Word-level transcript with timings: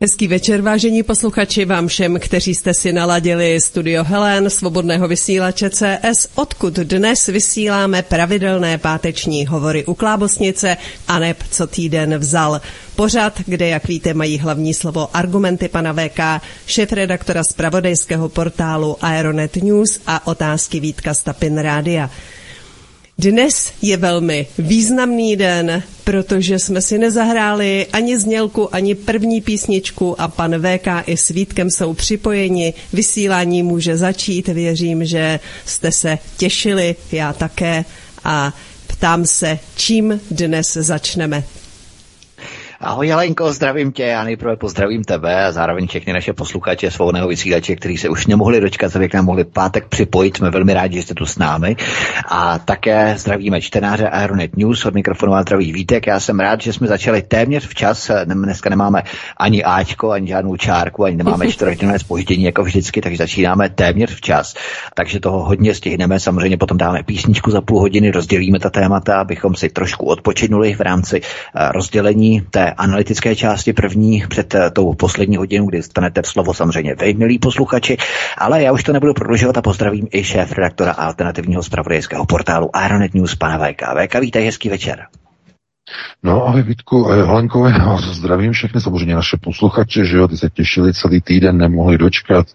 Hezký 0.00 0.28
večer, 0.28 0.62
vážení 0.62 1.02
posluchači, 1.02 1.64
vám 1.64 1.88
všem, 1.88 2.18
kteří 2.20 2.54
jste 2.54 2.74
si 2.74 2.92
naladili 2.92 3.60
studio 3.60 4.04
Helen, 4.04 4.50
svobodného 4.50 5.08
vysílače 5.08 5.70
CS, 5.70 6.28
odkud 6.34 6.74
dnes 6.74 7.26
vysíláme 7.26 8.02
pravidelné 8.02 8.78
páteční 8.78 9.46
hovory 9.46 9.84
u 9.84 9.94
Klábosnice 9.94 10.76
a 11.08 11.18
neb 11.18 11.36
co 11.50 11.66
týden 11.66 12.18
vzal. 12.18 12.60
Pořad, 12.96 13.40
kde, 13.46 13.68
jak 13.68 13.88
víte, 13.88 14.14
mají 14.14 14.38
hlavní 14.38 14.74
slovo 14.74 15.16
argumenty 15.16 15.68
pana 15.68 15.92
VK, 15.92 16.44
šéf-redaktora 16.66 17.44
z 17.44 17.52
pravodejského 17.52 18.28
portálu 18.28 18.96
Aeronet 19.00 19.56
News 19.56 20.00
a 20.06 20.26
otázky 20.26 20.80
Vítka 20.80 21.14
Stapin 21.14 21.58
Rádia. 21.58 22.10
Dnes 23.18 23.72
je 23.82 23.96
velmi 23.96 24.46
významný 24.58 25.36
den, 25.36 25.82
protože 26.04 26.58
jsme 26.58 26.82
si 26.82 26.98
nezahráli 26.98 27.86
ani 27.92 28.18
znělku, 28.18 28.74
ani 28.74 28.94
první 28.94 29.40
písničku 29.40 30.20
a 30.20 30.28
pan 30.28 30.54
VK 30.62 30.88
i 31.06 31.16
s 31.16 31.28
Vítkem 31.28 31.70
jsou 31.70 31.94
připojeni. 31.94 32.74
Vysílání 32.92 33.62
může 33.62 33.96
začít, 33.96 34.48
věřím, 34.48 35.04
že 35.04 35.40
jste 35.66 35.92
se 35.92 36.18
těšili, 36.36 36.96
já 37.12 37.32
také 37.32 37.84
a 38.24 38.54
ptám 38.86 39.26
se, 39.26 39.58
čím 39.76 40.20
dnes 40.30 40.72
začneme. 40.72 41.44
Ahoj 42.80 43.06
Jelenko, 43.06 43.52
zdravím 43.52 43.92
tě, 43.92 44.02
já 44.02 44.24
nejprve 44.24 44.56
pozdravím 44.56 45.04
tebe 45.04 45.44
a 45.44 45.52
zároveň 45.52 45.86
všechny 45.86 46.12
naše 46.12 46.32
posluchače 46.32 46.90
svobodného 46.90 47.28
vysílače, 47.28 47.76
kteří 47.76 47.96
se 47.96 48.08
už 48.08 48.26
nemohli 48.26 48.60
dočkat, 48.60 48.96
aby 48.96 49.08
k 49.08 49.14
nám 49.14 49.24
mohli 49.24 49.44
pátek 49.44 49.86
připojit. 49.88 50.36
Jsme 50.36 50.50
velmi 50.50 50.74
rádi, 50.74 50.96
že 50.96 51.02
jste 51.02 51.14
tu 51.14 51.26
s 51.26 51.38
námi. 51.38 51.76
A 52.28 52.58
také 52.58 53.14
zdravíme 53.18 53.60
čtenáře 53.60 54.08
Aeronet 54.08 54.56
News 54.56 54.86
od 54.86 54.94
mikrofonu 54.94 55.34
a 55.34 55.42
zdraví 55.42 55.72
Vítek. 55.72 56.06
Já 56.06 56.20
jsem 56.20 56.40
rád, 56.40 56.60
že 56.60 56.72
jsme 56.72 56.86
začali 56.86 57.22
téměř 57.22 57.66
včas. 57.68 58.10
Dneska 58.24 58.70
nemáme 58.70 59.02
ani 59.36 59.64
Ačko, 59.64 60.10
ani 60.10 60.28
žádnou 60.28 60.56
čárku, 60.56 61.04
ani 61.04 61.16
nemáme 61.16 61.48
čtvrthodinové 61.52 61.98
spoždění 61.98 62.44
jako 62.44 62.62
vždycky, 62.64 63.00
takže 63.00 63.16
začínáme 63.16 63.68
téměř 63.68 64.14
včas. 64.14 64.54
Takže 64.94 65.20
toho 65.20 65.44
hodně 65.44 65.74
stihneme. 65.74 66.20
Samozřejmě 66.20 66.56
potom 66.56 66.78
dáme 66.78 67.02
písničku 67.02 67.50
za 67.50 67.60
půl 67.60 67.80
hodiny, 67.80 68.10
rozdělíme 68.10 68.58
ta 68.58 68.70
témata, 68.70 69.20
abychom 69.20 69.54
si 69.54 69.68
trošku 69.68 70.06
odpočinuli 70.06 70.74
v 70.74 70.80
rámci 70.80 71.20
eh, 71.20 71.72
rozdělení 71.72 72.40
té 72.50 72.65
analytické 72.70 73.36
části 73.36 73.72
první 73.72 74.24
před 74.28 74.54
eh, 74.54 74.70
tou 74.70 74.94
poslední 74.94 75.36
hodinou, 75.36 75.66
kdy 75.66 75.82
stanete 75.82 76.22
slovo 76.24 76.54
samozřejmě 76.54 76.94
vy, 76.94 77.14
milí 77.14 77.38
posluchači, 77.38 77.96
ale 78.38 78.62
já 78.62 78.72
už 78.72 78.84
to 78.84 78.92
nebudu 78.92 79.14
prodlužovat 79.14 79.56
a 79.56 79.62
pozdravím 79.62 80.08
i 80.12 80.24
šéf 80.24 80.52
redaktora 80.52 80.92
alternativního 80.92 81.62
zpravodajského 81.62 82.26
portálu 82.26 82.76
Aeronet 82.76 83.14
News, 83.14 83.34
pana 83.34 83.58
VK. 83.58 83.82
VK, 83.82 84.20
vítej, 84.20 84.44
hezký 84.44 84.68
večer. 84.68 85.06
No 86.22 86.46
ahoj 86.46 86.62
Vítku, 86.62 87.08
já 87.68 87.84
vás 87.84 88.04
zdravím 88.04 88.52
všechny, 88.52 88.80
samozřejmě 88.80 89.14
naše 89.14 89.36
posluchače, 89.36 90.04
že 90.04 90.16
jo, 90.16 90.28
ty 90.28 90.36
se 90.36 90.50
těšili 90.50 90.94
celý 90.94 91.20
týden, 91.20 91.58
nemohli 91.58 91.98
dočkat, 91.98 92.46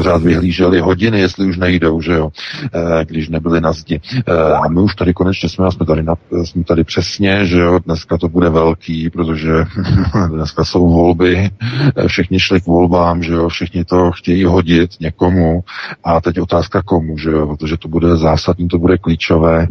řád 0.00 0.22
vyhlíželi 0.22 0.80
hodiny, 0.80 1.20
jestli 1.20 1.46
už 1.46 1.56
nejdou, 1.56 2.00
že 2.00 2.12
jo, 2.12 2.30
eh, 2.74 3.04
když 3.04 3.28
nebyli 3.28 3.60
na 3.60 3.72
zdi. 3.72 4.00
Eh, 4.26 4.32
a 4.52 4.68
my 4.68 4.80
už 4.80 4.94
tady 4.94 5.14
konečně 5.14 5.48
jsme, 5.48 5.72
jsme 5.72 5.86
tady, 5.86 6.02
na, 6.02 6.14
jsme 6.44 6.64
tady 6.64 6.84
přesně, 6.84 7.46
že 7.46 7.58
jo, 7.58 7.78
dneska 7.78 8.18
to 8.18 8.28
bude 8.28 8.50
velký, 8.50 9.10
protože 9.10 9.52
dneska 10.28 10.64
jsou 10.64 10.88
volby, 10.88 11.50
eh, 11.96 12.08
všichni 12.08 12.40
šli 12.40 12.60
k 12.60 12.66
volbám, 12.66 13.22
že 13.22 13.32
jo, 13.32 13.48
všichni 13.48 13.84
to 13.84 14.12
chtějí 14.12 14.44
hodit 14.44 14.90
někomu 15.00 15.64
a 16.04 16.20
teď 16.20 16.40
otázka 16.40 16.82
komu, 16.82 17.18
že 17.18 17.30
jo, 17.30 17.46
protože 17.46 17.76
to 17.76 17.88
bude 17.88 18.16
zásadní, 18.16 18.68
to 18.68 18.78
bude 18.78 18.98
klíčové, 18.98 19.66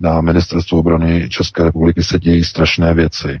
na 0.00 0.20
ministerstvu 0.20 0.78
obrany 0.78 1.28
České 1.28 1.64
republiky 1.64 2.02
se 2.02 2.18
dějí 2.26 2.44
strašné 2.44 2.94
věci. 2.94 3.40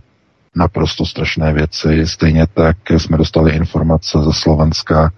Naprosto 0.56 1.06
strašné 1.06 1.52
věci. 1.52 2.06
Stejně 2.06 2.46
tak 2.54 2.76
jsme 2.90 3.16
dostali 3.16 3.52
informace 3.52 4.18
ze 4.24 4.32
Slovenska, 4.32 5.10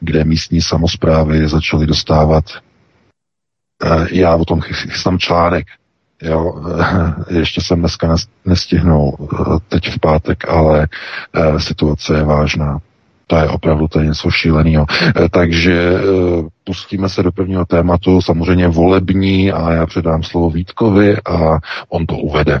kde 0.00 0.24
místní 0.24 0.60
samozprávy 0.62 1.48
začaly 1.48 1.86
dostávat. 1.86 2.44
Eh, 3.84 4.06
já 4.10 4.36
o 4.36 4.44
tom 4.44 4.60
chystám 4.60 5.18
článek. 5.18 5.66
Jo, 6.22 6.64
eh, 6.80 7.38
ještě 7.38 7.60
jsem 7.60 7.78
dneska 7.78 8.16
nestihnul, 8.44 9.16
eh, 9.20 9.58
teď 9.68 9.90
v 9.90 10.00
pátek, 10.00 10.48
ale 10.48 10.88
situace 11.58 12.16
je 12.16 12.24
vážná. 12.24 12.78
To 13.26 13.36
je 13.36 13.48
opravdu 13.48 13.88
to 13.88 14.00
je 14.00 14.06
něco 14.06 14.30
šíleného. 14.30 14.86
Takže 15.30 16.00
pustíme 16.64 17.08
se 17.08 17.22
do 17.22 17.32
prvního 17.32 17.64
tématu, 17.64 18.22
samozřejmě 18.22 18.68
volební 18.68 19.52
a 19.52 19.72
já 19.72 19.86
předám 19.86 20.22
slovo 20.22 20.50
Vítkovi 20.50 21.16
a 21.16 21.58
on 21.88 22.06
to 22.06 22.16
uvede. 22.16 22.60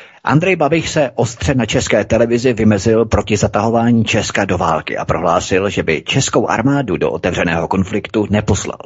Andrej 0.23 0.55
Babiš 0.55 0.89
se 0.89 1.11
ostře 1.15 1.55
na 1.55 1.65
české 1.65 2.05
televizi 2.05 2.53
vymezil 2.53 3.05
proti 3.05 3.37
zatahování 3.37 4.05
Česka 4.05 4.45
do 4.45 4.57
války 4.57 4.97
a 4.97 5.05
prohlásil, 5.05 5.69
že 5.69 5.83
by 5.83 6.03
českou 6.05 6.47
armádu 6.47 6.97
do 6.97 7.11
otevřeného 7.11 7.67
konfliktu 7.67 8.27
neposlal. 8.29 8.77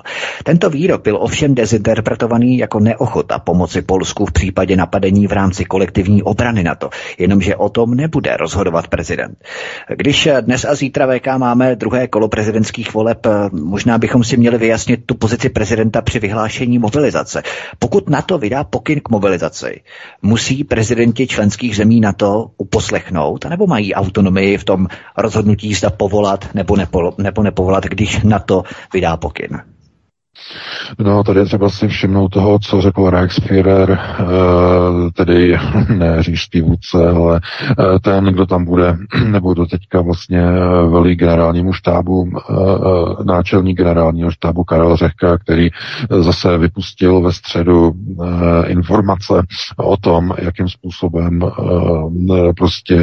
Tento 0.43 0.69
výrok 0.69 1.03
byl 1.03 1.17
ovšem 1.21 1.55
dezinterpretovaný 1.55 2.57
jako 2.57 2.79
neochota 2.79 3.39
pomoci 3.39 3.81
Polsku 3.81 4.25
v 4.25 4.31
případě 4.31 4.75
napadení 4.75 5.27
v 5.27 5.31
rámci 5.31 5.65
kolektivní 5.65 6.23
obrany 6.23 6.63
NATO, 6.63 6.89
jenomže 7.17 7.55
o 7.55 7.69
tom 7.69 7.95
nebude 7.95 8.37
rozhodovat 8.37 8.87
prezident. 8.87 9.37
Když 9.95 10.29
dnes 10.41 10.65
a 10.65 10.75
zítra 10.75 11.07
VK 11.07 11.27
máme 11.37 11.75
druhé 11.75 12.07
kolo 12.07 12.27
prezidentských 12.27 12.93
voleb, 12.93 13.27
možná 13.51 13.97
bychom 13.97 14.23
si 14.23 14.37
měli 14.37 14.57
vyjasnit 14.57 15.05
tu 15.05 15.15
pozici 15.15 15.49
prezidenta 15.49 16.01
při 16.01 16.19
vyhlášení 16.19 16.79
mobilizace. 16.79 17.43
Pokud 17.79 18.09
NATO 18.09 18.37
vydá 18.37 18.63
pokyn 18.63 18.99
k 18.99 19.09
mobilizaci, 19.09 19.81
musí 20.21 20.63
prezidenti 20.63 21.24
členských 21.27 21.75
zemí 21.75 21.99
na 22.01 22.13
to 22.13 22.51
uposlechnout, 22.57 23.45
nebo 23.45 23.67
mají 23.67 23.93
autonomii 23.93 24.57
v 24.57 24.63
tom 24.63 24.87
rozhodnutí, 25.17 25.73
zda 25.73 25.89
povolat 25.89 26.49
nebo, 26.53 26.75
nepo, 26.75 27.13
nebo 27.17 27.43
nepovolat, 27.43 27.83
když 27.83 28.23
na 28.23 28.39
to 28.39 28.63
vydá 28.93 29.17
pokyn? 29.17 29.74
No, 30.99 31.23
tady 31.23 31.39
je 31.39 31.45
třeba 31.45 31.69
si 31.69 31.87
všimnout 31.87 32.27
toho, 32.27 32.59
co 32.59 32.81
řekl 32.81 33.09
Reichsführer, 33.09 33.99
eh, 34.19 34.25
tedy 35.13 35.57
ne 35.97 36.23
říšský 36.23 36.61
vůdce, 36.61 37.09
ale 37.09 37.41
eh, 37.79 37.99
ten, 37.99 38.25
kdo 38.25 38.45
tam 38.45 38.65
bude, 38.65 38.97
nebo 39.27 39.53
do 39.53 39.65
teďka 39.65 40.01
vlastně 40.01 40.41
eh, 40.41 40.87
velí 40.89 41.15
generálnímu 41.15 41.73
štábu, 41.73 42.31
náčelní 43.23 43.73
generálního 43.73 44.31
štábu 44.31 44.63
Karel 44.63 44.97
Řehka, 44.97 45.37
který 45.37 45.69
zase 46.09 46.57
vypustil 46.57 47.21
ve 47.21 47.33
středu 47.33 47.91
informace 48.67 49.33
o 49.77 49.97
tom, 49.97 50.33
jakým 50.41 50.69
způsobem 50.69 51.39
prostě 52.57 52.99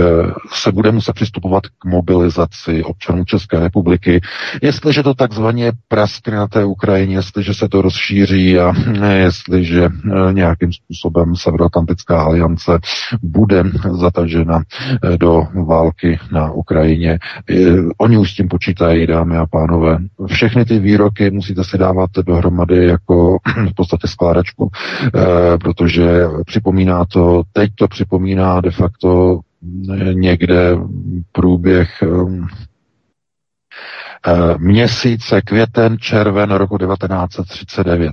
se 0.53 0.73
bude 0.73 0.93
muset 0.93 1.13
přistupovat 1.13 1.63
k 1.67 1.85
mobilizaci 1.85 2.85
občanů 2.85 3.25
České 3.25 3.61
republiky, 3.61 4.21
jestliže 4.63 5.03
to 5.03 5.15
takzvaně 5.15 5.73
praskne 5.89 6.37
na 6.37 6.49
té 6.49 6.65
Ukrajině, 6.65 7.22
jestliže 7.23 7.55
se 7.55 7.69
to 7.69 7.83
rozšíří 7.83 8.59
a 8.59 8.73
jestliže 9.13 9.85
eh, 9.85 10.33
nějakým 10.33 10.73
způsobem 10.73 11.37
Severoatlantická 11.37 12.23
aliance 12.23 12.79
bude 13.23 13.65
zatažena 13.91 14.63
eh, 14.63 15.19
do 15.19 15.43
války 15.67 16.19
na 16.33 16.53
Ukrajině. 16.53 17.19
Eh, 17.51 17.55
oni 17.99 18.19
už 18.19 18.33
s 18.33 18.35
tím 18.35 18.49
počítají, 18.49 19.07
dámy 19.07 19.37
a 19.37 19.47
pánové. 19.47 19.99
Všechny 20.27 20.65
ty 20.65 20.79
výroky 20.79 21.31
musíte 21.31 21.65
si 21.65 21.79
dávat 21.79 22.11
dohromady 22.27 22.87
jako 22.87 23.39
v 23.71 23.75
podstatě 23.75 24.09
skládačku, 24.09 24.71
protože 25.61 26.25
připomíná 26.47 27.05
to, 27.05 27.43
teď 27.53 27.71
to 27.75 27.89
připomíná 27.89 28.61
de 28.61 28.71
facto 28.71 29.41
někde 30.13 30.77
průběh 31.33 31.89
měsíce 34.59 35.43
květen, 35.43 35.99
červen 35.99 36.51
roku 36.51 36.79
1939. 36.79 38.13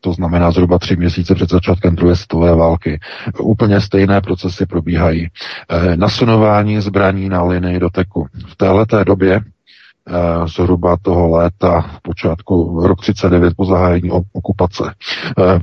To 0.00 0.12
znamená 0.12 0.50
zhruba 0.50 0.78
tři 0.78 0.96
měsíce 0.96 1.34
před 1.34 1.50
začátkem 1.50 1.96
druhé 1.96 2.16
světové 2.16 2.54
války. 2.54 3.00
Úplně 3.40 3.80
stejné 3.80 4.20
procesy 4.20 4.66
probíhají. 4.66 5.28
Eh, 5.70 5.96
nasunování 5.96 6.80
zbraní 6.80 7.28
na 7.28 7.42
linii 7.42 7.78
doteku. 7.78 8.26
V 8.46 8.56
této 8.56 9.04
době 9.04 9.40
Eh, 9.40 9.55
zhruba 10.46 10.96
toho 11.02 11.28
léta, 11.28 11.90
počátku 12.02 12.80
rok 12.86 13.00
39 13.00 13.54
po 13.56 13.64
zahájení 13.64 14.10
okupace, 14.32 14.84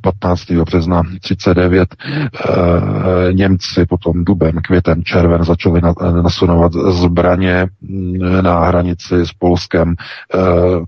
15. 0.01 0.51
Eh, 0.51 0.63
března 0.63 1.01
39 1.21 1.89
eh, 1.95 3.33
Němci 3.33 3.85
potom 3.85 4.25
duben, 4.25 4.61
květen, 4.61 5.03
červen 5.03 5.43
začali 5.43 5.81
nasunovat 6.23 6.71
zbraně 6.73 7.67
mm, 7.81 8.43
na 8.43 8.65
hranici 8.65 9.15
s 9.25 9.33
Polskem. 9.39 9.95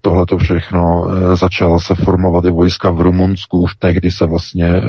Tohle 0.01 0.25
to 0.25 0.38
všechno 0.38 1.08
začalo 1.34 1.80
se 1.80 1.96
formovat 1.96 2.46
i 2.46 2.51
vojska 2.51 2.92
v 2.92 3.01
Rumunsku, 3.01 3.62
už 3.62 3.75
tehdy 3.75 4.12
se 4.12 4.25
vlastně 4.25 4.81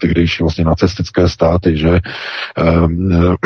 tehdejší 0.00 0.42
vlastně 0.42 0.64
nacistické 0.64 1.28
státy, 1.28 1.76
že 1.76 1.88
e, 1.90 2.00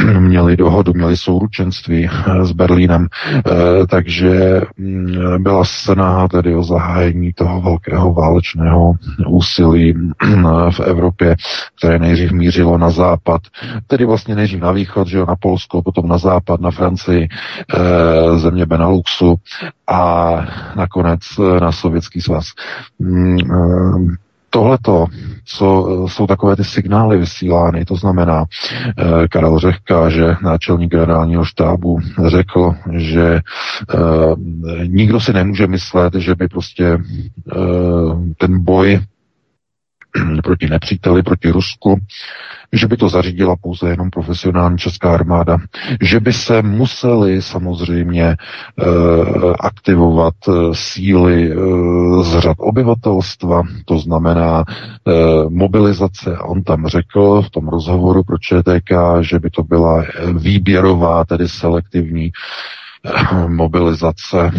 měli 0.21 0.57
dohodu, 0.57 0.93
měli 0.95 1.17
souručenství 1.17 2.11
s 2.43 2.53
Berlínem, 2.53 3.07
e, 3.37 3.87
takže 3.87 4.61
mm, 4.77 5.43
byla 5.43 5.65
snaha 5.65 6.29
tedy 6.29 6.55
o 6.55 6.63
zahájení 6.63 7.33
toho 7.33 7.61
velkého 7.61 8.15
válečného 8.15 8.93
úsilí 9.29 9.95
v 10.71 10.81
Evropě, 10.81 11.37
které 11.79 11.99
nejdřív 11.99 12.33
mířilo 12.33 12.79
na 12.79 12.91
západ, 12.91 13.41
tedy 13.87 14.05
vlastně 14.05 14.35
nejdřív 14.35 14.61
na 14.61 14.73
východ, 14.73 15.09
že 15.09 15.19
jo, 15.19 15.27
na 15.29 15.37
Polsko, 15.37 15.83
potom 15.83 16.09
na 16.09 16.19
západ, 16.19 16.61
na 16.61 16.71
Francii, 16.71 17.29
země 18.37 18.67
Beneluxu 18.67 19.37
a 19.87 20.33
nakonec 20.77 21.21
na 21.61 21.73
Sovětský 21.73 22.21
svaz. 22.21 22.45
Mm, 22.99 23.39
tohleto, 24.51 25.07
co 25.45 25.87
jsou 26.09 26.27
takové 26.27 26.57
ty 26.57 26.65
signály 26.65 27.19
vysílány, 27.19 27.85
to 27.85 27.97
znamená, 27.97 28.45
eh, 28.99 29.29
Karel 29.29 29.59
Řehka, 29.59 30.09
že 30.09 30.37
náčelník 30.43 30.91
generálního 30.91 31.45
štábu 31.45 31.99
řekl, 32.27 32.75
že 32.93 33.35
eh, 33.35 33.99
nikdo 34.87 35.21
si 35.21 35.33
nemůže 35.33 35.67
myslet, 35.67 36.15
že 36.15 36.35
by 36.35 36.49
prostě 36.49 36.85
eh, 36.87 37.57
ten 38.39 38.65
boj 38.65 39.01
proti 40.45 40.67
nepříteli, 40.69 41.23
proti 41.23 41.51
Rusku, 41.51 42.01
že 42.73 42.87
by 42.87 42.97
to 42.97 43.09
zařídila 43.09 43.57
pouze 43.57 43.91
jenom 43.91 44.11
profesionální 44.11 44.79
česká 44.79 45.15
armáda, 45.15 45.59
že 46.03 46.21
by 46.21 46.33
se 46.33 46.63
museli 46.63 47.43
samozřejmě 47.43 48.25
e, 48.25 48.37
aktivovat 49.61 50.35
e, 50.49 50.53
síly 50.73 51.53
e, 51.53 51.55
z 52.23 52.39
řad 52.39 52.57
obyvatelstva, 52.61 53.63
to 53.85 53.99
znamená 53.99 54.65
e, 54.69 55.13
mobilizace. 55.49 56.39
On 56.39 56.63
tam 56.63 56.87
řekl 56.87 57.43
v 57.43 57.51
tom 57.51 57.69
rozhovoru 57.69 58.25
pro 58.25 58.39
ČTK, 58.39 58.91
že 59.21 59.39
by 59.39 59.51
to 59.51 59.63
byla 59.63 60.05
výběrová, 60.33 61.25
tedy 61.25 61.49
selektivní 61.49 62.31
mobilizace, 63.49 64.51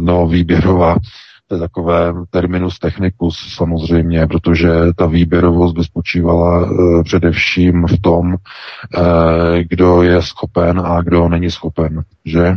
no 0.00 0.26
výběrová 0.26 0.96
to 1.48 1.54
je 1.54 1.60
takové 1.60 2.12
terminus 2.30 2.78
technicus 2.78 3.54
samozřejmě, 3.56 4.26
protože 4.26 4.70
ta 4.96 5.06
výběrovost 5.06 5.74
by 5.76 5.84
spočívala 5.84 6.62
e, 6.62 7.02
především 7.04 7.86
v 7.86 8.00
tom, 8.00 8.34
e, 8.34 8.38
kdo 9.64 10.02
je 10.02 10.22
schopen 10.22 10.80
a 10.84 11.02
kdo 11.02 11.28
není 11.28 11.50
schopen, 11.50 12.02
že? 12.24 12.54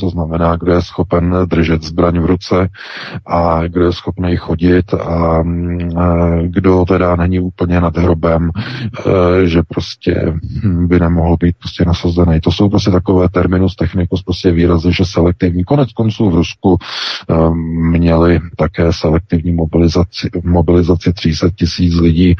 To, 0.00 0.10
znamená, 0.10 0.56
kdo 0.56 0.72
je 0.72 0.82
schopen 0.82 1.36
držet 1.46 1.82
zbraň 1.82 2.18
v 2.20 2.26
ruce 2.26 2.68
a 3.26 3.66
kdo 3.68 3.84
je 3.84 3.92
schopný 3.92 4.36
chodit 4.36 4.94
a 4.94 5.42
kdo 6.46 6.84
teda 6.84 7.16
není 7.16 7.40
úplně 7.40 7.80
nad 7.80 7.96
hrobem, 7.96 8.50
e, 8.50 9.46
že 9.46 9.62
prostě 9.68 10.34
by 10.62 11.00
nemohl 11.00 11.36
být 11.36 11.56
prostě 11.58 11.84
nasazený. 11.84 12.40
To 12.40 12.52
jsou 12.52 12.68
prostě 12.68 12.90
takové 12.90 13.28
terminus 13.28 13.76
technicus, 13.76 14.22
prostě 14.22 14.50
výrazy, 14.50 14.92
že 14.92 15.04
selektivní. 15.04 15.64
Konec 15.64 15.92
konců 15.92 16.30
v 16.30 16.34
Rusku 16.34 16.78
e, 17.30 17.50
měli 17.98 18.40
také 18.56 18.92
selektivní 18.92 19.52
mobilizaci, 19.52 20.30
mobilizaci 20.44 21.12
300 21.12 21.48
tisíc 21.50 21.94
lidí, 21.94 22.36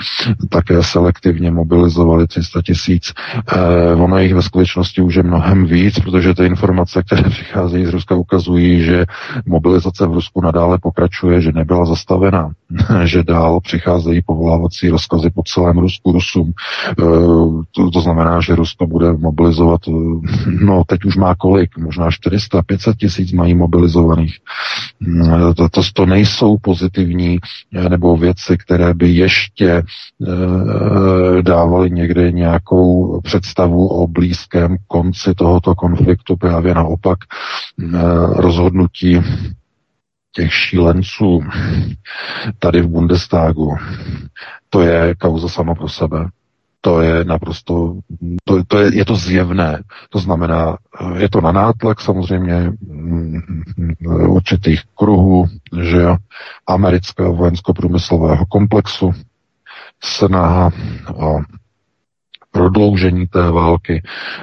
také 0.48 0.82
selektivně 0.82 1.50
mobilizovali 1.50 2.26
300 2.26 2.62
tisíc. 2.62 3.12
E, 3.56 3.94
ono 3.94 4.18
jich 4.18 4.34
ve 4.34 4.42
skutečnosti 4.42 5.00
už 5.00 5.14
je 5.14 5.22
mnohem 5.22 5.66
víc, 5.66 5.98
protože 6.00 6.34
ty 6.34 6.46
informace, 6.46 7.01
které 7.02 7.30
přicházejí 7.30 7.86
z 7.86 7.88
Ruska, 7.88 8.14
ukazují, 8.14 8.82
že 8.84 9.04
mobilizace 9.46 10.06
v 10.06 10.12
Rusku 10.12 10.40
nadále 10.40 10.78
pokračuje, 10.78 11.40
že 11.40 11.52
nebyla 11.52 11.86
zastavena, 11.86 12.50
že 13.04 13.22
dál 13.22 13.60
přicházejí 13.60 14.22
povolávací 14.26 14.88
rozkazy 14.88 15.30
po 15.30 15.42
celém 15.42 15.78
Rusku 15.78 16.12
Rusům. 16.12 16.52
E, 16.90 16.94
to, 17.70 17.90
to 17.92 18.00
znamená, 18.00 18.40
že 18.40 18.54
Rusko 18.54 18.86
bude 18.86 19.12
mobilizovat, 19.12 19.80
e, 19.88 19.90
no 20.64 20.82
teď 20.86 21.04
už 21.04 21.16
má 21.16 21.34
kolik, 21.34 21.78
možná 21.78 22.10
400, 22.10 22.62
500 22.62 22.96
tisíc 22.96 23.32
mají 23.32 23.54
mobilizovaných. 23.54 24.36
E, 25.50 25.54
to, 25.54 25.68
to, 25.68 25.80
to 25.94 26.06
nejsou 26.06 26.58
pozitivní 26.58 27.38
nebo 27.88 28.16
věci, 28.16 28.58
které 28.58 28.94
by 28.94 29.08
ještě 29.08 29.82
dávali 31.42 31.90
někde 31.90 32.32
nějakou 32.32 33.20
představu 33.20 33.88
o 33.88 34.06
blízkém 34.06 34.76
konci 34.86 35.34
tohoto 35.34 35.74
konfliktu. 35.74 36.36
Právě 36.36 36.74
na 36.74 36.82
naopak 36.82 37.18
rozhodnutí 38.36 39.20
těch 40.32 40.54
šílenců 40.54 41.40
tady 42.58 42.82
v 42.82 42.88
Bundestagu, 42.88 43.76
to 44.70 44.80
je 44.80 45.14
kauza 45.14 45.48
sama 45.48 45.74
pro 45.74 45.88
sebe. 45.88 46.28
To 46.84 47.00
je 47.00 47.24
naprosto, 47.24 47.96
to, 48.44 48.64
to 48.64 48.78
je, 48.78 48.96
je 48.96 49.04
to 49.04 49.16
zjevné. 49.16 49.82
To 50.10 50.18
znamená, 50.18 50.76
je 51.16 51.28
to 51.28 51.40
na 51.40 51.52
nátlak 51.52 52.00
samozřejmě 52.00 52.72
mm, 52.80 53.40
určitých 54.28 54.80
kruhů, 54.94 55.46
že 55.82 55.96
jo, 55.96 56.16
amerického 56.66 57.34
vojensko-průmyslového 57.34 58.46
komplexu, 58.46 59.12
snaha 60.04 60.70
o 61.14 61.40
prodloužení 62.52 63.26
té 63.26 63.50
války, 63.50 64.02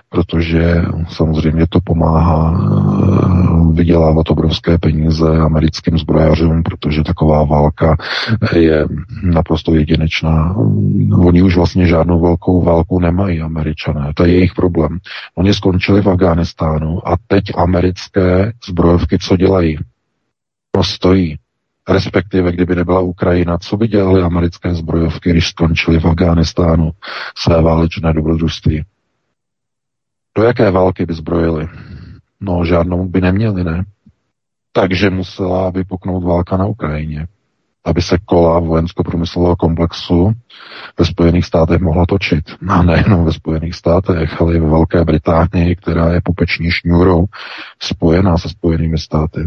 protože 0.10 0.82
samozřejmě 1.10 1.68
to 1.70 1.80
pomáhá 1.84 2.54
eh, 2.54 3.74
vydělávat 3.74 4.30
obrovské 4.30 4.78
peníze 4.78 5.38
americkým 5.38 5.98
zbrojařům, 5.98 6.64
protože 6.64 7.04
taková 7.04 7.44
válka 7.44 7.98
je 8.56 8.86
naprosto 9.24 9.76
jedinečná. 9.76 10.56
Oni 11.18 11.42
už 11.42 11.56
vlastně 11.56 11.88
žádnou 11.88 12.22
velkou 12.22 12.62
válku 12.62 13.00
nemají, 13.00 13.42
američané. 13.42 14.12
To 14.16 14.26
je 14.26 14.34
jejich 14.34 14.54
problém. 14.54 14.98
Oni 15.36 15.54
skončili 15.54 16.02
v 16.02 16.10
Afghánistánu 16.10 17.08
a 17.08 17.16
teď 17.28 17.44
americké 17.58 18.52
zbrojovky 18.68 19.18
co 19.20 19.38
dělají? 19.38 19.78
No 20.78 20.84
stojí 20.84 21.38
respektive 21.90 22.52
kdyby 22.52 22.76
nebyla 22.76 23.00
Ukrajina, 23.00 23.58
co 23.58 23.78
by 23.78 23.88
dělali 23.88 24.22
americké 24.22 24.76
zbrojovky, 24.76 25.30
když 25.30 25.48
skončili 25.48 26.00
v 26.00 26.06
Afghánistánu 26.06 26.92
své 27.38 27.62
válečné 27.62 28.14
dobrodružství? 28.14 28.84
Do 30.38 30.44
jaké 30.44 30.72
války 30.72 31.06
by 31.06 31.14
zbrojili? 31.14 31.68
No, 32.42 32.66
žádnou 32.66 33.08
by 33.08 33.22
neměli, 33.22 33.64
ne? 33.64 33.84
Takže 34.72 35.10
musela 35.10 35.70
vypuknout 35.70 36.24
válka 36.24 36.58
na 36.58 36.66
Ukrajině 36.66 37.28
aby 37.86 38.02
se 38.02 38.18
kola 38.26 38.60
vojensko-průmyslového 38.60 39.56
komplexu 39.56 40.34
ve 41.00 41.06
Spojených 41.06 41.46
státech 41.46 41.82
mohla 41.82 42.06
točit. 42.06 42.44
A 42.68 42.84
nejenom 42.84 43.26
ve 43.26 43.34
Spojených 43.34 43.76
státech, 43.76 44.42
ale 44.42 44.56
i 44.56 44.60
ve 44.60 44.70
Velké 44.70 45.06
Británii, 45.06 45.76
která 45.76 46.14
je 46.14 46.22
pupeční 46.24 46.72
šňůrou 46.72 47.26
spojená 47.84 48.38
se 48.38 48.50
Spojenými 48.50 48.98
státy. 48.98 49.40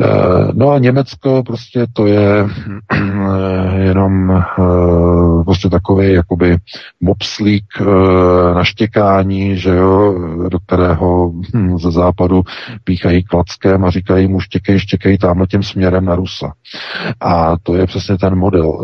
Eh, 0.00 0.04
no 0.52 0.70
a 0.70 0.78
Německo 0.78 1.42
prostě 1.46 1.86
to 1.92 2.06
je 2.06 2.46
eh, 2.92 3.78
jenom 3.78 4.30
eh, 4.30 5.44
prostě 5.44 5.68
takový 5.68 6.12
jakoby 6.12 6.56
mopslík 7.00 7.64
na 8.54 8.64
štěkání, 8.64 9.56
že 9.56 9.70
jo, 9.70 10.14
do 10.48 10.58
kterého 10.58 11.32
hm, 11.54 11.78
ze 11.78 11.90
západu 11.90 12.42
píchají 12.84 13.24
klackem 13.24 13.84
a 13.84 13.90
říkají 13.90 14.28
mu 14.28 14.40
štěkej, 14.40 14.78
štěkej 14.78 15.18
tamhle 15.18 15.46
tím 15.46 15.62
směrem 15.62 16.04
na 16.04 16.14
Rusa. 16.14 16.52
A 17.20 17.56
to 17.62 17.74
je 17.74 17.86
přesně 17.86 18.18
ten 18.18 18.34
model. 18.34 18.78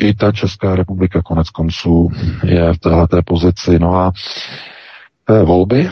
I 0.00 0.14
ta 0.14 0.32
Česká 0.32 0.76
republika 0.76 1.22
konec 1.22 1.50
konců 1.50 2.08
je 2.44 2.72
v 2.72 2.78
této 2.78 3.22
pozici. 3.22 3.78
No 3.78 3.94
a 3.94 4.12
volby, 5.44 5.90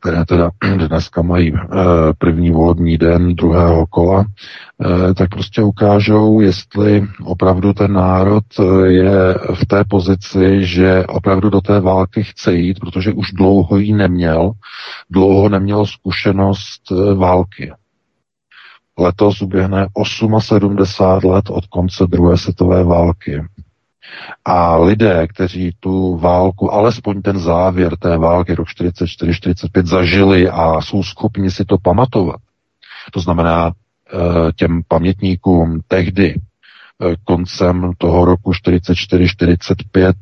které 0.00 0.24
teda 0.24 0.50
dneska 0.88 1.22
mají 1.22 1.52
eh, 1.54 1.76
první 2.18 2.50
volební 2.50 2.98
den 2.98 3.34
druhého 3.34 3.86
kola, 3.86 4.24
eh, 4.24 5.14
tak 5.14 5.28
prostě 5.28 5.62
ukážou, 5.62 6.40
jestli 6.40 7.06
opravdu 7.24 7.72
ten 7.72 7.92
národ 7.92 8.44
eh, 8.60 8.86
je 8.86 9.34
v 9.54 9.66
té 9.66 9.84
pozici, 9.88 10.66
že 10.66 11.06
opravdu 11.06 11.50
do 11.50 11.60
té 11.60 11.80
války 11.80 12.24
chce 12.24 12.54
jít, 12.54 12.80
protože 12.80 13.12
už 13.12 13.32
dlouho 13.32 13.78
ji 13.78 13.92
neměl, 13.92 14.52
dlouho 15.10 15.48
neměl 15.48 15.86
zkušenost 15.86 16.82
války. 17.14 17.72
Letos 19.00 19.42
uběhne 19.42 19.86
78 20.38 21.30
let 21.30 21.50
od 21.50 21.66
konce 21.66 22.06
druhé 22.06 22.38
světové 22.38 22.84
války. 22.84 23.42
A 24.44 24.76
lidé, 24.76 25.26
kteří 25.26 25.72
tu 25.80 26.16
válku, 26.16 26.72
alespoň 26.72 27.22
ten 27.22 27.38
závěr 27.38 27.96
té 27.96 28.18
války 28.18 28.54
rok 28.54 28.68
44-45 28.68 29.86
zažili 29.86 30.48
a 30.48 30.80
jsou 30.80 31.02
schopni 31.02 31.50
si 31.50 31.64
to 31.64 31.78
pamatovat, 31.82 32.40
to 33.12 33.20
znamená 33.20 33.70
eh, 33.70 34.52
těm 34.56 34.82
pamětníkům 34.88 35.80
tehdy 35.88 36.34
koncem 37.24 37.92
toho 37.98 38.24
roku 38.24 38.50
44-45 38.50 40.12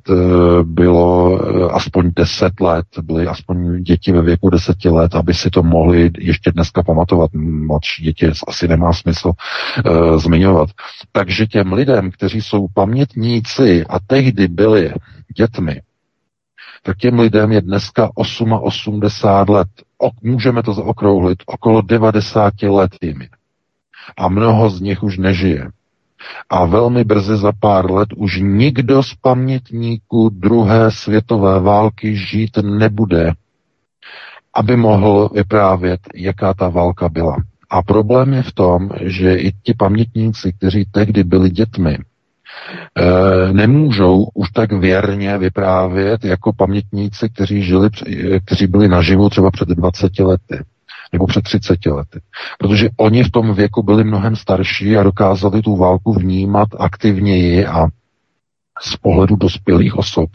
bylo 0.62 1.38
aspoň 1.74 2.10
10 2.16 2.60
let, 2.60 2.86
byly 3.02 3.26
aspoň 3.26 3.82
děti 3.82 4.12
ve 4.12 4.22
věku 4.22 4.50
10 4.50 4.84
let, 4.84 5.14
aby 5.14 5.34
si 5.34 5.50
to 5.50 5.62
mohli 5.62 6.10
ještě 6.18 6.52
dneska 6.52 6.82
pamatovat. 6.82 7.30
Mladší 7.34 8.02
děti 8.02 8.30
asi 8.48 8.68
nemá 8.68 8.92
smysl 8.92 9.32
zmiňovat. 10.16 10.68
Takže 11.12 11.46
těm 11.46 11.72
lidem, 11.72 12.10
kteří 12.10 12.42
jsou 12.42 12.66
pamětníci 12.74 13.84
a 13.88 13.98
tehdy 14.06 14.48
byli 14.48 14.92
dětmi, 15.36 15.80
tak 16.82 16.96
těm 16.96 17.18
lidem 17.18 17.52
je 17.52 17.60
dneska 17.60 18.10
88 18.14 19.00
let. 19.48 19.68
Můžeme 20.22 20.62
to 20.62 20.72
zaokrouhlit, 20.72 21.38
okolo 21.46 21.82
90 21.82 22.62
let 22.62 22.90
jim. 23.02 23.18
A 24.16 24.28
mnoho 24.28 24.70
z 24.70 24.80
nich 24.80 25.02
už 25.02 25.18
nežije. 25.18 25.68
A 26.50 26.66
velmi 26.66 27.04
brzy 27.04 27.36
za 27.36 27.52
pár 27.60 27.90
let 27.90 28.08
už 28.16 28.40
nikdo 28.40 29.02
z 29.02 29.14
pamětníků 29.14 30.28
druhé 30.28 30.90
světové 30.90 31.60
války 31.60 32.16
žít 32.16 32.56
nebude, 32.62 33.32
aby 34.54 34.76
mohl 34.76 35.30
vyprávět, 35.34 36.00
jaká 36.14 36.54
ta 36.54 36.68
válka 36.68 37.08
byla. 37.08 37.36
A 37.70 37.82
problém 37.82 38.32
je 38.34 38.42
v 38.42 38.52
tom, 38.52 38.90
že 39.00 39.34
i 39.34 39.52
ti 39.62 39.74
pamětníci, 39.74 40.52
kteří 40.52 40.84
tehdy 40.84 41.24
byli 41.24 41.50
dětmi, 41.50 41.98
Eh, 42.96 43.52
nemůžou 43.52 44.26
už 44.34 44.50
tak 44.50 44.72
věrně 44.72 45.38
vyprávět 45.38 46.24
jako 46.24 46.52
pamětníci, 46.52 47.28
kteří, 47.28 47.62
žili, 47.62 47.90
kteří 48.44 48.66
byli 48.66 48.88
naživu 48.88 49.28
třeba 49.28 49.50
před 49.50 49.68
20 49.68 50.18
lety 50.18 50.64
nebo 51.12 51.26
před 51.26 51.42
30 51.42 51.86
lety. 51.86 52.20
Protože 52.58 52.88
oni 52.96 53.24
v 53.24 53.30
tom 53.30 53.54
věku 53.54 53.82
byli 53.82 54.04
mnohem 54.04 54.36
starší 54.36 54.96
a 54.96 55.02
dokázali 55.02 55.62
tu 55.62 55.76
válku 55.76 56.12
vnímat 56.12 56.68
aktivněji 56.78 57.66
a 57.66 57.86
z 58.80 58.96
pohledu 58.96 59.36
dospělých 59.36 59.96
osob, 59.96 60.30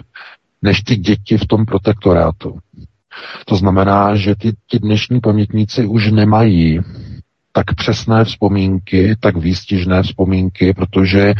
než 0.62 0.82
ty 0.82 0.96
děti 0.96 1.38
v 1.38 1.48
tom 1.48 1.66
protektorátu. 1.66 2.60
To 3.46 3.56
znamená, 3.56 4.16
že 4.16 4.36
ty, 4.36 4.54
ty 4.70 4.80
dnešní 4.80 5.20
pamětníci 5.20 5.86
už 5.86 6.12
nemají 6.12 6.80
tak 7.52 7.76
přesné 7.76 8.26
vzpomínky, 8.26 9.16
tak 9.20 9.38
výstižné 9.38 10.04
vzpomínky, 10.04 10.74
protože 10.74 11.34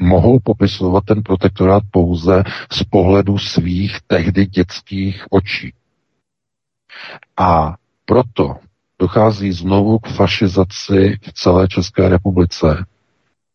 mohou 0.00 0.38
popisovat 0.40 1.04
ten 1.04 1.22
protektorát 1.22 1.82
pouze 1.90 2.42
z 2.72 2.82
pohledu 2.84 3.38
svých 3.38 3.98
tehdy 4.06 4.46
dětských 4.46 5.24
očí. 5.30 5.72
A 7.36 7.74
proto 8.04 8.56
dochází 8.98 9.52
znovu 9.52 9.98
k 9.98 10.08
fašizaci 10.08 11.18
v 11.22 11.32
celé 11.32 11.68
České 11.68 12.08
republice. 12.08 12.84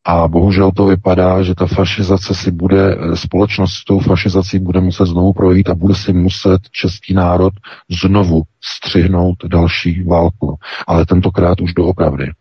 A 0.05 0.27
bohužel 0.27 0.71
to 0.71 0.85
vypadá, 0.85 1.43
že 1.43 1.55
ta 1.55 1.65
fašizace 1.65 2.35
si 2.35 2.51
bude, 2.51 2.97
společnost 3.13 3.73
s 3.73 3.85
tou 3.85 3.99
fašizací 3.99 4.59
bude 4.59 4.81
muset 4.81 5.05
znovu 5.05 5.33
projít 5.33 5.69
a 5.69 5.75
bude 5.75 5.95
si 5.95 6.13
muset 6.13 6.61
český 6.71 7.13
národ 7.13 7.53
znovu 7.89 8.41
střihnout 8.63 9.35
další 9.47 10.03
válku. 10.03 10.57
Ale 10.87 11.05
tentokrát 11.05 11.61
už 11.61 11.73
doopravdy. 11.73 12.31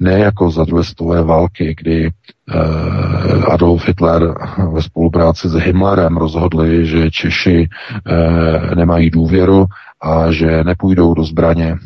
Ne 0.00 0.18
jako 0.18 0.50
za 0.50 0.64
druhé 0.64 0.84
světové 0.84 1.22
války, 1.22 1.74
kdy 1.78 2.06
eh, 2.06 2.54
Adolf 3.50 3.86
Hitler 3.86 4.34
ve 4.72 4.82
spolupráci 4.82 5.48
s 5.48 5.52
Himmlerem 5.52 6.16
rozhodli, 6.16 6.86
že 6.86 7.10
Češi 7.10 7.68
eh, 8.06 8.74
nemají 8.74 9.10
důvěru 9.10 9.66
a 10.02 10.32
že 10.32 10.64
nepůjdou 10.64 11.14
do 11.14 11.24
zbraně 11.24 11.76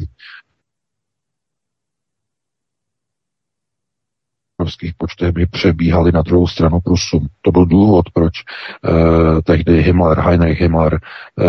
obrovských 4.59 4.95
počtech 4.95 5.33
by 5.33 5.47
přebíhali 5.47 6.13
na 6.13 6.23
druhou 6.23 6.47
stranu 6.47 6.81
Prusům. 6.81 7.27
To 7.43 7.53
byl 7.53 7.67
důvod, 7.67 8.05
proč 8.15 8.33
eh, 8.39 9.43
tehdy 9.43 9.83
Himmler, 9.83 10.21
Heinrich 10.21 10.61
Himmler 10.61 10.99
eh, 11.39 11.45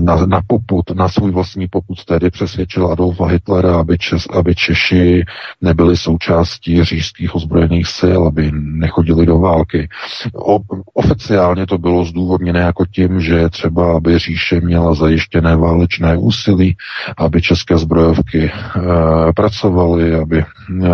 na, 0.00 0.26
na 0.26 0.40
poput, 0.46 0.90
na 0.90 1.08
svůj 1.08 1.30
vlastní 1.30 1.68
poput 1.68 2.04
tedy 2.04 2.30
přesvědčil 2.30 2.86
Adolfa 2.86 3.26
Hitlera, 3.26 3.80
aby, 3.80 3.98
Čes, 3.98 4.26
aby 4.32 4.54
Češi 4.54 5.24
nebyli 5.60 5.96
součástí 5.96 6.84
říšských 6.84 7.34
ozbrojených 7.34 7.86
sil, 7.98 8.20
aby 8.26 8.50
nechodili 8.54 9.26
do 9.26 9.38
války. 9.38 9.88
O, 10.34 10.58
oficiálně 10.94 11.66
to 11.66 11.78
bylo 11.78 12.04
zdůvodněné 12.04 12.60
jako 12.60 12.86
tím, 12.86 13.20
že 13.20 13.48
třeba, 13.48 13.96
aby 13.96 14.18
říše 14.18 14.60
měla 14.60 14.94
zajištěné 14.94 15.56
válečné 15.56 16.16
úsilí, 16.16 16.76
aby 17.16 17.42
české 17.42 17.78
zbrojovky 17.78 18.50
eh, 18.52 19.32
pracovaly, 19.36 20.14
aby 20.14 20.44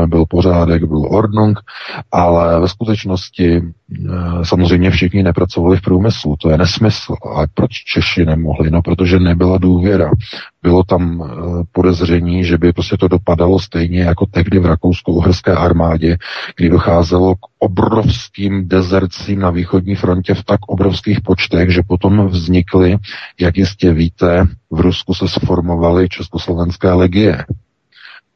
byl 0.06 0.24
pořádek, 0.28 0.84
byl 0.84 1.06
Ordnung, 1.10 1.58
ale 2.12 2.60
ve 2.60 2.68
skutečnosti 2.68 3.56
eh, 3.56 4.08
samozřejmě 4.42 4.90
všichni 4.90 5.22
nepracovali 5.22 5.76
v 5.76 5.80
průmyslu, 5.82 6.36
to 6.36 6.50
je 6.50 6.58
nesmysl. 6.58 7.14
A 7.36 7.42
proč 7.54 7.70
Češi 7.72 8.24
nemohli? 8.24 8.70
No, 8.70 8.82
protože 8.82 9.18
nebyla 9.18 9.58
důvěra. 9.58 10.10
Bylo 10.62 10.84
tam 10.84 11.22
eh, 11.22 11.34
podezření, 11.72 12.44
že 12.44 12.58
by 12.58 12.72
prostě 12.72 12.96
to 12.96 13.08
dopadalo 13.08 13.58
stejně 13.58 14.00
jako 14.00 14.26
tehdy 14.26 14.58
v 14.58 14.66
rakousko-uherské 14.66 15.54
armádě, 15.54 16.16
kdy 16.56 16.68
docházelo 16.68 17.34
k 17.34 17.38
obrovským 17.58 18.68
dezercím 18.68 19.40
na 19.40 19.50
východní 19.50 19.94
frontě 19.94 20.34
v 20.34 20.44
tak 20.44 20.60
obrovských 20.66 21.20
počtech, 21.20 21.70
že 21.70 21.82
potom 21.88 22.26
vznikly, 22.26 22.96
jak 23.40 23.56
jistě 23.56 23.92
víte, 23.92 24.46
v 24.70 24.80
Rusku 24.80 25.14
se 25.14 25.28
sformovaly 25.28 26.08
československé 26.08 26.92
legie 26.92 27.44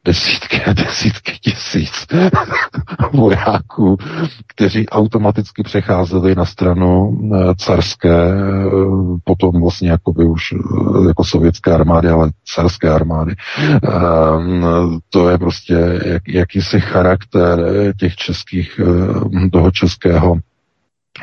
desítky 0.05 0.61
a 0.61 0.73
desítky 0.73 1.31
tisíc 1.41 2.07
vojáků, 3.13 3.97
kteří 4.47 4.89
automaticky 4.89 5.63
přecházeli 5.63 6.35
na 6.35 6.45
stranu 6.45 7.19
eh, 7.33 7.55
carské, 7.57 8.33
eh, 8.33 8.69
potom 9.23 9.61
vlastně 9.61 9.89
jako 9.89 10.13
by 10.13 10.25
už 10.25 10.41
eh, 10.53 11.07
jako 11.07 11.23
sovětské 11.23 11.71
armády, 11.71 12.07
ale 12.07 12.29
carské 12.55 12.89
armády. 12.89 13.35
To 15.09 15.29
je 15.29 15.37
prostě 15.37 15.99
jak, 16.05 16.27
jakýsi 16.27 16.79
charakter 16.79 17.59
těch 17.99 18.15
českých, 18.15 18.79
toho 19.51 19.71
českého 19.71 20.35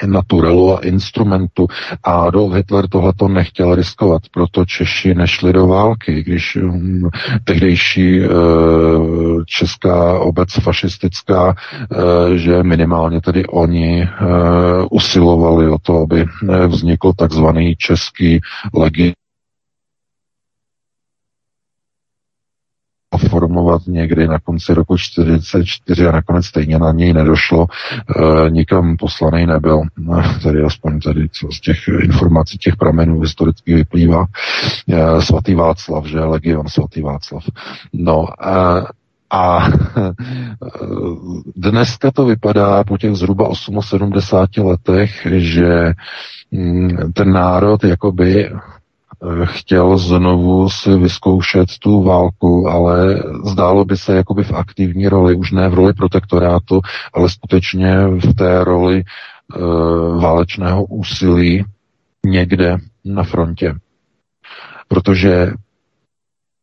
naturelu 0.07 0.77
a 0.77 0.81
instrumentu. 0.81 1.67
A 2.05 2.13
Adolf 2.13 2.55
Hitler 2.55 2.89
tohleto 2.89 3.29
nechtěl 3.29 3.75
riskovat, 3.75 4.23
proto 4.31 4.65
Češi 4.65 5.15
nešli 5.15 5.53
do 5.53 5.67
války, 5.67 6.23
když 6.23 6.57
um, 6.57 7.11
tehdejší 7.45 8.21
uh, 8.21 9.43
česká 9.47 10.19
obec 10.19 10.53
fašistická, 10.53 11.47
uh, 11.47 12.35
že 12.35 12.63
minimálně 12.63 13.21
tedy 13.21 13.47
oni 13.47 14.03
uh, 14.03 14.87
usilovali 14.91 15.69
o 15.69 15.79
to, 15.83 16.03
aby 16.03 16.25
vznikl 16.69 17.13
takzvaný 17.13 17.75
český 17.77 18.41
legi 18.75 19.13
formovat 23.43 23.83
někdy 23.87 24.29
na 24.29 24.39
konci 24.39 24.75
roku 24.75 24.97
44 24.97 26.07
a 26.07 26.13
nakonec 26.13 26.47
stejně 26.47 26.79
na 26.79 26.93
něj 26.93 27.13
nedošlo, 27.13 27.67
e, 27.67 28.51
nikam 28.51 28.97
poslaný 28.97 29.47
nebyl, 29.47 29.83
tedy 30.43 30.63
aspoň 30.63 31.01
tady 31.01 31.29
co 31.29 31.49
z 31.53 31.61
těch 31.61 31.79
informací, 31.89 32.59
těch 32.59 32.77
pramenů 32.77 33.21
historicky 33.21 33.75
vyplývá. 33.75 34.27
E, 34.89 35.23
svatý 35.23 35.55
Václav, 35.55 36.07
že 36.07 36.21
legion 36.21 36.69
svatý 36.69 37.03
Václav. 37.03 37.45
No, 37.93 38.27
e, 38.43 38.87
a 39.31 39.69
dneska 41.57 42.11
to 42.11 42.25
vypadá 42.25 42.85
po 42.85 42.99
těch 42.99 43.15
zhruba 43.15 43.51
78 43.81 44.67
letech, 44.67 45.27
že 45.31 45.93
mm, 46.51 47.13
ten 47.13 47.33
národ 47.33 47.85
jakoby 47.85 48.51
chtěl 49.45 49.99
znovu 49.99 50.71
si 50.71 50.97
vyzkoušet 50.97 51.69
tu 51.79 52.03
válku, 52.03 52.69
ale 52.69 53.23
zdálo 53.45 53.85
by 53.85 53.97
se 53.97 54.15
jakoby 54.15 54.45
v 54.45 54.53
aktivní 54.53 55.09
roli, 55.09 55.35
už 55.35 55.53
ne 55.53 55.69
v 55.69 55.75
roli 55.75 55.93
protektorátu, 55.93 56.81
ale 57.13 57.31
skutečně 57.31 58.07
v 58.07 58.35
té 58.35 58.65
roli 58.65 58.99
e, 58.99 59.05
válečného 60.21 60.85
úsilí 60.85 61.65
někde 62.27 62.77
na 63.05 63.23
frontě. 63.23 63.75
Protože 64.89 65.53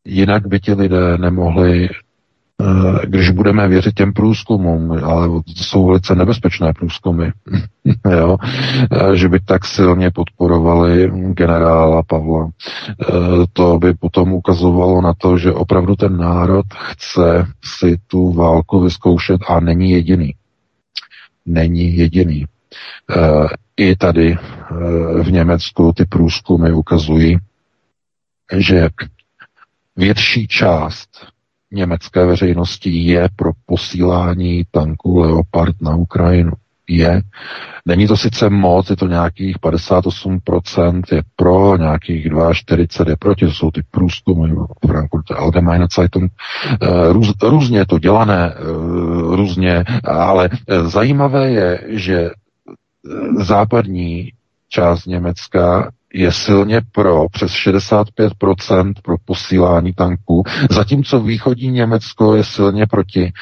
jinak 0.04 0.46
by 0.46 0.60
ti 0.60 0.72
lidé 0.74 1.18
nemohli 1.18 1.88
Eh, 1.88 2.09
když 3.04 3.30
budeme 3.30 3.68
věřit 3.68 3.94
těm 3.94 4.12
průzkumům, 4.12 4.92
ale 5.04 5.28
to 5.28 5.42
jsou 5.62 5.86
velice 5.86 6.14
nebezpečné 6.14 6.72
průzkumy, 6.72 7.30
jo, 8.10 8.36
eh, 8.92 9.16
že 9.16 9.28
by 9.28 9.40
tak 9.40 9.64
silně 9.64 10.10
podporovali 10.10 11.10
generála 11.32 12.02
Pavla. 12.02 12.50
Eh, 13.00 13.06
to 13.52 13.78
by 13.78 13.94
potom 13.94 14.32
ukazovalo 14.32 15.00
na 15.00 15.14
to, 15.18 15.38
že 15.38 15.52
opravdu 15.52 15.96
ten 15.96 16.16
národ 16.16 16.66
chce 16.74 17.46
si 17.64 17.96
tu 18.06 18.32
válku 18.32 18.80
vyzkoušet 18.80 19.40
a 19.48 19.60
není 19.60 19.90
jediný. 19.90 20.34
Není 21.46 21.96
jediný. 21.96 22.44
I 23.76 23.96
tady 23.96 24.36
v 25.22 25.32
Německu 25.32 25.92
ty 25.96 26.04
průzkumy 26.04 26.72
ukazují, 26.72 27.38
že 28.56 28.88
větší 29.96 30.48
část 30.48 31.26
německé 31.72 32.26
veřejnosti 32.26 32.90
je 32.90 33.28
pro 33.36 33.50
posílání 33.66 34.64
tanků 34.70 35.18
Leopard 35.18 35.82
na 35.82 35.96
Ukrajinu. 35.96 36.52
Je. 36.88 37.22
Není 37.86 38.06
to 38.06 38.16
sice 38.16 38.50
moc, 38.50 38.90
je 38.90 38.96
to 38.96 39.06
nějakých 39.06 39.58
58% 39.58 41.02
je 41.12 41.22
pro, 41.36 41.76
nějakých 41.76 42.26
42 42.52 43.10
je 43.12 43.16
proti, 43.16 43.46
to 43.46 43.52
jsou 43.52 43.70
ty 43.70 43.82
průzkumy 43.90 44.54
Frankfurt 44.86 45.30
Allgemeine 45.30 45.86
Zeitung. 45.96 46.32
Eh, 46.82 47.12
růz, 47.12 47.32
různě 47.42 47.86
to 47.86 47.98
dělané, 47.98 48.54
eh, 48.56 48.62
různě, 49.36 49.84
ale 50.04 50.48
eh, 50.68 50.82
zajímavé 50.88 51.50
je, 51.50 51.80
že 51.88 52.30
západní 53.38 54.32
část 54.68 55.06
Německa 55.06 55.90
je 56.14 56.32
silně 56.32 56.80
pro, 56.92 57.28
přes 57.28 57.52
65% 57.52 58.92
pro 59.02 59.16
posílání 59.24 59.92
tanků, 59.92 60.42
zatímco 60.70 61.20
východní 61.20 61.68
Německo 61.70 62.36
je 62.36 62.44
silně 62.44 62.86
proti. 62.86 63.24
E, 63.24 63.32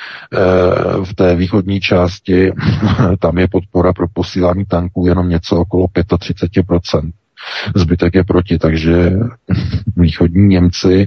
v 1.04 1.14
té 1.14 1.36
východní 1.36 1.80
části 1.80 2.52
tam 3.18 3.38
je 3.38 3.48
podpora 3.48 3.92
pro 3.92 4.06
posílání 4.12 4.64
tanků 4.64 5.06
jenom 5.06 5.28
něco 5.28 5.56
okolo 5.56 5.86
35%. 5.86 7.12
Zbytek 7.76 8.14
je 8.14 8.24
proti, 8.24 8.58
takže 8.58 9.12
východní 9.96 10.46
Němci 10.46 11.06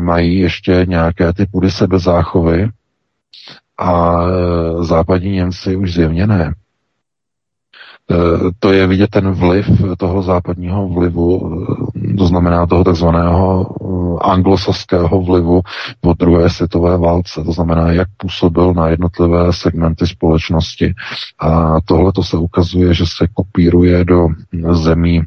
mají 0.00 0.38
ještě 0.38 0.84
nějaké 0.88 1.32
ty 1.32 1.46
pudy 1.46 1.70
sebezáchovy 1.70 2.68
a 3.78 4.22
e, 4.22 4.84
západní 4.84 5.30
Němci 5.30 5.76
už 5.76 5.94
zjevně 5.94 6.26
ne. 6.26 6.54
Eh, 8.10 8.50
to 8.58 8.72
je 8.72 8.86
vidět 8.86 9.10
ten 9.10 9.30
vliv 9.30 9.66
toho 9.98 10.22
západního 10.22 10.88
vlivu, 10.88 11.58
eh, 12.10 12.14
to 12.16 12.26
znamená 12.26 12.66
toho 12.66 12.84
takzvaného 12.84 13.66
eh, 13.80 14.18
anglosaského 14.30 15.22
vlivu 15.22 15.60
po 16.00 16.12
druhé 16.12 16.50
světové 16.50 16.98
válce, 16.98 17.44
to 17.44 17.52
znamená, 17.52 17.92
jak 17.92 18.08
působil 18.16 18.74
na 18.74 18.88
jednotlivé 18.88 19.52
segmenty 19.52 20.06
společnosti. 20.06 20.94
A 21.38 21.80
tohle 21.84 22.12
to 22.12 22.22
se 22.22 22.36
ukazuje, 22.36 22.94
že 22.94 23.04
se 23.06 23.26
kopíruje 23.34 24.04
do 24.04 24.28
zemí 24.72 25.22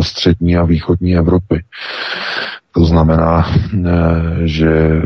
střední 0.00 0.56
a 0.56 0.64
východní 0.64 1.16
Evropy. 1.16 1.62
To 2.72 2.84
znamená, 2.84 3.46
že 4.44 5.02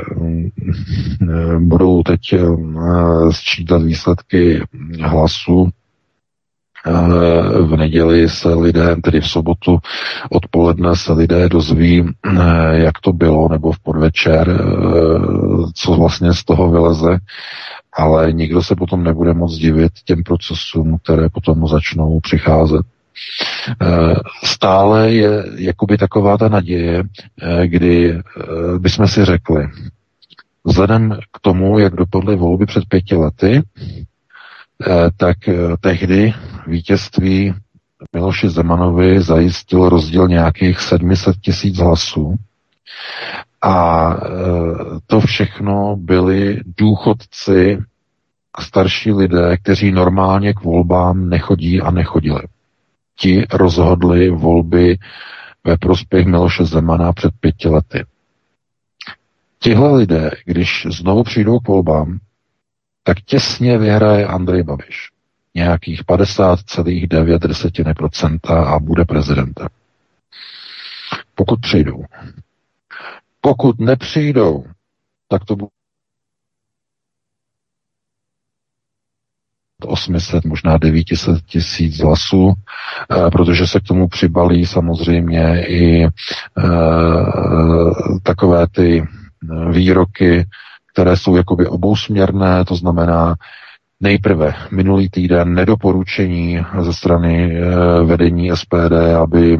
budou 1.58 2.02
teď 2.02 2.20
sčítat 3.30 3.82
výsledky 3.82 4.62
hlasu 5.00 5.70
v 7.60 7.76
neděli 7.76 8.28
se 8.28 8.54
lidé, 8.54 8.96
tedy 8.96 9.20
v 9.20 9.28
sobotu 9.28 9.78
odpoledne 10.30 10.96
se 10.96 11.12
lidé 11.12 11.48
dozví, 11.48 12.08
jak 12.72 13.00
to 13.00 13.12
bylo, 13.12 13.48
nebo 13.48 13.72
v 13.72 13.78
podvečer, 13.78 14.62
co 15.74 15.92
vlastně 15.92 16.34
z 16.34 16.44
toho 16.44 16.70
vyleze, 16.70 17.18
ale 17.92 18.32
nikdo 18.32 18.62
se 18.62 18.76
potom 18.76 19.04
nebude 19.04 19.34
moc 19.34 19.54
divit 19.54 19.92
těm 20.04 20.22
procesům, 20.22 20.98
které 21.02 21.28
potom 21.28 21.68
začnou 21.68 22.20
přicházet. 22.20 22.82
Stále 24.44 25.10
je 25.12 25.44
jakoby 25.56 25.98
taková 25.98 26.38
ta 26.38 26.48
naděje, 26.48 27.02
kdy 27.64 28.20
bychom 28.78 29.08
si 29.08 29.24
řekli, 29.24 29.68
vzhledem 30.64 31.18
k 31.32 31.40
tomu, 31.40 31.78
jak 31.78 31.94
dopadly 31.94 32.36
volby 32.36 32.66
před 32.66 32.84
pěti 32.88 33.16
lety, 33.16 33.62
Eh, 34.86 35.10
tak 35.16 35.48
eh, 35.48 35.54
tehdy 35.80 36.34
vítězství 36.66 37.54
Miloši 38.12 38.48
Zemanovi 38.48 39.22
zajistil 39.22 39.88
rozdíl 39.88 40.28
nějakých 40.28 40.80
700 40.80 41.36
tisíc 41.36 41.78
hlasů. 41.78 42.36
A 43.62 44.10
eh, 44.14 44.20
to 45.06 45.20
všechno 45.20 45.96
byli 45.96 46.60
důchodci 46.78 47.78
a 48.54 48.62
starší 48.62 49.12
lidé, 49.12 49.56
kteří 49.56 49.92
normálně 49.92 50.54
k 50.54 50.62
volbám 50.62 51.28
nechodí 51.28 51.80
a 51.80 51.90
nechodili. 51.90 52.42
Ti 53.18 53.46
rozhodli 53.52 54.30
volby 54.30 54.98
ve 55.64 55.78
prospěch 55.78 56.26
Miloše 56.26 56.64
Zemana 56.64 57.12
před 57.12 57.32
pěti 57.40 57.68
lety. 57.68 58.04
Tihle 59.58 59.96
lidé, 59.96 60.30
když 60.44 60.86
znovu 60.90 61.22
přijdou 61.22 61.58
k 61.58 61.68
volbám, 61.68 62.18
tak 63.02 63.20
těsně 63.20 63.78
vyhraje 63.78 64.26
Andrej 64.26 64.62
Babiš. 64.62 65.11
Nějakých 65.54 66.04
50,9% 66.04 68.38
a 68.74 68.78
bude 68.78 69.04
prezidentem. 69.04 69.68
Pokud 71.34 71.60
přijdou. 71.60 72.04
Pokud 73.40 73.80
nepřijdou, 73.80 74.64
tak 75.28 75.44
to 75.44 75.56
bude 75.56 75.68
800, 79.86 80.44
možná 80.44 80.78
900 80.78 81.44
tisíc 81.46 81.98
hlasů, 81.98 82.52
eh, 83.10 83.30
protože 83.30 83.66
se 83.66 83.80
k 83.80 83.82
tomu 83.82 84.08
přibalí 84.08 84.66
samozřejmě 84.66 85.66
i 85.66 86.04
e, 86.04 86.08
takové 88.22 88.66
ty 88.68 89.04
výroky 89.70 90.46
které 90.92 91.16
jsou 91.16 91.36
jakoby 91.36 91.66
obousměrné, 91.66 92.64
to 92.64 92.76
znamená 92.76 93.34
nejprve 94.02 94.54
minulý 94.70 95.08
týden 95.08 95.54
nedoporučení 95.54 96.58
ze 96.80 96.92
strany 96.92 97.54
eh, 97.54 97.60
vedení 98.04 98.50
SPD, 98.54 98.92
aby 99.22 99.54
eh, 99.54 99.58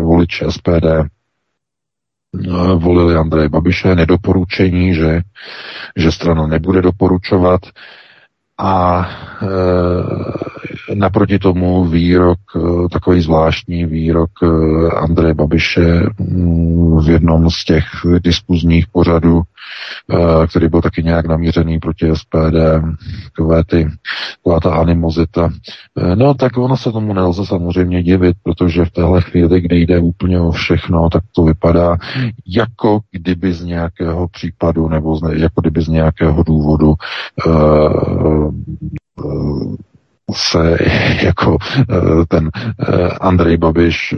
voliči 0.00 0.44
SPD 0.48 0.84
eh, 0.84 1.06
volili 2.76 3.16
Andreje 3.16 3.48
Babiše, 3.48 3.94
nedoporučení, 3.94 4.94
že, 4.94 5.20
že 5.96 6.12
strana 6.12 6.46
nebude 6.46 6.82
doporučovat. 6.82 7.60
A 8.58 9.06
e, 9.42 10.94
naproti 10.94 11.38
tomu 11.38 11.84
výrok, 11.84 12.38
takový 12.92 13.20
zvláštní 13.20 13.84
výrok 13.84 14.30
Andreje 14.96 15.34
Babiše 15.34 16.02
mm, 16.18 17.01
jednom 17.12 17.50
z 17.50 17.64
těch 17.64 17.84
diskuzních 18.18 18.86
pořadů, 18.86 19.42
e, 19.42 20.46
který 20.46 20.68
byl 20.68 20.80
taky 20.80 21.02
nějak 21.02 21.26
namířený 21.26 21.78
proti 21.78 22.10
SPD, 22.14 22.56
takové 23.24 23.64
ty, 23.64 23.88
taková 24.36 24.60
ta 24.60 24.74
animozita. 24.74 25.50
E, 25.96 26.16
no 26.16 26.34
tak 26.34 26.58
ono 26.58 26.76
se 26.76 26.92
tomu 26.92 27.14
nelze 27.14 27.46
samozřejmě 27.46 28.02
divit, 28.02 28.36
protože 28.42 28.84
v 28.84 28.90
téhle 28.90 29.20
chvíli, 29.20 29.60
kdy 29.60 29.80
jde 29.80 29.98
úplně 29.98 30.40
o 30.40 30.50
všechno, 30.50 31.10
tak 31.10 31.22
to 31.32 31.44
vypadá 31.44 31.96
jako 32.46 33.00
kdyby 33.10 33.52
z 33.52 33.64
nějakého 33.64 34.28
případu 34.28 34.88
nebo 34.88 35.16
z, 35.16 35.20
jako 35.32 35.60
kdyby 35.60 35.82
z 35.82 35.88
nějakého 35.88 36.42
důvodu 36.42 36.94
e, 36.94 37.50
se 40.30 40.78
jako 41.22 41.58
eh, 41.80 41.94
ten 42.28 42.50
eh, 42.54 43.08
Andrej 43.20 43.56
Babiš 43.56 44.12
eh, 44.12 44.16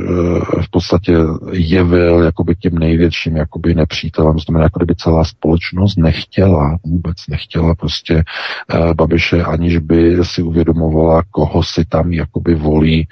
v 0.63 0.71
podstatě 0.71 1.17
jevil 1.53 2.23
jakoby 2.23 2.55
tím 2.55 2.79
největším 2.79 3.37
jakoby 3.37 3.75
nepřítelem, 3.75 4.39
znamená, 4.39 4.63
jako 4.63 4.79
kdyby 4.79 4.95
celá 4.95 5.25
společnost 5.25 5.97
nechtěla, 5.97 6.79
vůbec 6.85 7.17
nechtěla 7.29 7.75
prostě 7.75 8.25
Babiše, 8.95 9.43
aniž 9.43 9.79
by 9.79 10.19
si 10.23 10.43
uvědomovala, 10.43 11.23
koho 11.31 11.63
si 11.63 11.85
tam 11.85 12.13
jakoby 12.13 12.55
volí 12.55 13.09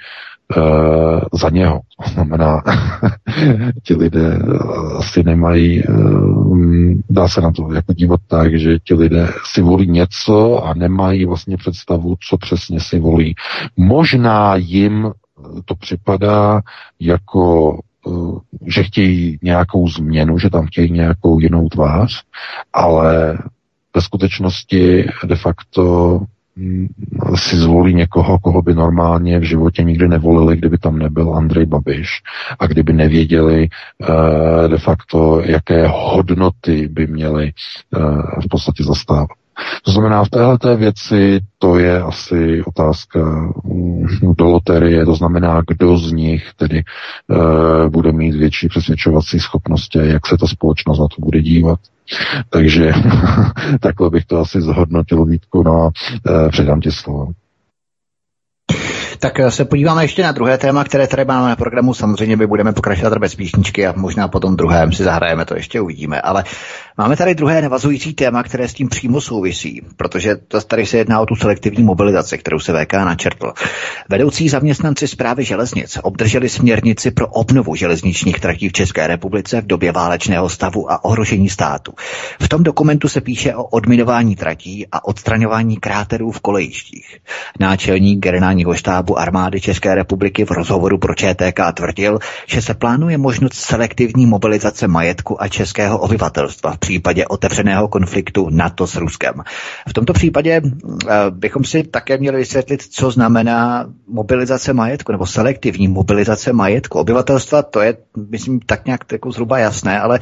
za 1.33 1.49
něho. 1.49 1.79
To 2.05 2.09
znamená, 2.11 2.61
ti 3.83 3.95
lidé 3.95 4.39
asi 4.97 5.23
nemají, 5.23 5.83
uh, 5.83 6.93
dá 7.09 7.27
se 7.27 7.41
na 7.41 7.51
to 7.51 7.73
jako 7.73 7.93
dívat 7.93 8.19
tak, 8.27 8.59
že 8.59 8.79
ti 8.79 8.93
lidé 8.93 9.27
si 9.45 9.61
volí 9.61 9.87
něco 9.87 10.65
a 10.65 10.73
nemají 10.73 11.25
vlastně 11.25 11.57
představu, 11.57 12.15
co 12.29 12.37
přesně 12.37 12.79
si 12.79 12.99
volí. 12.99 13.35
Možná 13.77 14.55
jim 14.55 15.11
to 15.65 15.75
připadá 15.75 16.61
jako 16.99 17.77
že 18.67 18.83
chtějí 18.83 19.39
nějakou 19.41 19.87
změnu, 19.87 20.39
že 20.39 20.49
tam 20.49 20.67
chtějí 20.67 20.91
nějakou 20.91 21.39
jinou 21.39 21.69
tvář, 21.69 22.23
ale 22.73 23.37
ve 23.95 24.01
skutečnosti 24.01 25.05
de 25.25 25.35
facto 25.35 26.19
Mm, 26.19 26.25
si 27.35 27.57
zvolí 27.57 27.93
někoho, 27.93 28.39
koho 28.39 28.61
by 28.61 28.73
normálně 28.73 29.39
v 29.39 29.43
životě 29.43 29.83
nikdy 29.83 30.07
nevolili, 30.07 30.57
kdyby 30.57 30.77
tam 30.77 30.99
nebyl 30.99 31.35
Andrej 31.35 31.65
Babiš 31.65 32.09
a 32.59 32.67
kdyby 32.67 32.93
nevěděli 32.93 33.69
uh, 33.69 34.67
de 34.67 34.77
facto, 34.77 35.41
jaké 35.45 35.87
hodnoty 35.87 36.87
by 36.87 37.07
měli 37.07 37.51
uh, 37.97 38.21
v 38.45 38.47
podstatě 38.49 38.83
zastávat. 38.83 39.37
To 39.85 39.91
znamená, 39.91 40.23
v 40.23 40.29
této 40.29 40.77
věci 40.77 41.39
to 41.59 41.77
je 41.77 42.01
asi 42.01 42.63
otázka 42.63 43.19
mm, 43.63 44.05
do 44.37 44.45
loterie, 44.45 45.05
to 45.05 45.15
znamená, 45.15 45.61
kdo 45.67 45.97
z 45.97 46.11
nich 46.11 46.43
tedy 46.57 46.83
uh, 47.27 47.89
bude 47.89 48.11
mít 48.11 48.35
větší 48.35 48.67
přesvědčovací 48.67 49.39
schopnosti 49.39 49.99
jak 50.03 50.27
se 50.27 50.37
ta 50.37 50.47
společnost 50.47 50.99
na 50.99 51.07
to 51.07 51.21
bude 51.21 51.41
dívat. 51.41 51.79
Takže 52.49 52.91
takhle 53.79 54.09
bych 54.09 54.25
to 54.25 54.39
asi 54.39 54.61
zhodnotil, 54.61 55.25
Vítku, 55.25 55.63
no 55.63 55.81
a 55.81 55.85
uh, 55.85 56.49
předám 56.49 56.81
ti 56.81 56.91
slovo. 56.91 57.27
Tak 59.23 59.39
se 59.49 59.65
podíváme 59.65 60.03
ještě 60.03 60.23
na 60.23 60.31
druhé 60.31 60.57
téma, 60.57 60.83
které 60.83 61.07
tady 61.07 61.25
máme 61.25 61.49
na 61.49 61.55
programu. 61.55 61.93
Samozřejmě 61.93 62.35
my 62.35 62.47
budeme 62.47 62.73
pokračovat 62.73 63.17
bez 63.17 63.35
písničky 63.35 63.87
a 63.87 63.93
možná 63.97 64.27
potom 64.27 64.55
druhém 64.55 64.91
si 64.91 65.03
zahrajeme, 65.03 65.45
to 65.45 65.55
ještě 65.55 65.81
uvidíme. 65.81 66.21
Ale 66.21 66.43
máme 66.97 67.17
tady 67.17 67.35
druhé 67.35 67.61
navazující 67.61 68.13
téma, 68.13 68.43
které 68.43 68.67
s 68.67 68.73
tím 68.73 68.89
přímo 68.89 69.21
souvisí, 69.21 69.81
protože 69.97 70.35
to 70.35 70.61
tady 70.61 70.85
se 70.85 70.97
jedná 70.97 71.19
o 71.19 71.25
tu 71.25 71.35
selektivní 71.35 71.83
mobilizaci, 71.83 72.37
kterou 72.37 72.59
se 72.59 72.73
VK 72.73 72.93
načrtl. 72.93 73.53
Vedoucí 74.09 74.49
zaměstnanci 74.49 75.07
zprávy 75.07 75.43
železnic 75.43 75.97
obdrželi 76.03 76.49
směrnici 76.49 77.11
pro 77.11 77.27
obnovu 77.27 77.75
železničních 77.75 78.39
tratí 78.39 78.69
v 78.69 78.73
České 78.73 79.07
republice 79.07 79.61
v 79.61 79.67
době 79.67 79.91
válečného 79.91 80.49
stavu 80.49 80.91
a 80.91 81.05
ohrožení 81.05 81.49
státu. 81.49 81.93
V 82.41 82.49
tom 82.49 82.63
dokumentu 82.63 83.07
se 83.07 83.21
píše 83.21 83.55
o 83.55 83.63
odminování 83.63 84.35
tratí 84.35 84.87
a 84.91 85.05
odstraňování 85.05 85.77
kráterů 85.77 86.31
v 86.31 86.39
kolejištích. 86.39 87.17
Náčelník 87.59 88.19
generálního 88.19 88.73
štábu 88.73 89.12
armády 89.19 89.61
České 89.61 89.95
republiky 89.95 90.45
v 90.45 90.51
rozhovoru 90.51 90.97
pro 90.97 91.15
ČTK 91.15 91.59
tvrdil, 91.73 92.19
že 92.47 92.61
se 92.61 92.73
plánuje 92.73 93.17
možnost 93.17 93.53
selektivní 93.53 94.25
mobilizace 94.25 94.87
majetku 94.87 95.41
a 95.41 95.47
českého 95.47 95.97
obyvatelstva 95.97 96.73
v 96.73 96.77
případě 96.77 97.27
otevřeného 97.27 97.87
konfliktu 97.87 98.49
NATO 98.49 98.87
s 98.87 98.95
Ruskem. 98.95 99.33
V 99.89 99.93
tomto 99.93 100.13
případě 100.13 100.61
eh, 100.61 101.15
bychom 101.29 101.63
si 101.63 101.83
také 101.83 102.17
měli 102.17 102.37
vysvětlit, 102.37 102.81
co 102.81 103.11
znamená 103.11 103.85
mobilizace 104.07 104.73
majetku 104.73 105.11
nebo 105.11 105.25
selektivní 105.25 105.87
mobilizace 105.87 106.53
majetku. 106.53 106.99
Obyvatelstva, 106.99 107.61
to 107.61 107.81
je, 107.81 107.97
myslím, 108.29 108.59
tak 108.59 108.85
nějak 108.85 109.11
jako 109.11 109.31
zhruba 109.31 109.57
jasné, 109.57 109.99
ale 109.99 110.19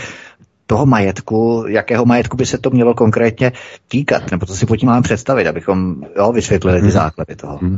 toho 0.72 0.86
majetku, 0.86 1.66
jakého 1.68 2.06
majetku 2.06 2.38
by 2.38 2.46
se 2.46 2.58
to 2.58 2.70
mělo 2.70 2.94
konkrétně 2.94 3.52
týkat, 3.88 4.32
nebo 4.32 4.46
to 4.46 4.56
si 4.56 4.66
pojďme 4.66 4.88
máme 4.88 5.02
představit, 5.02 5.48
abychom 5.48 5.96
jo, 6.18 6.32
vysvětlili 6.32 6.78
ty 6.78 6.82
hmm. 6.82 6.92
základy 6.92 7.36
toho. 7.36 7.58
Hmm. 7.58 7.78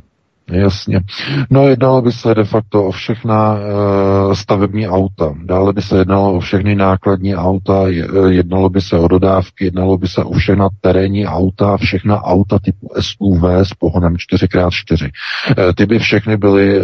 Jasně. 0.52 1.02
No 1.50 1.68
jednalo 1.68 2.02
by 2.02 2.12
se 2.12 2.36
de 2.36 2.44
facto 2.44 2.84
o 2.84 2.92
všechna 2.92 3.58
e, 3.58 4.36
stavební 4.36 4.88
auta. 4.88 5.34
Dále 5.44 5.74
by 5.74 5.82
se 5.82 5.98
jednalo 5.98 6.34
o 6.34 6.40
všechny 6.40 6.76
nákladní 6.76 7.36
auta, 7.36 7.84
jednalo 8.30 8.70
by 8.70 8.82
se 8.82 8.98
o 8.98 9.08
dodávky, 9.08 9.66
jednalo 9.66 9.98
by 9.98 10.08
se 10.08 10.24
o 10.24 10.34
všechna 10.34 10.70
terénní 10.82 11.28
auta, 11.28 11.78
všechna 11.78 12.24
auta 12.24 12.60
typu 12.60 12.90
SUV 13.00 13.44
s 13.44 13.74
pohonem 13.74 14.16
4x4. 14.16 15.10
E, 15.58 15.74
ty 15.74 15.86
by 15.86 16.00
všechny 16.00 16.38
byly 16.38 16.78
e, 16.78 16.82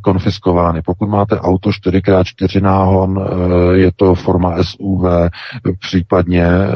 konfiskovány. 0.00 0.82
Pokud 0.82 1.08
máte 1.08 1.40
auto 1.40 1.70
4x4 1.70 2.62
náhon, 2.62 3.20
e, 3.20 3.78
je 3.78 3.90
to 3.96 4.14
forma 4.14 4.62
SUV, 4.62 5.04
případně 5.80 6.44
e, 6.44 6.68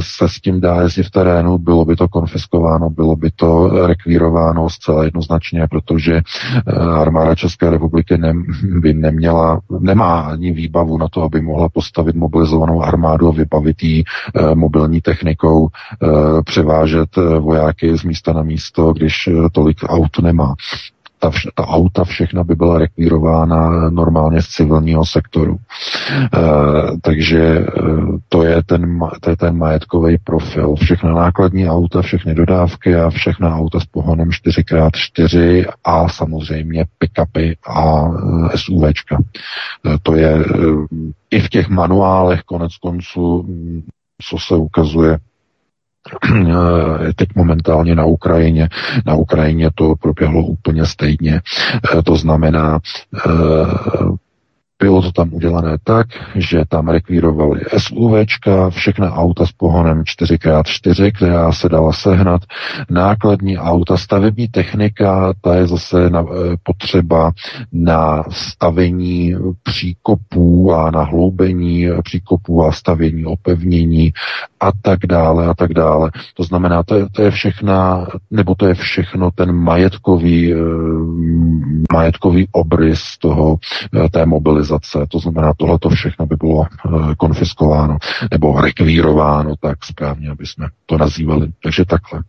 se 0.00 0.28
s 0.28 0.40
tím 0.40 0.60
dá 0.60 0.82
jezdit 0.82 1.02
v 1.02 1.10
terénu, 1.10 1.58
bylo 1.58 1.84
by 1.84 1.96
to 1.96 2.08
konfiskováno, 2.08 2.90
bylo 2.90 3.16
by 3.16 3.30
to 3.30 3.68
rekvírováno 3.86 4.70
zcela 4.70 5.04
jednoznačně 5.04 5.69
protože 5.70 6.14
eh, 6.16 6.72
armáda 6.80 7.34
České 7.34 7.70
republiky 7.70 8.18
ne, 8.18 8.32
by 8.80 8.94
neměla, 8.94 9.60
nemá 9.80 10.20
ani 10.20 10.52
výbavu 10.52 10.98
na 10.98 11.08
to, 11.08 11.22
aby 11.22 11.40
mohla 11.40 11.68
postavit 11.68 12.16
mobilizovanou 12.16 12.82
armádu 12.82 13.28
a 13.28 13.32
vybavit 13.32 13.82
jí 13.82 14.04
eh, 14.04 14.54
mobilní 14.54 15.00
technikou, 15.00 15.68
eh, 15.68 16.06
převážet 16.42 17.16
vojáky 17.40 17.96
z 17.96 18.04
místa 18.04 18.32
na 18.32 18.42
místo, 18.42 18.92
když 18.92 19.28
tolik 19.52 19.78
aut 19.86 20.18
nemá 20.22 20.54
ta, 21.20 21.30
vš- 21.30 21.50
ta 21.54 21.66
auta 21.66 22.04
všechna 22.04 22.44
by 22.44 22.54
byla 22.54 22.78
rekvírována 22.78 23.90
normálně 23.90 24.42
z 24.42 24.46
civilního 24.46 25.06
sektoru. 25.06 25.56
E, 25.56 26.38
takže 27.00 27.38
e, 27.38 27.66
to, 28.28 28.42
je 28.42 28.62
ten, 28.62 29.00
to 29.20 29.30
je 29.30 29.36
ten 29.36 29.58
majetkový 29.58 30.18
profil. 30.18 30.74
Všechna 30.74 31.12
nákladní 31.12 31.68
auta, 31.68 32.02
všechny 32.02 32.34
dodávky 32.34 32.96
a 32.96 33.10
všechna 33.10 33.56
auta 33.56 33.80
s 33.80 33.84
pohonem 33.84 34.28
4x4 34.28 35.64
a 35.84 36.08
samozřejmě 36.08 36.84
pick-upy 36.98 37.54
a 37.68 38.08
e, 38.54 38.58
SUVčka. 38.58 39.16
E, 39.16 39.98
to 40.02 40.14
je 40.14 40.30
e, 40.30 40.44
i 41.30 41.40
v 41.40 41.48
těch 41.48 41.68
manuálech 41.68 42.42
konec 42.42 42.76
konců, 42.76 43.46
co 44.22 44.38
se 44.38 44.54
ukazuje, 44.54 45.18
teď 47.16 47.28
momentálně 47.34 47.94
na 47.94 48.04
Ukrajině. 48.04 48.68
Na 49.06 49.14
Ukrajině 49.14 49.70
to 49.74 49.94
proběhlo 50.00 50.42
úplně 50.42 50.86
stejně. 50.86 51.40
Eh, 51.98 52.02
to 52.02 52.16
znamená, 52.16 52.78
eh, 53.16 53.30
bylo 54.80 55.02
to 55.02 55.12
tam 55.12 55.34
udělané 55.34 55.78
tak, 55.84 56.06
že 56.34 56.64
tam 56.68 56.88
rekvírovali 56.88 57.60
SUVčka, 57.78 58.70
všechna 58.70 59.12
auta 59.14 59.46
s 59.46 59.52
pohonem 59.52 60.02
4x4, 60.02 61.12
která 61.16 61.52
se 61.52 61.68
dala 61.68 61.92
sehnat, 61.92 62.42
nákladní 62.90 63.58
auta, 63.58 63.96
stavební 63.96 64.48
technika, 64.48 65.32
ta 65.40 65.54
je 65.54 65.66
zase 65.66 66.10
na, 66.10 66.20
eh, 66.20 66.56
potřeba 66.62 67.32
na 67.72 68.22
stavení 68.30 69.34
příkopů 69.62 70.72
a 70.72 70.90
na 70.90 71.02
hloubení 71.02 71.86
příkopů 72.04 72.64
a 72.64 72.72
stavění 72.72 73.24
opevnění 73.24 74.12
a 74.60 74.70
tak 74.82 74.98
dále 75.06 75.46
a 75.46 75.54
tak 75.54 75.74
dále. 75.74 76.10
To 76.34 76.44
znamená, 76.44 76.82
to 76.82 76.94
je, 76.94 77.06
to 77.12 77.22
je 77.22 77.30
všechna, 77.30 78.06
nebo 78.30 78.54
to 78.54 78.66
je 78.66 78.74
všechno 78.74 79.30
ten 79.30 79.52
majetkový, 79.52 80.52
eh, 80.52 80.56
majetkový 81.92 82.48
obrys 82.52 83.18
toho, 83.18 83.56
eh, 84.04 84.08
té 84.08 84.26
mobilizace. 84.26 84.69
To 85.08 85.18
znamená, 85.18 85.52
tohle 85.56 85.78
to 85.78 85.88
všechno 85.88 86.26
by 86.26 86.36
bylo 86.36 86.64
eh, 86.64 87.14
konfiskováno 87.14 87.98
nebo 88.30 88.60
rekvírováno, 88.60 89.54
tak 89.60 89.84
správně, 89.84 90.30
aby 90.30 90.46
jsme 90.46 90.66
to 90.86 90.98
nazývali. 90.98 91.52
Takže 91.62 91.84
takhle. 91.84 92.22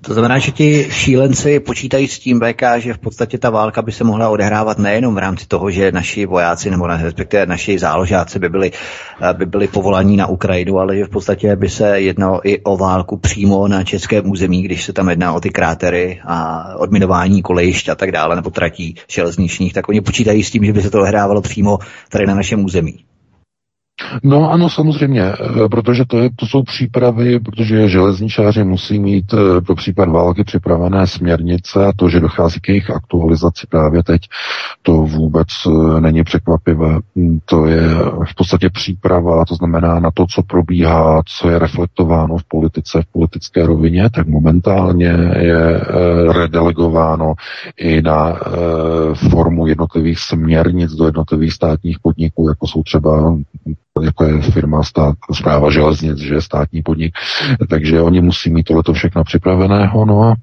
To 0.00 0.12
znamená, 0.12 0.38
že 0.38 0.52
ti 0.52 0.86
šílenci 0.90 1.60
počítají 1.60 2.08
s 2.08 2.18
tím 2.18 2.40
VK, 2.40 2.62
že 2.78 2.94
v 2.94 2.98
podstatě 2.98 3.38
ta 3.38 3.50
válka 3.50 3.82
by 3.82 3.92
se 3.92 4.04
mohla 4.04 4.28
odehrávat 4.28 4.78
nejenom 4.78 5.14
v 5.14 5.18
rámci 5.18 5.46
toho, 5.46 5.70
že 5.70 5.92
naši 5.92 6.26
vojáci 6.26 6.70
nebo 6.70 6.86
respektive 6.86 7.46
naši 7.46 7.78
záložáci 7.78 8.38
by 8.38 8.48
byli, 8.48 8.72
eh, 9.20 9.34
by 9.34 9.46
byli 9.46 9.68
povolaní 9.68 10.16
na 10.16 10.26
Ukrajinu, 10.26 10.78
ale 10.78 10.96
že 10.96 11.04
v 11.04 11.08
podstatě 11.08 11.56
by 11.56 11.68
se 11.68 12.00
jednalo 12.00 12.48
i 12.48 12.60
o 12.60 12.76
válku 12.76 13.16
přímo 13.16 13.68
na 13.68 13.84
českém 13.84 14.30
území, 14.30 14.62
když 14.62 14.84
se 14.84 14.92
tam 14.92 15.10
jedná 15.10 15.32
o 15.32 15.40
ty 15.40 15.50
krátery 15.50 16.20
a 16.24 16.68
odminování 16.76 17.42
kolejišť 17.42 17.88
a 17.88 17.94
tak 17.94 18.12
dále, 18.12 18.36
nebo 18.36 18.50
tratí 18.50 18.94
železničních, 19.08 19.72
tak 19.72 19.88
oni 19.88 20.00
počítají 20.00 20.44
s 20.44 20.50
tím, 20.50 20.64
že 20.64 20.72
by 20.72 20.82
se 20.82 20.90
to 20.90 21.00
odehrávalo 21.00 21.40
přímo 21.40 21.78
tady 22.08 22.26
na 22.26 22.34
našem 22.34 22.64
území. 22.64 23.07
No 24.22 24.50
ano, 24.50 24.70
samozřejmě, 24.70 25.22
eh, 25.22 25.68
protože 25.70 26.04
to, 26.04 26.18
je, 26.18 26.30
to 26.36 26.46
jsou 26.46 26.62
přípravy, 26.62 27.40
protože 27.40 27.88
železničáři 27.88 28.64
musí 28.64 28.98
mít 28.98 29.34
eh, 29.34 29.60
pro 29.60 29.74
případ 29.74 30.08
války 30.08 30.44
připravené 30.44 31.06
směrnice 31.06 31.86
a 31.86 31.92
to, 31.96 32.08
že 32.08 32.20
dochází 32.20 32.60
k 32.60 32.68
jejich 32.68 32.90
aktualizaci 32.90 33.66
právě 33.66 34.02
teď, 34.02 34.22
to 34.82 34.92
vůbec 34.92 35.48
eh, 35.66 36.00
není 36.00 36.24
překvapivé. 36.24 36.98
Hm, 37.16 37.38
to 37.44 37.66
je 37.66 37.80
v 38.30 38.34
podstatě 38.36 38.70
příprava, 38.70 39.44
to 39.44 39.54
znamená 39.54 40.00
na 40.00 40.10
to, 40.14 40.26
co 40.26 40.42
probíhá, 40.42 41.22
co 41.26 41.50
je 41.50 41.58
reflektováno 41.58 42.36
v 42.36 42.44
politice, 42.44 43.02
v 43.02 43.12
politické 43.12 43.66
rovině, 43.66 44.10
tak 44.10 44.26
momentálně 44.26 45.16
je 45.38 45.80
redelegováno 46.32 47.34
i 47.76 48.02
na 48.02 48.40
formu 49.30 49.66
jednotlivých 49.66 50.18
směrnic 50.18 50.92
do 50.92 51.04
jednotlivých 51.04 51.52
státních 51.52 51.98
podniků, 52.02 52.48
jako 52.48 52.66
jsou 52.66 52.82
třeba 52.82 53.36
jako 54.02 54.24
je 54.24 54.40
firma 54.40 54.82
stát, 54.82 55.14
zpráva 55.32 55.70
železnic, 55.70 56.18
že 56.18 56.34
je 56.34 56.42
státní 56.42 56.82
podnik, 56.82 57.14
takže 57.68 58.00
oni 58.02 58.20
musí 58.20 58.50
mít 58.50 58.62
tohleto 58.62 58.92
všechno 58.92 59.24
připraveného, 59.24 60.04
no 60.04 60.22
a 60.22 60.34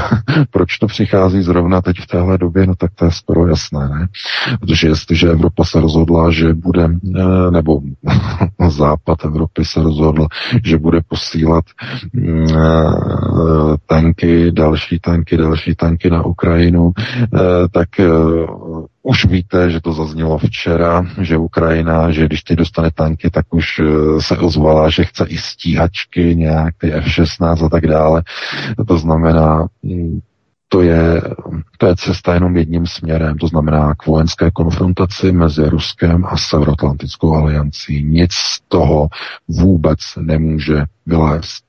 proč 0.50 0.78
to 0.78 0.86
přichází 0.86 1.42
zrovna 1.42 1.80
teď 1.80 1.96
v 2.00 2.06
téhle 2.06 2.38
době, 2.38 2.66
no 2.66 2.74
tak 2.74 2.90
to 2.94 3.04
je 3.04 3.10
skoro 3.10 3.46
jasné, 3.46 3.88
ne? 3.88 4.08
Protože 4.60 4.88
jestliže 4.88 5.30
Evropa 5.30 5.64
se 5.64 5.80
rozhodla, 5.80 6.30
že 6.30 6.54
bude, 6.54 6.84
eh, 6.84 7.50
nebo 7.50 7.80
západ 8.68 9.24
Evropy 9.24 9.64
se 9.64 9.82
rozhodl, 9.82 10.26
že 10.64 10.78
bude 10.78 11.00
posílat 11.08 11.64
eh, 12.16 12.56
tanky, 13.86 14.52
další 14.52 14.98
tanky, 14.98 15.36
další 15.36 15.74
tanky 15.74 16.10
na 16.10 16.24
Ukrajinu, 16.26 16.92
eh, 16.98 17.38
tak 17.72 17.88
už 19.06 19.24
víte, 19.24 19.70
že 19.70 19.80
to 19.80 19.92
zaznělo 19.92 20.38
včera, 20.38 21.06
že 21.20 21.36
Ukrajina, 21.36 22.10
že 22.10 22.26
když 22.26 22.42
teď 22.42 22.58
dostane 22.58 22.90
tanky, 22.90 23.30
tak 23.30 23.54
už 23.54 23.80
eh, 23.80 24.20
se 24.20 24.36
ozvala, 24.36 24.90
že 24.90 25.04
chce 25.04 25.24
i 25.28 25.38
stíhačky, 25.38 26.36
nějak 26.36 26.74
ty 26.78 26.92
F-16 26.92 27.66
a 27.66 27.68
tak 27.68 27.86
dále. 27.86 28.22
To 28.88 28.98
znamená, 28.98 29.66
hm, 29.84 30.20
to 30.68 30.82
je, 30.82 31.22
to 31.78 31.86
je 31.86 31.96
cesta 31.96 32.34
jenom 32.34 32.56
jedním 32.56 32.86
směrem, 32.86 33.38
to 33.38 33.48
znamená 33.48 33.94
k 33.94 34.06
vojenské 34.06 34.50
konfrontaci 34.50 35.32
mezi 35.32 35.68
Ruskem 35.68 36.24
a 36.24 36.36
Severoatlantickou 36.36 37.34
aliancí. 37.34 38.04
Nic 38.04 38.32
z 38.32 38.60
toho 38.68 39.08
vůbec 39.48 39.98
nemůže 40.20 40.84
vylézt. 41.06 41.64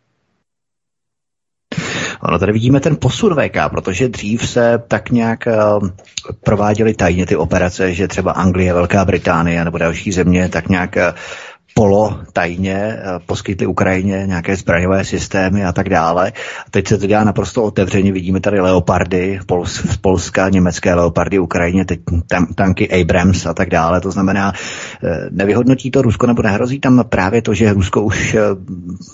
Ono 2.28 2.40
tady 2.40 2.52
vidíme 2.52 2.80
ten 2.80 2.96
posun 2.96 3.36
VK, 3.36 3.58
protože 3.70 4.10
dřív 4.10 4.50
se 4.50 4.84
tak 4.88 5.10
nějak 5.10 5.48
uh, 5.48 5.90
prováděly 6.44 6.94
tajně 6.94 7.26
ty 7.26 7.36
operace, 7.36 7.94
že 7.94 8.08
třeba 8.08 8.32
Anglie, 8.32 8.74
Velká 8.74 9.06
Británie 9.06 9.66
nebo 9.66 9.78
další 9.78 10.12
země 10.12 10.50
tak 10.50 10.70
nějak 10.70 10.96
uh, 10.96 11.02
polo 11.74 12.20
tajně 12.34 12.76
eh, 12.76 13.00
poskytli 13.26 13.68
Ukrajině 13.68 14.24
nějaké 14.26 14.56
zbraňové 14.56 15.06
systémy 15.06 15.66
a 15.66 15.72
tak 15.72 15.90
dále. 15.90 16.32
A 16.68 16.70
teď 16.72 16.88
se 16.88 16.98
to 16.98 17.08
dělá 17.08 17.24
naprosto 17.24 17.64
otevřeně. 17.64 18.12
Vidíme 18.12 18.40
tady 18.40 18.60
leopardy 18.60 19.40
z 19.66 19.98
Polska, 19.98 20.50
německé 20.50 20.94
leopardy 20.94 21.40
Ukrajině, 21.40 21.86
teď 21.86 22.00
tam, 22.28 22.46
tanky 22.46 23.02
Abrams 23.02 23.46
a 23.46 23.54
tak 23.54 23.70
dále. 23.70 24.02
To 24.02 24.12
znamená, 24.12 24.54
eh, 25.04 25.28
nevyhodnotí 25.32 25.92
to 25.92 26.02
Rusko 26.02 26.28
nebo 26.28 26.42
nehrozí 26.42 26.80
tam 26.80 27.04
právě 27.10 27.42
to, 27.42 27.54
že 27.54 27.74
Rusko 27.74 28.02
už 28.02 28.34
eh, 28.36 28.42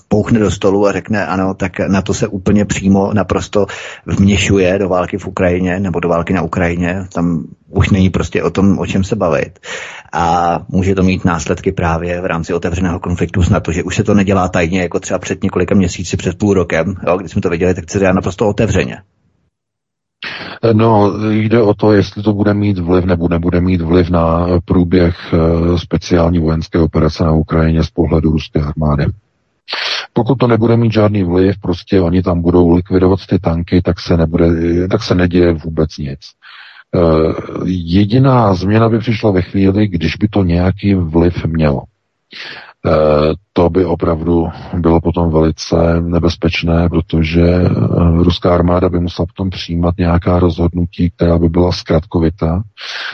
pouchne 0.08 0.40
do 0.40 0.52
stolu 0.52 0.88
a 0.88 0.92
řekne 0.92 1.26
ano, 1.26 1.54
tak 1.54 1.80
na 1.80 2.02
to 2.02 2.14
se 2.14 2.28
úplně 2.28 2.66
přímo 2.66 3.14
naprosto 3.14 3.66
vměšuje 4.06 4.80
do 4.80 4.90
války 4.90 5.18
v 5.18 5.28
Ukrajině 5.28 5.80
nebo 5.80 6.00
do 6.00 6.10
války 6.10 6.34
na 6.34 6.42
Ukrajině. 6.42 7.08
Tam 7.14 7.44
už 7.72 7.90
není 7.90 8.10
prostě 8.10 8.44
o 8.44 8.50
tom, 8.50 8.80
o 8.80 8.86
čem 8.86 9.04
se 9.04 9.16
bavit. 9.16 9.60
A 10.14 10.60
může 10.70 10.96
to 10.96 11.04
mít 11.04 11.26
následky 11.26 11.72
právě 11.72 12.22
v 12.22 12.26
rámci 12.26 12.54
otevřeného 12.54 13.00
konfliktu 13.00 13.42
na 13.52 13.60
to, 13.60 13.72
že 13.72 13.84
už 13.84 13.96
se 13.96 14.04
to 14.04 14.14
nedělá 14.14 14.48
tajně, 14.48 14.82
jako 14.82 15.00
třeba 15.00 15.20
před 15.20 15.44
několika 15.44 15.76
měsíci, 15.76 16.18
před 16.18 16.38
půl 16.38 16.54
rokem, 16.54 16.96
jo, 17.08 17.18
když 17.18 17.32
jsme 17.32 17.42
to 17.42 17.50
viděli, 17.50 17.74
tak 17.74 17.92
se 17.92 18.00
dělá 18.00 18.14
naprosto 18.14 18.48
otevřeně. 18.48 18.98
No, 20.74 21.14
jde 21.30 21.62
o 21.62 21.74
to, 21.74 21.92
jestli 21.92 22.24
to 22.24 22.34
bude 22.34 22.54
mít 22.54 22.80
vliv 22.80 23.06
nebo 23.06 23.28
nebude 23.28 23.62
mít 23.62 23.82
vliv 23.82 24.10
na 24.10 24.48
průběh 24.66 25.34
eh, 25.34 25.38
speciální 25.78 26.40
vojenské 26.40 26.80
operace 26.80 27.24
na 27.24 27.32
Ukrajině 27.32 27.84
z 27.84 27.90
pohledu 27.90 28.32
ruské 28.32 28.60
armády. 28.60 29.06
Pokud 30.14 30.36
to 30.36 30.48
nebude 30.48 30.78
mít 30.78 30.94
žádný 30.94 31.24
vliv, 31.24 31.56
prostě 31.62 32.02
oni 32.02 32.24
tam 32.24 32.42
budou 32.42 32.70
likvidovat 32.70 33.20
ty 33.30 33.40
tanky, 33.40 33.82
tak 33.82 34.00
se, 34.00 34.18
nebude, 34.18 34.48
tak 34.88 35.04
se 35.04 35.16
neděje 35.16 35.54
vůbec 35.54 35.98
nic. 35.98 36.20
Eh, 36.96 37.34
jediná 37.66 38.56
změna 38.56 38.90
by 38.90 39.00
přišla 39.00 39.32
ve 39.32 39.42
chvíli, 39.42 39.88
když 39.88 40.16
by 40.16 40.28
to 40.28 40.44
nějaký 40.44 40.94
vliv 40.94 41.46
mělo. 41.46 41.82
Eh, 42.86 43.34
to 43.54 43.70
by 43.70 43.86
opravdu 43.86 44.48
bylo 44.78 45.02
potom 45.02 45.32
velice 45.32 46.02
nebezpečné, 46.02 46.90
protože 46.90 47.46
eh, 47.46 47.70
ruská 48.24 48.54
armáda 48.54 48.90
by 48.90 49.00
musela 49.00 49.26
potom 49.26 49.50
přijímat 49.50 49.96
nějaká 49.98 50.40
rozhodnutí, 50.40 51.12
která 51.16 51.38
by 51.38 51.50
byla 51.50 51.72
zkratkovitá. 51.72 52.64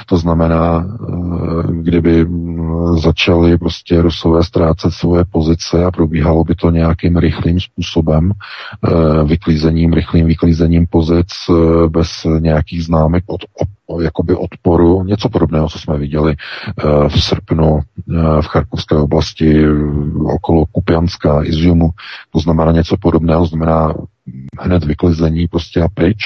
To 0.06 0.18
znamená, 0.18 0.86
eh, 0.86 1.64
kdyby 1.72 2.26
mm, 2.26 2.98
začaly 2.98 3.58
prostě 3.58 4.02
rusové 4.02 4.44
ztrácet 4.44 4.94
svoje 4.94 5.26
pozice 5.26 5.86
a 5.86 5.92
probíhalo 5.92 6.44
by 6.44 6.56
to 6.56 6.70
nějakým 6.70 7.18
rychlým 7.18 7.60
způsobem, 7.60 8.32
vyklízením, 9.26 9.94
rychlým 9.94 10.28
vyklízením 10.28 10.88
pozic 10.90 11.28
bez 11.88 12.10
nějakých 12.40 12.84
známek 12.84 13.24
od, 13.28 13.42
od, 13.62 13.68
jakoby 14.02 14.36
odporu, 14.36 15.04
něco 15.04 15.30
podobného, 15.30 15.70
co 15.70 15.80
jsme 15.80 15.98
viděli 15.98 16.36
v 17.08 17.22
srpnu 17.22 17.80
v 18.42 18.46
Charkovské 18.46 18.96
oblasti 18.96 19.66
okolo 20.26 20.66
Kupianska, 20.66 21.44
Iziumu, 21.44 21.90
to 22.32 22.40
znamená 22.40 22.72
něco 22.72 22.98
podobného, 22.98 23.46
znamená 23.46 23.94
hned 24.60 24.84
vyklizení 24.84 25.48
prostě 25.48 25.82
a 25.82 25.88
pryč. 25.94 26.18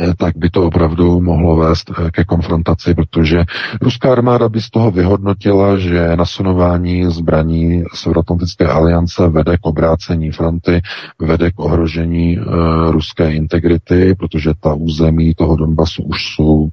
Eh, 0.00 0.14
tak 0.16 0.36
by 0.36 0.50
to 0.50 0.66
opravdu 0.66 1.20
mohlo 1.20 1.56
vést 1.56 1.90
eh, 1.90 2.10
ke 2.10 2.24
konfrontaci, 2.24 2.94
protože 2.94 3.44
ruská 3.80 4.12
armáda 4.12 4.48
by 4.48 4.62
z 4.62 4.70
toho 4.70 4.90
vyhodnotila, 4.90 5.78
že 5.78 6.16
nasunování 6.16 7.04
zbraní 7.10 7.84
Severoatlantické 7.94 8.66
aliance 8.66 9.28
vede 9.28 9.56
k 9.56 9.66
obrácení 9.66 10.30
fronty, 10.30 10.82
vede 11.18 11.50
k 11.50 11.60
ohrožení 11.60 12.38
uh, 12.38 12.44
ruské 12.90 13.32
integrity, 13.32 14.14
protože 14.14 14.50
ta 14.60 14.74
území 14.74 15.34
toho 15.34 15.56
Donbasu 15.56 16.02
už 16.02 16.34
jsou 16.34 16.68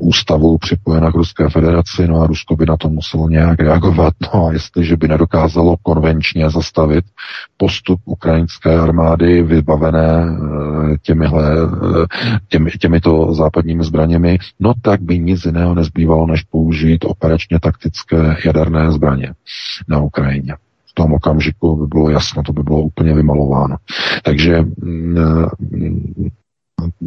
ústavou 0.00 0.58
připojena 0.58 1.12
k 1.12 1.14
Ruské 1.14 1.48
federaci, 1.48 2.08
no 2.08 2.20
a 2.20 2.26
Rusko 2.26 2.56
by 2.56 2.66
na 2.66 2.76
to 2.76 2.88
muselo 2.88 3.28
nějak 3.28 3.60
reagovat. 3.60 4.14
No 4.34 4.46
a 4.46 4.52
jestliže 4.52 4.96
by 4.96 5.08
nedokázalo 5.08 5.76
konvenčně 5.82 6.50
zastavit 6.50 7.04
postup 7.56 8.00
ukrajinské 8.04 8.78
armády 8.80 9.42
vybavené 9.42 10.36
těmihle 11.02 11.54
těmi, 12.50 12.70
těmito 12.70 13.34
západními 13.34 13.84
zbraněmi, 13.84 14.38
no 14.60 14.72
tak 14.82 15.00
by 15.00 15.18
nic 15.18 15.44
jiného 15.44 15.74
nezbývalo, 15.74 16.26
než 16.26 16.42
použít 16.42 17.04
operačně 17.04 17.60
taktické 17.60 18.36
jaderné 18.44 18.92
zbraně 18.92 19.32
na 19.88 19.98
Ukrajině. 19.98 20.54
V 20.86 20.94
tom 20.94 21.12
okamžiku 21.12 21.76
by 21.76 21.86
bylo 21.86 22.10
jasno, 22.10 22.42
to 22.42 22.52
by 22.52 22.62
bylo 22.62 22.82
úplně 22.82 23.14
vymalováno. 23.14 23.76
Takže 24.22 24.62
mm, 24.82 25.16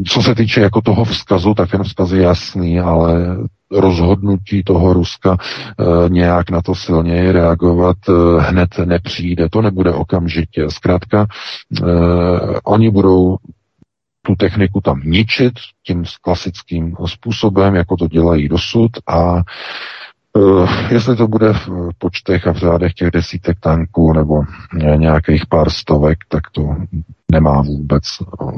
co 0.07 0.21
se 0.21 0.35
týče 0.35 0.61
jako 0.61 0.81
toho 0.81 1.05
vzkazu, 1.05 1.53
tak 1.53 1.71
ten 1.71 1.83
vzkaz 1.83 2.11
je 2.11 2.21
jasný, 2.21 2.79
ale 2.79 3.37
rozhodnutí 3.71 4.63
toho 4.63 4.93
Ruska 4.93 5.37
e, 5.37 6.09
nějak 6.09 6.49
na 6.49 6.61
to 6.61 6.75
silněji 6.75 7.31
reagovat 7.31 7.97
e, 8.09 8.41
hned 8.41 8.69
nepřijde. 8.85 9.49
To 9.49 9.61
nebude 9.61 9.91
okamžitě. 9.91 10.65
Zkrátka, 10.69 11.25
e, 11.25 11.85
oni 12.63 12.89
budou 12.91 13.37
tu 14.25 14.35
techniku 14.35 14.81
tam 14.81 15.01
ničit 15.03 15.53
tím 15.83 16.03
klasickým 16.21 16.95
způsobem, 17.05 17.75
jako 17.75 17.97
to 17.97 18.07
dělají 18.07 18.47
dosud 18.49 18.91
a 19.07 19.41
Uh, 20.37 20.69
jestli 20.91 21.15
to 21.15 21.27
bude 21.27 21.53
v 21.53 21.89
počtech 21.97 22.47
a 22.47 22.53
v 22.53 22.57
řádech 22.57 22.93
těch 22.93 23.11
desítek 23.11 23.59
tanků 23.59 24.13
nebo 24.13 24.43
nějakých 24.95 25.45
pár 25.45 25.69
stovek, 25.69 26.17
tak 26.29 26.41
to 26.51 26.75
nemá 27.33 27.61
vůbec 27.61 28.03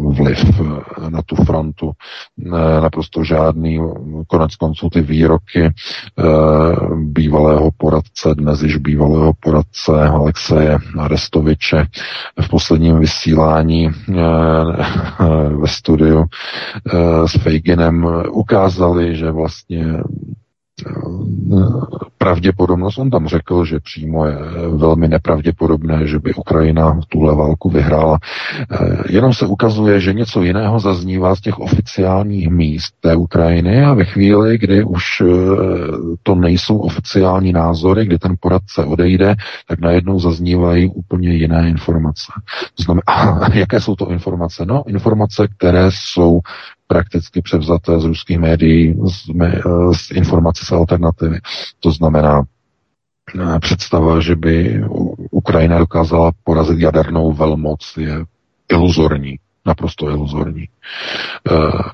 vliv 0.10 0.60
eh, 0.60 1.10
na 1.10 1.22
tu 1.26 1.36
frontu. 1.36 1.92
Naprosto 2.82 3.24
žádný. 3.24 3.80
Konec 4.28 4.56
konců 4.56 4.90
ty 4.90 5.02
výroky 5.02 5.74
bývalého 6.96 7.70
poradce, 7.78 8.36
dnes 8.36 8.62
již 8.62 8.78
bývalého 8.78 9.34
poradce 9.40 9.92
Alexeje 10.08 10.78
Arestoviče 11.00 11.86
v 12.42 12.50
posledním 12.50 13.00
vysílání 13.00 13.90
ve 15.60 15.68
studiu 15.68 16.26
s 17.26 17.32
Fejginem 17.44 18.08
ukázali, 18.32 19.16
že 19.16 19.32
vlastně 19.32 19.86
pravděpodobnost, 22.18 22.98
on 22.98 23.10
tam 23.10 23.28
řekl, 23.28 23.66
že 23.66 23.80
přímo 23.80 24.26
je 24.26 24.38
velmi 24.70 25.08
nepravděpodobné, 25.08 26.08
že 26.08 26.20
by 26.20 26.34
Ukrajina 26.34 27.00
tuhle 27.10 27.36
válku 27.36 27.70
vyhrála. 27.70 28.20
Eh, 28.72 29.04
jenom 29.10 29.34
se 29.34 29.46
ukazuje, 29.46 30.00
že 30.00 30.14
něco 30.14 30.44
jiného 30.44 30.80
zaznívá 30.80 31.36
z 31.36 31.42
těch 31.42 31.60
oficiálních 31.60 32.50
míst 32.50 32.94
té 33.00 33.16
Ukrajiny 33.16 33.84
a 33.84 33.94
ve 33.94 34.06
chvíli, 34.06 34.58
kdy 34.58 34.84
už 34.84 35.04
eh, 35.22 35.26
to 36.24 36.36
nejsou 36.36 36.78
oficiální 36.78 37.54
názory, 37.54 38.06
kdy 38.06 38.20
ten 38.20 38.36
poradce 38.40 38.86
odejde, 38.86 39.36
tak 39.68 39.80
najednou 39.80 40.20
zaznívají 40.20 40.90
úplně 40.90 41.34
jiné 41.34 41.70
informace. 41.70 42.32
To 42.76 42.84
znamená, 42.84 43.40
jaké 43.54 43.82
jsou 43.82 43.96
to 43.96 44.10
informace? 44.10 44.66
No, 44.66 44.84
informace, 44.88 45.48
které 45.58 45.88
jsou 45.90 46.40
prakticky 46.88 47.42
převzaté 47.42 48.00
z 48.00 48.04
ruských 48.04 48.40
médií, 48.40 48.96
z, 49.06 49.26
z 49.98 50.12
informací 50.12 50.66
z 50.66 50.72
alternativy. 50.72 51.40
To 51.80 51.92
znamená, 51.92 52.44
eh, 53.40 53.60
představa, 53.60 54.20
že 54.22 54.36
by 54.36 54.84
Ukrajina 55.32 55.80
dokázala 55.80 56.32
porazit 56.44 56.80
jadernou 56.80 57.34
velmoc, 57.34 57.94
je 57.98 58.26
iluzorní, 58.72 59.40
naprosto 59.66 60.10
iluzorní. 60.10 60.66
Eh, 61.52 61.54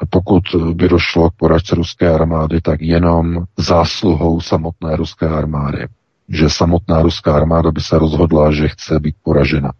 pokud 0.09 0.43
by 0.73 0.89
došlo 0.89 1.29
k 1.29 1.33
poražce 1.35 1.75
ruské 1.75 2.09
armády, 2.09 2.61
tak 2.61 2.81
jenom 2.81 3.43
zásluhou 3.57 4.41
samotné 4.41 4.95
ruské 4.95 5.27
armády 5.27 5.87
že 6.31 6.49
samotná 6.49 7.01
ruská 7.01 7.35
armáda 7.35 7.71
by 7.71 7.81
se 7.81 7.99
rozhodla, 7.99 8.51
že 8.51 8.67
chce 8.67 8.99
být 8.99 9.15
poražena. 9.23 9.71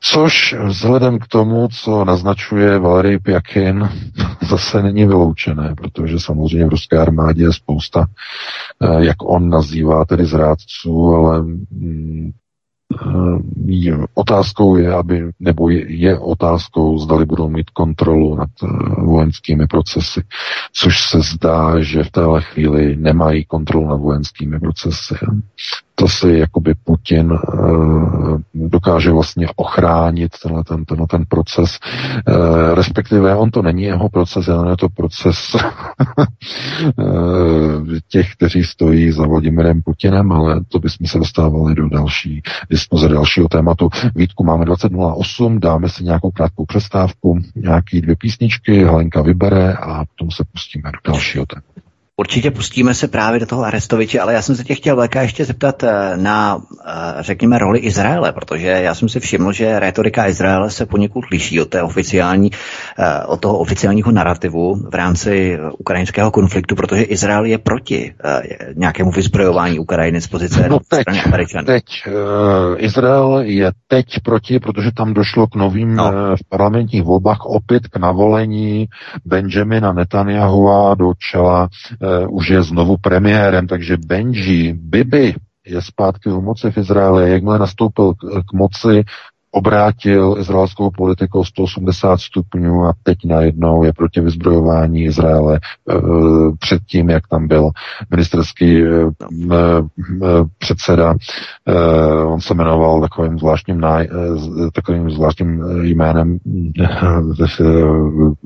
Což 0.00 0.54
vzhledem 0.66 1.18
k 1.18 1.26
tomu, 1.26 1.68
co 1.68 2.04
naznačuje 2.04 2.78
Valery 2.78 3.18
Pjakin, 3.18 3.88
zase 4.48 4.82
není 4.82 5.06
vyloučené, 5.06 5.74
protože 5.74 6.20
samozřejmě 6.20 6.66
v 6.66 6.68
ruské 6.68 6.98
armádě 6.98 7.42
je 7.42 7.52
spousta, 7.52 8.06
eh, 8.82 9.04
jak 9.04 9.16
on 9.22 9.48
nazývá, 9.48 10.04
tedy 10.04 10.24
zrádců, 10.24 11.14
ale 11.14 11.42
mm, 11.42 12.30
otázkou 14.14 14.76
je, 14.76 14.94
aby, 14.94 15.30
nebo 15.40 15.70
je, 15.70 15.84
je 15.96 16.18
otázkou, 16.18 16.98
zdali 16.98 17.24
budou 17.24 17.48
mít 17.48 17.70
kontrolu 17.70 18.34
nad 18.34 18.50
uh, 18.62 18.70
vojenskými 19.04 19.66
procesy, 19.66 20.22
což 20.72 21.10
se 21.10 21.20
zdá, 21.20 21.80
že 21.80 22.04
v 22.04 22.10
téhle 22.10 22.42
chvíli 22.42 22.96
nemají 22.96 23.44
kontrolu 23.44 23.88
nad 23.88 23.96
vojenskými 23.96 24.60
procesy 24.60 25.14
to 25.98 26.08
si 26.08 26.38
jakoby 26.38 26.74
Putin 26.84 27.32
uh, 27.32 28.40
dokáže 28.54 29.12
vlastně 29.12 29.46
ochránit 29.56 30.32
tenhle 30.42 30.64
ten, 30.64 30.84
tenhle 30.84 31.06
ten 31.06 31.24
proces, 31.28 31.78
uh, 32.28 32.74
respektive 32.74 33.36
on 33.36 33.50
to 33.50 33.62
není 33.62 33.82
jeho 33.82 34.08
proces, 34.08 34.48
ale 34.48 34.72
je 34.72 34.76
to 34.76 34.88
proces 34.88 35.54
uh, 35.54 35.60
těch, 38.08 38.32
kteří 38.32 38.64
stojí 38.64 39.12
za 39.12 39.26
Vladimirem 39.26 39.82
Putinem, 39.82 40.32
ale 40.32 40.60
to 40.68 40.78
bychom 40.78 41.06
se 41.06 41.18
dostávali 41.18 41.74
do 41.74 41.88
další 41.88 42.42
diskuze, 42.70 43.08
dalšího 43.08 43.48
tématu. 43.48 43.88
Vítku 44.14 44.44
máme 44.44 44.64
20.08, 44.64 45.58
dáme 45.58 45.88
si 45.88 46.04
nějakou 46.04 46.30
krátkou 46.30 46.64
přestávku, 46.64 47.38
nějaký 47.54 48.00
dvě 48.00 48.16
písničky, 48.16 48.84
Helenka 48.84 49.22
vybere 49.22 49.72
a 49.72 50.04
potom 50.04 50.30
se 50.30 50.44
pustíme 50.52 50.90
do 50.92 51.12
dalšího 51.12 51.46
tématu. 51.46 51.86
Určitě 52.18 52.50
pustíme 52.50 52.94
se 52.94 53.08
právě 53.08 53.40
do 53.40 53.46
toho 53.46 53.64
Arestoviče, 53.64 54.20
ale 54.20 54.32
já 54.32 54.42
jsem 54.42 54.56
se 54.56 54.64
tě 54.64 54.74
chtěl 54.74 55.06
VK 55.06 55.14
ještě 55.14 55.44
zeptat 55.44 55.82
eh, 55.82 56.16
na, 56.16 56.58
eh, 56.86 56.92
řekněme, 57.20 57.58
roli 57.58 57.78
Izraele, 57.78 58.32
protože 58.32 58.66
já 58.66 58.94
jsem 58.94 59.08
si 59.08 59.20
všiml, 59.20 59.52
že 59.52 59.78
retorika 59.78 60.26
Izraele 60.26 60.70
se 60.70 60.86
poněkud 60.86 61.24
liší 61.30 61.60
od, 61.60 61.68
té 61.68 61.82
oficiální, 61.82 62.50
eh, 62.98 63.24
od 63.26 63.40
toho 63.40 63.58
oficiálního 63.58 64.12
narrativu 64.12 64.74
v 64.74 64.94
rámci 64.94 65.58
ukrajinského 65.78 66.30
konfliktu, 66.30 66.74
protože 66.74 67.02
Izrael 67.02 67.44
je 67.44 67.58
proti 67.58 68.14
nějakému 68.74 69.10
vyzbrojování 69.10 69.78
Ukrajiny 69.78 70.20
z 70.20 70.26
pozice 70.26 70.68
no 70.68 70.78
teď, 70.88 71.04
Američanů. 71.26 71.66
Teď, 71.66 71.84
uh, 72.06 72.14
Izrael 72.78 73.40
je 73.40 73.72
teď 73.88 74.06
proti, 74.24 74.60
protože 74.60 74.90
tam 74.96 75.14
došlo 75.14 75.46
k 75.46 75.54
novým 75.54 75.94
no. 75.94 76.12
v 76.36 76.48
parlamentních 76.48 77.02
volbách 77.02 77.46
opět 77.46 77.88
k 77.88 77.96
navolení 77.96 78.86
Benjamina 79.24 79.92
Netanyahua 79.92 80.94
do 80.94 81.12
čela 81.30 81.68
uh, 82.06 82.36
už 82.36 82.48
je 82.48 82.62
znovu 82.62 82.96
premiérem, 82.96 83.66
takže 83.66 83.96
Benji, 83.96 84.72
Bibi 84.72 85.34
je 85.66 85.82
zpátky 85.82 86.30
u 86.30 86.40
moci 86.40 86.70
v 86.70 86.78
Izraeli. 86.78 87.30
Jakmile 87.30 87.58
nastoupil 87.58 88.14
k, 88.14 88.18
k 88.48 88.52
moci, 88.52 89.04
obrátil 89.56 90.36
izraelskou 90.38 90.90
politiku 90.90 91.44
180 91.44 92.20
stupňů 92.20 92.84
a 92.84 92.92
teď 93.02 93.18
najednou 93.24 93.84
je 93.84 93.92
proti 93.92 94.20
vyzbrojování 94.20 95.04
Izraele 95.04 95.56
e, 95.56 95.60
před 96.58 96.82
tím, 96.86 97.10
jak 97.10 97.28
tam 97.28 97.48
byl 97.48 97.70
ministerský 98.10 98.82
e, 98.82 98.86
e, 98.86 99.64
předseda. 100.58 101.14
On 102.26 102.40
se 102.40 102.54
jmenoval 102.54 103.00
takovým 103.00 103.38
zvláštním, 103.38 103.80
náj, 103.80 104.08
takovým 104.72 105.10
zvláštním 105.10 105.64
jménem 105.82 106.38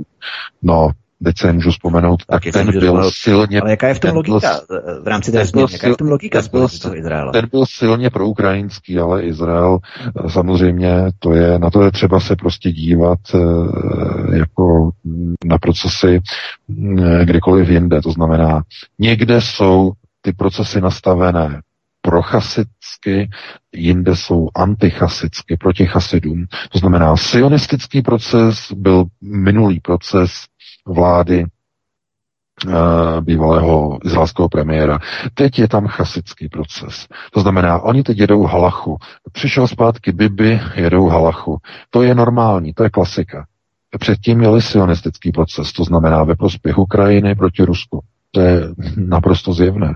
no, 0.62 0.90
teď 1.24 1.38
se 1.38 1.46
nemůžu 1.46 1.70
vzpomenout, 1.70 2.24
tak 2.26 2.42
ten 2.52 2.70
byl 2.70 2.80
vzpomenout. 2.80 3.10
silně... 3.14 3.60
Ale 3.60 3.70
jaká 3.70 3.88
je 3.88 3.94
v 3.94 4.00
tom 4.00 4.16
logika 4.16 4.60
v 5.02 5.08
rámci 5.08 5.32
té 5.32 5.44
změny? 5.44 5.68
Jaká 5.72 5.86
je 5.86 5.92
v 5.92 5.96
tom 5.96 6.08
logika 6.08 6.42
ten 6.42 6.50
byl, 6.50 6.68
toho 6.82 6.96
Izraela? 6.96 7.32
Ten 7.32 7.46
byl 7.50 7.64
silně 7.66 8.10
pro 8.10 8.28
ukrajinský, 8.28 8.98
ale 8.98 9.22
Izrael 9.22 9.78
eh, 10.24 10.30
samozřejmě 10.30 10.92
to 11.18 11.34
je, 11.34 11.58
na 11.58 11.70
to 11.70 11.82
je 11.84 11.90
třeba 11.90 12.20
se 12.20 12.36
prostě 12.36 12.72
dívat 12.72 13.18
eh, 13.34 14.36
jako 14.36 14.90
na 15.44 15.58
procesy 15.58 16.20
eh, 16.20 17.24
kdekoliv 17.24 17.68
jinde. 17.68 18.02
To 18.02 18.12
znamená, 18.12 18.62
někde 18.98 19.40
jsou 19.40 19.92
ty 20.20 20.32
procesy 20.32 20.80
nastavené 20.80 21.60
prochasicky, 22.02 23.30
jinde 23.72 24.16
jsou 24.16 24.48
antichasicky, 24.54 25.56
proti 25.56 25.86
chasidům. 25.86 26.46
To 26.72 26.78
znamená, 26.78 27.16
sionistický 27.16 28.02
proces 28.02 28.72
byl 28.72 29.04
minulý 29.22 29.80
proces 29.80 30.30
vlády 30.90 31.44
uh, 32.66 32.72
bývalého 33.20 33.98
izraelského 34.04 34.48
premiéra. 34.48 34.98
Teď 35.34 35.58
je 35.58 35.68
tam 35.68 35.86
chasický 35.86 36.48
proces. 36.48 37.06
To 37.32 37.40
znamená, 37.40 37.80
oni 37.80 38.02
teď 38.02 38.18
jedou 38.18 38.42
halachu. 38.42 38.98
Přišel 39.32 39.68
zpátky 39.68 40.12
Bibi, 40.12 40.60
jedou 40.74 41.08
halachu. 41.08 41.58
To 41.90 42.02
je 42.02 42.14
normální, 42.14 42.74
to 42.74 42.84
je 42.84 42.90
klasika. 42.90 43.46
Předtím 43.98 44.40
jeli 44.42 44.62
sionistický 44.62 45.32
proces, 45.32 45.72
to 45.72 45.84
znamená 45.84 46.24
ve 46.24 46.34
prospěch 46.34 46.78
Ukrajiny 46.78 47.34
proti 47.34 47.62
Rusku. 47.62 48.00
To 48.30 48.40
je 48.40 48.60
naprosto 48.96 49.52
zjevné. 49.52 49.94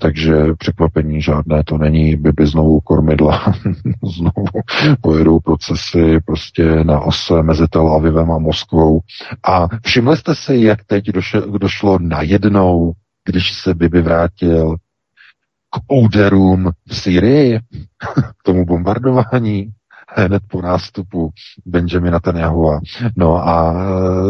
Takže 0.00 0.34
překvapení 0.58 1.22
žádné 1.22 1.64
to 1.64 1.78
není, 1.78 2.16
by 2.16 2.46
znovu 2.46 2.80
kormidla, 2.80 3.54
znovu 4.16 4.46
pojedou 5.00 5.40
procesy 5.40 6.20
prostě 6.26 6.84
na 6.84 7.00
ose 7.00 7.42
mezi 7.42 7.66
Tel 7.70 7.88
Avivem 7.88 8.30
a 8.30 8.38
Moskvou. 8.38 9.00
A 9.42 9.68
všimli 9.86 10.16
jste 10.16 10.34
si, 10.34 10.56
jak 10.56 10.84
teď 10.84 11.04
došlo, 11.06 11.58
došlo 11.58 11.98
najednou, 11.98 12.92
když 13.24 13.52
se 13.52 13.74
Bibi 13.74 14.02
vrátil 14.02 14.76
k 15.70 15.92
úderům 15.92 16.70
v 16.88 16.96
Syrii, 16.96 17.58
k 18.38 18.42
tomu 18.44 18.64
bombardování, 18.64 19.70
hned 20.08 20.42
po 20.48 20.62
nástupu 20.62 21.30
Benjamina 21.66 22.12
Netanyahua. 22.12 22.80
No 23.16 23.48
a 23.48 23.74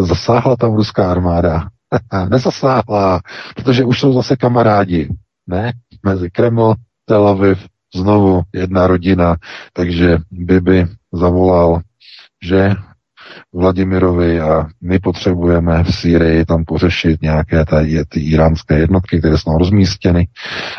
zasáhla 0.03 0.57
tam 0.57 0.75
ruská 0.75 1.11
armáda 1.11 1.69
nezasáhla, 2.29 3.21
protože 3.57 3.85
už 3.85 4.01
jsou 4.01 4.13
zase 4.13 4.37
kamarádi, 4.37 5.09
ne? 5.47 5.73
Mezi 6.03 6.31
Kreml, 6.31 6.75
Tel 7.05 7.29
Aviv, 7.29 7.67
znovu 7.95 8.43
jedna 8.53 8.87
rodina, 8.87 9.37
takže 9.73 10.19
Bibi 10.31 10.87
zavolal, 11.13 11.81
že 12.43 12.75
Vladimirovi 13.53 14.41
a 14.41 14.67
my 14.81 14.99
potřebujeme 14.99 15.85
v 15.85 15.95
Sýrii 15.95 16.45
tam 16.45 16.65
pořešit 16.65 17.23
nějaké 17.23 17.65
ty, 17.65 18.05
ty 18.09 18.21
iránské 18.21 18.79
jednotky, 18.79 19.19
které 19.19 19.39
jsou 19.39 19.59
rozmístěny. 19.59 20.29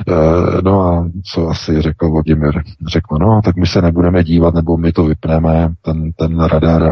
E, 0.07 0.61
no 0.61 0.81
a 0.81 1.09
co 1.33 1.47
asi 1.47 1.81
řekl 1.81 2.11
Vladimir? 2.11 2.61
Řekl, 2.87 3.17
no, 3.19 3.41
tak 3.43 3.55
my 3.55 3.67
se 3.67 3.81
nebudeme 3.81 4.23
dívat, 4.23 4.53
nebo 4.53 4.77
my 4.77 4.91
to 4.91 5.03
vypneme, 5.03 5.69
ten, 5.81 6.11
ten 6.11 6.39
radar, 6.39 6.83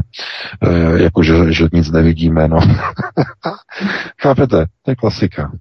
e, 0.62 1.04
jakože 1.04 1.54
že 1.54 1.68
nic 1.74 1.92
nevidíme, 1.92 2.48
no. 2.48 2.60
Chápete? 4.22 4.66
To 4.82 4.92
je 4.92 4.96
klasika. 4.96 5.52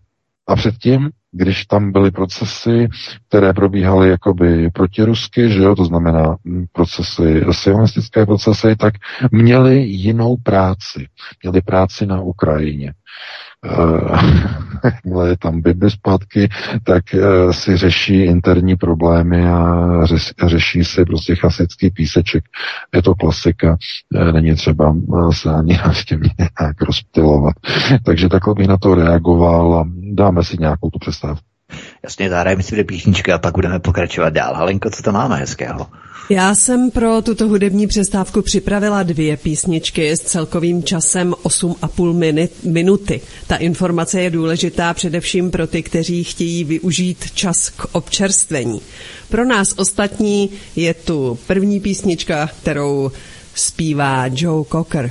A 0.46 0.56
předtím 0.56 1.10
když 1.32 1.66
tam 1.66 1.92
byly 1.92 2.10
procesy, 2.10 2.88
které 3.28 3.52
probíhaly 3.52 4.08
jakoby 4.10 4.70
protirusky, 4.70 5.50
že 5.50 5.62
jo, 5.62 5.76
to 5.76 5.84
znamená 5.84 6.36
mm, 6.44 6.64
procesy, 6.72 7.44
sionistické 7.50 8.26
procesy, 8.26 8.76
tak 8.76 8.94
měli 9.32 9.78
jinou 9.78 10.36
práci. 10.36 11.08
Měli 11.42 11.60
práci 11.60 12.06
na 12.06 12.20
Ukrajině. 12.20 12.92
Jakmile 14.84 15.28
je 15.28 15.36
tam 15.36 15.60
Bibi 15.60 15.90
zpátky, 15.90 16.48
tak 16.84 17.04
uh, 17.14 17.52
si 17.52 17.76
řeší 17.76 18.24
interní 18.24 18.76
problémy 18.76 19.46
a 19.48 19.76
řeš, 20.04 20.32
řeší 20.46 20.84
si 20.84 21.04
prostě 21.04 21.36
chasický 21.36 21.90
píseček. 21.90 22.44
Je 22.94 23.02
to 23.02 23.14
klasika, 23.14 23.76
uh, 24.14 24.32
není 24.32 24.54
třeba 24.54 24.96
se 25.32 25.50
ani 25.52 25.78
s 25.92 26.04
tím 26.04 26.20
nějak 26.20 26.82
rozptilovat. 26.82 27.54
Takže 28.04 28.28
takhle 28.28 28.54
bych 28.54 28.68
na 28.68 28.76
to 28.76 28.94
reagoval 28.94 29.74
a 29.74 29.84
dáme 30.12 30.44
si 30.44 30.56
nějakou 30.60 30.90
tu 30.90 30.98
přestávku. 30.98 31.51
Jasně, 32.02 32.30
zahrajeme 32.30 32.62
si 32.62 32.72
dvě 32.72 32.84
písničky 32.84 33.32
a 33.32 33.38
pak 33.38 33.54
budeme 33.54 33.78
pokračovat 33.78 34.30
dál. 34.30 34.54
Halenko, 34.54 34.90
co 34.90 35.02
to 35.02 35.12
máme 35.12 35.36
hezkého? 35.36 35.86
Já 36.30 36.54
jsem 36.54 36.90
pro 36.90 37.22
tuto 37.22 37.48
hudební 37.48 37.86
přestávku 37.86 38.42
připravila 38.42 39.02
dvě 39.02 39.36
písničky 39.36 40.10
s 40.10 40.20
celkovým 40.20 40.82
časem 40.82 41.30
8,5 41.30 42.48
minuty. 42.64 43.20
Ta 43.46 43.56
informace 43.56 44.20
je 44.20 44.30
důležitá 44.30 44.94
především 44.94 45.50
pro 45.50 45.66
ty, 45.66 45.82
kteří 45.82 46.24
chtějí 46.24 46.64
využít 46.64 47.30
čas 47.34 47.70
k 47.70 47.84
občerstvení. 47.92 48.80
Pro 49.28 49.44
nás 49.44 49.74
ostatní 49.76 50.50
je 50.76 50.94
tu 50.94 51.38
první 51.46 51.80
písnička, 51.80 52.50
kterou 52.62 53.12
zpívá 53.54 54.24
Joe 54.34 54.64
Cocker. 54.72 55.10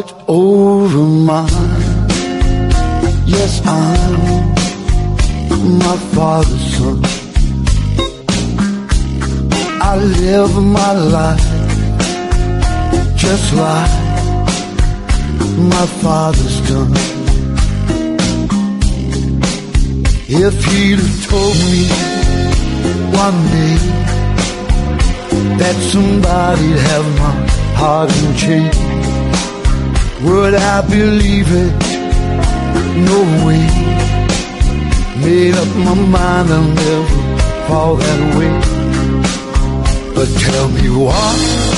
Heart 0.00 0.14
over 0.28 0.98
mine. 0.98 1.48
Yes, 3.26 3.60
I'm 3.66 4.14
my 5.78 5.96
father's 6.14 6.66
son. 6.76 7.00
I 9.80 9.96
live 9.96 10.54
my 10.62 10.92
life 10.92 11.48
just 13.16 13.54
like 13.54 13.94
my 15.74 15.86
father's 16.02 16.58
done. 16.68 16.94
If 20.30 20.54
he'd 20.66 20.98
have 20.98 21.18
told 21.28 21.56
me 21.70 21.80
one 23.22 23.38
day 23.54 23.76
that 25.60 25.76
somebody'd 25.92 26.78
have 26.90 27.06
my 27.18 27.34
heart 27.80 28.10
in 28.22 28.36
chains 28.36 28.87
would 30.22 30.54
I 30.54 30.80
believe 30.88 31.48
it? 31.50 31.72
No 33.10 33.18
way. 33.46 33.64
Made 35.24 35.54
up 35.54 35.70
my 35.86 35.94
mind 35.94 36.48
I'll 36.50 36.62
never 36.62 37.04
fall 37.66 37.96
that 37.96 38.20
way. 38.36 38.52
But 40.14 40.28
tell 40.46 40.68
me 40.68 40.86
why 40.90 41.68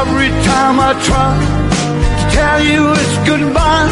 every 0.00 0.30
time 0.50 0.76
I 0.80 0.92
try 1.08 1.30
to 1.38 2.36
tell 2.36 2.60
you 2.64 2.92
it's 2.92 3.16
goodbye, 3.28 3.90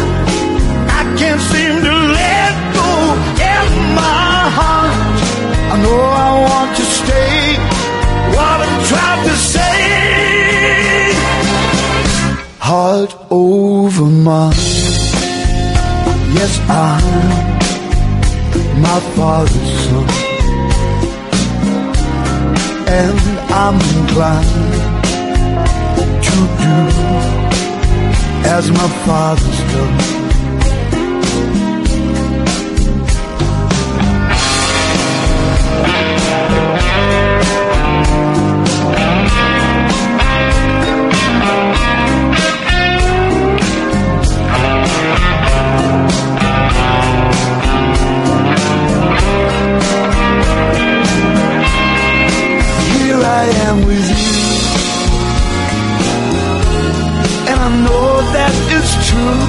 I 0.98 1.02
can't 1.18 1.40
seem 1.50 1.74
to 1.86 1.94
let 2.18 2.52
go 2.78 2.90
in 3.54 3.66
my 3.94 4.38
heart. 4.58 5.18
I 5.72 5.76
know 5.82 6.00
I 6.26 6.30
want 6.46 6.70
to 6.76 6.84
stay. 7.00 7.38
What 8.34 8.58
I'm 8.66 8.78
trying 8.90 9.22
to 9.30 9.36
say, 9.54 9.97
heart 12.70 13.16
over 13.30 14.04
mine. 14.04 14.52
Yes, 16.36 16.52
I'm 16.68 17.06
my 18.82 19.00
father's 19.16 19.72
son, 19.84 20.06
and 23.00 23.18
I'm 23.64 23.76
inclined 23.96 24.84
to 26.26 26.36
do 26.62 26.74
as 28.56 28.64
my 28.70 28.88
father's 29.06 29.60
done. 29.72 30.27
Am 53.50 53.78
with 53.86 54.08
you, 54.10 54.36
and 57.50 57.58
I 57.66 57.70
know 57.84 58.10
that 58.34 58.52
it's 58.76 58.92
true. 59.08 59.44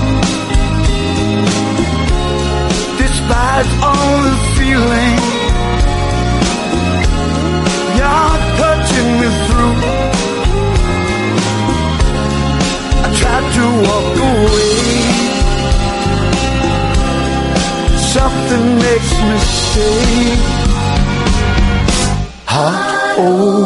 Despite 3.01 3.69
all 3.87 4.15
the 4.27 4.35
feeling, 4.55 5.15
you're 7.97 8.37
touching 8.61 9.09
me 9.19 9.29
through. 9.45 9.77
I 13.05 13.07
tried 13.19 13.47
to 13.57 13.65
walk 13.87 14.15
away. 14.31 14.79
Something 18.15 18.65
makes 18.85 19.11
me 19.27 19.37
stay 19.37 20.69
heart 22.45 22.99
mine. 23.17 23.19
Oh. 23.21 23.58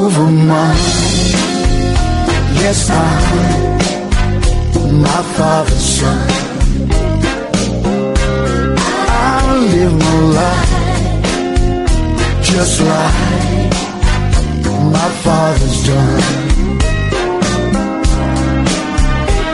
Yes, 2.74 2.90
I'm 2.90 3.24
my 5.04 5.22
father's 5.38 5.86
son. 5.98 6.28
I 9.10 9.38
live 9.74 9.96
my 10.06 10.18
life 10.40 10.72
just 12.50 12.76
like 12.92 13.74
my 14.98 15.10
father's 15.24 15.78
done. 15.86 16.24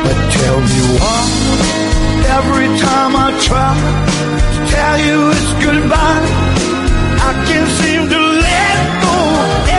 But 0.04 0.18
tell 0.38 0.60
me 0.70 0.82
why 0.96 1.24
every 2.38 2.70
time 2.88 3.14
I 3.26 3.28
try 3.48 3.76
to 4.56 4.60
tell 4.74 4.98
you 5.08 5.18
it's 5.36 5.52
goodbye, 5.66 6.26
I 7.28 7.32
can't 7.48 7.72
seem 7.80 8.02
to 8.14 8.22
let 8.48 8.80
go 9.04 9.18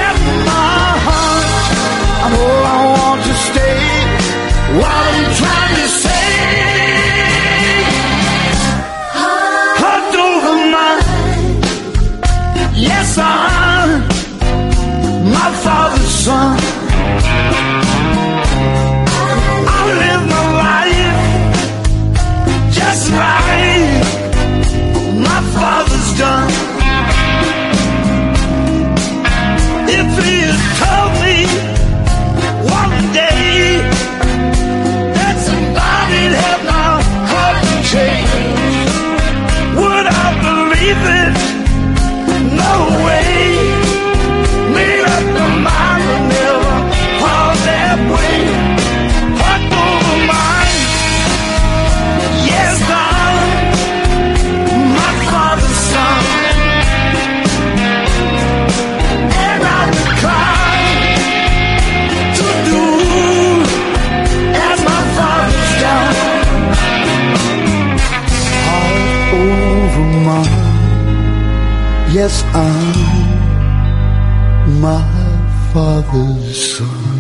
in 0.05 0.16
my 0.53 0.84
heart. 1.07 1.47
I 2.24 2.28
know 2.34 2.53
I 2.74 2.84
want. 2.84 2.99
What 4.78 4.86
I'm 4.86 5.34
trying 5.34 5.74
to 5.82 5.88
say, 5.88 6.26
heart 9.80 10.14
over 10.28 10.56
mine. 10.74 11.04
Yes, 12.76 13.18
I'm 13.18 13.90
my 15.32 15.50
father's 15.64 16.14
son. 16.24 16.59
Yes, 72.30 72.44
I'm 72.54 72.94
my 74.80 75.02
father's 75.72 76.76
son. 76.76 77.10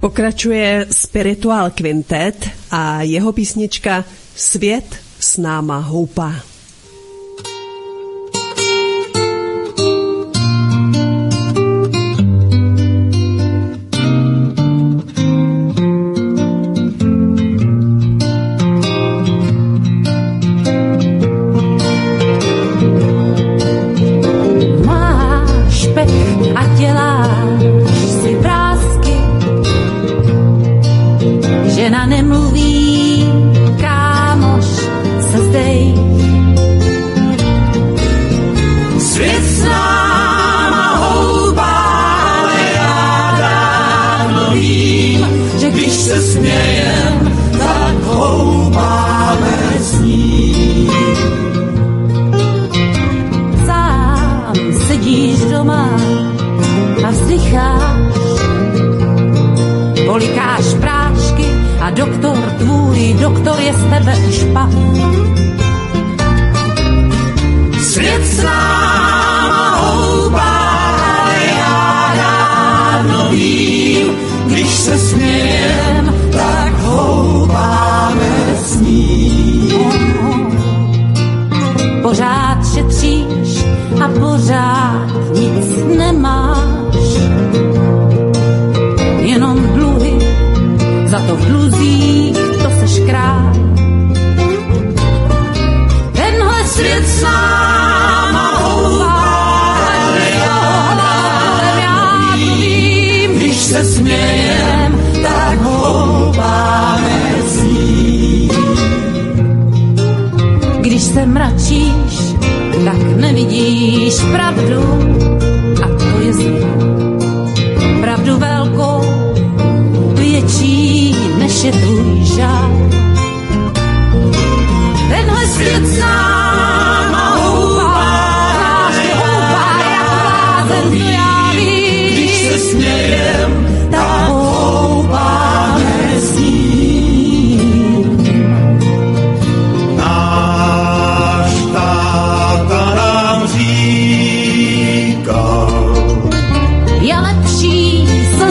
Pokračuje 0.00 0.86
Spiritual 0.90 1.70
Quintet 1.70 2.50
a 2.70 3.02
jeho 3.02 3.32
písnička 3.32 4.04
Svět 4.36 4.96
s 5.20 5.36
náma 5.36 5.78
houpá. 5.78 6.57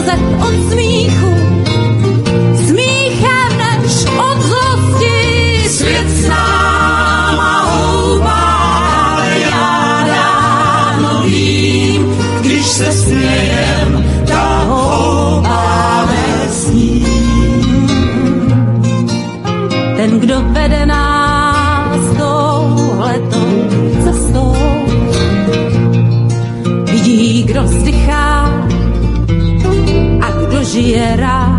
Slzet 0.08 0.20
od 0.40 0.72
smíchu, 0.72 1.34
smíchem 2.66 3.58
než 3.58 4.06
od 4.18 4.42
zlosti. 4.42 5.68
Svět 5.68 6.10
s 6.10 6.28
náma 6.28 7.62
houbá, 7.62 9.24
já 9.40 10.04
dávno 10.06 11.22
vím, 11.22 12.16
když 12.40 12.66
se 12.66 12.92
smějem, 12.92 14.04
tak 14.26 14.66
houbáme 14.66 16.48
s 16.50 16.70
ním. 16.70 17.06
Ten, 19.96 20.20
kdo 20.20 20.34
vede 20.42 20.86
a 30.80 31.57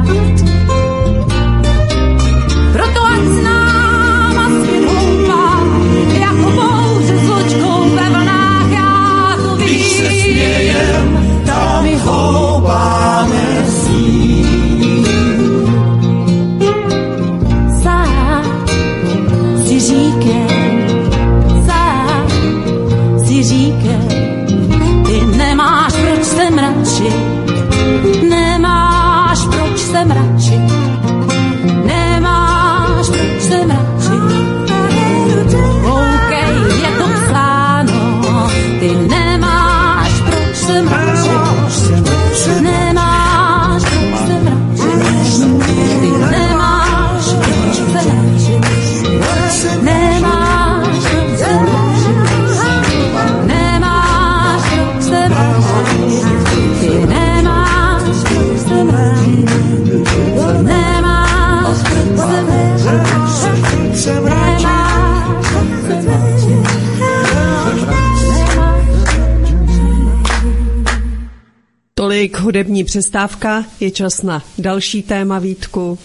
hudební 72.49 72.83
přestávka, 72.83 73.63
je 73.79 73.91
čas 73.91 74.21
na 74.21 74.43
další 74.57 75.03
téma 75.03 75.39
Vítku. 75.39 75.99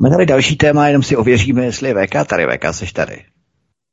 Máme 0.00 0.14
tady 0.14 0.26
další 0.26 0.56
téma, 0.56 0.86
jenom 0.86 1.02
si 1.02 1.16
ověříme, 1.16 1.64
jestli 1.64 1.88
je 1.88 1.94
VK 1.94 2.28
tady. 2.28 2.46
VK, 2.46 2.64
seš 2.74 2.92
tady. 2.92 3.24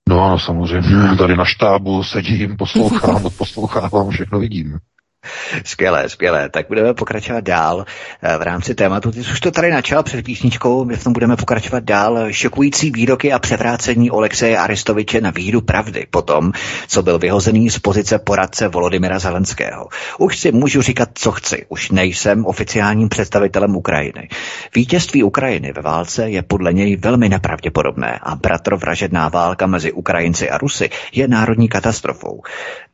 No 0.10 0.22
ano, 0.22 0.40
samozřejmě. 0.40 1.18
Tady 1.18 1.38
na 1.38 1.46
štábu 1.46 2.04
sedím, 2.04 2.58
poslouchám, 2.58 3.24
poslouchávám, 3.38 4.10
všechno 4.10 4.40
vidím. 4.40 4.80
Skvělé, 5.66 6.10
skvělé. 6.10 6.50
Tak 6.50 6.68
budeme 6.68 6.94
pokračovat 6.94 7.44
dál 7.44 7.86
eh, 8.22 8.38
v 8.38 8.42
rámci 8.42 8.76
tématu. 8.76 9.12
Ty 9.12 9.20
už 9.20 9.40
to 9.40 9.52
tady 9.52 9.72
načal 9.72 10.04
před 10.04 10.26
písničkou, 10.26 10.86
my 10.86 10.96
v 10.98 11.04
tom 11.04 11.14
budeme 11.14 11.36
pokračovat 11.36 11.84
dál. 11.84 12.32
Šokující 12.32 12.92
výroky 12.92 13.34
a 13.34 13.40
převrácení 13.40 14.12
Olekseje 14.12 14.58
Aristoviče 14.58 15.22
na 15.22 15.30
víru 15.30 15.62
pravdy 15.62 16.08
potom, 16.10 16.52
co 16.88 17.04
byl 17.04 17.20
vyhozený 17.20 17.70
z 17.70 17.80
pozice 17.80 18.20
poradce 18.20 18.68
Volodymyra 18.68 19.20
Zelenského. 19.20 19.88
Už 20.18 20.40
si 20.40 20.52
můžu 20.52 20.82
říkat, 20.82 21.10
co 21.14 21.32
chci. 21.32 21.66
Už 21.70 21.92
nejsem 21.92 22.46
oficiálním 22.46 23.10
představitelem 23.10 23.76
Ukrajiny. 23.76 24.30
Vítězství 24.76 25.24
Ukrajiny 25.24 25.74
ve 25.76 25.82
válce 25.82 26.30
je 26.30 26.42
podle 26.42 26.74
něj 26.74 26.96
velmi 26.96 27.30
nepravděpodobné 27.30 28.20
a 28.24 28.36
bratrovražedná 28.36 29.30
válka 29.30 29.68
mezi 29.68 29.92
Ukrajinci 29.92 30.50
a 30.50 30.58
Rusy 30.58 30.90
je 31.14 31.28
národní 31.28 31.68
katastrofou 31.68 32.42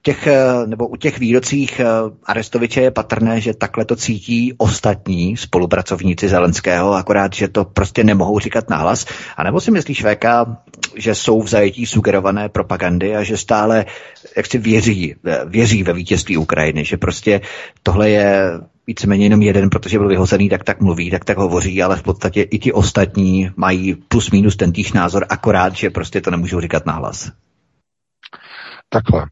těch, 0.08 0.28
eh, 0.28 0.68
nebo 0.68 0.88
u 0.88 0.96
těch 0.96 1.20
výrocích 1.20 1.80
eh, 1.80 1.86
Arestoviče 2.26 2.82
je 2.82 2.92
patrné, 2.92 3.42
že 3.42 3.54
takhle 3.54 3.86
to 3.86 3.96
cítí 3.96 4.54
ostatní 4.58 5.38
spolupracovníci 5.38 6.30
Zelenského, 6.30 6.94
akorát, 6.94 7.34
že 7.34 7.48
to 7.48 7.66
prostě 7.66 8.04
nemohou 8.04 8.40
říkat 8.40 8.70
nahlas. 8.70 9.06
A 9.38 9.44
nebo 9.44 9.62
si 9.62 9.72
myslíš, 9.72 10.04
VK, 10.04 10.26
že 10.96 11.16
jsou 11.16 11.42
v 11.42 11.48
zajetí 11.48 11.86
sugerované 11.86 12.50
propagandy 12.50 13.16
a 13.16 13.24
že 13.24 13.38
stále 13.38 13.86
jak 14.38 14.46
si 14.46 14.58
věří, 14.58 15.16
věří 15.46 15.84
ve 15.84 15.94
vítězství 15.94 16.38
Ukrajiny, 16.38 16.86
že 16.86 16.98
prostě 16.98 17.42
tohle 17.84 18.10
je 18.10 18.52
víceméně 18.88 19.26
jenom 19.26 19.42
jeden, 19.42 19.70
protože 19.70 19.98
byl 19.98 20.08
vyhozený, 20.08 20.50
tak 20.50 20.64
tak 20.64 20.82
mluví, 20.82 21.12
tak 21.12 21.26
tak 21.26 21.38
hovoří, 21.38 21.84
ale 21.84 21.96
v 21.96 22.04
podstatě 22.04 22.42
i 22.42 22.60
ti 22.60 22.74
ostatní 22.74 23.52
mají 23.56 23.96
plus 23.96 24.32
minus 24.32 24.56
ten 24.56 24.72
týž 24.72 24.94
názor, 24.94 25.26
akorát, 25.30 25.76
že 25.76 25.90
prostě 25.90 26.22
to 26.22 26.32
nemůžou 26.32 26.62
říkat 26.62 26.86
nahlas. 26.86 27.32
Takhle. 28.90 29.26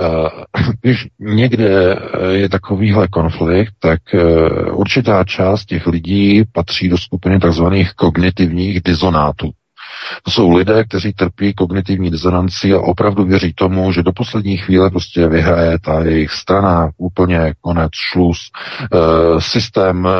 Eh, 0.00 0.30
Když 0.80 1.08
někde 1.18 1.94
eh, 1.94 2.26
je 2.32 2.48
takovýhle 2.48 3.08
konflikt, 3.08 3.74
tak 3.78 4.14
eh, 4.14 4.20
určitá 4.70 5.24
část 5.24 5.64
těch 5.64 5.86
lidí 5.86 6.44
patří 6.52 6.88
do 6.88 6.98
skupiny 6.98 7.38
tzv. 7.38 7.64
kognitivních 7.96 8.80
disonátů. 8.82 9.50
To 10.22 10.30
jsou 10.30 10.56
lidé, 10.56 10.84
kteří 10.84 11.12
trpí 11.12 11.54
kognitivní 11.54 12.10
disonanci 12.10 12.72
a 12.72 12.80
opravdu 12.80 13.24
věří 13.24 13.52
tomu, 13.52 13.92
že 13.92 14.02
do 14.02 14.12
poslední 14.12 14.56
chvíle 14.56 14.90
prostě 14.90 15.28
vyhraje 15.28 15.78
ta 15.78 16.00
jejich 16.00 16.30
strana, 16.30 16.90
úplně 16.96 17.54
konec, 17.60 17.90
šluz. 17.94 18.38
E, 18.92 19.40
systém 19.40 20.06
e, 20.06 20.10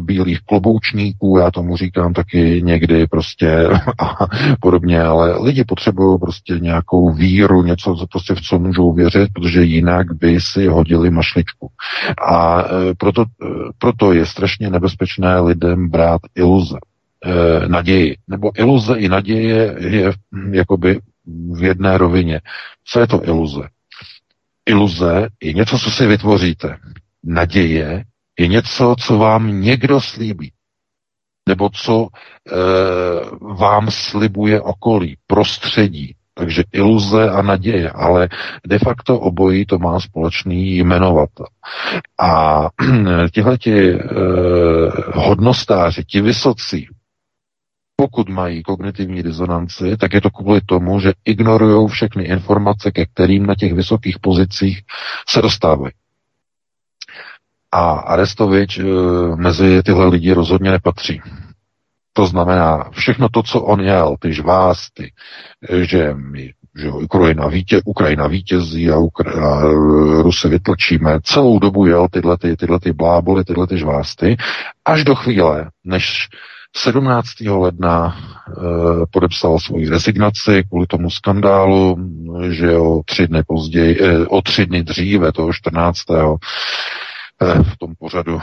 bílých 0.00 0.40
kloboučníků, 0.40 1.38
já 1.38 1.50
tomu 1.50 1.76
říkám 1.76 2.12
taky 2.12 2.62
někdy 2.64 3.06
prostě 3.06 3.68
a 3.98 4.26
podobně, 4.60 5.02
ale 5.02 5.38
lidi 5.42 5.64
potřebují 5.64 6.18
prostě 6.18 6.58
nějakou 6.60 7.12
víru, 7.12 7.62
něco, 7.62 7.94
co 7.94 8.06
prostě 8.06 8.34
v 8.34 8.40
co 8.40 8.58
můžou 8.58 8.92
věřit, 8.92 9.28
protože 9.32 9.62
jinak 9.62 10.06
by 10.12 10.40
si 10.40 10.66
hodili 10.66 11.10
mašličku. 11.10 11.68
A 12.28 12.62
e, 12.62 12.94
proto, 12.98 13.22
e, 13.22 13.46
proto 13.78 14.12
je 14.12 14.26
strašně 14.26 14.70
nebezpečné 14.70 15.40
lidem 15.40 15.88
brát 15.88 16.20
iluze 16.34 16.76
e, 17.26 17.68
naději. 17.68 18.16
Nebo 18.28 18.50
iluze 18.58 18.98
i 18.98 19.08
naděje 19.08 19.76
je 19.78 20.12
jakoby 20.50 21.00
v 21.52 21.62
jedné 21.62 21.98
rovině. 21.98 22.40
Co 22.84 23.00
je 23.00 23.06
to 23.06 23.24
iluze? 23.24 23.62
Iluze 24.66 25.28
je 25.42 25.52
něco, 25.52 25.78
co 25.78 25.90
si 25.90 26.06
vytvoříte. 26.06 26.76
Naděje 27.24 28.04
je 28.38 28.46
něco, 28.46 28.94
co 28.98 29.18
vám 29.18 29.60
někdo 29.60 30.00
slíbí. 30.00 30.52
Nebo 31.48 31.70
co 31.70 32.06
e, 32.06 32.56
vám 33.54 33.90
slibuje 33.90 34.60
okolí, 34.60 35.16
prostředí. 35.26 36.14
Takže 36.34 36.62
iluze 36.72 37.30
a 37.30 37.42
naděje, 37.42 37.90
ale 37.90 38.28
de 38.66 38.78
facto 38.78 39.20
obojí 39.20 39.66
to 39.66 39.78
má 39.78 40.00
společný 40.00 40.76
jmenovatel. 40.76 41.46
A 42.20 42.62
tihleti 43.32 43.90
e, 43.90 43.98
hodnostáři, 45.14 46.04
ti 46.04 46.20
vysocí, 46.20 46.88
pokud 47.96 48.28
mají 48.28 48.62
kognitivní 48.62 49.22
disonanci, 49.22 49.96
tak 49.96 50.12
je 50.12 50.20
to 50.20 50.30
kvůli 50.30 50.60
tomu, 50.60 51.00
že 51.00 51.12
ignorují 51.24 51.88
všechny 51.88 52.24
informace, 52.24 52.90
ke 52.90 53.06
kterým 53.06 53.46
na 53.46 53.54
těch 53.54 53.74
vysokých 53.74 54.18
pozicích 54.18 54.82
se 55.28 55.42
dostávají. 55.42 55.92
A 57.72 57.90
Arestovič 57.90 58.78
e, 58.78 58.82
mezi 59.36 59.82
tyhle 59.82 60.08
lidi 60.08 60.32
rozhodně 60.32 60.70
nepatří. 60.70 61.20
To 62.12 62.26
znamená, 62.26 62.90
všechno 62.90 63.28
to, 63.28 63.42
co 63.42 63.62
on 63.62 63.80
jel, 63.80 64.16
ty 64.20 64.32
žvásty, 64.32 65.12
že 65.82 66.14
my 66.14 66.52
že 66.78 66.86
jo, 66.86 66.96
Ukrajina, 66.96 67.48
vítě, 67.48 67.80
Ukrajina 67.84 68.26
vítězí 68.26 68.90
a, 68.90 68.96
Ukra- 68.96 69.44
a 69.44 69.60
Rusy 70.22 70.48
vytlčíme. 70.48 71.18
Celou 71.22 71.58
dobu 71.58 71.86
jel 71.86 72.08
tyhle, 72.08 72.38
ty, 72.38 72.56
tyhle 72.56 72.80
ty 72.80 72.92
bláboli, 72.92 73.44
tyhle 73.44 73.66
ty 73.66 73.78
žvásty, 73.78 74.36
až 74.84 75.04
do 75.04 75.14
chvíle, 75.14 75.70
než 75.84 76.28
17. 76.76 77.40
ledna 77.40 78.16
e, 78.16 78.52
podepsal 79.10 79.58
svoji 79.58 79.88
rezignaci 79.88 80.64
kvůli 80.68 80.86
tomu 80.86 81.10
skandálu, 81.10 81.96
že 82.50 82.76
o 82.76 83.02
tři 83.04 83.26
dny 83.26 83.42
později, 83.46 84.02
e, 84.02 84.26
o 84.26 84.42
tři 84.42 84.66
dny 84.66 84.82
dříve, 84.82 85.32
toho 85.32 85.52
14 85.52 85.98
v 87.40 87.78
tom 87.78 87.92
pořadu 87.98 88.38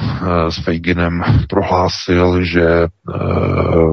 s 0.50 0.64
Fejginem 0.64 1.24
prohlásil, 1.50 2.44
že 2.44 2.88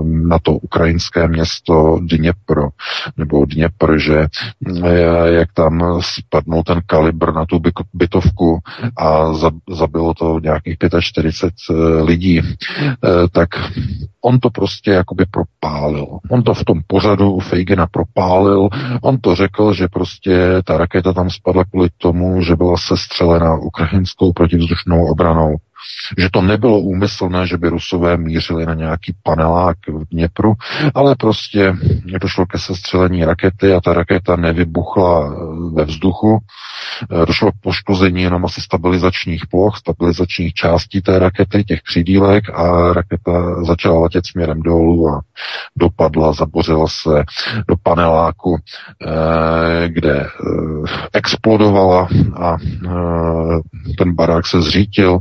na 0.04 0.38
to 0.42 0.52
ukrajinské 0.52 1.28
město 1.28 1.98
Dněpro, 2.02 2.68
nebo 3.16 3.44
Dněpr, 3.44 3.98
že 3.98 4.26
jak 5.24 5.52
tam 5.52 6.00
spadnul 6.00 6.62
ten 6.62 6.80
kalibr 6.86 7.32
na 7.32 7.46
tu 7.46 7.60
bytovku 7.94 8.58
a 8.98 9.32
zabilo 9.70 10.14
to 10.14 10.40
nějakých 10.42 10.76
45 11.00 11.76
lidí, 12.02 12.40
tak 13.32 13.48
on 14.24 14.38
to 14.38 14.50
prostě 14.50 14.90
jakoby 14.90 15.24
propálil. 15.30 16.06
On 16.30 16.42
to 16.42 16.54
v 16.54 16.64
tom 16.64 16.80
pořadu 16.86 17.32
u 17.32 17.40
Fejgina 17.40 17.86
propálil. 17.86 18.68
On 19.02 19.18
to 19.18 19.34
řekl, 19.34 19.74
že 19.74 19.88
prostě 19.88 20.62
ta 20.64 20.78
raketa 20.78 21.12
tam 21.12 21.30
spadla 21.30 21.64
kvůli 21.64 21.88
tomu, 21.98 22.42
že 22.42 22.56
byla 22.56 22.76
sestřelena 22.76 23.54
ukrajinskou 23.54 24.32
protivzdušnou 24.32 24.89
obranou. 24.98 25.56
Že 26.18 26.28
to 26.32 26.42
nebylo 26.42 26.78
úmyslné, 26.80 27.46
že 27.46 27.56
by 27.56 27.68
Rusové 27.68 28.16
mířili 28.16 28.66
na 28.66 28.74
nějaký 28.74 29.14
panelák 29.22 29.76
v 29.88 30.04
Dněpru, 30.10 30.54
ale 30.94 31.14
prostě 31.14 31.76
došlo 32.20 32.46
ke 32.46 32.58
sestřelení 32.58 33.24
rakety 33.24 33.74
a 33.74 33.80
ta 33.80 33.94
raketa 33.94 34.36
nevybuchla 34.36 35.34
ve 35.72 35.84
vzduchu. 35.84 36.38
Došlo 37.26 37.52
k 37.52 37.60
poškození 37.62 38.22
jenom 38.22 38.44
asi 38.44 38.60
stabilizačních 38.60 39.46
ploch, 39.46 39.76
stabilizačních 39.76 40.54
částí 40.54 41.02
té 41.02 41.18
rakety, 41.18 41.64
těch 41.64 41.80
křídílek 41.80 42.50
a 42.50 42.92
raketa 42.92 43.64
začala 43.64 44.00
letět 44.00 44.26
směrem 44.26 44.62
dolů 44.62 45.08
a 45.08 45.20
dopadla, 45.78 46.32
zabořila 46.32 46.86
se 46.88 47.24
do 47.68 47.74
paneláku, 47.82 48.56
kde 49.86 50.26
explodovala 51.12 52.08
a 52.36 52.56
ten 53.98 54.14
barák 54.14 54.46
se 54.46 54.62
zřítil, 54.62 55.18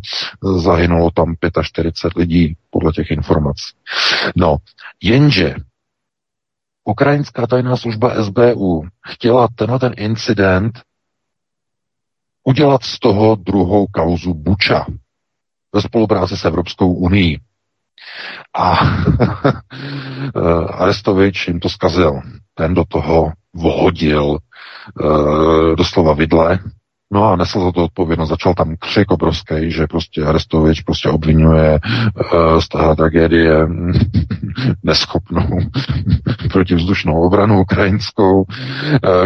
zahynulo 0.57 1.11
tam 1.11 1.35
45 1.61 2.19
lidí 2.19 2.55
podle 2.69 2.91
těch 2.91 3.11
informací. 3.11 3.75
No, 4.35 4.57
jenže 5.03 5.55
ukrajinská 6.83 7.47
tajná 7.47 7.77
služba 7.77 8.23
SBU 8.23 8.87
chtěla 9.07 9.47
tenhle 9.55 9.79
ten 9.79 9.93
incident 9.97 10.81
udělat 12.43 12.83
z 12.83 12.99
toho 12.99 13.35
druhou 13.35 13.87
kauzu 13.87 14.33
Buča 14.33 14.85
ve 15.73 15.81
spolupráci 15.81 16.37
s 16.37 16.45
Evropskou 16.45 16.93
unii. 16.93 17.39
A 18.57 18.71
Arestovič 20.73 21.47
jim 21.47 21.59
to 21.59 21.69
zkazil. 21.69 22.21
Ten 22.53 22.73
do 22.73 22.83
toho 22.85 23.31
vhodil 23.53 24.25
uh, 24.25 25.75
doslova 25.75 26.13
vidle 26.13 26.59
No 27.11 27.23
a 27.25 27.35
nesl 27.35 27.61
za 27.61 27.71
to 27.71 27.83
odpovědnost, 27.83 28.29
začal 28.29 28.53
tam 28.53 28.75
křik 28.79 29.11
obrovský, 29.11 29.71
že 29.71 29.87
prostě 29.87 30.23
Arestovič 30.23 30.81
prostě 30.81 31.09
obvinuje 31.09 31.79
uh, 31.79 32.59
z 32.59 32.67
té 32.67 32.95
tragédie 32.95 33.67
neschopnou 34.83 35.59
protivzdušnou 36.51 37.21
obranu 37.21 37.61
ukrajinskou, 37.61 38.41
uh, 38.41 38.45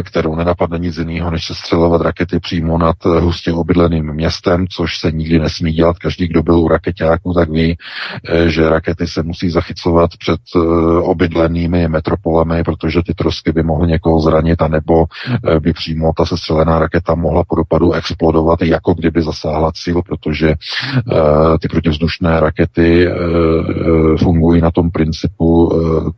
kterou 0.04 0.36
nenapadne 0.36 0.80
nic 0.80 0.98
jiného, 0.98 1.32
než 1.32 1.46
se 1.46 1.56
střelovat 1.56 2.02
rakety 2.02 2.40
přímo 2.40 2.78
nad 2.78 3.06
uh, 3.06 3.18
hustě 3.18 3.54
obydleným 3.54 4.14
městem, 4.14 4.68
což 4.68 4.98
se 4.98 5.12
nikdy 5.12 5.40
nesmí 5.40 5.72
dělat. 5.72 6.00
Každý, 6.00 6.28
kdo 6.28 6.44
byl 6.44 6.60
u 6.60 6.68
raketáku, 6.68 7.34
tak 7.34 7.50
ví, 7.50 7.78
uh, 7.78 8.48
že 8.48 8.70
rakety 8.70 9.08
se 9.08 9.24
musí 9.24 9.50
zachycovat 9.50 10.10
před 10.20 10.40
uh, 10.56 10.64
obydlenými 11.10 11.88
metropolemi, 11.88 12.64
protože 12.64 13.00
ty 13.06 13.14
trosky 13.14 13.52
by 13.52 13.64
mohly 13.64 13.88
někoho 13.88 14.20
zranit, 14.20 14.62
anebo 14.62 14.94
uh, 14.94 15.60
by 15.60 15.74
přímo 15.74 16.12
ta 16.18 16.26
sestřelená 16.26 16.80
raketa 16.80 17.16
mohla 17.16 17.44
podobat 17.48 17.73
dopadu 17.74 17.94
explodovat, 17.94 18.62
jako 18.62 18.94
kdyby 18.94 19.22
zasáhla 19.22 19.72
cíl, 19.72 20.02
protože 20.02 20.48
uh, 20.48 21.58
ty 21.62 21.68
protivzdušné 21.68 22.40
rakety 22.40 23.08
uh, 23.08 24.18
fungují 24.18 24.62
na 24.62 24.72
tom 24.72 24.92
principu 24.92 25.74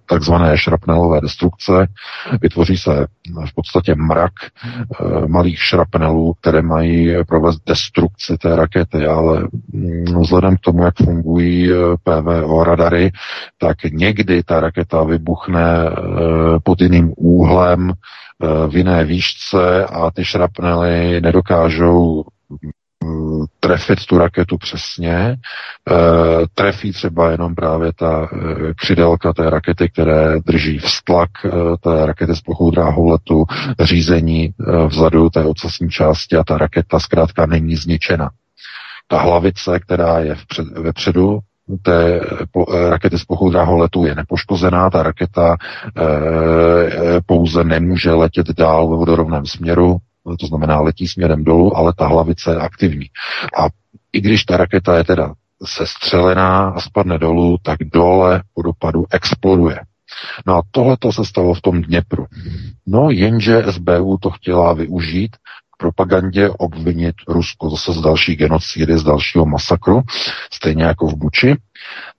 takzvané 0.06 0.58
šrapnelové 0.58 1.22
destrukce. 1.22 1.88
Vytvoří 2.42 2.78
se 2.78 3.08
v 3.50 3.56
podstatě 3.56 3.96
mrak 3.96 4.32
malých 5.28 5.60
šrapnelů, 5.60 6.34
které 6.34 6.62
mají 6.62 7.16
provést 7.28 7.60
destrukci 7.68 8.38
té 8.38 8.56
rakety, 8.56 9.06
ale 9.06 9.48
um, 9.74 10.22
vzhledem 10.22 10.58
k 10.58 10.60
tomu, 10.60 10.84
jak 10.84 10.96
fungují 10.98 11.70
PVO 12.04 12.64
radary, 12.64 13.12
tak 13.58 13.84
někdy 13.84 14.44
ta 14.44 14.60
raketa 14.60 15.04
vybuchne 15.04 15.90
pod 16.64 16.82
jiným 16.82 17.14
úhlem, 17.18 17.94
v 18.68 18.76
jiné 18.76 19.04
výšce 19.04 19.86
a 19.86 20.12
ty 20.12 20.26
šrapnely 20.26 21.22
nedokážou 21.22 22.24
mm, 23.04 23.46
trefit 23.60 24.06
tu 24.06 24.18
raketu 24.18 24.58
přesně, 24.58 25.36
trefí 26.54 26.92
třeba 26.92 27.32
jenom 27.32 27.56
právě 27.56 27.94
ta 27.94 28.30
křidelka 28.78 29.34
té 29.34 29.50
rakety, 29.50 29.90
které 29.90 30.40
drží 30.46 30.78
vztlak 30.78 31.30
té 31.82 32.06
rakety 32.06 32.36
s 32.36 32.42
plochou 32.42 32.72
dráhou 32.72 33.10
letu, 33.10 33.46
řízení 33.80 34.50
vzadu 34.88 35.30
té 35.30 35.44
ocasní 35.44 35.90
části 35.90 36.36
a 36.36 36.44
ta 36.44 36.58
raketa 36.58 37.00
zkrátka 37.00 37.46
není 37.46 37.76
zničena. 37.76 38.30
Ta 39.08 39.22
hlavice, 39.22 39.80
která 39.80 40.20
je 40.20 40.36
vpřed, 40.36 40.68
vepředu, 40.68 41.40
té 41.82 42.20
rakety 42.90 43.20
s 43.20 43.26
plochou 43.26 43.50
dráholetu 43.50 44.06
je 44.06 44.16
nepoškozená, 44.16 44.90
ta 44.90 45.04
raketa 45.04 45.56
e, 45.56 46.02
pouze 47.26 47.64
nemůže 47.64 48.12
letět 48.12 48.48
dál 48.48 48.90
ve 48.90 48.96
vodorovném 48.96 49.46
směru, 49.46 49.98
to 50.40 50.48
znamená 50.48 50.82
letí 50.82 51.08
směrem 51.08 51.44
dolů, 51.44 51.78
ale 51.78 51.94
ta 51.98 52.08
hlavice 52.08 52.52
je 52.52 52.58
aktivní. 52.58 53.06
A 53.60 53.68
i 54.14 54.22
když 54.22 54.44
ta 54.44 54.58
raketa 54.58 54.98
je 54.98 55.04
teda 55.04 55.34
sestřelená 55.66 56.70
a 56.70 56.80
spadne 56.80 57.18
dolů, 57.18 57.58
tak 57.64 57.80
dole 57.94 58.44
po 58.54 58.62
dopadu 58.62 59.06
exploduje. 59.12 59.80
No 60.46 60.56
a 60.56 60.62
tohle 60.72 60.98
se 61.10 61.26
stalo 61.26 61.54
v 61.54 61.62
tom 61.62 61.82
Dněpru. 61.82 62.26
No 62.88 63.10
jenže 63.10 63.64
SBU 63.70 64.18
to 64.18 64.30
chtěla 64.30 64.74
využít 64.74 65.38
propagandě 65.78 66.50
obvinit 66.50 67.16
Rusko 67.28 67.70
zase 67.70 67.94
z 67.94 68.02
další 68.02 68.36
genocidy, 68.36 68.98
z 68.98 69.04
dalšího 69.04 69.46
masakru, 69.46 70.02
stejně 70.54 70.84
jako 70.84 71.08
v 71.08 71.16
Buči. 71.16 71.56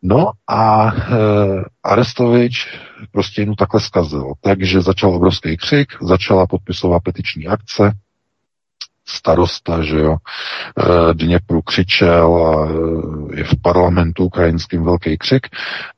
No 0.03 0.31
a 0.49 0.87
e, 0.87 0.93
Arestovič 1.85 2.79
prostě 3.13 3.43
jim 3.43 3.55
takhle 3.55 3.81
zkazil. 3.81 4.33
Takže 4.41 4.81
začal 4.81 5.15
obrovský 5.15 5.57
křik, 5.57 5.89
začala 6.03 6.47
podpisová 6.47 7.01
petiční 7.01 7.47
akce, 7.47 7.93
starosta, 9.09 9.83
že 9.83 9.99
jo, 9.99 10.17
e, 10.17 11.15
Dněpru 11.15 11.63
křičel 11.63 12.37
a 12.37 12.69
je 13.37 13.45
v 13.45 13.55
parlamentu 13.63 14.25
ukrajinským 14.25 14.85
velký 14.85 15.19
křik. 15.19 15.47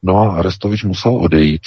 No 0.02 0.18
a 0.18 0.36
Arestovič 0.38 0.84
musel 0.84 1.16
odejít. 1.16 1.62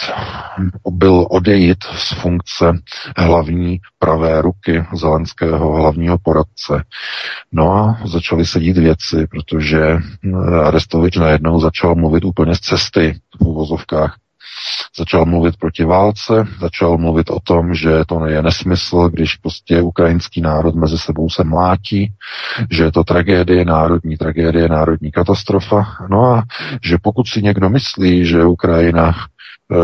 Byl 0.92 1.28
odejít 1.30 1.84
z 1.84 2.14
funkce 2.14 2.72
hlavní 3.18 3.80
pravé 4.00 4.42
ruky 4.42 4.86
Zelenského 4.94 5.74
hlavního 5.76 6.18
poradce. 6.24 6.84
No 7.52 7.72
a 7.72 7.98
začaly 8.06 8.46
se 8.46 8.60
dít 8.60 8.78
věci, 8.78 9.28
protože 9.28 9.98
Arestovič 10.64 11.16
najednou 11.16 11.60
začal 11.60 11.96
mluvit 11.96 12.26
úplně 12.26 12.56
z 12.56 12.60
cesty 12.60 13.20
v 13.40 13.48
uvozovkách 13.48 14.16
Začal 14.98 15.26
mluvit 15.26 15.58
proti 15.58 15.84
válce, 15.84 16.48
začal 16.60 16.98
mluvit 16.98 17.30
o 17.30 17.40
tom, 17.44 17.74
že 17.74 18.06
to 18.08 18.26
je 18.26 18.44
nesmysl, 18.44 19.10
když 19.10 19.36
prostě 19.36 19.82
ukrajinský 19.82 20.42
národ 20.42 20.76
mezi 20.76 20.98
sebou 20.98 21.30
se 21.30 21.44
mlátí, 21.44 22.12
že 22.70 22.84
je 22.84 22.92
to 22.92 23.04
tragédie, 23.04 23.66
národní 23.66 24.18
tragédie, 24.18 24.70
národní 24.70 25.12
katastrofa. 25.12 25.86
No 26.10 26.24
a 26.24 26.44
že 26.84 26.98
pokud 27.02 27.28
si 27.28 27.42
někdo 27.42 27.70
myslí, 27.70 28.26
že 28.26 28.46
Ukrajina 28.46 29.12
e, 29.12 29.76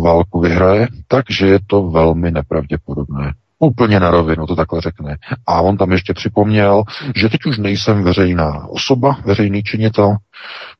válku 0.00 0.40
vyhraje, 0.40 0.88
takže 1.08 1.46
je 1.46 1.58
to 1.66 1.90
velmi 1.90 2.30
nepravděpodobné. 2.30 3.32
Úplně 3.64 4.00
na 4.00 4.10
rovinu 4.10 4.46
to 4.46 4.56
takhle 4.56 4.80
řekne. 4.80 5.16
A 5.46 5.60
on 5.60 5.76
tam 5.76 5.92
ještě 5.92 6.14
připomněl, 6.14 6.82
že 7.16 7.28
teď 7.28 7.40
už 7.46 7.58
nejsem 7.58 8.02
veřejná 8.02 8.66
osoba, 8.68 9.16
veřejný 9.24 9.62
činitel, 9.62 10.16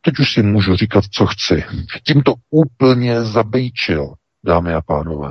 teď 0.01 0.18
už 0.18 0.33
si 0.33 0.43
můžu 0.43 0.76
říkat, 0.76 1.05
co 1.05 1.26
chci. 1.26 1.64
Tím 2.07 2.22
to 2.22 2.35
úplně 2.51 3.22
zabejčil, 3.22 4.14
dámy 4.45 4.74
a 4.74 4.83
pánové. 4.83 5.30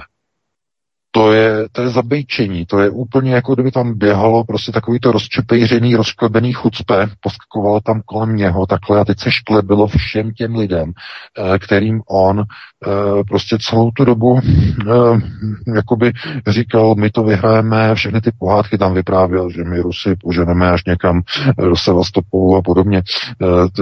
To 1.12 1.34
je, 1.34 1.70
to 1.72 1.82
je 1.82 1.90
zabejčení, 1.90 2.66
to 2.66 2.80
je 2.80 2.90
úplně 2.90 3.34
jako 3.34 3.54
kdyby 3.54 3.72
tam 3.72 3.98
běhalo 3.98 4.44
prostě 4.44 4.72
takový 4.72 5.00
to 5.00 5.12
rozčepejřený, 5.12 5.96
rozklebený 5.96 6.54
chucpe, 6.54 7.08
poskakovalo 7.22 7.80
tam 7.82 8.02
kolem 8.06 8.36
něho 8.36 8.66
takhle 8.66 9.00
a 9.00 9.06
teď 9.06 9.20
se 9.20 9.32
šklebilo 9.32 9.88
všem 9.88 10.32
těm 10.32 10.56
lidem, 10.56 10.92
eh, 10.92 11.60
kterým 11.60 12.02
on 12.10 12.40
eh, 12.42 13.24
prostě 13.28 13.58
celou 13.62 13.92
tu 13.92 14.06
dobu 14.06 14.40
eh, 14.40 14.94
jakoby 15.76 16.12
říkal, 16.48 16.96
my 16.96 17.10
to 17.10 17.24
vyhrajeme, 17.24 17.96
všechny 17.96 18.22
ty 18.22 18.32
pohádky 18.40 18.78
tam 18.78 18.94
vyprávěl, 18.94 19.50
že 19.50 19.64
my 19.64 19.80
Rusy 19.80 20.16
poženeme 20.16 20.72
až 20.72 20.86
někam 20.86 21.22
do 21.58 21.76
Sevastopolu 21.76 22.56
a 22.56 22.62
podobně. 22.62 23.04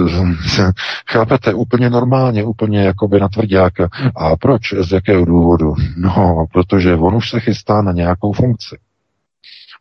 Chápete, 1.10 1.54
úplně 1.54 1.90
normálně, 1.90 2.44
úplně 2.44 2.82
jakoby 2.82 3.20
na 3.20 3.28
tvrdáka. 3.28 3.88
A 4.16 4.36
proč? 4.36 4.62
Z 4.80 4.92
jakého 4.92 5.24
důvodu? 5.24 5.74
No, 5.96 6.46
protože 6.52 6.94
on 6.94 7.19
už 7.20 7.30
se 7.30 7.40
chystá 7.40 7.82
na 7.82 7.92
nějakou 7.92 8.32
funkci. 8.32 8.78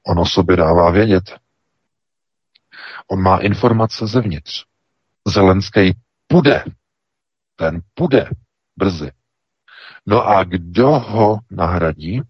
On 0.08 0.20
o 0.20 0.26
sobě 0.26 0.58
dává 0.58 0.92
vědět. 0.92 1.40
On 3.08 3.22
má 3.22 3.38
informace 3.38 4.08
zevnitř. 4.08 4.66
Zelenský 5.28 5.96
půjde. 6.28 6.64
Ten 7.56 7.82
půjde 7.94 8.30
brzy. 8.78 9.12
No 10.06 10.28
a 10.28 10.44
kdo 10.44 10.90
ho 11.00 11.40
nahradí? 11.52 12.22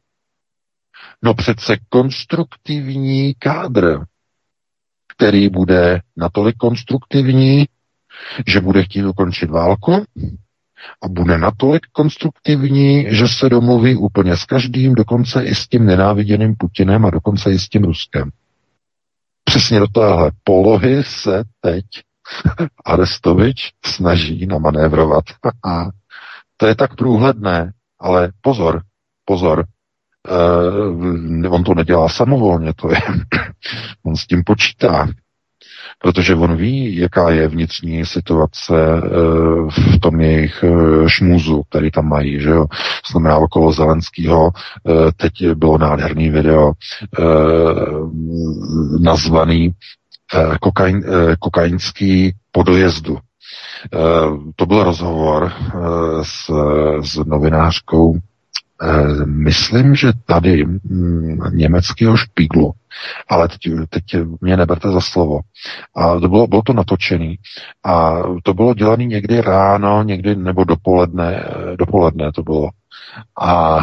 No 1.21 1.33
přece 1.33 1.77
konstruktivní 1.89 3.33
kádr, 3.33 3.99
který 5.07 5.49
bude 5.49 6.01
natolik 6.17 6.57
konstruktivní, 6.57 7.65
že 8.47 8.61
bude 8.61 8.83
chtít 8.83 9.05
ukončit 9.05 9.49
válku, 9.49 10.05
a 11.03 11.07
bude 11.07 11.37
natolik 11.37 11.81
konstruktivní, 11.91 13.05
že 13.09 13.27
se 13.27 13.49
domluví 13.49 13.95
úplně 13.95 14.37
s 14.37 14.45
každým, 14.45 14.95
dokonce 14.95 15.43
i 15.43 15.55
s 15.55 15.67
tím 15.67 15.85
nenáviděným 15.85 16.55
Putinem 16.55 17.05
a 17.05 17.09
dokonce 17.09 17.51
i 17.51 17.59
s 17.59 17.69
tím 17.69 17.83
Ruskem. 17.83 18.29
Přesně 19.43 19.79
do 19.79 19.87
téhle 19.87 20.31
polohy 20.43 21.03
se 21.03 21.43
teď 21.61 21.85
Arestovič 22.85 23.73
snaží 23.85 24.45
namanévrovat. 24.45 25.23
to 26.57 26.67
je 26.67 26.75
tak 26.75 26.95
průhledné, 26.95 27.71
ale 27.99 28.31
pozor, 28.41 28.81
pozor, 29.25 29.65
uh, 30.29 31.53
on 31.53 31.63
to 31.63 31.73
nedělá 31.73 32.09
samovolně, 32.09 32.73
to 32.73 32.91
je, 32.91 33.01
on 34.03 34.15
s 34.15 34.27
tím 34.27 34.43
počítá 34.45 35.07
protože 36.03 36.35
on 36.35 36.55
ví, 36.55 36.97
jaká 36.97 37.29
je 37.29 37.47
vnitřní 37.47 38.05
situace 38.05 38.73
eh, 38.75 39.09
v 39.95 39.99
tom 39.99 40.21
jejich 40.21 40.63
eh, 40.63 41.09
šmůzu, 41.09 41.63
který 41.69 41.91
tam 41.91 42.07
mají, 42.07 42.41
že 42.41 42.49
jo. 42.49 42.65
Znamená 43.11 43.37
okolo 43.37 43.71
Zelenského, 43.71 44.51
eh, 44.53 44.91
teď 45.17 45.31
bylo 45.55 45.77
nádherný 45.77 46.29
video 46.29 46.71
nazvaný 48.99 49.71
kokain, 50.61 51.03
kokainský 51.39 52.33
podojezdu. 52.51 53.17
To 54.55 54.65
byl 54.65 54.83
rozhovor 54.83 55.51
s, 56.21 56.51
s 57.01 57.15
novinářkou 57.15 58.19
myslím, 59.25 59.95
že 59.95 60.11
tady 60.25 60.65
mm, 60.65 61.37
německého 61.53 62.17
špíglu, 62.17 62.73
ale 63.29 63.47
teď, 63.47 63.59
teď 63.89 64.03
mě 64.41 64.57
neberte 64.57 64.91
za 64.91 65.01
slovo. 65.01 65.39
A 65.95 66.19
to 66.19 66.29
bylo, 66.29 66.47
bylo 66.47 66.61
to 66.61 66.73
natočený 66.73 67.35
a 67.85 68.21
to 68.43 68.53
bylo 68.53 68.73
dělané 68.73 69.05
někdy 69.05 69.41
ráno, 69.41 70.03
někdy 70.03 70.35
nebo 70.35 70.63
dopoledne, 70.63 71.35
eh, 71.35 71.77
dopoledne 71.77 72.31
to 72.31 72.43
bylo. 72.43 72.69
A 73.41 73.77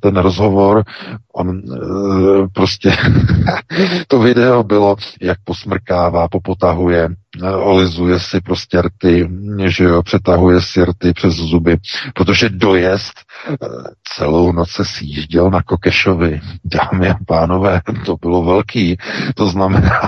ten 0.00 0.16
rozhovor, 0.16 0.84
on 1.32 1.62
eh, 1.72 2.48
prostě, 2.52 2.92
to 4.08 4.18
video 4.18 4.62
bylo, 4.64 4.96
jak 5.20 5.38
posmrkává, 5.44 6.28
popotahuje, 6.28 7.08
olizuje 7.42 8.20
si 8.20 8.40
prostě 8.40 8.82
rty, 8.82 9.28
že 9.66 9.84
jo, 9.84 10.02
přetahuje 10.02 10.60
si 10.60 10.84
rty 10.84 11.12
přes 11.12 11.34
zuby, 11.34 11.76
protože 12.14 12.48
dojezd 12.48 13.14
celou 14.16 14.52
noc 14.52 14.70
se 14.70 14.84
sjížděl 14.84 15.50
na 15.50 15.62
Kokešovi. 15.62 16.40
Dámy 16.64 17.10
a 17.10 17.14
pánové, 17.26 17.80
to 18.06 18.16
bylo 18.16 18.44
velký. 18.44 18.96
To 19.34 19.48
znamená, 19.48 20.00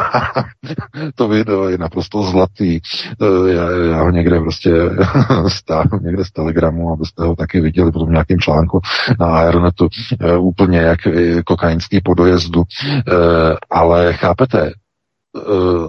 to 1.14 1.28
video 1.28 1.68
je 1.68 1.78
naprosto 1.78 2.22
zlatý. 2.22 2.80
Já, 3.48 3.70
já 3.70 4.02
ho 4.02 4.10
někde 4.10 4.40
prostě 4.40 4.70
stáhnu 5.48 5.98
někde 6.02 6.24
z 6.24 6.30
Telegramu, 6.30 6.92
abyste 6.92 7.24
ho 7.24 7.36
taky 7.36 7.60
viděli 7.60 7.92
potom 7.98 8.12
nějakém 8.12 8.38
článku 8.38 8.80
na 9.20 9.26
Aeronetu. 9.26 9.88
Eh, 10.20 10.36
úplně 10.36 10.78
jak 10.78 10.98
kokainský 11.46 12.00
po 12.00 12.14
dojezdu. 12.14 12.62
Ale 13.70 14.12
chápete, 14.12 14.70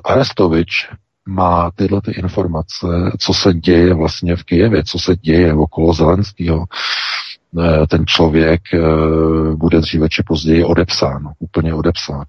Arestovič 0.05 0.89
má 1.29 1.71
tyhle 1.75 2.01
ty 2.01 2.11
informace, 2.11 2.87
co 3.19 3.33
se 3.33 3.53
děje 3.53 3.93
vlastně 3.93 4.35
v 4.35 4.43
Kijevě, 4.43 4.83
co 4.83 4.99
se 4.99 5.15
děje 5.15 5.53
okolo 5.53 5.93
Zelenského, 5.93 6.65
eh, 7.59 7.87
ten 7.87 8.05
člověk 8.05 8.61
eh, 8.73 8.79
bude 9.55 9.79
dříve 9.79 10.09
či 10.09 10.23
později 10.23 10.63
odepsán, 10.63 11.29
úplně 11.39 11.73
odepsán. 11.73 12.23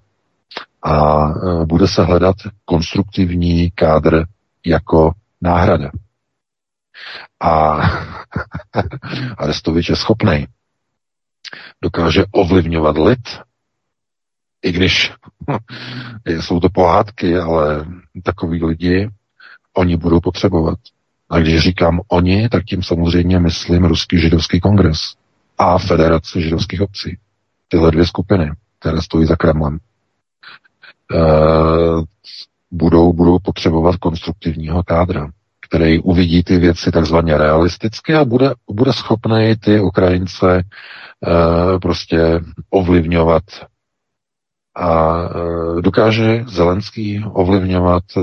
A 0.83 1.27
eh, 1.29 1.65
bude 1.65 1.87
se 1.87 2.03
hledat 2.03 2.35
konstruktivní 2.65 3.71
kádr 3.71 4.23
jako 4.65 5.11
náhrada. 5.41 5.91
A 7.39 7.81
Arestovič 9.37 9.89
je 9.89 9.95
schopný. 9.95 10.47
Dokáže 11.81 12.23
ovlivňovat 12.31 12.97
lid, 12.97 13.39
i 14.61 14.71
když 14.71 15.13
jsou 16.25 16.59
to 16.59 16.69
pohádky, 16.69 17.37
ale 17.37 17.85
takový 18.23 18.63
lidi 18.63 19.09
oni 19.73 19.97
budou 19.97 20.19
potřebovat. 20.19 20.79
A 21.29 21.39
když 21.39 21.59
říkám 21.59 22.01
oni, 22.07 22.49
tak 22.49 22.65
tím 22.65 22.83
samozřejmě 22.83 23.39
myslím 23.39 23.85
Ruský 23.85 24.19
židovský 24.19 24.59
kongres 24.59 24.99
a 25.57 25.77
Federace 25.77 26.41
židovských 26.41 26.81
obcí. 26.81 27.17
Tyhle 27.67 27.91
dvě 27.91 28.05
skupiny, 28.05 28.51
které 28.79 29.01
stojí 29.01 29.25
za 29.25 29.35
Kremlem, 29.35 29.77
e, 31.11 31.19
budou, 32.71 33.13
budou 33.13 33.39
potřebovat 33.39 33.95
konstruktivního 33.95 34.83
kádra, 34.83 35.27
který 35.71 35.99
uvidí 35.99 36.43
ty 36.43 36.57
věci 36.57 36.91
takzvaně 36.91 37.37
realisticky 37.37 38.15
a 38.15 38.25
bude, 38.25 38.51
bude 38.71 38.93
schopný 38.93 39.55
ty 39.59 39.79
Ukrajince 39.79 40.57
e, 40.57 40.63
prostě 41.79 42.39
ovlivňovat 42.69 43.43
a 44.75 45.19
e, 45.77 45.81
dokáže 45.81 46.43
Zelenský 46.47 47.23
ovlivňovat 47.33 48.03
e, 48.17 48.21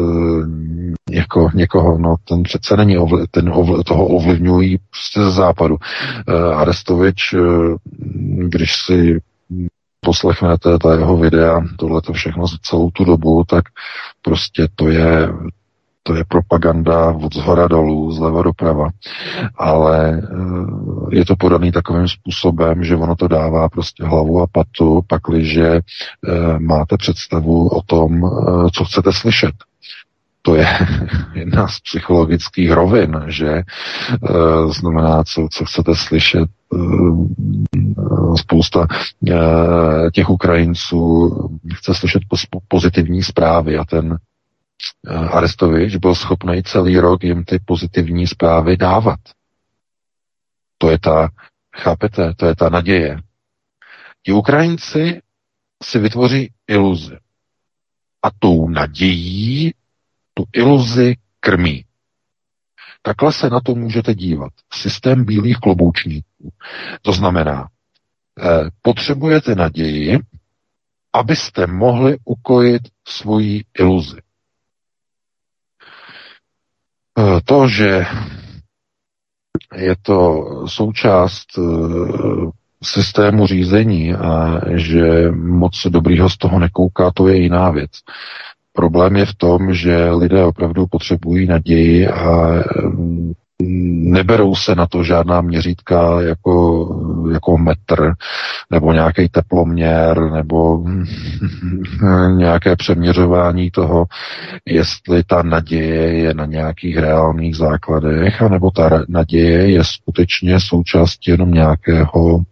jako 1.11 1.51
někoho, 1.55 1.99
no 1.99 2.15
ten 2.25 2.43
přece 2.43 2.77
není 2.77 2.99
ovli, 2.99 3.27
ten 3.31 3.49
ovli, 3.55 3.85
toho 3.85 4.07
ovlivňují 4.07 4.79
prostě 4.79 5.21
ze 5.21 5.31
západu. 5.31 5.77
E, 6.29 6.55
Arestovič, 6.55 7.35
když 8.49 8.73
si 8.87 9.21
poslechnete 10.01 10.79
ta 10.79 10.95
jeho 10.95 11.17
videa, 11.17 11.61
tohle 11.79 12.03
to 12.03 12.13
všechno 12.13 12.45
celou 12.63 12.91
tu 12.91 13.05
dobu, 13.05 13.45
tak 13.49 13.65
prostě 14.23 14.69
to 14.75 14.89
je 14.89 15.29
to 16.09 16.15
je 16.15 16.25
propaganda 16.25 17.13
od 17.13 17.35
zhora 17.35 17.69
dolů, 17.69 18.13
zleva 18.13 18.43
doprava. 18.43 18.89
Ale 19.57 20.23
eh, 20.23 21.17
je 21.17 21.25
to 21.25 21.37
podaný 21.37 21.73
takovým 21.73 22.09
způsobem, 22.09 22.85
že 22.85 22.97
ono 22.97 23.17
to 23.17 23.29
dává 23.29 23.69
prostě 23.69 24.05
hlavu 24.05 24.41
a 24.41 24.47
patu, 24.53 25.01
pakliže 25.07 25.69
eh, 25.69 26.59
máte 26.59 26.97
představu 26.97 27.69
o 27.69 27.83
tom, 27.83 28.25
eh, 28.25 28.71
co 28.73 28.85
chcete 28.85 29.13
slyšet 29.13 29.53
to 30.43 30.55
je 30.55 30.67
jedna 31.35 31.69
z 31.69 31.81
psychologických 31.81 32.71
rovin, 32.71 33.25
že 33.27 33.63
znamená, 34.69 35.25
co, 35.25 35.49
co 35.53 35.65
chcete 35.65 35.95
slyšet. 35.95 36.49
Spousta 38.37 38.87
těch 40.13 40.31
Ukrajinců 40.31 41.31
chce 41.75 41.95
slyšet 41.95 42.23
pozitivní 42.69 43.23
zprávy 43.23 43.79
a 43.79 43.85
ten 43.85 44.19
Arestovič 45.31 45.97
byl 45.97 46.15
schopný 46.15 46.63
celý 46.63 46.99
rok 46.99 47.25
jim 47.25 47.45
ty 47.45 47.59
pozitivní 47.65 48.27
zprávy 48.27 48.77
dávat. 48.77 49.21
To 50.79 50.91
je 50.91 50.99
ta, 50.99 51.29
chápete, 51.77 52.35
to 52.35 52.47
je 52.47 52.57
ta 52.57 52.69
naděje. 52.69 53.19
Ti 54.23 54.33
Ukrajinci 54.33 55.23
si 55.83 55.99
vytvoří 55.99 56.53
iluzi. 56.69 57.19
A 58.23 58.29
tou 58.39 58.69
nadějí 58.69 59.75
tu 60.35 60.45
iluzi 60.53 61.17
krmí. 61.41 61.85
Takhle 63.03 63.33
se 63.33 63.51
na 63.51 63.61
to 63.61 63.75
můžete 63.75 64.15
dívat. 64.15 64.53
Systém 64.73 65.25
bílých 65.25 65.57
kloboučníků. 65.57 66.53
To 67.03 67.13
znamená, 67.13 67.69
eh, 68.39 68.71
potřebujete 68.83 69.55
naději, 69.55 70.19
abyste 71.13 71.67
mohli 71.67 72.17
ukojit 72.25 72.83
svoji 73.09 73.65
iluzi. 73.79 74.21
Eh, 77.19 77.41
to, 77.45 77.69
že 77.69 78.07
je 79.77 79.95
to 80.03 80.45
součást 80.67 81.47
eh, 81.59 81.63
systému 82.85 83.47
řízení 83.47 84.15
a 84.15 84.61
že 84.77 85.31
moc 85.33 85.87
dobrýho 85.89 86.31
z 86.31 86.37
toho 86.37 86.59
nekouká, 86.59 87.11
to 87.15 87.29
je 87.29 87.37
jiná 87.37 87.71
věc. 87.71 87.91
Problém 88.73 89.17
je 89.17 89.27
v 89.27 89.35
tom, 89.35 89.75
že 89.75 90.11
lidé 90.11 90.45
opravdu 90.45 90.87
potřebují 90.87 91.47
naději 91.47 92.09
a 92.09 92.51
mm, 92.83 93.33
neberou 93.63 94.55
se 94.55 94.75
na 94.75 94.87
to 94.87 95.05
žádná 95.05 95.41
měřítka 95.41 96.23
jako, 96.23 96.87
jako 97.33 97.59
metr 97.59 98.13
nebo 98.71 98.93
nějaký 98.93 99.29
teploměr 99.29 100.31
nebo 100.31 100.85
nějaké 102.37 102.77
přeměřování 102.77 103.71
toho, 103.71 104.07
jestli 104.67 105.25
ta 105.25 105.43
naděje 105.43 106.19
je 106.19 106.35
na 106.35 106.47
nějakých 106.47 106.99
reálných 106.99 107.57
základech, 107.57 108.43
anebo 108.43 108.71
ta 108.71 108.91
naděje 109.09 109.71
je 109.71 109.85
skutečně 109.85 110.61
součástí 110.61 111.31
jenom 111.31 111.51
nějakého 111.51 112.43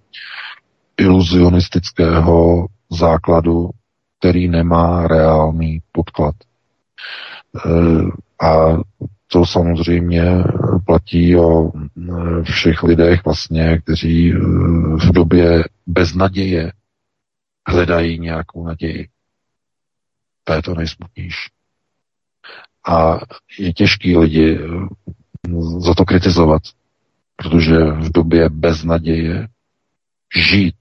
iluzionistického 1.01 2.67
základu, 2.91 3.71
který 4.19 4.49
nemá 4.49 5.07
reálný 5.07 5.81
podklad. 5.93 6.35
E, 7.67 7.71
a 8.47 8.77
to 9.27 9.47
samozřejmě 9.47 10.45
platí 10.87 11.37
o 11.37 11.69
e, 11.69 12.43
všech 12.43 12.83
lidech 12.83 13.25
vlastně, 13.25 13.79
kteří 13.79 14.31
e, 14.31 14.39
v 14.97 15.13
době 15.13 15.65
bez 15.87 16.15
naděje 16.15 16.73
hledají 17.69 18.19
nějakou 18.19 18.67
naději. 18.67 19.09
To 20.45 20.53
je 20.53 20.63
to 20.63 20.75
nejsmutnější. 20.75 21.51
A 22.89 23.21
je 23.59 23.73
těžký 23.73 24.17
lidi 24.17 24.61
za 25.79 25.95
to 25.95 26.05
kritizovat, 26.05 26.63
protože 27.37 27.79
v 27.79 28.13
době 28.13 28.49
bez 28.49 28.85
naděje 28.85 29.49
žít 30.37 30.77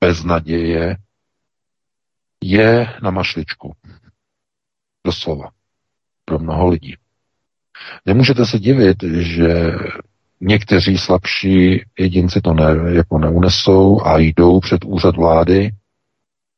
bez 0.00 0.24
naděje 0.24 0.96
je 2.44 2.98
na 3.02 3.10
mašličku. 3.10 3.76
Doslova. 5.06 5.50
Pro 6.24 6.38
mnoho 6.38 6.68
lidí. 6.68 6.96
Nemůžete 8.06 8.46
se 8.46 8.58
divit, 8.58 9.02
že 9.02 9.72
někteří 10.40 10.98
slabší 10.98 11.84
jedinci 11.98 12.40
to 12.40 12.54
ne, 12.54 12.96
jako 12.96 13.18
neunesou 13.18 14.02
a 14.02 14.18
jdou 14.18 14.60
před 14.60 14.84
úřad 14.84 15.16
vlády 15.16 15.70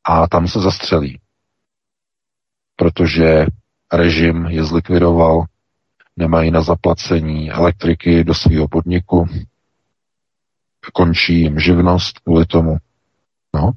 a 0.03 0.27
tam 0.27 0.47
se 0.47 0.59
zastřelí. 0.59 1.19
Protože 2.75 3.45
režim 3.93 4.45
je 4.45 4.63
zlikvidoval, 4.63 5.45
nemají 6.17 6.51
na 6.51 6.61
zaplacení 6.61 7.51
elektriky 7.51 8.23
do 8.23 8.33
svého 8.33 8.67
podniku, 8.67 9.27
končí 10.93 11.39
jim 11.39 11.59
živnost 11.59 12.19
kvůli 12.19 12.45
tomu. 12.45 12.77
No. 13.53 13.71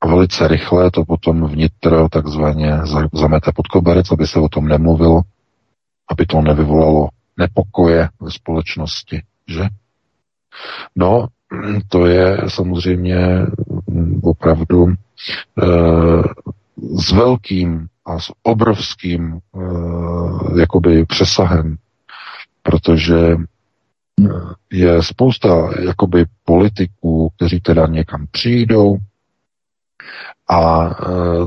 A 0.00 0.06
velice 0.06 0.48
rychle 0.48 0.90
to 0.90 1.04
potom 1.04 1.46
vnitro 1.46 2.08
takzvaně 2.08 2.72
zamete 3.12 3.52
pod 3.52 3.66
koberec, 3.66 4.12
aby 4.12 4.26
se 4.26 4.40
o 4.40 4.48
tom 4.48 4.68
nemluvilo, 4.68 5.20
aby 6.08 6.26
to 6.26 6.42
nevyvolalo 6.42 7.08
nepokoje 7.36 8.08
ve 8.20 8.30
společnosti, 8.30 9.22
že? 9.46 9.64
No, 10.96 11.26
to 11.88 12.06
je 12.06 12.38
samozřejmě 12.48 13.46
opravdu 14.22 14.86
e, 14.88 14.94
s 16.98 17.12
velkým 17.12 17.86
a 18.04 18.18
s 18.20 18.32
obrovským 18.42 19.32
e, 19.34 19.40
jakoby 20.60 21.04
přesahem, 21.04 21.76
protože 22.62 23.36
je 24.72 25.02
spousta 25.02 25.70
jakoby 25.86 26.24
politiků, 26.44 27.28
kteří 27.36 27.60
teda 27.60 27.86
někam 27.86 28.26
přijdou 28.30 28.96
a 30.48 30.86
e, 30.86 30.92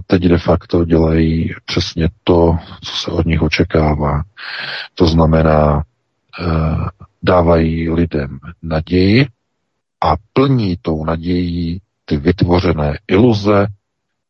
teď 0.07 0.21
de 0.21 0.37
facto 0.37 0.85
dělají 0.85 1.53
přesně 1.65 2.09
to, 2.23 2.57
co 2.83 2.91
se 2.95 3.11
od 3.11 3.25
nich 3.25 3.41
očekává. 3.41 4.23
To 4.95 5.05
znamená, 5.07 5.77
e, 5.77 5.83
dávají 7.23 7.89
lidem 7.89 8.39
naději 8.61 9.27
a 10.01 10.13
plní 10.33 10.77
tou 10.81 11.05
nadějí 11.05 11.81
ty 12.05 12.17
vytvořené 12.17 12.99
iluze 13.07 13.67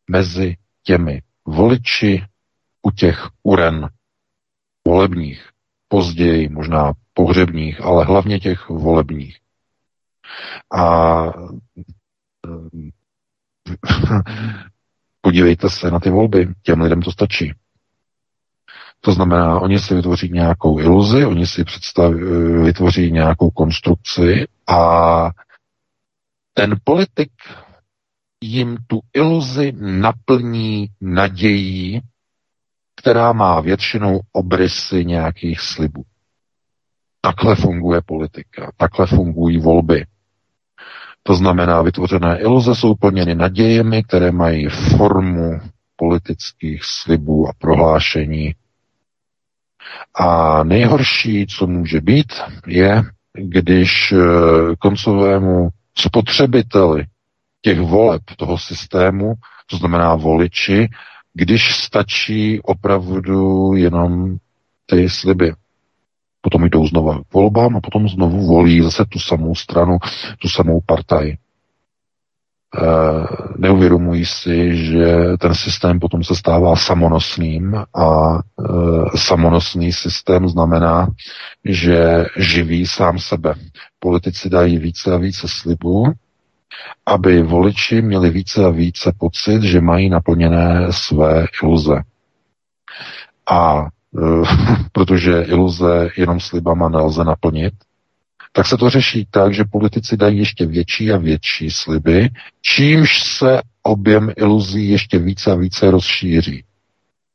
mezi 0.09 0.55
těmi 0.83 1.21
voliči 1.45 2.23
u 2.81 2.91
těch 2.91 3.27
uren 3.43 3.89
volebních, 4.87 5.49
později 5.87 6.49
možná 6.49 6.93
pohřebních, 7.13 7.81
ale 7.81 8.05
hlavně 8.05 8.39
těch 8.39 8.69
volebních. 8.69 9.37
A 10.71 11.23
podívejte 15.21 15.69
se 15.69 15.91
na 15.91 15.99
ty 15.99 16.09
volby, 16.09 16.53
těm 16.63 16.81
lidem 16.81 17.01
to 17.01 17.11
stačí. 17.11 17.53
To 19.01 19.11
znamená, 19.11 19.59
oni 19.59 19.79
si 19.79 19.95
vytvoří 19.95 20.29
nějakou 20.29 20.79
iluzi, 20.79 21.25
oni 21.25 21.47
si 21.47 21.63
představí, 21.63 22.19
vytvoří 22.63 23.11
nějakou 23.11 23.49
konstrukci 23.49 24.47
a 24.67 25.29
ten 26.53 26.75
politik 26.83 27.31
jim 28.43 28.77
tu 28.87 28.99
iluzi 29.13 29.73
naplní 29.79 30.87
nadějí, 31.01 32.01
která 32.95 33.33
má 33.33 33.61
většinou 33.61 34.19
obrysy 34.31 35.05
nějakých 35.05 35.59
slibů. 35.59 36.03
Takhle 37.21 37.55
funguje 37.55 38.01
politika, 38.05 38.71
takhle 38.77 39.07
fungují 39.07 39.57
volby. 39.57 40.05
To 41.29 41.35
znamená, 41.35 41.81
vytvořené 41.81 42.39
iluze 42.39 42.75
jsou 42.75 42.95
plněny 42.95 43.35
nadějemi, 43.35 44.03
které 44.03 44.31
mají 44.31 44.67
formu 44.69 45.59
politických 45.95 46.81
slibů 46.83 47.47
a 47.49 47.51
prohlášení. 47.57 48.55
A 50.15 50.63
nejhorší, 50.63 51.47
co 51.47 51.67
může 51.67 52.01
být, 52.01 52.33
je, 52.67 53.03
když 53.33 54.11
eh, 54.11 54.17
koncovému 54.79 55.69
spotřebiteli 55.97 57.05
těch 57.61 57.79
voleb 57.79 58.21
toho 58.37 58.57
systému, 58.57 59.33
to 59.69 59.77
znamená 59.77 60.15
voliči, 60.15 60.87
když 61.33 61.75
stačí 61.75 62.61
opravdu 62.61 63.73
jenom 63.75 64.37
ty 64.85 65.09
sliby 65.09 65.53
potom 66.41 66.65
jdou 66.65 66.87
znova 66.87 67.19
k 67.19 67.33
volbám 67.33 67.77
a 67.77 67.81
potom 67.81 68.09
znovu 68.09 68.47
volí 68.47 68.81
zase 68.81 69.05
tu 69.09 69.19
samou 69.19 69.55
stranu, 69.55 69.97
tu 70.41 70.49
samou 70.49 70.81
partaj. 70.85 71.29
E, 71.29 71.37
neuvědomují 73.57 74.25
si, 74.25 74.75
že 74.75 75.37
ten 75.39 75.55
systém 75.55 75.99
potom 75.99 76.23
se 76.23 76.35
stává 76.35 76.75
samonosným 76.75 77.75
a 77.75 78.37
e, 78.37 79.17
samonosný 79.17 79.93
systém 79.93 80.47
znamená, 80.47 81.07
že 81.65 82.25
živí 82.37 82.87
sám 82.87 83.19
sebe. 83.19 83.53
Politici 83.99 84.49
dají 84.49 84.77
více 84.77 85.13
a 85.13 85.17
více 85.17 85.47
slibů, 85.47 86.03
aby 87.05 87.41
voliči 87.41 88.01
měli 88.01 88.29
více 88.29 88.65
a 88.65 88.69
více 88.69 89.13
pocit, 89.17 89.63
že 89.63 89.81
mají 89.81 90.09
naplněné 90.09 90.87
své 90.91 91.45
iluze. 91.63 92.01
A 93.51 93.87
protože 94.91 95.41
iluze 95.41 96.09
jenom 96.17 96.39
slibama 96.39 96.89
nelze 96.89 97.23
naplnit, 97.23 97.73
tak 98.51 98.67
se 98.67 98.77
to 98.77 98.89
řeší 98.89 99.27
tak, 99.31 99.53
že 99.53 99.63
politici 99.63 100.17
dají 100.17 100.37
ještě 100.37 100.65
větší 100.65 101.11
a 101.11 101.17
větší 101.17 101.71
sliby, 101.71 102.29
čímž 102.61 103.23
se 103.23 103.61
objem 103.83 104.31
iluzí 104.37 104.89
ještě 104.89 105.19
více 105.19 105.51
a 105.51 105.55
více 105.55 105.91
rozšíří. 105.91 106.63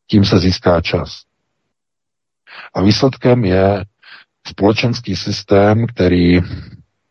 Tím 0.07 0.25
se 0.25 0.39
získá 0.39 0.81
čas. 0.81 1.23
A 2.75 2.83
výsledkem 2.83 3.45
je 3.45 3.85
společenský 4.47 5.17
systém, 5.17 5.87
který 5.87 6.41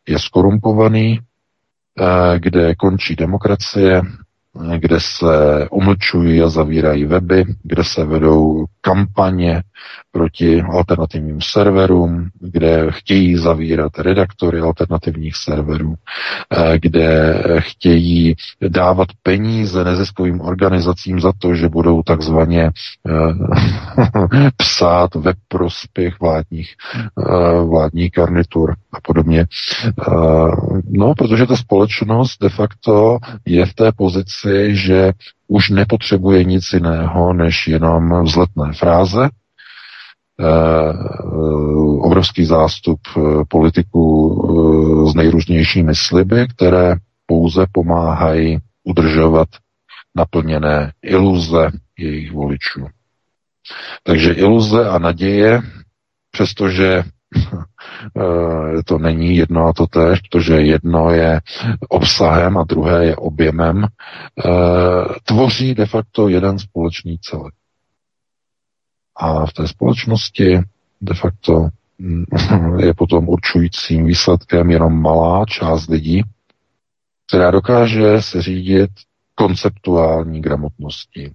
je 0.08 0.20
skorumpovaný, 0.20 1.20
eh, 1.20 2.40
kde 2.40 2.76
končí 2.76 3.16
demokracie, 3.16 4.02
kde 4.78 5.00
se 5.00 5.68
umlčují 5.72 6.42
a 6.42 6.50
zavírají 6.50 7.06
weby, 7.06 7.46
kde 7.64 7.84
se 7.84 8.06
vedou 8.06 8.66
kampaně 8.82 9.64
proti 10.12 10.62
alternativním 10.62 11.42
serverům, 11.42 12.30
kde 12.40 12.88
chtějí 12.90 13.38
zavírat 13.38 14.00
redaktory 14.00 14.60
alternativních 14.60 15.36
serverů, 15.36 15.94
eh, 16.52 16.80
kde 16.80 17.44
chtějí 17.60 18.36
dávat 18.68 19.08
peníze 19.24 19.84
neziskovým 19.84 20.42
organizacím 20.42 21.20
za 21.20 21.32
to, 21.38 21.56
že 21.56 21.70
budou 21.70 22.04
takzvaně 22.04 22.64
eh, 22.64 23.12
psát 24.58 25.16
ve 25.16 25.34
prospěch 25.48 26.20
vládních, 26.20 26.74
eh, 26.96 27.66
vládní 27.66 28.10
garnitur 28.10 28.76
a 28.94 28.98
podobně. 29.04 29.46
No, 30.90 31.14
protože 31.18 31.46
ta 31.46 31.56
společnost 31.56 32.38
de 32.42 32.50
facto 32.50 33.18
je 33.46 33.66
v 33.66 33.74
té 33.74 33.92
pozici, 33.92 34.76
že 34.76 35.12
už 35.48 35.70
nepotřebuje 35.70 36.44
nic 36.44 36.74
jiného, 36.74 37.34
než 37.34 37.68
jenom 37.68 38.24
vzletné 38.24 38.74
fráze, 38.74 39.30
obrovský 42.02 42.46
zástup 42.46 43.00
politiků 43.50 45.10
s 45.12 45.16
nejrůznějšími 45.16 45.96
sliby, 45.96 46.48
které 46.48 46.96
pouze 47.26 47.66
pomáhají 47.72 48.58
udržovat 48.84 49.48
naplněné 50.16 50.92
iluze 51.02 51.68
jejich 51.98 52.32
voličů. 52.32 52.88
Takže 54.04 54.34
iluze 54.34 54.90
a 54.90 54.98
naděje, 55.00 55.62
přestože 56.32 56.88
eh, 56.88 57.04
to 58.86 58.98
není 58.98 59.38
jedno 59.38 59.66
a 59.68 59.74
to 59.74 59.88
tež, 59.88 60.20
protože 60.20 60.54
jedno 60.54 61.10
je 61.10 61.42
obsahem 61.90 62.58
a 62.58 62.64
druhé 62.64 63.06
je 63.06 63.16
objemem, 63.16 63.86
eh, 63.86 64.50
tvoří 65.24 65.76
de 65.76 65.86
facto 65.86 66.28
jeden 66.30 66.60
společný 66.60 67.20
celek. 67.20 67.54
A 69.16 69.46
v 69.46 69.54
té 69.54 69.68
společnosti 69.68 70.60
de 71.02 71.14
facto 71.14 71.68
mm, 71.98 72.24
je 72.80 72.94
potom 72.94 73.30
určujícím 73.30 74.06
výsledkem 74.06 74.72
jenom 74.72 75.02
malá 75.02 75.46
část 75.46 75.88
lidí, 75.88 76.24
která 77.28 77.52
dokáže 77.52 78.22
se 78.22 78.42
řídit 78.42 78.90
konceptuální 79.36 80.42
gramotností, 80.42 81.32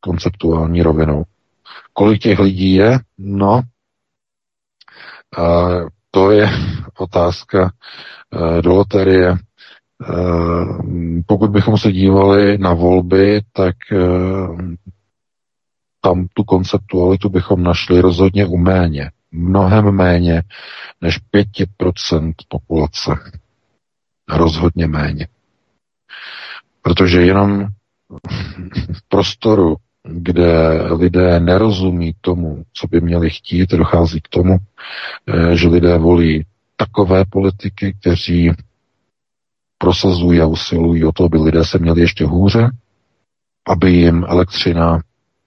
konceptuální 0.00 0.82
rovinou. 0.82 1.24
Kolik 1.92 2.22
těch 2.22 2.38
lidí 2.38 2.74
je? 2.74 2.98
No, 3.18 3.62
a 5.38 5.68
to 6.10 6.30
je 6.30 6.48
otázka 6.98 7.72
e, 8.32 8.62
do 8.62 8.74
loterie. 8.74 9.28
E, 9.30 9.36
pokud 11.26 11.50
bychom 11.50 11.78
se 11.78 11.92
dívali 11.92 12.58
na 12.58 12.74
volby, 12.74 13.40
tak 13.52 13.76
e, 13.92 13.98
tam 16.00 16.26
tu 16.34 16.44
konceptualitu 16.44 17.28
bychom 17.28 17.62
našli 17.62 18.00
rozhodně 18.00 18.46
u 18.46 18.56
méně. 18.56 19.10
Mnohem 19.32 19.90
méně 19.90 20.42
než 21.00 21.18
5% 21.34 22.32
populace. 22.48 23.10
Rozhodně 24.28 24.86
méně. 24.86 25.28
Protože 26.82 27.22
jenom 27.22 27.66
v 28.92 29.08
prostoru, 29.08 29.76
kde 30.04 30.82
lidé 30.92 31.40
nerozumí 31.40 32.14
tomu, 32.20 32.64
co 32.72 32.86
by 32.86 33.00
měli 33.00 33.30
chtít, 33.30 33.70
dochází 33.70 34.20
k 34.20 34.28
tomu, 34.28 34.56
eh, 35.26 35.56
že 35.56 35.68
lidé 35.68 35.98
volí 35.98 36.46
takové 36.76 37.24
politiky, 37.24 37.96
kteří 38.00 38.52
prosazují 39.78 40.40
a 40.40 40.46
usilují 40.46 41.04
o 41.04 41.12
to, 41.12 41.24
aby 41.24 41.38
lidé 41.38 41.64
se 41.64 41.78
měli 41.78 42.00
ještě 42.00 42.24
hůře, 42.24 42.70
aby 43.68 43.90
jim 43.92 44.24
elektřina, 44.28 45.00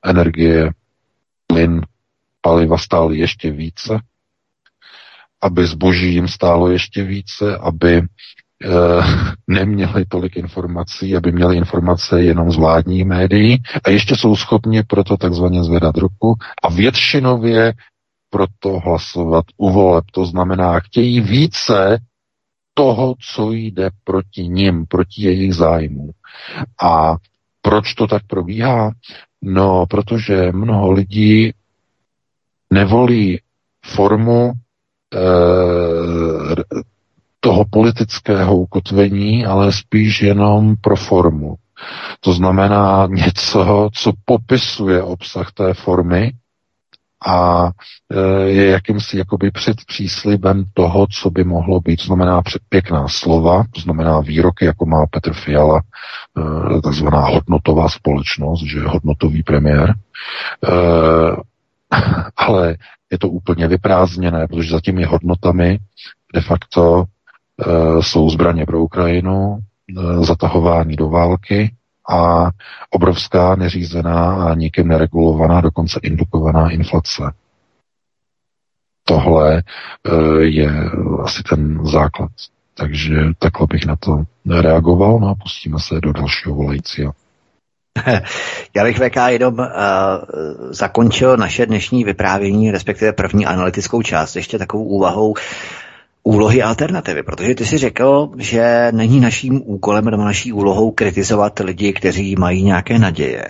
energie, 0.05 0.71
plyn, 1.47 1.81
paliva 2.41 2.77
stály 2.77 3.17
ještě 3.17 3.51
více, 3.51 3.99
aby 5.41 5.67
zboží 5.67 6.13
jim 6.13 6.27
stálo 6.27 6.69
ještě 6.69 7.03
více, 7.03 7.57
aby 7.57 8.01
neměli 9.47 10.05
tolik 10.05 10.37
informací, 10.37 11.15
aby 11.15 11.31
měli 11.31 11.57
informace 11.57 12.21
jenom 12.21 12.51
z 12.51 12.55
vládních 12.57 13.05
médií 13.05 13.63
a 13.83 13.89
ještě 13.89 14.15
jsou 14.15 14.35
schopni 14.35 14.83
proto 14.83 15.17
takzvaně 15.17 15.63
zvedat 15.63 15.97
ruku 15.97 16.35
a 16.63 16.69
většinově 16.69 17.73
proto 18.29 18.79
hlasovat 18.79 19.45
u 19.57 19.69
voleb. 19.69 20.05
To 20.11 20.25
znamená, 20.25 20.79
chtějí 20.79 21.21
více 21.21 21.97
toho, 22.73 23.15
co 23.33 23.51
jde 23.51 23.89
proti 24.03 24.47
nim, 24.47 24.85
proti 24.85 25.23
jejich 25.23 25.55
zájmu. 25.55 26.09
A 26.83 27.15
proč 27.61 27.93
to 27.93 28.07
tak 28.07 28.21
probíhá? 28.27 28.91
No, 29.41 29.85
protože 29.89 30.51
mnoho 30.51 30.91
lidí 30.91 31.53
nevolí 32.71 33.39
formu 33.85 34.51
e, 35.13 35.19
toho 37.43 37.65
politického 37.69 38.55
ukotvení, 38.55 39.45
ale 39.45 39.71
spíš 39.71 40.21
jenom 40.21 40.75
pro 40.81 40.95
formu. 40.95 41.55
To 42.19 42.33
znamená 42.33 43.07
něco, 43.11 43.89
co 43.93 44.11
popisuje 44.25 45.03
obsah 45.03 45.51
té 45.51 45.73
formy 45.73 46.31
a 47.27 47.67
e, 48.11 48.49
je 48.49 48.69
jakýmsi 48.69 49.17
jakoby 49.17 49.51
před 49.51 49.77
příslibem 49.87 50.63
toho, 50.73 51.07
co 51.07 51.29
by 51.29 51.43
mohlo 51.43 51.79
být. 51.79 51.95
To 51.95 52.05
znamená 52.05 52.41
pěkná 52.69 53.07
slova, 53.07 53.63
to 53.73 53.81
znamená 53.81 54.19
výroky, 54.19 54.65
jako 54.65 54.85
má 54.85 55.05
Petr 55.11 55.33
Fiala, 55.33 55.81
e, 56.77 56.81
takzvaná 56.81 57.19
hodnotová 57.19 57.89
společnost, 57.89 58.63
že 58.63 58.77
je 58.77 58.87
hodnotový 58.87 59.43
premiér. 59.43 59.89
E, 59.89 60.71
ale 62.37 62.77
je 63.11 63.19
to 63.19 63.29
úplně 63.29 63.67
vyprázdněné, 63.67 64.47
protože 64.47 64.69
za 64.69 64.81
těmi 64.81 65.03
hodnotami 65.03 65.79
de 66.33 66.41
facto 66.41 67.05
jsou 68.01 68.29
zbraně 68.29 68.65
pro 68.65 68.79
Ukrajinu, 68.79 69.57
eh, 69.97 70.25
zatahování 70.25 70.95
do 70.95 71.09
války 71.09 71.71
a 72.09 72.49
obrovská 72.89 73.55
neřízená 73.55 74.45
a 74.45 74.53
nikým 74.53 74.87
neregulovaná, 74.87 75.61
dokonce 75.61 75.99
indukovaná 76.03 76.69
inflace. 76.69 77.23
Tohle 79.03 79.57
eh, 79.57 80.43
je 80.43 80.71
asi 81.23 81.43
ten 81.43 81.85
základ. 81.85 82.31
Takže 82.75 83.15
takhle 83.39 83.67
bych 83.69 83.85
na 83.85 83.95
to 83.95 84.23
reagoval, 84.61 85.19
no 85.19 85.27
a 85.27 85.35
pustíme 85.35 85.79
se 85.79 86.01
do 86.01 86.13
dalšího 86.13 86.55
volajícího. 86.55 87.13
Já 88.75 88.83
bych 88.83 88.97
VK 88.97 89.15
jenom 89.27 89.59
uh, 89.59 89.67
zakončil 90.69 91.37
naše 91.37 91.65
dnešní 91.65 92.03
vyprávění, 92.03 92.71
respektive 92.71 93.13
první 93.13 93.45
analytickou 93.45 94.01
část, 94.01 94.35
ještě 94.35 94.57
takovou 94.57 94.83
úvahou 94.83 95.33
úlohy 96.23 96.61
alternativy, 96.61 97.23
protože 97.23 97.55
ty 97.55 97.65
si 97.65 97.77
řekl, 97.77 98.29
že 98.37 98.87
není 98.91 99.19
naším 99.19 99.61
úkolem 99.65 100.05
nebo 100.05 100.23
naší 100.23 100.53
úlohou 100.53 100.91
kritizovat 100.91 101.59
lidi, 101.59 101.93
kteří 101.93 102.35
mají 102.35 102.63
nějaké 102.63 102.99
naděje. 102.99 103.45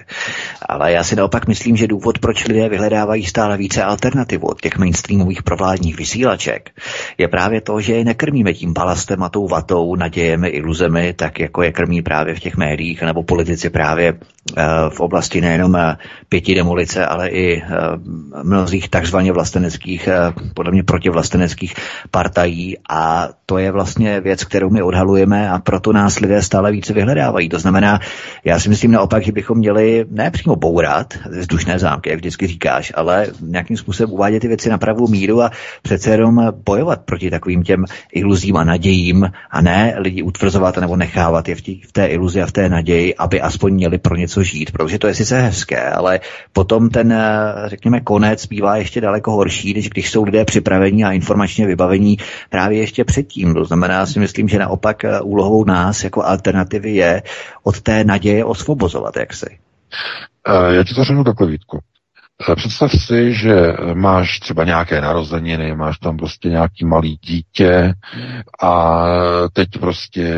Ale 0.70 0.92
já 0.92 1.04
si 1.04 1.16
naopak 1.16 1.48
myslím, 1.48 1.76
že 1.76 1.88
důvod, 1.88 2.20
proč 2.20 2.48
lidé 2.48 2.70
vyhledávají 2.70 3.26
stále 3.26 3.58
více 3.58 3.84
alternativu 3.84 4.48
od 4.48 4.62
těch 4.62 4.78
mainstreamových 4.78 5.44
provládních 5.44 5.98
vysílaček, 5.98 6.70
je 7.18 7.28
právě 7.28 7.62
to, 7.62 7.82
že 7.82 7.94
je 7.94 8.06
nekrmíme 8.06 8.54
tím 8.54 8.74
balastem 8.74 9.24
a 9.24 9.30
tou 9.30 9.48
vatou, 9.48 9.96
nadějemi, 9.96 10.48
iluzemi, 10.48 11.14
tak 11.14 11.40
jako 11.40 11.64
je 11.64 11.72
krmí 11.72 12.02
právě 12.02 12.36
v 12.36 12.40
těch 12.40 12.58
médiích, 12.58 13.02
nebo 13.02 13.24
politici 13.24 13.70
právě 13.70 14.14
eh, 14.58 14.64
v 14.90 15.00
oblasti 15.00 15.42
nejenom 15.42 15.76
eh, 15.76 15.98
pěti 16.30 16.56
demolice, 16.56 17.06
ale 17.06 17.30
i 17.30 17.62
eh, 17.62 17.68
mnozích 18.44 18.90
takzvaně 18.90 19.32
vlasteneckých, 19.32 20.10
podle 20.54 20.72
mě 20.72 20.84
protivlasteneckých 20.84 21.76
partají, 22.12 22.63
a 22.90 23.30
to 23.46 23.58
je 23.58 23.72
vlastně 23.72 24.22
věc, 24.22 24.44
kterou 24.44 24.70
my 24.70 24.82
odhalujeme 24.82 25.50
a 25.50 25.60
proto 25.60 25.94
nás 25.94 26.20
lidé 26.20 26.42
stále 26.42 26.72
více 26.72 26.94
vyhledávají. 26.94 27.50
To 27.50 27.60
znamená, 27.60 28.00
já 28.46 28.60
si 28.60 28.70
myslím 28.70 28.92
naopak, 28.92 29.24
že 29.24 29.32
bychom 29.32 29.58
měli 29.58 30.06
ne 30.10 30.32
přímo 30.32 30.56
bourat 30.56 31.14
vzdušné 31.30 31.80
zámky, 31.80 32.10
jak 32.10 32.20
vždycky 32.20 32.48
říkáš, 32.48 32.92
ale 32.96 33.28
nějakým 33.42 33.78
způsobem 33.78 34.14
uvádět 34.14 34.42
ty 34.42 34.48
věci 34.48 34.70
na 34.70 34.78
pravou 34.78 35.08
míru 35.08 35.42
a 35.42 35.52
přece 35.82 36.10
jenom 36.10 36.54
bojovat 36.66 37.02
proti 37.02 37.30
takovým 37.30 37.64
těm 37.64 37.86
iluzím 38.14 38.58
a 38.58 38.64
nadějím 38.64 39.32
a 39.52 39.62
ne 39.62 39.96
lidi 39.98 40.22
utvrzovat 40.22 40.78
nebo 40.78 40.96
nechávat 40.96 41.50
je 41.50 41.56
v, 41.56 41.62
tí, 41.62 41.82
v 41.88 41.92
té 41.92 42.06
iluzi 42.06 42.42
a 42.42 42.46
v 42.46 42.52
té 42.52 42.70
naději, 42.70 43.16
aby 43.16 43.42
aspoň 43.42 43.74
měli 43.74 43.98
pro 43.98 44.16
něco 44.16 44.44
žít, 44.44 44.72
protože 44.72 45.00
to 45.00 45.08
je 45.08 45.16
sice 45.16 45.42
hezké, 45.42 45.90
ale 45.90 46.20
potom 46.54 46.90
ten, 46.90 47.24
řekněme, 47.66 48.02
konec 48.02 48.46
bývá 48.46 48.78
ještě 48.78 49.02
daleko 49.02 49.32
horší, 49.32 49.74
než 49.74 49.90
když 49.90 50.12
jsou 50.12 50.24
lidé 50.24 50.46
připravení 50.46 51.04
a 51.04 51.12
informačně 51.12 51.68
vybavení 51.68 52.18
právě 52.54 52.80
ještě 52.80 53.04
předtím. 53.04 53.54
To 53.54 53.66
znamená, 53.66 54.06
si 54.06 54.20
myslím, 54.20 54.48
že 54.48 54.60
naopak 54.60 55.04
eh, 55.04 55.22
úlohou 55.22 55.66
nás 55.66 56.04
jako 56.04 56.24
alternativy 56.24 56.92
je 56.92 57.22
od 57.64 57.82
té 57.82 58.04
naděje 58.04 58.46
osvobozovat, 58.46 59.18
jak 59.18 59.34
si. 59.34 59.58
Eh, 60.48 60.76
já 60.76 60.84
ti 60.84 60.94
to 60.94 61.04
řeknu 61.04 61.24
takhle, 61.24 61.48
Vítku. 61.48 61.80
Eh, 62.52 62.56
představ 62.56 62.92
si, 62.92 63.34
že 63.34 63.56
máš 63.94 64.40
třeba 64.40 64.64
nějaké 64.64 65.02
narozeniny, 65.02 65.76
máš 65.76 65.98
tam 65.98 66.18
prostě 66.18 66.50
nějaký 66.50 66.86
malý 66.86 67.18
dítě 67.22 67.94
a 68.62 69.04
teď 69.54 69.70
prostě, 69.80 70.36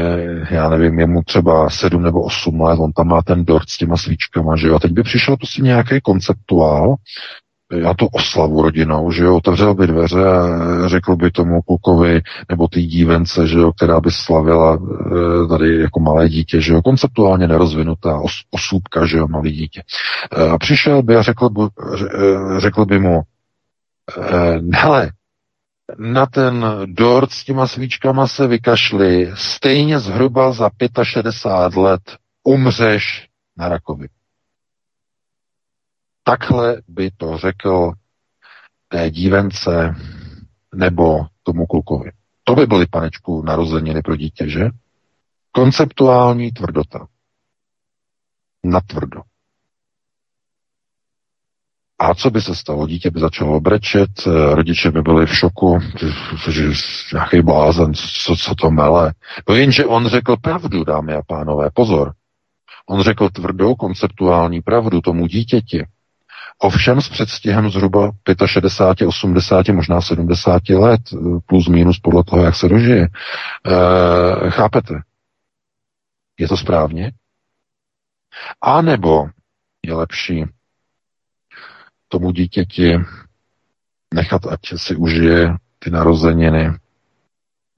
já 0.49 0.69
nevím, 0.69 0.99
je 0.99 1.07
mu 1.07 1.21
třeba 1.23 1.69
sedm 1.69 2.03
nebo 2.03 2.23
osm 2.23 2.61
let, 2.61 2.79
on 2.79 2.91
tam 2.91 3.07
má 3.07 3.21
ten 3.21 3.45
dort 3.45 3.69
s 3.69 3.77
těma 3.77 3.97
svíčkama, 3.97 4.55
že 4.55 4.67
jo, 4.67 4.75
a 4.75 4.79
teď 4.79 4.91
by 4.91 5.03
přišel 5.03 5.37
prostě 5.37 5.61
nějaký 5.61 6.01
konceptuál, 6.03 6.95
já 7.73 7.93
to 7.93 8.07
oslavu 8.07 8.61
rodinou, 8.61 9.11
že 9.11 9.23
jo, 9.23 9.35
otevřel 9.35 9.73
by 9.73 9.87
dveře 9.87 10.27
a 10.27 10.43
řekl 10.87 11.15
by 11.15 11.31
tomu 11.31 11.61
klukovi 11.61 12.21
nebo 12.49 12.67
té 12.67 12.81
dívence, 12.81 13.47
že 13.47 13.57
jo, 13.57 13.71
která 13.73 14.01
by 14.01 14.11
slavila 14.11 14.73
e, 14.73 15.47
tady 15.47 15.81
jako 15.81 15.99
malé 15.99 16.29
dítě, 16.29 16.61
že 16.61 16.73
jo, 16.73 16.81
konceptuálně 16.81 17.47
nerozvinutá 17.47 18.19
os, 18.19 18.33
osůbka, 18.51 19.05
že 19.05 19.17
jo, 19.17 19.27
malý 19.27 19.51
dítě. 19.51 19.81
E, 20.37 20.49
a 20.49 20.57
přišel 20.57 21.03
by 21.03 21.15
a 21.15 21.21
řekl, 21.21 21.49
by, 21.49 21.61
e, 21.61 22.59
řekl 22.59 22.85
by 22.85 22.99
mu, 22.99 23.21
hele, 24.73 25.11
na 25.97 26.25
ten 26.25 26.65
dort 26.85 27.31
s 27.31 27.43
těma 27.43 27.67
svíčkama 27.67 28.27
se 28.27 28.47
vykašli, 28.47 29.31
stejně 29.33 29.99
zhruba 29.99 30.51
za 30.51 30.69
65 31.03 31.81
let 31.81 32.01
umřeš 32.43 33.27
na 33.57 33.69
rakovinu. 33.69 34.09
Takhle 36.27 36.81
by 36.87 37.11
to 37.11 37.37
řekl 37.37 37.91
té 38.87 39.11
dívence 39.11 39.95
nebo 40.75 41.25
tomu 41.43 41.65
klukovi. 41.65 42.11
To 42.43 42.55
by 42.55 42.65
byly, 42.65 42.85
panečku, 42.85 43.41
narozeniny 43.41 44.01
pro 44.01 44.15
dítě, 44.15 44.49
že? 44.49 44.69
Konceptuální 45.51 46.51
tvrdota. 46.51 47.07
Natvrdo. 48.63 49.21
A 51.99 52.15
co 52.15 52.29
by 52.29 52.41
se 52.41 52.55
stalo? 52.55 52.87
Dítě 52.87 53.11
by 53.11 53.19
začalo 53.19 53.59
brečet, 53.59 54.09
eh, 54.27 54.55
rodiče 54.55 54.91
by 54.91 55.01
byli 55.01 55.25
v 55.25 55.35
šoku, 55.35 55.79
že 56.49 56.63
nějaký 57.13 57.41
blázen, 57.41 57.93
co, 57.93 58.35
co 58.35 58.55
to 58.55 58.71
mele. 58.71 59.13
No 59.49 59.55
jenže 59.55 59.85
on 59.85 60.07
řekl 60.07 60.37
pravdu, 60.37 60.83
dámy 60.83 61.13
a 61.13 61.21
pánové, 61.27 61.69
pozor. 61.73 62.13
On 62.89 63.01
řekl 63.01 63.29
tvrdou 63.29 63.75
konceptuální 63.75 64.61
pravdu 64.61 65.01
tomu 65.01 65.27
dítěti. 65.27 65.85
Ovšem 66.57 67.01
s 67.01 67.09
předstihem 67.09 67.69
zhruba 67.69 68.11
65, 68.45 69.07
80, 69.07 69.67
možná 69.67 70.01
70 70.01 70.69
let, 70.69 71.01
eh, 71.13 71.17
plus 71.45 71.67
minus 71.67 71.99
podle 71.99 72.23
toho, 72.23 72.43
jak 72.43 72.55
se 72.55 72.69
dožije. 72.69 73.03
E, 73.03 73.09
chápete? 74.49 74.93
Je 76.39 76.47
to 76.47 76.57
správně? 76.57 77.11
A 78.61 78.81
nebo 78.81 79.27
je 79.85 79.93
lepší 79.93 80.45
tomu 82.07 82.31
dítěti 82.31 82.97
nechat, 84.13 84.47
ať 84.47 84.59
si 84.75 84.95
užije 84.95 85.55
ty 85.79 85.89
narozeniny 85.89 86.69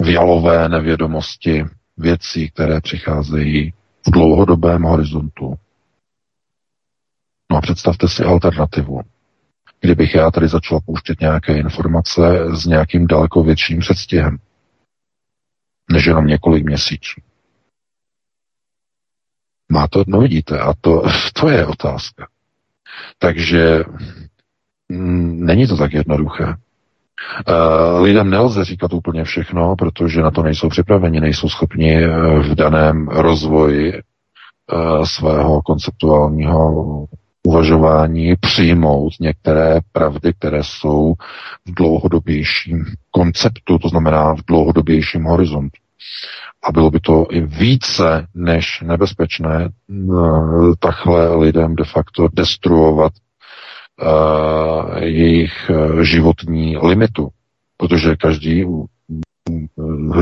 v 0.01 0.09
jalové 0.09 0.69
nevědomosti 0.69 1.65
věcí, 1.97 2.49
které 2.49 2.81
přicházejí 2.81 3.73
v 4.07 4.11
dlouhodobém 4.11 4.83
horizontu. 4.83 5.55
No 7.51 7.57
a 7.57 7.61
představte 7.61 8.07
si 8.07 8.23
alternativu. 8.23 9.01
Kdybych 9.81 10.15
já 10.15 10.31
tady 10.31 10.47
začal 10.47 10.79
pouštět 10.85 11.21
nějaké 11.21 11.57
informace 11.57 12.21
s 12.53 12.65
nějakým 12.65 13.07
daleko 13.07 13.43
větším 13.43 13.79
předstihem, 13.79 14.37
než 15.91 16.05
jenom 16.05 16.27
několik 16.27 16.65
měsíců. 16.65 17.21
Má 19.71 19.87
to, 19.87 20.03
no 20.07 20.19
vidíte, 20.19 20.59
a 20.59 20.73
to, 20.81 21.03
to 21.33 21.49
je 21.49 21.65
otázka. 21.65 22.27
Takže 23.19 23.83
mm, 24.89 25.45
není 25.45 25.67
to 25.67 25.77
tak 25.77 25.93
jednoduché. 25.93 26.55
Uh, 27.49 28.01
lidem 28.03 28.29
nelze 28.29 28.65
říkat 28.65 28.93
úplně 28.93 29.23
všechno, 29.23 29.75
protože 29.75 30.21
na 30.21 30.31
to 30.31 30.43
nejsou 30.43 30.69
připraveni, 30.69 31.19
nejsou 31.19 31.49
schopni 31.49 32.03
eh, 32.03 32.09
v 32.39 32.55
daném 32.55 33.07
rozvoji 33.07 33.93
uh, 33.93 35.03
svého 35.03 35.61
konceptuálního 35.61 37.05
uvažování 37.47 38.35
přijmout 38.39 39.13
některé 39.19 39.79
pravdy, 39.91 40.33
které 40.33 40.63
jsou 40.63 41.13
v 41.65 41.73
dlouhodobějším 41.73 42.85
konceptu, 43.11 43.79
to 43.79 43.89
znamená 43.89 44.35
v 44.35 44.45
dlouhodobějším 44.47 45.23
horizontu. 45.23 45.77
A 46.63 46.71
bylo 46.71 46.91
by 46.91 46.99
to 46.99 47.25
i 47.31 47.41
více 47.41 48.27
než 48.35 48.81
nebezpečné 48.81 49.69
takhle 50.79 51.35
lidem 51.35 51.75
de 51.75 51.83
facto 51.83 52.27
destruovat 52.33 53.11
uh, 54.01 54.97
jejich 54.97 55.71
životní 56.01 56.77
limitu, 56.77 57.27
protože 57.77 58.15
každý 58.15 58.65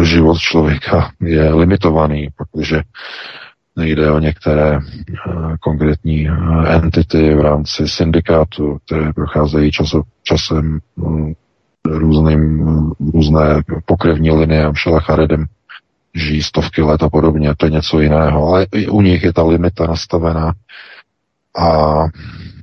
život 0.04 0.38
člověka 0.38 1.12
je 1.22 1.54
limitovaný, 1.54 2.28
protože 2.38 2.82
Nejde 3.78 4.12
o 4.12 4.20
některé 4.20 4.78
uh, 4.78 5.56
konkrétní 5.60 6.30
uh, 6.30 6.72
entity 6.72 7.36
v 7.36 7.40
rámci 7.40 7.88
syndikátu, 7.88 8.78
které 8.86 9.14
procházejí 9.14 9.72
časo, 9.72 10.02
časem 10.24 10.80
um, 10.96 11.36
různým, 11.88 12.68
různé 13.14 13.62
pokrevní 13.86 14.32
linie 14.32 14.72
Charedem 15.00 15.46
žijí 16.16 16.44
stovky 16.44 16.82
let 16.82 17.04
a 17.04 17.10
podobně, 17.10 17.56
to 17.58 17.66
je 17.66 17.72
něco 17.72 18.00
jiného, 18.00 18.48
ale 18.48 18.68
i 18.74 18.88
u 18.88 19.02
nich 19.02 19.24
je 19.24 19.34
ta 19.34 19.44
limita 19.44 19.88
nastavená. 19.88 20.54
A 21.58 21.98
Mm, 22.04 22.55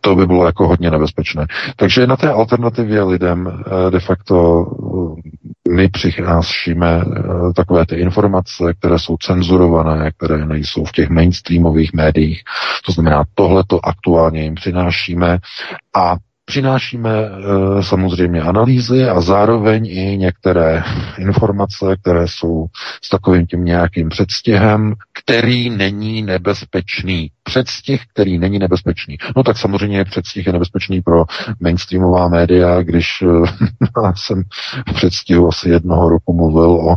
to 0.00 0.14
by 0.14 0.26
bylo 0.26 0.46
jako 0.46 0.68
hodně 0.68 0.90
nebezpečné. 0.90 1.46
Takže 1.76 2.06
na 2.06 2.16
té 2.16 2.30
alternativě 2.30 3.02
lidem 3.02 3.48
eh, 3.48 3.90
de 3.90 4.00
facto 4.00 4.66
eh, 5.66 5.72
my 5.72 5.88
přicházíme 5.88 7.02
eh, 7.06 7.22
takové 7.56 7.86
ty 7.86 7.94
informace, 7.96 8.74
které 8.78 8.98
jsou 8.98 9.16
cenzurované, 9.16 10.10
které 10.16 10.46
nejsou 10.46 10.84
v 10.84 10.92
těch 10.92 11.08
mainstreamových 11.10 11.92
médiích. 11.92 12.42
To 12.86 12.92
znamená, 12.92 13.24
tohle 13.34 13.64
to 13.66 13.86
aktuálně 13.86 14.42
jim 14.42 14.54
přinášíme 14.54 15.38
a 15.96 16.16
Přinášíme 16.44 17.10
e, 17.10 17.82
samozřejmě 17.82 18.42
analýzy 18.42 19.04
a 19.04 19.20
zároveň 19.20 19.86
i 19.86 20.18
některé 20.18 20.82
informace, 21.18 21.96
které 22.02 22.28
jsou 22.28 22.66
s 23.04 23.08
takovým 23.08 23.46
tím 23.46 23.64
nějakým 23.64 24.08
předstihem, 24.08 24.94
který 25.24 25.70
není 25.70 26.22
nebezpečný. 26.22 27.30
Předstih, 27.42 28.02
který 28.12 28.38
není 28.38 28.58
nebezpečný. 28.58 29.16
No 29.36 29.42
tak 29.42 29.58
samozřejmě 29.58 30.04
předstih 30.04 30.46
je 30.46 30.52
nebezpečný 30.52 31.02
pro 31.02 31.24
mainstreamová 31.60 32.28
média, 32.28 32.82
když 32.82 33.06
e, 33.22 33.26
jsem 34.14 34.42
v 34.88 34.94
předstihu 34.94 35.48
asi 35.48 35.70
jednoho 35.70 36.08
roku 36.08 36.32
mluvil 36.32 36.70
o 36.70 36.92
e, 36.92 36.96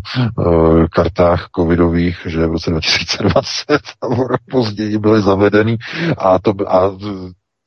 kartách 0.88 1.50
covidových, 1.56 2.18
že 2.26 2.48
v 2.48 2.52
roce 2.52 2.70
2020 2.72 3.64
a 4.02 4.08
rok 4.08 4.42
později 4.52 4.98
byly 4.98 5.22
zavedeny 5.22 5.78
a, 6.18 6.40
to, 6.40 6.54
a 6.68 6.92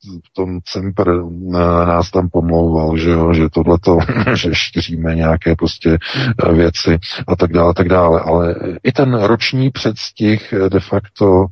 v 0.07 0.33
tom 0.33 0.59
Cemper 0.65 1.07
eh, 1.09 1.85
nás 1.85 2.11
tam 2.11 2.29
pomlouval, 2.29 2.97
že, 2.97 3.09
jo, 3.09 3.33
že 3.33 3.49
tohleto, 3.49 3.97
že 4.33 4.55
šíříme 4.55 5.15
nějaké 5.15 5.55
prostě 5.55 5.97
eh, 6.43 6.53
věci 6.53 6.97
a 7.27 7.35
tak 7.35 7.53
dále, 7.53 7.73
tak 7.73 7.89
dále. 7.89 8.21
Ale 8.21 8.55
i 8.83 8.91
ten 8.91 9.23
roční 9.23 9.71
předstih 9.71 10.53
eh, 10.53 10.69
de 10.69 10.79
facto 10.79 11.45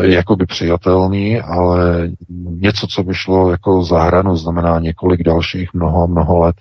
jakoby 0.00 0.46
přijatelný, 0.46 1.40
ale 1.40 2.08
něco, 2.50 2.86
co 2.86 3.02
by 3.02 3.14
šlo 3.14 3.50
jako 3.50 3.82
za 3.82 4.02
hranu, 4.02 4.36
znamená 4.36 4.78
několik 4.78 5.22
dalších 5.22 5.74
mnoho, 5.74 6.06
mnoho 6.06 6.38
let, 6.38 6.56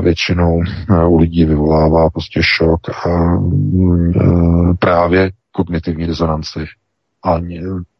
většinou 0.00 0.62
u 1.08 1.18
lidí 1.18 1.44
vyvolává 1.44 2.10
prostě 2.10 2.40
šok 2.42 2.80
a 3.06 3.08
mm, 3.38 4.76
právě 4.78 5.30
kognitivní 5.52 6.06
disonanci 6.06 6.66
a 7.26 7.40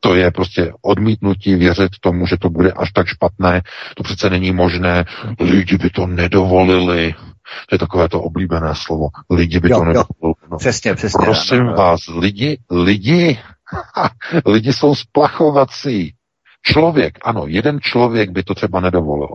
to 0.00 0.14
je 0.14 0.30
prostě 0.30 0.72
odmítnutí 0.82 1.54
věřit 1.54 1.90
tomu, 2.00 2.26
že 2.26 2.36
to 2.36 2.50
bude 2.50 2.72
až 2.72 2.92
tak 2.92 3.06
špatné. 3.06 3.62
To 3.96 4.02
přece 4.02 4.30
není 4.30 4.52
možné. 4.52 5.04
Lidi 5.40 5.78
by 5.78 5.90
to 5.90 6.06
nedovolili. 6.06 7.14
To 7.68 7.74
je 7.74 7.78
takové 7.78 8.08
to 8.08 8.22
oblíbené 8.22 8.74
slovo. 8.74 9.06
Lidi 9.30 9.60
by 9.60 9.70
jo, 9.70 9.78
to 9.78 9.84
nedovolili. 9.84 10.34
No, 10.50 10.58
přesně, 10.58 10.94
přesně. 10.94 11.24
Prosím 11.24 11.60
ano, 11.60 11.74
vás, 11.74 12.00
lidi, 12.18 12.58
lidi, 12.70 13.38
lidi 14.46 14.72
jsou 14.72 14.94
splachovací. 14.94 16.14
Člověk, 16.62 17.18
ano, 17.24 17.44
jeden 17.46 17.80
člověk 17.80 18.30
by 18.30 18.42
to 18.42 18.54
třeba 18.54 18.80
nedovolil 18.80 19.28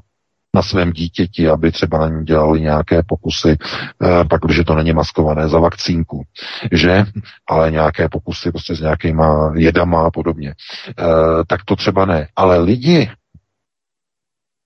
na 0.55 0.61
svém 0.61 0.91
dítěti, 0.91 1.49
aby 1.49 1.71
třeba 1.71 2.23
dělali 2.23 2.61
nějaké 2.61 3.03
pokusy, 3.03 3.57
eh, 4.03 4.25
pak, 4.29 4.41
když 4.41 4.61
to 4.65 4.75
není 4.75 4.93
maskované 4.93 5.49
za 5.49 5.59
vakcínku, 5.59 6.23
že? 6.71 7.05
Ale 7.49 7.71
nějaké 7.71 8.09
pokusy 8.09 8.51
prostě 8.51 8.75
s 8.75 8.81
nějakýma 8.81 9.53
jedama 9.55 10.05
a 10.07 10.11
podobně. 10.11 10.53
Eh, 10.89 11.03
tak 11.47 11.65
to 11.65 11.75
třeba 11.75 12.05
ne. 12.05 12.27
Ale 12.35 12.59
lidi, 12.59 13.11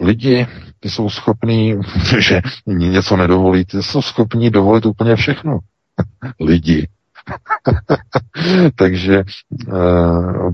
lidi, 0.02 0.48
ty 0.80 0.90
jsou 0.90 1.10
schopní, 1.10 1.76
že 2.20 2.41
něco 2.68 3.18
nedovolí, 3.18 3.66
ty 3.66 3.84
jsou 3.84 4.02
schopní 4.02 4.49
dovolit 4.49 4.86
úplně 4.86 5.16
všechno. 5.16 5.60
lidi. 6.40 6.88
Takže 8.76 9.16
e, 9.16 9.24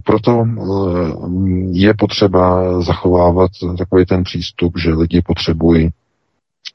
proto 0.05 0.45
e, 0.45 0.51
je 1.71 1.93
potřeba 1.93 2.81
zachovávat 2.81 3.51
takový 3.77 4.05
ten 4.05 4.23
přístup, 4.23 4.73
že 4.77 4.93
lidi 4.93 5.21
potřebují 5.21 5.89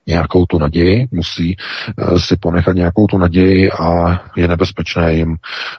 nějakou 0.06 0.46
tu 0.46 0.58
naději, 0.58 1.08
musí 1.10 1.56
uh, 1.98 2.18
si 2.18 2.36
ponechat 2.36 2.76
nějakou 2.76 3.06
tu 3.06 3.18
naději 3.18 3.70
a 3.72 4.20
je 4.36 4.48
nebezpečné 4.48 5.14
jim 5.14 5.36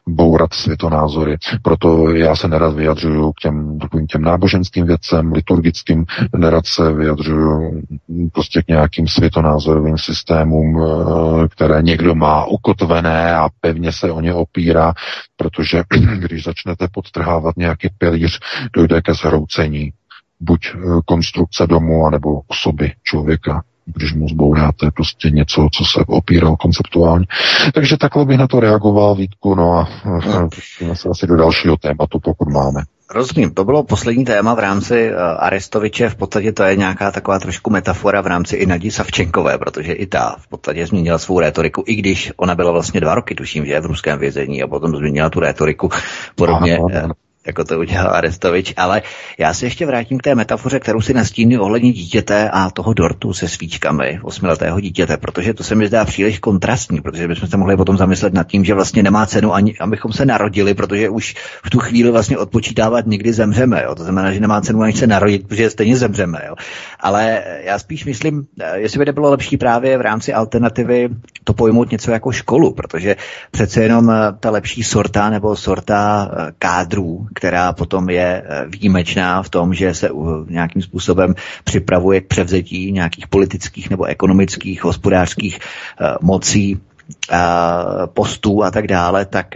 bourat 0.07 0.53
světonázory. 0.53 1.37
Proto 1.61 2.09
já 2.09 2.35
se 2.35 2.47
nerad 2.47 2.75
vyjadřuju 2.75 3.31
k 3.31 3.39
těm 3.39 3.79
těm 4.11 4.21
náboženským 4.21 4.85
věcem, 4.85 5.31
liturgickým, 5.31 6.05
nerad 6.35 6.65
se 6.65 6.93
vyjadřuju 6.93 7.81
prostě 8.33 8.61
k 8.61 8.67
nějakým 8.67 9.07
světonázorovým 9.07 9.97
systémům, 9.97 10.75
uh, 10.75 11.47
které 11.47 11.81
někdo 11.81 12.15
má 12.15 12.45
ukotvené 12.45 13.35
a 13.35 13.49
pevně 13.61 13.91
se 13.91 14.11
o 14.11 14.21
ně 14.21 14.33
opírá, 14.33 14.93
protože 15.35 15.83
když 16.19 16.43
začnete 16.43 16.87
podtrhávat 16.91 17.57
nějaký 17.57 17.89
pilíř, 17.97 18.39
dojde 18.73 19.01
ke 19.01 19.13
zhroucení 19.13 19.91
buď 20.39 20.59
eh, 20.73 20.79
konstrukce 21.05 21.67
domu, 21.67 22.05
anebo 22.05 22.41
osoby 22.47 22.91
člověka 23.03 23.63
když 23.95 24.13
mu 24.13 24.27
zbouráte 24.27 24.91
prostě 24.95 25.29
něco, 25.29 25.67
co 25.73 25.85
se 25.85 26.05
opíral 26.07 26.55
konceptuálně. 26.55 27.25
Takže 27.73 27.97
takhle 27.97 28.25
bych 28.25 28.37
na 28.37 28.47
to 28.47 28.59
reagoval, 28.59 29.15
Vítku, 29.15 29.55
no 29.55 29.73
a 29.73 29.87
pustíme 30.55 30.95
se 30.95 31.09
asi 31.09 31.27
do 31.27 31.35
dalšího 31.35 31.77
tématu, 31.77 32.19
pokud 32.23 32.49
máme. 32.49 32.81
rozumím. 33.13 33.53
To 33.53 33.63
bylo 33.65 33.83
poslední 33.83 34.25
téma 34.25 34.53
v 34.53 34.59
rámci 34.59 35.11
uh, 35.11 35.19
Arestoviče. 35.39 36.09
V 36.09 36.15
podstatě 36.15 36.51
to 36.51 36.63
je 36.63 36.75
nějaká 36.75 37.11
taková 37.11 37.39
trošku 37.39 37.69
metafora 37.69 38.21
v 38.21 38.27
rámci 38.27 38.55
i 38.55 38.65
Nadí 38.65 38.91
Savčenkové, 38.91 39.57
protože 39.57 39.93
i 39.93 40.05
ta 40.05 40.35
v 40.39 40.47
podstatě 40.47 40.87
změnila 40.87 41.17
svou 41.17 41.39
rétoriku, 41.39 41.83
i 41.87 41.95
když 41.95 42.31
ona 42.37 42.55
byla 42.55 42.71
vlastně 42.71 43.01
dva 43.01 43.15
roky, 43.15 43.35
tuším, 43.35 43.65
že 43.65 43.71
je 43.71 43.81
v 43.81 43.85
ruském 43.85 44.19
vězení 44.19 44.63
a 44.63 44.67
potom 44.67 44.95
změnila 44.95 45.29
tu 45.29 45.39
rétoriku 45.39 45.89
podobně. 46.35 46.77
Ano, 46.77 47.03
ano 47.03 47.13
jako 47.47 47.63
to 47.63 47.79
udělal 47.79 48.15
Arestovič, 48.15 48.73
ale 48.77 49.01
já 49.37 49.53
se 49.53 49.65
ještě 49.65 49.85
vrátím 49.85 50.17
k 50.17 50.23
té 50.23 50.35
metafoře, 50.35 50.79
kterou 50.79 51.01
si 51.01 51.13
nastíní 51.13 51.57
ohledně 51.57 51.91
dítěte 51.91 52.49
a 52.49 52.69
toho 52.69 52.93
dortu 52.93 53.33
se 53.33 53.47
svíčkami 53.47 54.19
osmiletého 54.23 54.79
dítěte, 54.79 55.17
protože 55.17 55.53
to 55.53 55.63
se 55.63 55.75
mi 55.75 55.87
zdá 55.87 56.05
příliš 56.05 56.39
kontrastní, 56.39 57.01
protože 57.01 57.27
bychom 57.27 57.49
se 57.49 57.57
mohli 57.57 57.77
potom 57.77 57.97
zamyslet 57.97 58.33
nad 58.33 58.47
tím, 58.47 58.65
že 58.65 58.73
vlastně 58.73 59.03
nemá 59.03 59.25
cenu 59.25 59.53
ani, 59.53 59.77
abychom 59.79 60.13
se 60.13 60.25
narodili, 60.25 60.73
protože 60.73 61.09
už 61.09 61.35
v 61.63 61.69
tu 61.69 61.79
chvíli 61.79 62.11
vlastně 62.11 62.37
odpočítávat 62.37 63.05
nikdy 63.05 63.33
zemřeme. 63.33 63.83
Jo? 63.83 63.95
To 63.95 64.03
znamená, 64.03 64.31
že 64.31 64.39
nemá 64.39 64.61
cenu 64.61 64.81
ani 64.81 64.93
se 64.93 65.07
narodit, 65.07 65.47
protože 65.47 65.69
stejně 65.69 65.97
zemřeme. 65.97 66.41
Jo? 66.47 66.55
Ale 66.99 67.43
já 67.63 67.79
spíš 67.79 68.05
myslím, 68.05 68.43
jestli 68.73 68.99
by 68.99 69.05
nebylo 69.05 69.29
lepší 69.29 69.57
právě 69.57 69.97
v 69.97 70.01
rámci 70.01 70.33
alternativy 70.33 71.09
to 71.43 71.53
pojmout 71.53 71.91
něco 71.91 72.11
jako 72.11 72.31
školu, 72.31 72.73
protože 72.73 73.15
přece 73.51 73.83
jenom 73.83 74.11
ta 74.39 74.49
lepší 74.49 74.83
sorta 74.83 75.29
nebo 75.29 75.55
sorta 75.55 76.31
kádrů, 76.59 77.27
která 77.37 77.73
potom 77.73 78.09
je 78.09 78.43
eh, 78.45 78.65
výjimečná 78.67 79.43
v 79.43 79.49
tom, 79.49 79.73
že 79.73 79.93
se 79.93 80.09
nějakým 80.49 80.81
způsobem 80.81 81.35
připravuje 81.63 82.21
k 82.21 82.27
převzetí 82.27 82.91
nějakých 82.91 83.27
politických 83.27 83.89
nebo 83.89 84.05
ekonomických, 84.05 84.83
hospodářských 84.83 85.59
eh, 85.59 86.15
mocí 86.21 86.79
eh, 87.31 87.37
postů 88.05 88.63
a 88.63 88.71
tak 88.71 88.87
dále, 88.87 89.25
tak 89.25 89.47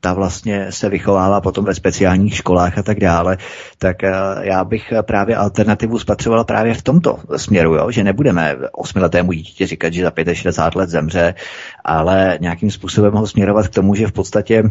ta 0.00 0.12
vlastně 0.12 0.66
se 0.70 0.88
vychovává 0.88 1.40
potom 1.40 1.64
ve 1.64 1.74
speciálních 1.74 2.36
školách 2.36 2.78
a 2.78 2.82
tak 2.82 3.00
dále, 3.00 3.36
tak 3.78 3.96
já 4.40 4.64
bych 4.64 4.92
právě 5.02 5.36
alternativu 5.36 5.98
spatřoval 5.98 6.44
právě 6.44 6.74
v 6.74 6.82
tomto 6.82 7.18
směru, 7.36 7.74
jo? 7.74 7.90
že 7.90 8.04
nebudeme 8.04 8.56
osmiletému 8.72 9.32
dítěti 9.32 9.66
říkat, 9.66 9.92
že 9.92 10.04
za 10.04 10.34
65 10.34 10.80
let 10.80 10.90
zemře, 10.90 11.34
ale 11.84 12.38
nějakým 12.40 12.70
způsobem 12.70 13.12
ho 13.12 13.26
směrovat 13.26 13.68
k 13.68 13.74
tomu, 13.74 13.94
že 13.94 14.06
v 14.06 14.12
podstatě 14.12 14.62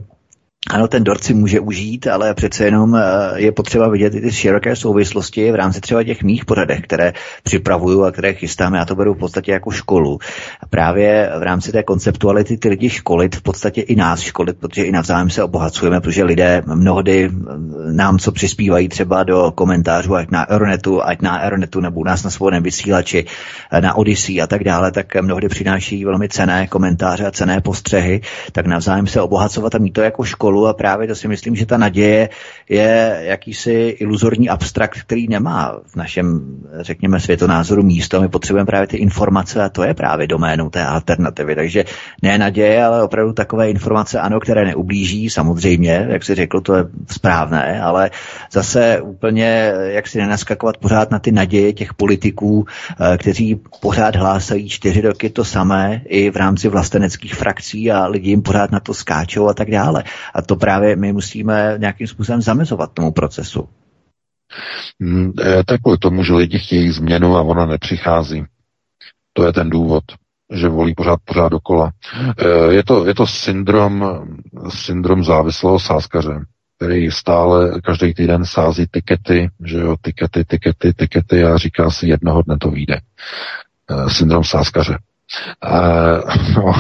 ano, 0.70 0.88
ten 0.88 1.04
dort 1.04 1.24
si 1.24 1.34
může 1.34 1.60
užít, 1.60 2.08
ale 2.08 2.34
přece 2.34 2.66
jenom 2.66 2.96
eh, 2.96 3.02
je 3.36 3.52
potřeba 3.52 3.90
vidět 3.90 4.16
i 4.16 4.22
ty 4.22 4.32
široké 4.32 4.76
souvislosti 4.76 5.52
v 5.52 5.56
rámci 5.56 5.82
třeba 5.82 6.04
těch 6.04 6.24
mých 6.24 6.46
poradech, 6.46 6.82
které 6.82 7.14
připravuju 7.44 8.04
a 8.04 8.12
které 8.12 8.34
chystám. 8.34 8.74
Já 8.74 8.86
to 8.86 8.96
beru 8.96 9.14
v 9.14 9.18
podstatě 9.18 9.52
jako 9.52 9.72
školu. 9.72 10.20
A 10.62 10.66
právě 10.66 11.32
v 11.40 11.44
rámci 11.44 11.72
té 11.72 11.84
konceptuality 11.84 12.58
ty 12.58 12.70
lidi 12.70 12.90
školit, 12.90 13.36
v 13.36 13.42
podstatě 13.42 13.82
i 13.82 13.96
nás 13.96 14.20
školit, 14.20 14.58
protože 14.58 14.84
i 14.84 14.92
navzájem 14.92 15.30
se 15.30 15.44
obohacujeme, 15.44 16.02
protože 16.02 16.24
lidé 16.24 16.62
mnohdy 16.66 17.30
eh, 17.32 17.94
nám 17.94 18.20
co 18.20 18.32
přispívají 18.32 18.90
třeba 18.90 19.24
do 19.24 19.52
komentářů, 19.56 20.16
ať 20.16 20.32
na 20.32 20.50
Euronetu, 20.50 21.04
ať 21.04 21.22
na 21.22 21.42
Euronetu 21.42 21.80
nebo 21.80 22.00
u 22.00 22.04
nás 22.04 22.24
na 22.24 22.30
svobodném 22.30 22.64
vysílači, 22.64 23.26
eh, 23.72 23.82
na 23.82 23.94
Odyssey 23.94 24.42
a 24.42 24.48
tak 24.48 24.64
dále, 24.64 24.92
tak 24.92 25.22
mnohdy 25.22 25.50
přináší 25.50 26.06
velmi 26.06 26.30
cené 26.30 26.68
komentáře 26.68 27.26
a 27.26 27.32
cené 27.32 27.62
postřehy, 27.62 28.22
tak 28.52 28.66
navzájem 28.66 29.08
se 29.08 29.22
obohacovat 29.22 29.76
a 29.76 29.78
mít 29.78 29.92
to 29.92 30.02
jako 30.02 30.24
školu 30.24 30.53
školu 30.54 30.68
a 30.68 30.74
právě 30.74 31.08
to 31.08 31.16
si 31.16 31.28
myslím, 31.28 31.56
že 31.56 31.66
ta 31.66 31.78
naděje 31.78 32.30
je 32.70 33.20
jakýsi 33.22 33.72
iluzorní 34.00 34.50
abstrakt, 34.50 35.00
který 35.02 35.28
nemá 35.28 35.80
v 35.86 35.96
našem, 35.96 36.58
řekněme, 36.80 37.20
světonázoru 37.20 37.84
místo. 37.84 38.22
My 38.22 38.30
potřebujeme 38.30 38.66
právě 38.66 38.88
ty 38.88 38.98
informace 38.98 39.64
a 39.64 39.70
to 39.70 39.84
je 39.84 39.94
právě 39.94 40.28
doménou 40.28 40.70
té 40.70 40.86
alternativy. 40.86 41.56
Takže 41.56 41.86
ne 42.22 42.38
naděje, 42.38 42.86
ale 42.86 43.04
opravdu 43.04 43.34
takové 43.34 43.70
informace, 43.70 44.20
ano, 44.20 44.40
které 44.40 44.66
neublíží, 44.66 45.30
samozřejmě, 45.30 46.08
jak 46.10 46.24
si 46.24 46.36
řekl, 46.36 46.62
to 46.62 46.76
je 46.76 46.86
správné, 47.12 47.82
ale 47.82 48.12
zase 48.52 49.02
úplně, 49.02 49.74
jak 49.84 50.08
si 50.08 50.18
nenaskakovat 50.18 50.78
pořád 50.78 51.12
na 51.12 51.20
ty 51.20 51.32
naděje 51.32 51.74
těch 51.74 51.94
politiků, 51.94 52.66
eh, 52.66 53.18
kteří 53.18 53.60
pořád 53.82 54.16
hlásají 54.16 54.70
čtyři 54.70 55.02
roky 55.02 55.30
to 55.30 55.46
samé 55.46 56.02
i 56.06 56.30
v 56.30 56.36
rámci 56.36 56.70
vlasteneckých 56.70 57.36
frakcí 57.36 57.92
a 57.92 58.08
lidi 58.08 58.30
jim 58.30 58.42
pořád 58.42 58.72
na 58.72 58.80
to 58.80 58.94
skáčou 58.94 59.48
a 59.48 59.54
tak 59.54 59.72
dále. 59.72 60.04
A 60.34 60.42
to 60.44 60.56
právě 60.56 60.96
my 60.96 61.14
musíme 61.14 61.76
nějakým 61.78 62.08
způsobem 62.08 62.42
zamezovat 62.42 62.94
tomu 62.94 63.12
procesu. 63.12 63.70
Hmm, 65.02 65.34
tak 65.66 65.82
kvůli 65.82 65.98
tomu, 65.98 66.24
že 66.24 66.34
lidi 66.34 66.60
chtějí 66.60 66.92
změnu 66.92 67.38
a 67.38 67.42
ona 67.42 67.66
nepřichází. 67.66 68.44
To 69.34 69.46
je 69.46 69.54
ten 69.54 69.70
důvod, 69.70 70.04
že 70.54 70.70
volí 70.70 70.94
pořád, 70.96 71.20
pořád 71.26 71.50
dokola. 71.50 71.92
E, 72.38 72.74
je 72.74 72.84
to, 72.84 73.06
je 73.08 73.16
to 73.16 73.28
syndrom, 73.28 74.24
syndrom 74.70 75.24
závislého 75.24 75.80
sáskaře, 75.80 76.40
který 76.78 77.12
stále 77.12 77.82
každý 77.82 78.14
týden 78.14 78.46
sází 78.46 78.86
tikety, 78.92 79.50
že 79.66 79.78
jo, 79.78 79.96
tikety, 80.02 80.44
tikety, 80.46 80.94
tikety 80.94 81.44
a 81.44 81.58
říká 81.58 81.90
si, 81.90 82.08
jednoho 82.08 82.42
dne 82.42 82.58
to 82.58 82.72
vyjde. 82.72 82.96
E, 82.96 84.10
syndrom 84.10 84.44
sáskaře. 84.44 84.98
No, 86.56 86.74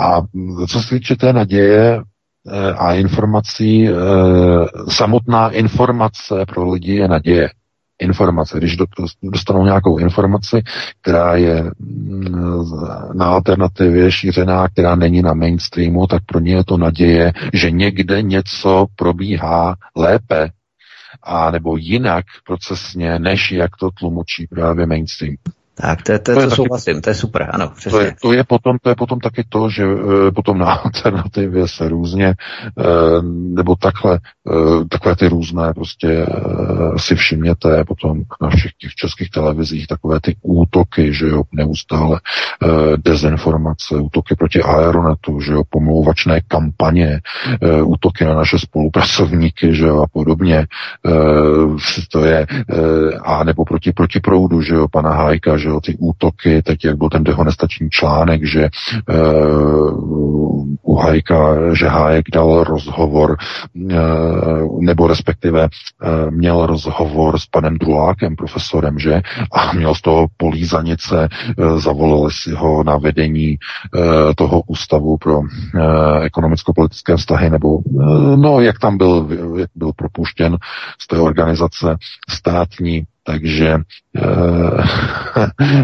a 0.00 0.22
co 0.68 0.82
se 0.82 0.88
týče 0.94 1.16
té 1.16 1.32
naděje 1.32 1.94
e, 1.96 2.72
a 2.74 2.92
informací, 2.92 3.88
samotná 4.88 5.50
informace 5.50 6.34
pro 6.48 6.70
lidi 6.72 6.94
je 6.94 7.08
naděje. 7.08 7.50
Informace. 7.98 8.58
Když 8.58 8.76
dostanou 9.22 9.64
nějakou 9.64 9.98
informaci, 9.98 10.62
která 11.02 11.36
je 11.36 11.70
mm, 11.78 12.34
na 13.14 13.26
alternativě 13.26 14.12
šířená, 14.12 14.68
která 14.68 14.94
není 14.94 15.22
na 15.22 15.34
mainstreamu, 15.34 16.06
tak 16.06 16.22
pro 16.26 16.40
ně 16.40 16.54
je 16.54 16.64
to 16.64 16.76
naděje, 16.76 17.32
že 17.52 17.70
někde 17.70 18.22
něco 18.22 18.86
probíhá 18.96 19.76
lépe 19.96 20.50
a 21.22 21.50
nebo 21.50 21.76
jinak 21.76 22.24
procesně, 22.46 23.18
než 23.18 23.52
jak 23.52 23.76
to 23.76 23.90
tlumočí 23.90 24.46
právě 24.46 24.86
mainstream. 24.86 25.36
Tak 25.74 26.02
to, 26.02 26.12
je, 26.12 26.18
to, 26.18 26.30
je, 26.30 26.34
to, 26.34 26.40
to 26.40 26.46
je 26.46 26.56
souhlasím, 26.56 27.00
to 27.00 27.10
je 27.10 27.14
super, 27.14 27.50
ano, 27.52 27.72
přesně. 27.76 27.98
To 27.98 28.04
je, 28.04 28.14
to 28.22 28.32
je, 28.32 28.44
potom, 28.44 28.76
to 28.82 28.88
je 28.88 28.94
potom 28.94 29.20
taky 29.20 29.44
to, 29.48 29.70
že 29.70 29.84
e, 29.84 30.30
potom 30.30 30.58
na 30.58 30.72
alternativě 30.84 31.68
se 31.68 31.88
různě, 31.88 32.26
e, 32.26 32.34
nebo 33.32 33.76
takhle, 33.76 34.18
takové 34.88 35.16
ty 35.16 35.28
různé 35.28 35.74
prostě 35.74 36.08
e, 36.08 36.26
si 36.98 37.14
všimněte 37.14 37.84
potom 37.84 38.22
na 38.42 38.50
všech 38.50 38.72
těch 38.72 38.94
českých 38.94 39.30
televizích 39.30 39.86
takové 39.86 40.20
ty 40.20 40.36
útoky, 40.42 41.14
že 41.14 41.28
jo, 41.28 41.42
neustále 41.52 42.20
e, 42.62 42.68
dezinformace, 42.96 43.94
útoky 44.00 44.34
proti 44.34 44.62
aeronetu, 44.62 45.40
že 45.40 45.52
jo, 45.52 45.62
pomlouvačné 45.70 46.40
kampaně, 46.48 47.20
útoky 47.84 48.24
na 48.24 48.34
naše 48.34 48.58
spolupracovníky, 48.58 49.74
že 49.74 49.86
jo, 49.86 50.02
a 50.02 50.06
podobně. 50.06 50.66
To 52.12 52.24
je, 52.24 52.46
a 53.24 53.44
nebo 53.44 53.64
proti, 53.64 53.92
proti 53.92 54.20
proudu, 54.20 54.62
že 54.62 54.74
jo, 54.74 54.88
pana 54.88 55.10
Hajka, 55.10 55.56
že 55.56 55.68
jo, 55.68 55.80
ty 55.80 55.96
útoky, 55.98 56.62
teď 56.62 56.84
jak 56.84 56.96
byl 56.96 57.08
ten 57.08 57.24
dehonestační 57.24 57.90
článek, 57.90 58.40
že 58.44 58.68
u 60.82 60.94
Hajka, 60.94 61.74
že 61.74 61.88
Hájek 61.88 62.30
dal 62.32 62.64
rozhovor, 62.64 63.36
nebo 64.80 65.06
respektive 65.06 65.62
uh, 65.62 66.30
měl 66.30 66.66
rozhovor 66.66 67.38
s 67.38 67.46
panem 67.46 67.78
Drulákem, 67.78 68.36
profesorem, 68.36 68.98
že, 68.98 69.22
a 69.52 69.72
měl 69.72 69.94
z 69.94 70.00
toho 70.00 70.26
polízanice, 70.36 71.28
uh, 71.58 71.80
zavolali 71.80 72.30
si 72.32 72.50
ho 72.50 72.84
na 72.84 72.96
vedení 72.96 73.56
toho 74.36 74.62
ústavu 74.66 75.16
pro 75.16 75.40
ekonomicko-politické 76.22 77.16
vztahy, 77.16 77.50
nebo 77.50 77.78
no, 78.36 78.60
jak 78.60 78.78
tam 78.78 78.98
byl, 78.98 79.28
jak 79.56 79.70
byl 79.74 79.92
propuštěn 79.96 80.56
z 80.98 81.06
té 81.06 81.18
organizace 81.18 81.96
státní, 82.30 83.02
takže 83.24 83.68
e, 83.68 83.78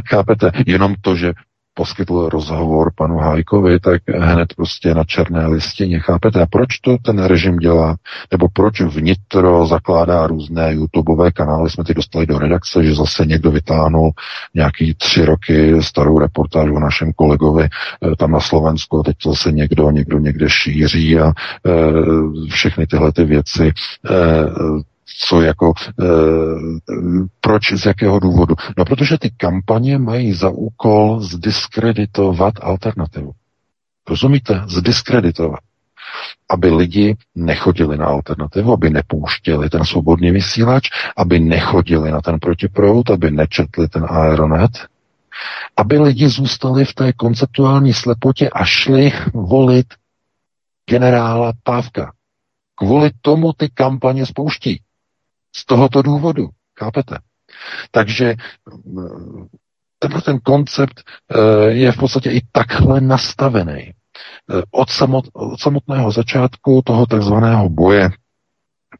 chápete, 0.08 0.50
jenom 0.66 0.94
to, 1.00 1.16
že 1.16 1.32
poskytl 1.78 2.28
rozhovor 2.28 2.92
panu 2.94 3.16
Hájkovi, 3.18 3.80
tak 3.80 4.02
hned 4.08 4.54
prostě 4.54 4.94
na 4.94 5.04
černé 5.04 5.46
listině. 5.46 6.00
Chápete? 6.00 6.42
A 6.42 6.46
proč 6.46 6.78
to 6.78 6.96
ten 7.02 7.24
režim 7.24 7.56
dělá? 7.56 7.96
Nebo 8.32 8.48
proč 8.52 8.80
vnitro 8.80 9.66
zakládá 9.66 10.26
různé 10.26 10.74
YouTubeové 10.74 11.30
kanály? 11.30 11.70
Jsme 11.70 11.84
ty 11.84 11.94
dostali 11.94 12.26
do 12.26 12.38
redakce, 12.38 12.84
že 12.84 12.94
zase 12.94 13.26
někdo 13.26 13.50
vytáhnul 13.50 14.10
nějaký 14.54 14.94
tři 14.94 15.24
roky 15.24 15.82
starou 15.82 16.18
reportáž 16.18 16.70
o 16.70 16.80
našem 16.80 17.12
kolegovi 17.12 17.64
e, 17.64 17.68
tam 18.16 18.30
na 18.30 18.40
Slovensku, 18.40 19.02
teď 19.02 19.16
to 19.22 19.30
zase 19.30 19.52
někdo, 19.52 19.90
někdo 19.90 20.18
někde 20.18 20.50
šíří 20.50 21.18
a 21.18 21.26
e, 21.26 21.32
všechny 22.50 22.86
tyhle 22.86 23.12
ty 23.12 23.24
věci 23.24 23.66
e, 23.66 23.72
co 25.18 25.42
jako, 25.42 25.72
e, 26.00 26.04
proč, 27.40 27.72
z 27.72 27.86
jakého 27.86 28.18
důvodu? 28.18 28.54
No, 28.78 28.84
protože 28.84 29.18
ty 29.18 29.30
kampaně 29.36 29.98
mají 29.98 30.32
za 30.32 30.50
úkol 30.50 31.20
zdiskreditovat 31.20 32.54
alternativu. 32.60 33.32
Rozumíte? 34.08 34.62
Zdiskreditovat. 34.66 35.60
Aby 36.50 36.70
lidi 36.70 37.16
nechodili 37.34 37.98
na 37.98 38.06
alternativu, 38.06 38.72
aby 38.72 38.90
nepouštěli 38.90 39.70
ten 39.70 39.84
svobodný 39.84 40.30
vysílač, 40.30 40.88
aby 41.16 41.40
nechodili 41.40 42.10
na 42.10 42.20
ten 42.20 42.38
protiprout, 42.38 43.10
aby 43.10 43.30
nečetli 43.30 43.88
ten 43.88 44.06
aeronet, 44.08 44.70
aby 45.76 45.98
lidi 45.98 46.28
zůstali 46.28 46.84
v 46.84 46.94
té 46.94 47.12
konceptuální 47.12 47.94
slepotě 47.94 48.48
a 48.48 48.64
šli 48.64 49.12
volit 49.34 49.86
generála 50.90 51.52
Pávka 51.62 52.12
Kvůli 52.78 53.10
tomu 53.20 53.52
ty 53.52 53.68
kampaně 53.68 54.26
spouští. 54.26 54.82
Z 55.56 55.66
tohoto 55.66 56.02
důvodu. 56.02 56.48
Chápete? 56.78 57.18
Takže 57.90 58.34
tenhle 59.98 60.22
ten 60.22 60.38
koncept 60.38 61.02
je 61.68 61.92
v 61.92 61.96
podstatě 61.96 62.30
i 62.30 62.40
takhle 62.52 63.00
nastavený. 63.00 63.92
Od, 64.70 64.90
samot, 64.90 65.24
od 65.32 65.60
samotného 65.60 66.10
začátku 66.10 66.82
toho 66.84 67.06
takzvaného 67.06 67.68
boje 67.68 68.10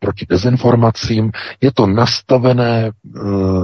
proti 0.01 0.27
dezinformacím, 0.29 1.31
je 1.61 1.73
to 1.73 1.87
nastavené 1.87 2.91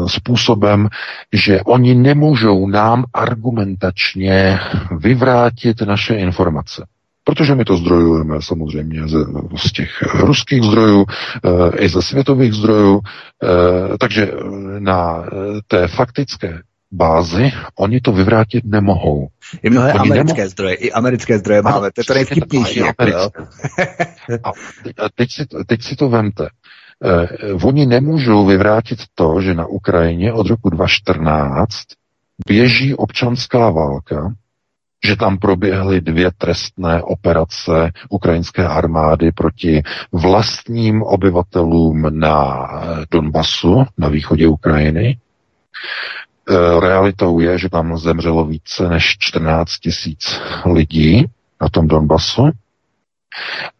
způsobem, 0.06 0.88
že 1.32 1.60
oni 1.62 1.94
nemůžou 1.94 2.68
nám 2.68 3.04
argumentačně 3.12 4.58
vyvrátit 4.98 5.80
naše 5.80 6.14
informace. 6.14 6.86
Protože 7.24 7.54
my 7.54 7.64
to 7.64 7.76
zdrojujeme 7.76 8.42
samozřejmě 8.42 9.08
z, 9.08 9.26
z 9.56 9.72
těch 9.72 10.02
ruských 10.14 10.62
zdrojů, 10.62 11.04
e, 11.74 11.78
i 11.78 11.88
ze 11.88 12.02
světových 12.02 12.52
zdrojů, 12.52 13.00
e, 13.44 13.98
takže 13.98 14.32
na 14.78 15.24
té 15.68 15.88
faktické 15.88 16.60
bázi, 16.92 17.52
oni 17.78 18.00
to 18.00 18.12
vyvrátit 18.12 18.64
nemohou. 18.64 19.28
I 19.62 19.70
mnohé 19.70 19.92
Oni 19.94 20.10
americké 20.10 20.42
nemo- 20.44 20.48
zdroje, 20.48 20.74
i 20.74 20.92
americké 20.92 21.38
zdroje 21.38 21.60
Ano, 21.60 21.70
máme, 21.70 21.90
to 21.92 22.00
je 22.00 22.04
to 22.04 22.14
nejvtipnější. 22.14 22.78
jako. 22.78 23.30
A 24.98 25.06
teď 25.14 25.30
si, 25.32 25.46
to- 25.46 25.64
teď 25.64 25.82
si 25.82 25.96
to 25.96 26.08
vemte. 26.08 26.48
Eh, 27.04 27.52
oni 27.64 27.86
nemůžou 27.86 28.46
vyvrátit 28.46 28.98
to, 29.14 29.40
že 29.40 29.54
na 29.54 29.66
Ukrajině 29.66 30.32
od 30.32 30.46
roku 30.46 30.70
2014 30.70 31.82
běží 32.46 32.94
občanská 32.94 33.70
válka, 33.70 34.32
že 35.04 35.16
tam 35.16 35.38
proběhly 35.38 36.00
dvě 36.00 36.30
trestné 36.38 37.02
operace 37.02 37.92
ukrajinské 38.08 38.68
armády 38.68 39.32
proti 39.32 39.82
vlastním 40.12 41.02
obyvatelům 41.02 42.06
na 42.18 42.66
eh, 42.66 43.06
Donbasu, 43.10 43.84
na 43.98 44.08
východě 44.08 44.48
Ukrajiny. 44.48 45.18
Eh, 46.50 46.80
Realitou 46.80 47.40
je, 47.40 47.58
že 47.58 47.68
tam 47.68 47.96
zemřelo 47.98 48.44
více 48.44 48.88
než 48.88 49.16
14 49.18 49.70
tisíc 49.70 50.40
lidí 50.66 51.26
na 51.60 51.68
tom 51.68 51.88
Donbasu. 51.88 52.50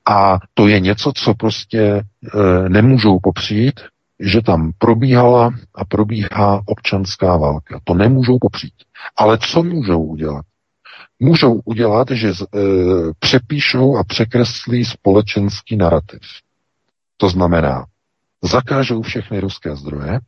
A 0.09 0.39
to 0.55 0.69
je 0.69 0.81
něco, 0.81 1.13
co 1.15 1.35
prostě 1.35 1.81
e, 1.81 2.69
nemůžou 2.69 3.19
popřít, 3.23 3.81
že 4.21 4.43
tam 4.43 4.73
probíhala 4.79 5.51
a 5.75 5.85
probíhá 5.85 6.63
občanská 6.67 7.37
válka. 7.37 7.81
To 7.85 7.95
nemůžou 7.95 8.39
popřít. 8.41 8.75
Ale 9.17 9.39
co 9.39 9.63
můžou 9.63 10.03
udělat? 10.03 10.45
Můžou 11.25 11.61
udělat, 11.65 12.09
že 12.11 12.29
e, 12.29 12.33
přepíšou 13.19 13.97
a 13.97 14.05
překreslí 14.05 14.85
společenský 14.85 15.77
narrativ. 15.77 16.21
To 17.17 17.29
znamená, 17.29 17.85
zakážou 18.43 19.03
všechny 19.03 19.41
ruské 19.41 19.77
zdroje, 19.77 20.21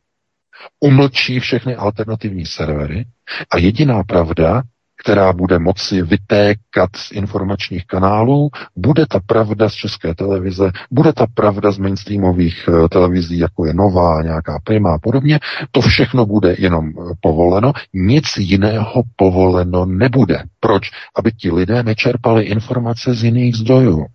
umlčí 0.79 1.39
všechny 1.39 1.75
alternativní 1.75 2.45
servery 2.45 3.05
a 3.51 3.57
jediná 3.57 4.03
pravda, 4.03 4.61
která 4.97 5.33
bude 5.33 5.59
moci 5.59 6.01
vytékat 6.01 6.89
z 6.95 7.11
informačních 7.11 7.85
kanálů, 7.85 8.49
bude 8.75 9.05
ta 9.05 9.19
pravda 9.25 9.69
z 9.69 9.73
české 9.73 10.15
televize, 10.15 10.71
bude 10.91 11.13
ta 11.13 11.25
pravda 11.33 11.71
z 11.71 11.77
mainstreamových 11.77 12.69
eh, 12.69 12.89
televizí, 12.89 13.37
jako 13.37 13.65
je 13.65 13.73
Nová, 13.73 14.21
nějaká 14.21 14.59
Prima 14.63 14.95
a 14.95 14.99
podobně. 14.99 15.39
To 15.71 15.81
všechno 15.81 16.25
bude 16.25 16.55
jenom 16.59 16.89
eh, 16.89 17.13
povoleno, 17.21 17.73
nic 17.93 18.25
jiného 18.37 19.03
povoleno 19.15 19.85
nebude. 19.85 20.43
Proč? 20.59 20.89
Aby 21.15 21.31
ti 21.31 21.51
lidé 21.51 21.83
nečerpali 21.83 22.43
informace 22.43 23.13
z 23.13 23.23
jiných 23.23 23.55
zdrojů. 23.55 24.05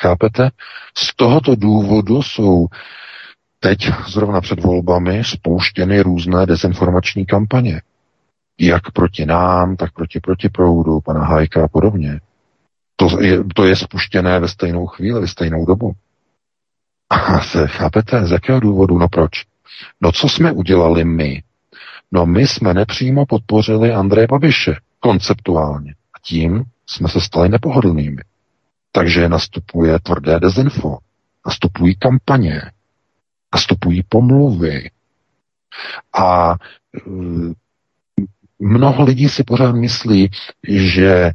Chápete? 0.00 0.50
Z 0.98 1.16
tohoto 1.16 1.56
důvodu 1.56 2.22
jsou 2.22 2.66
teď 3.60 3.78
zrovna 4.08 4.40
před 4.40 4.60
volbami 4.60 5.22
spouštěny 5.24 6.00
různé 6.00 6.46
dezinformační 6.46 7.26
kampaně. 7.26 7.80
Jak 8.60 8.90
proti 8.90 9.26
nám, 9.26 9.76
tak 9.76 9.92
proti 9.92 10.20
protiproudu, 10.20 11.00
pana 11.00 11.24
Hajka 11.24 11.64
a 11.64 11.68
podobně. 11.68 12.20
To 12.96 13.20
je, 13.20 13.44
to 13.54 13.64
je 13.64 13.76
spuštěné 13.76 14.40
ve 14.40 14.48
stejnou 14.48 14.86
chvíli, 14.86 15.20
ve 15.20 15.28
stejnou 15.28 15.66
dobu. 15.66 15.92
A 17.10 17.40
se, 17.40 17.66
chápete, 17.66 18.26
z 18.26 18.30
jakého 18.30 18.60
důvodu? 18.60 18.98
No 18.98 19.08
proč? 19.08 19.30
No 20.00 20.12
co 20.12 20.28
jsme 20.28 20.52
udělali 20.52 21.04
my? 21.04 21.42
No 22.12 22.26
my 22.26 22.46
jsme 22.46 22.74
nepřímo 22.74 23.26
podpořili 23.26 23.92
Andreje 23.92 24.26
Babiše 24.26 24.76
konceptuálně. 25.00 25.92
A 25.92 26.18
tím 26.22 26.64
jsme 26.86 27.08
se 27.08 27.20
stali 27.20 27.48
nepohodlnými. 27.48 28.22
Takže 28.92 29.28
nastupuje 29.28 29.98
tvrdé 29.98 30.40
dezinfo, 30.40 30.98
nastupují 31.46 31.96
kampaně, 31.96 32.62
nastupují 33.54 34.02
pomluvy. 34.08 34.90
A 36.18 36.54
mnoho 38.62 39.04
lidí 39.04 39.28
si 39.28 39.44
pořád 39.44 39.72
myslí, 39.74 40.30
že 40.68 41.10
e, 41.14 41.32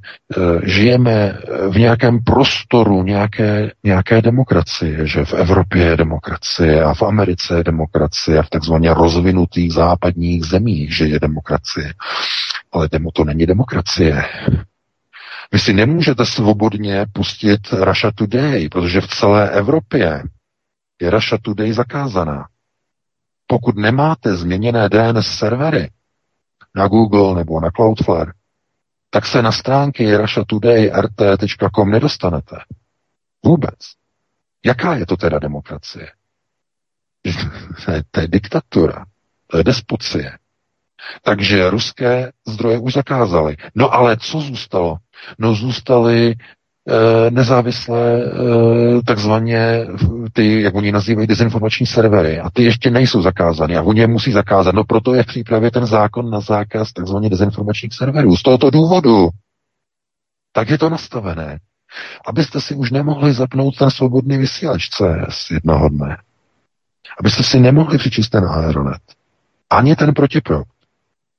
žijeme 0.64 1.38
v 1.70 1.80
nějakém 1.80 2.20
prostoru 2.24 3.04
nějaké, 3.04 3.72
nějaké 3.84 4.22
demokracie, 4.22 5.08
že 5.08 5.26
v 5.26 5.34
Evropě 5.34 5.86
je 5.86 5.98
demokracie 5.98 6.84
a 6.84 6.94
v 6.94 7.02
Americe 7.02 7.58
je 7.58 7.64
demokracie 7.64 8.40
a 8.40 8.44
v 8.44 8.50
takzvaně 8.50 8.94
rozvinutých 8.94 9.74
západních 9.74 10.44
zemích, 10.46 10.96
že 10.98 11.06
je 11.06 11.20
demokracie. 11.20 11.94
Ale 12.72 12.90
demo 12.92 13.12
to 13.12 13.24
není 13.24 13.46
demokracie. 13.46 14.24
Vy 15.52 15.60
si 15.60 15.74
nemůžete 15.74 16.26
svobodně 16.26 17.06
pustit 17.14 17.60
Russia 17.72 18.12
Today, 18.16 18.70
protože 18.70 19.02
v 19.02 19.08
celé 19.08 19.50
Evropě 19.50 20.24
je 21.02 21.10
Russia 21.10 21.40
Today 21.42 21.74
zakázaná. 21.74 22.46
Pokud 23.48 23.76
nemáte 23.78 24.36
změněné 24.36 24.90
DNS 24.90 25.28
servery 25.28 25.90
na 26.76 26.88
Google 26.88 27.36
nebo 27.36 27.60
na 27.60 27.72
Cloudflare, 27.72 28.34
tak 29.10 29.26
se 29.26 29.42
na 29.42 29.52
stránky 29.52 30.18
rt.com 30.18 31.92
nedostanete. 31.92 32.56
Vůbec. 33.46 33.80
Jaká 34.66 34.96
je 34.96 35.06
to 35.06 35.18
teda 35.18 35.40
demokracie? 35.40 36.12
to, 38.12 38.22
je, 38.22 38.28
diktatura, 38.28 39.06
to 39.48 39.58
je 39.58 39.64
despocie. 39.64 40.38
Takže 41.22 41.70
ruské 41.70 42.32
zdroje 42.48 42.80
už 42.80 42.94
zakázali. 42.94 43.58
No 43.76 43.94
ale 43.94 44.18
co 44.18 44.42
zůstalo? 44.42 44.98
No 45.38 45.56
zůstaly 45.56 46.36
nezávislé 47.30 48.22
e, 48.24 48.28
takzvaně 49.06 49.88
ty, 50.34 50.62
jak 50.62 50.76
oni 50.76 50.92
nazývají, 50.92 51.28
dezinformační 51.28 51.86
servery. 51.86 52.40
A 52.40 52.50
ty 52.50 52.64
ještě 52.64 52.92
nejsou 52.92 53.22
zakázány. 53.22 53.78
A 53.78 53.82
oni 53.82 54.00
je 54.00 54.08
musí 54.08 54.32
zakázat. 54.32 54.76
No 54.76 54.84
proto 54.84 55.14
je 55.14 55.24
v 55.24 55.28
přípravě 55.28 55.72
ten 55.72 55.86
zákon 55.86 56.30
na 56.30 56.40
zákaz 56.40 56.94
takzvaně 56.94 57.30
dezinformačních 57.30 57.94
serverů. 57.94 58.38
Z 58.38 58.44
tohoto 58.44 58.70
důvodu. 58.70 59.30
Tak 60.52 60.70
je 60.70 60.78
to 60.78 60.90
nastavené. 60.90 61.60
Abyste 62.28 62.62
si 62.62 62.76
už 62.76 62.92
nemohli 62.92 63.34
zapnout 63.34 63.78
ten 63.78 63.92
svobodný 63.92 64.38
vysílač 64.38 64.90
CS 64.90 65.50
jednoho 65.52 65.90
dne. 65.90 66.18
Abyste 67.20 67.44
si 67.44 67.60
nemohli 67.60 67.98
přičíst 67.98 68.32
ten 68.32 68.46
aeronet. 68.46 69.02
Ani 69.70 69.96
ten 69.96 70.14
protiproud. 70.14 70.68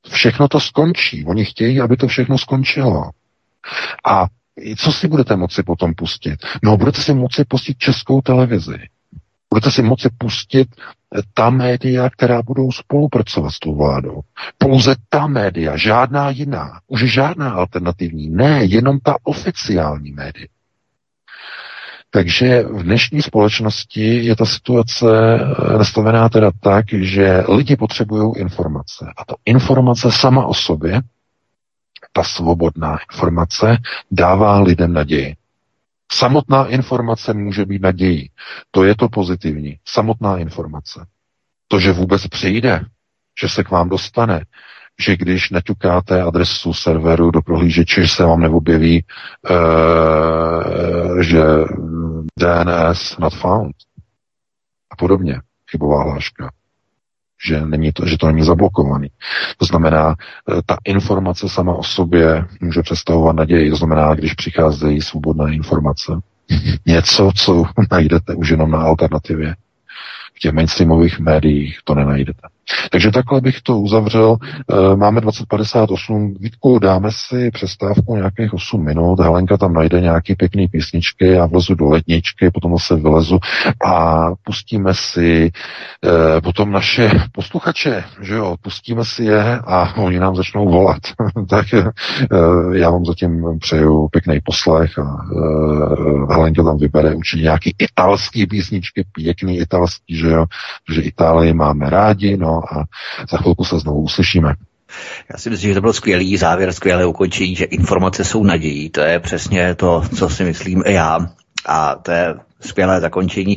Všechno 0.09 0.49
to 0.49 0.61
skončí. 0.61 1.25
Oni 1.25 1.45
chtějí, 1.45 1.81
aby 1.81 1.97
to 1.97 2.07
všechno 2.09 2.39
skončilo. 2.39 3.11
A 4.07 4.27
co 4.77 4.93
si 4.93 5.09
budete 5.09 5.37
moci 5.37 5.63
potom 5.63 5.95
pustit? 5.95 6.37
No, 6.63 6.77
budete 6.77 7.03
si 7.03 7.15
moci 7.15 7.45
pustit 7.45 7.79
českou 7.79 8.21
televizi. 8.21 8.79
Budete 9.55 9.71
si 9.71 9.83
moci 9.83 10.09
pustit 10.19 10.69
ta 11.35 11.51
média, 11.51 12.11
která 12.11 12.43
budou 12.43 12.73
spolupracovat 12.73 13.51
s 13.51 13.59
tou 13.59 13.75
vládou. 13.75 14.21
Pouze 14.59 14.95
ta 15.09 15.27
média, 15.27 15.77
žádná 15.77 16.31
jiná. 16.31 16.81
Už 16.87 17.13
žádná 17.13 17.51
alternativní. 17.51 18.31
Ne, 18.31 18.65
jenom 18.65 18.99
ta 19.01 19.17
oficiální 19.23 20.13
média. 20.13 20.47
Takže 22.11 22.63
v 22.63 22.83
dnešní 22.83 23.23
společnosti 23.23 24.25
je 24.25 24.37
ta 24.37 24.47
situace 24.47 25.07
nastavená 25.79 26.29
teda 26.29 26.51
tak, 26.61 26.85
že 26.93 27.45
lidi 27.49 27.77
potřebují 27.77 28.33
informace. 28.37 29.07
A 29.17 29.25
ta 29.25 29.35
informace 29.45 30.13
sama 30.13 30.47
o 30.47 30.55
sobě, 30.55 31.01
ta 32.13 32.23
svobodná 32.23 32.99
informace, 33.13 33.77
dává 34.11 34.61
lidem 34.61 34.93
naději. 34.93 35.37
Samotná 36.13 36.67
informace 36.67 37.35
může 37.35 37.67
být 37.67 37.83
nadějí. 37.83 38.31
To 38.71 38.85
je 38.85 38.97
to 38.97 39.09
pozitivní. 39.09 39.79
Samotná 39.85 40.39
informace. 40.39 41.07
To, 41.69 41.81
že 41.81 41.93
vůbec 41.93 42.27
přijde, 42.27 42.85
že 43.41 43.49
se 43.49 43.65
k 43.65 43.71
vám 43.71 43.89
dostane, 43.89 44.45
že 45.01 45.17
když 45.17 45.51
naťukáte 45.51 46.23
adresu 46.23 46.75
serveru 46.75 47.31
do 47.31 47.43
prohlížeče, 47.43 48.03
že 48.03 48.09
se 48.09 48.25
vám 48.25 48.41
neobjeví, 48.41 48.99
e, 48.99 49.05
že 51.23 51.43
DNS 52.39 53.19
not 53.19 53.35
found 53.35 53.75
a 54.91 54.97
podobně, 54.97 55.41
chybová 55.71 56.03
hláška, 56.03 56.51
že, 57.47 57.67
není 57.67 57.93
to, 57.93 58.07
že 58.07 58.19
to 58.19 58.27
není 58.27 58.43
zablokovaný. 58.43 59.09
To 59.59 59.67
znamená, 59.67 60.15
ta 60.67 60.77
informace 60.85 61.49
sama 61.49 61.75
o 61.75 61.83
sobě 61.83 62.45
může 62.61 62.83
představovat 62.83 63.37
naději. 63.37 63.71
To 63.71 63.77
znamená, 63.77 64.15
když 64.15 64.35
přicházejí 64.35 65.03
svobodné 65.03 65.55
informace, 65.55 66.13
něco, 66.87 67.31
co 67.37 67.65
najdete 67.93 68.35
už 68.35 68.49
jenom 68.49 68.71
na 68.71 68.79
alternativě. 68.79 69.55
V 70.35 70.39
těch 70.39 70.53
mainstreamových 70.53 71.21
médiích 71.21 71.79
to 71.85 71.95
nenajdete. 71.95 72.49
Takže 72.91 73.11
takhle 73.11 73.41
bych 73.41 73.61
to 73.61 73.79
uzavřel. 73.79 74.37
Eh, 74.43 74.97
máme 74.97 75.21
2058. 75.21 76.35
Vítku, 76.41 76.79
dáme 76.79 77.09
si 77.13 77.51
přestávku 77.51 78.17
nějakých 78.17 78.55
8 78.55 78.85
minut. 78.85 79.21
Helenka 79.21 79.57
tam 79.57 79.75
najde 79.75 80.01
nějaký 80.01 80.35
pěkný 80.35 80.69
písničky, 80.69 81.27
já 81.27 81.47
vlezu 81.47 81.75
do 81.75 81.89
ledničky, 81.89 82.51
potom 82.51 82.79
se 82.79 82.97
vylezu 82.97 83.39
a 83.85 84.27
pustíme 84.45 84.95
si 84.95 85.51
eh, 86.05 86.41
potom 86.41 86.73
naše 86.73 87.11
posluchače, 87.33 88.05
že 88.21 88.35
jo, 88.35 88.57
pustíme 88.63 89.05
si 89.05 89.25
je 89.25 89.59
a 89.67 89.97
oni 89.97 90.19
nám 90.19 90.37
začnou 90.37 90.69
volat. 90.69 91.03
tak 91.49 91.67
eh, 91.75 91.85
já 92.73 92.91
vám 92.91 93.05
zatím 93.05 93.59
přeju 93.61 94.09
pěkný 94.09 94.41
poslech 94.45 94.99
a 94.99 95.17
Helenka 96.31 96.63
tam 96.63 96.79
vybere 96.79 97.15
určitě 97.15 97.43
nějaký 97.43 97.75
italský 97.79 98.47
písničky, 98.47 99.05
pěkný 99.13 99.59
italský, 99.59 100.17
že 100.17 100.31
jo, 100.31 100.47
protože 100.87 101.01
Itálii 101.03 101.53
máme 101.53 101.91
rádi, 101.91 102.37
no 102.37 102.60
a 102.73 102.85
za 103.31 103.39
chvilku 103.39 103.65
se 103.65 103.79
znovu 103.79 104.01
uslyšíme. 104.01 104.55
Já 105.33 105.39
si 105.39 105.51
myslím, 105.51 105.71
že 105.71 105.75
to 105.75 105.81
byl 105.81 105.93
skvělý 105.93 106.37
závěr, 106.37 106.73
skvělé 106.73 107.07
ukončení, 107.07 107.57
že 107.57 107.65
informace 107.65 108.25
jsou 108.25 108.45
nadějí. 108.45 108.91
To 108.91 109.01
je 109.01 109.21
přesně 109.21 109.75
to, 109.75 110.03
co 110.17 110.29
si 110.29 110.45
myslím 110.45 110.83
i 110.87 110.93
já. 110.93 111.19
A 111.67 111.95
to 111.95 112.11
je 112.11 112.35
skvělé 112.61 113.01
zakončení. 113.01 113.57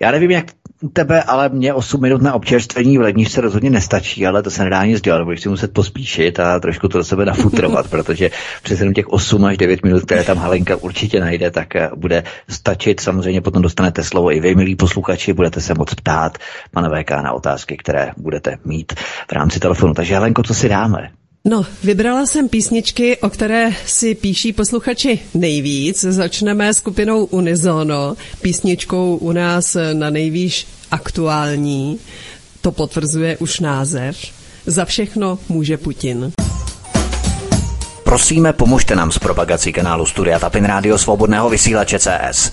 Já 0.00 0.10
nevím, 0.10 0.30
jak 0.30 0.46
tebe, 0.92 1.22
ale 1.22 1.48
mě 1.48 1.74
8 1.74 2.00
minut 2.00 2.22
na 2.22 2.34
občerstvení 2.34 2.98
v 2.98 3.00
ledničce 3.00 3.40
rozhodně 3.40 3.70
nestačí, 3.70 4.26
ale 4.26 4.42
to 4.42 4.50
se 4.50 4.64
nedá 4.64 4.84
nic 4.84 5.00
dělat, 5.00 5.24
budeš 5.24 5.40
si 5.40 5.48
muset 5.48 5.72
pospíšit 5.72 6.40
a 6.40 6.60
trošku 6.60 6.88
to 6.88 6.98
do 6.98 7.04
sebe 7.04 7.24
nafutrovat, 7.24 7.86
protože 7.90 8.30
přes 8.62 8.80
jenom 8.80 8.94
těch 8.94 9.08
8 9.08 9.44
až 9.44 9.56
9 9.56 9.84
minut, 9.84 10.02
které 10.02 10.24
tam 10.24 10.38
Halenka 10.38 10.76
určitě 10.76 11.20
najde, 11.20 11.50
tak 11.50 11.76
eh, 11.76 11.90
bude 11.96 12.24
stačit. 12.48 13.00
Samozřejmě 13.00 13.40
potom 13.40 13.62
dostanete 13.62 14.04
slovo 14.04 14.32
i 14.32 14.40
vy, 14.40 14.54
milí 14.54 14.76
posluchači, 14.76 15.32
budete 15.32 15.60
se 15.60 15.74
moc 15.74 15.94
ptát, 15.94 16.38
pane 16.70 16.88
VK, 16.88 17.10
na 17.10 17.32
otázky, 17.32 17.76
které 17.76 18.10
budete 18.16 18.58
mít 18.64 18.92
v 19.28 19.32
rámci 19.32 19.60
telefonu. 19.60 19.94
Takže 19.94 20.14
Halenko, 20.14 20.42
co 20.42 20.54
si 20.54 20.68
dáme? 20.68 21.10
No, 21.44 21.66
vybrala 21.84 22.26
jsem 22.26 22.48
písničky, 22.48 23.16
o 23.18 23.30
které 23.30 23.72
si 23.86 24.14
píší 24.14 24.52
posluchači 24.52 25.20
nejvíc. 25.34 26.00
Začneme 26.00 26.74
skupinou 26.74 27.24
Unizono, 27.24 28.16
písničkou 28.42 29.16
u 29.16 29.32
nás 29.32 29.76
na 29.92 30.10
nejvýš 30.10 30.66
aktuální. 30.90 31.98
To 32.60 32.72
potvrzuje 32.72 33.36
už 33.36 33.60
název. 33.60 34.16
Za 34.66 34.84
všechno 34.84 35.38
může 35.48 35.76
Putin. 35.76 36.32
Prosíme, 38.04 38.52
pomožte 38.52 38.96
nám 38.96 39.12
s 39.12 39.18
propagací 39.18 39.72
kanálu 39.72 40.06
Studia 40.06 40.38
Tapin 40.38 40.64
Rádio 40.64 40.98
Svobodného 40.98 41.50
vysílače 41.50 41.98
CS. 41.98 42.52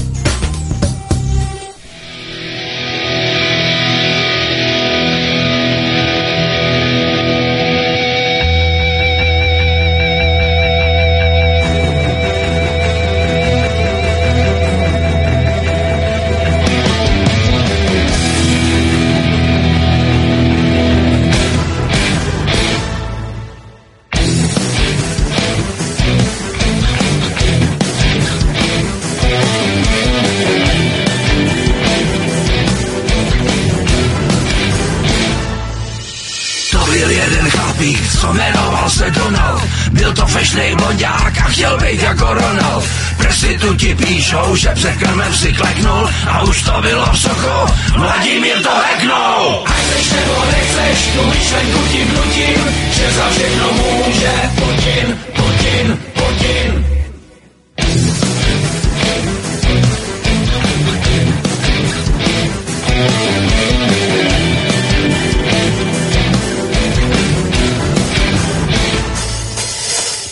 Ti 43.75 43.95
píšou, 43.95 44.55
že 44.55 44.69
před 44.69 44.95
krmem 44.97 45.33
si 45.33 45.53
kleknul 45.53 46.09
a 46.27 46.43
už 46.43 46.63
to 46.63 46.81
bylo 46.81 47.05
v 47.13 47.19
sochu, 47.19 47.73
Vladimír 47.97 48.63
to 48.63 48.69
heknul. 48.69 49.63
A 49.65 49.71
chceš 49.71 50.11
nebo 50.11 50.45
nechceš, 50.51 51.07
tu 51.13 51.25
myšlenku 51.25 51.87
ti 51.91 52.03
vnutím, 52.03 52.59
že 52.91 53.11
za 53.11 53.29
všechno 53.29 53.71
může 53.71 54.31
Putin, 54.55 55.19
Putin, 55.35 55.97
Putin. 56.13 56.85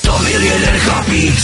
To 0.01 0.19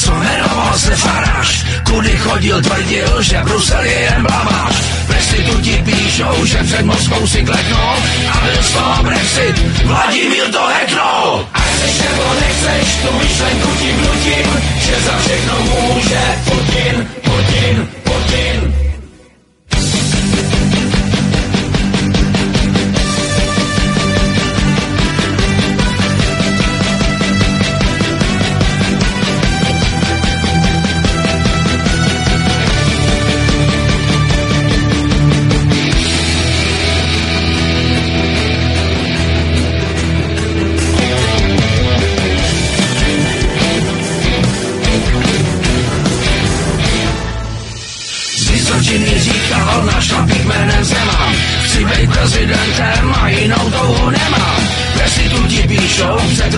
co 0.03 0.11
jmenoval 0.11 0.73
se 0.77 0.95
Faráš 0.95 1.64
kudy 1.95 2.17
chodil, 2.17 2.61
tvrdil, 2.61 3.21
že 3.21 3.37
Brusel 3.43 3.83
je 3.83 3.99
jen 3.99 4.23
blamář. 4.27 4.75
Restituti 5.09 5.83
píšou, 5.85 6.45
že 6.45 6.57
před 6.63 6.85
Moskvou 6.85 7.27
si 7.27 7.43
kleknou 7.43 7.91
a 8.31 8.37
byl 8.43 8.63
z 8.63 8.71
toho 8.71 9.03
Brexit. 9.03 9.55
Vladimír 9.85 10.51
to 10.51 10.61
heknul. 10.75 11.47
A 11.53 11.59
chceš 11.59 11.97
nebo 11.97 12.23
nechceš, 12.41 12.95
tu 12.95 13.17
myšlenku 13.17 13.69
ti 13.79 13.91
vnutím, 13.91 14.47
že 14.85 14.95
za 15.05 15.17
všechno 15.17 15.53
může 15.59 16.21
Putin, 16.45 17.07
Putin, 17.23 17.87
Putin. 18.03 18.84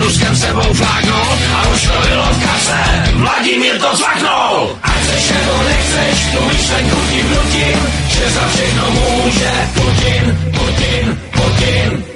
Ruskem 0.08 0.36
sebou 0.36 0.72
fláknul 0.72 1.38
a 1.54 1.68
už 1.68 1.82
to 1.82 2.08
bylo 2.08 2.22
v 2.22 2.44
kase. 2.44 3.12
Vladimír 3.12 3.78
to 3.80 3.96
zlaknul. 3.96 4.78
A 4.82 4.88
chceš 4.88 5.30
nebo 5.30 5.62
nechceš, 5.68 6.26
tu 6.32 6.44
myšlenku 6.44 6.96
ti 7.10 7.22
vnutím, 7.22 7.78
že 8.08 8.30
za 8.30 8.48
všechno 8.48 8.90
může 8.90 9.50
Putin, 9.74 10.38
Putin, 10.52 11.18
Putin. 11.32 12.07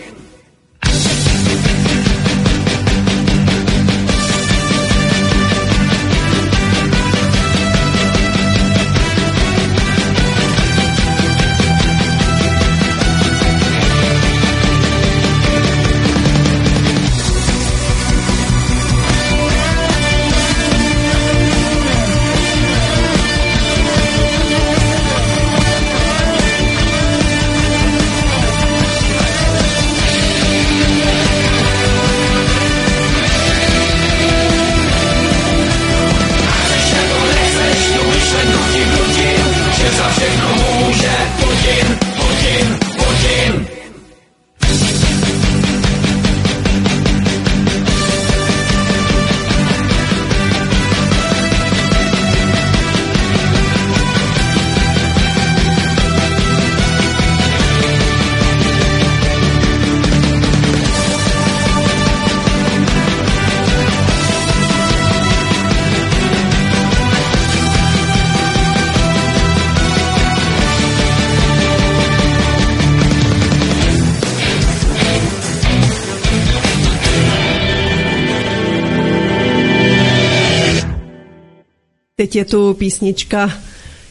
je 82.42 82.46
tu 82.46 82.74
písnička, 82.74 83.52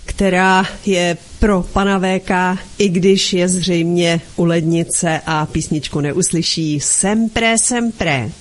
která 0.05 0.65
je 0.85 1.17
pro 1.39 1.63
pana 1.73 1.99
VK, 1.99 2.59
i 2.77 2.89
když 2.89 3.33
je 3.33 3.47
zřejmě 3.49 4.21
u 4.35 4.45
lednice 4.45 5.21
a 5.25 5.45
písničku 5.45 6.01
neuslyší. 6.01 6.79
Sempre, 6.79 7.57
sempre. 7.57 8.31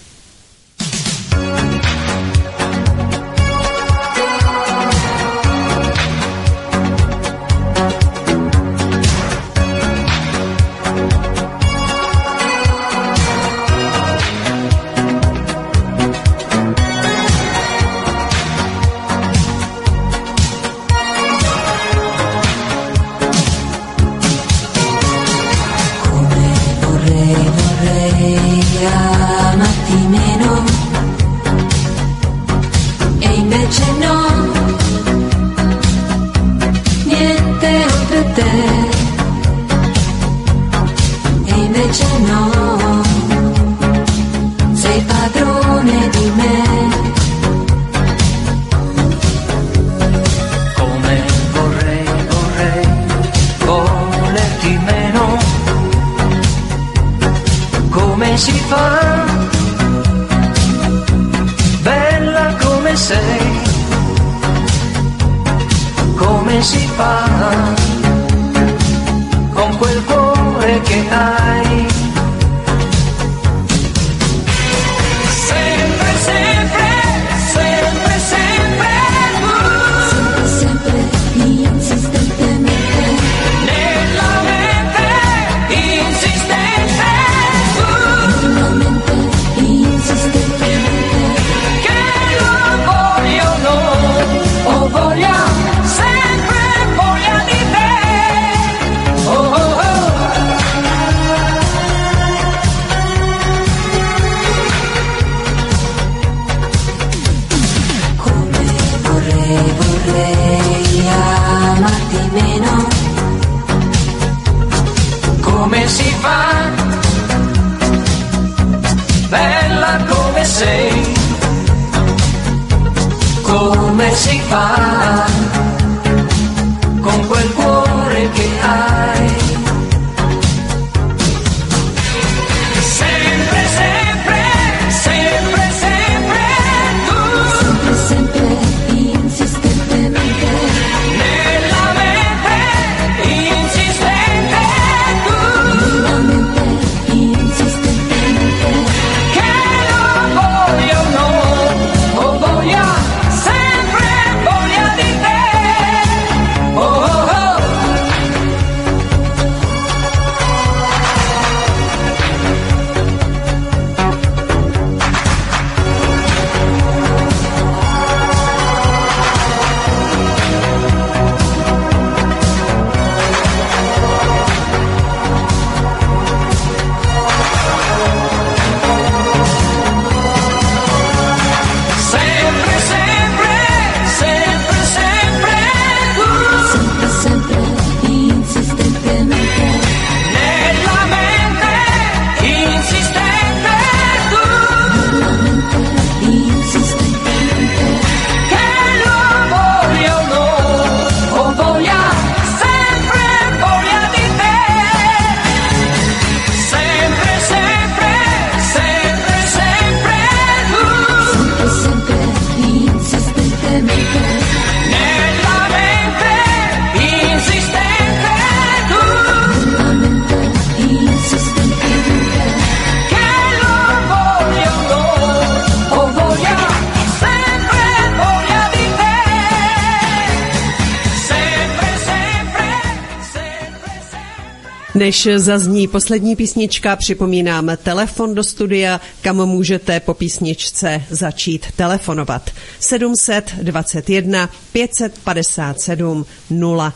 než 235.11 235.29
zazní 235.37 235.89
poslední 235.89 236.37
písnička, 236.37 236.97
připomínám 236.97 237.71
telefon 237.83 238.35
do 238.35 238.45
studia, 238.45 239.01
kam 239.23 239.37
můžete 239.37 240.01
po 240.01 240.15
písničce 240.15 241.03
začít 241.11 241.67
telefonovat. 241.77 242.51
721 242.81 244.51
557 244.73 246.27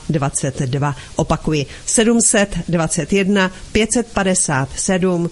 022. 0.09 0.97
Opakuji, 1.17 1.67
721 1.87 3.51
557 3.73 5.31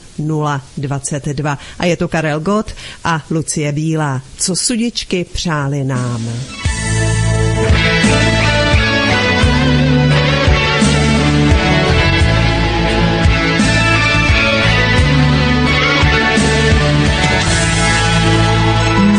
022. 0.76 1.58
A 1.78 1.86
je 1.86 1.96
to 1.96 2.08
Karel 2.08 2.40
Gott 2.40 2.74
a 3.04 3.24
Lucie 3.30 3.72
Bílá. 3.72 4.22
Co 4.38 4.56
sudičky 4.56 5.24
přáli 5.24 5.84
nám. 5.84 6.28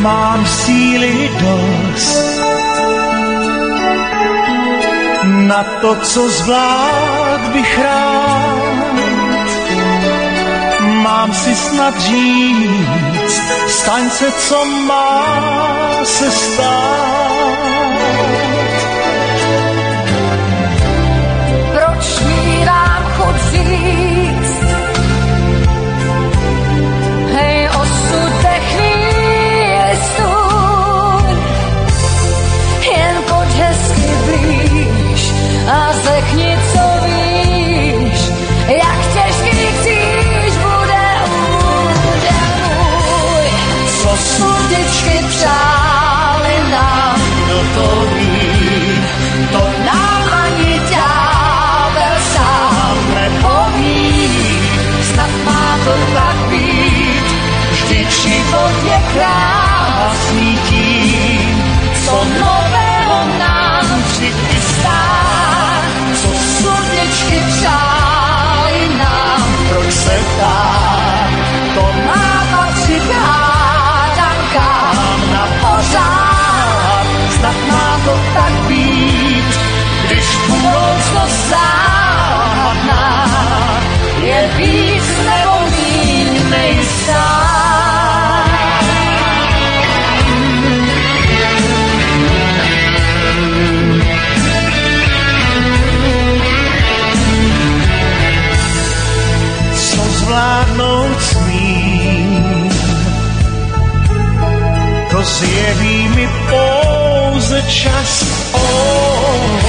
mám 0.03 0.45
síly 0.45 1.31
dost 1.39 2.39
na 5.47 5.63
to, 5.81 5.95
co 5.95 6.29
zvlád 6.29 7.41
bych 7.53 7.79
rád. 7.79 8.93
Mám 11.03 11.33
si 11.33 11.55
snad 11.55 11.99
říct, 11.99 13.41
staň 13.67 14.09
se, 14.09 14.31
co 14.31 14.65
má 14.65 15.25
se 16.03 16.31
stát. 16.31 18.22
Stop. 78.33 78.62
Čas, 107.67 108.25
oh, 108.53 109.59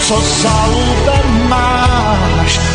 co 0.00 0.20
za 0.20 0.66
lubem 0.66 1.48
máš, 1.48 2.69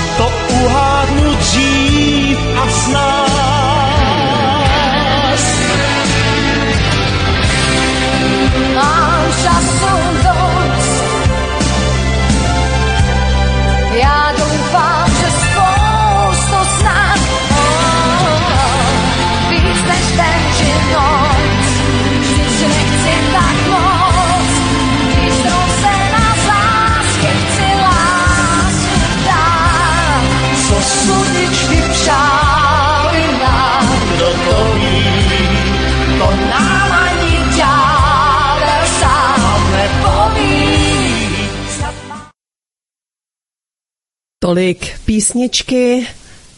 Tolik 44.46 45.00
písničky. 45.06 46.08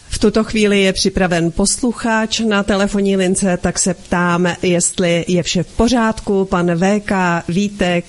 V 0.10 0.20
tuto 0.20 0.44
chvíli 0.44 0.82
je 0.82 0.94
připraven 0.94 1.52
posluchač 1.52 2.40
na 2.40 2.64
telefonní 2.64 3.18
lince, 3.18 3.58
tak 3.58 3.80
se 3.80 3.94
ptám, 3.94 4.48
jestli 4.62 5.26
je 5.28 5.44
vše 5.44 5.64
v 5.64 5.78
pořádku. 5.78 6.46
Pan 6.46 6.76
VK, 6.76 7.12
Vítek, 7.48 8.06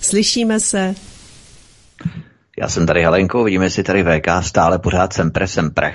slyšíme 0.00 0.60
se? 0.60 0.94
Já 2.60 2.68
jsem 2.68 2.86
tady 2.86 3.02
Helenko, 3.02 3.44
vidíme 3.44 3.70
si 3.70 3.82
tady 3.82 4.04
VK 4.04 4.28
stále 4.40 4.78
pořád 4.78 5.12
sempre 5.12 5.46
sempre. 5.46 5.94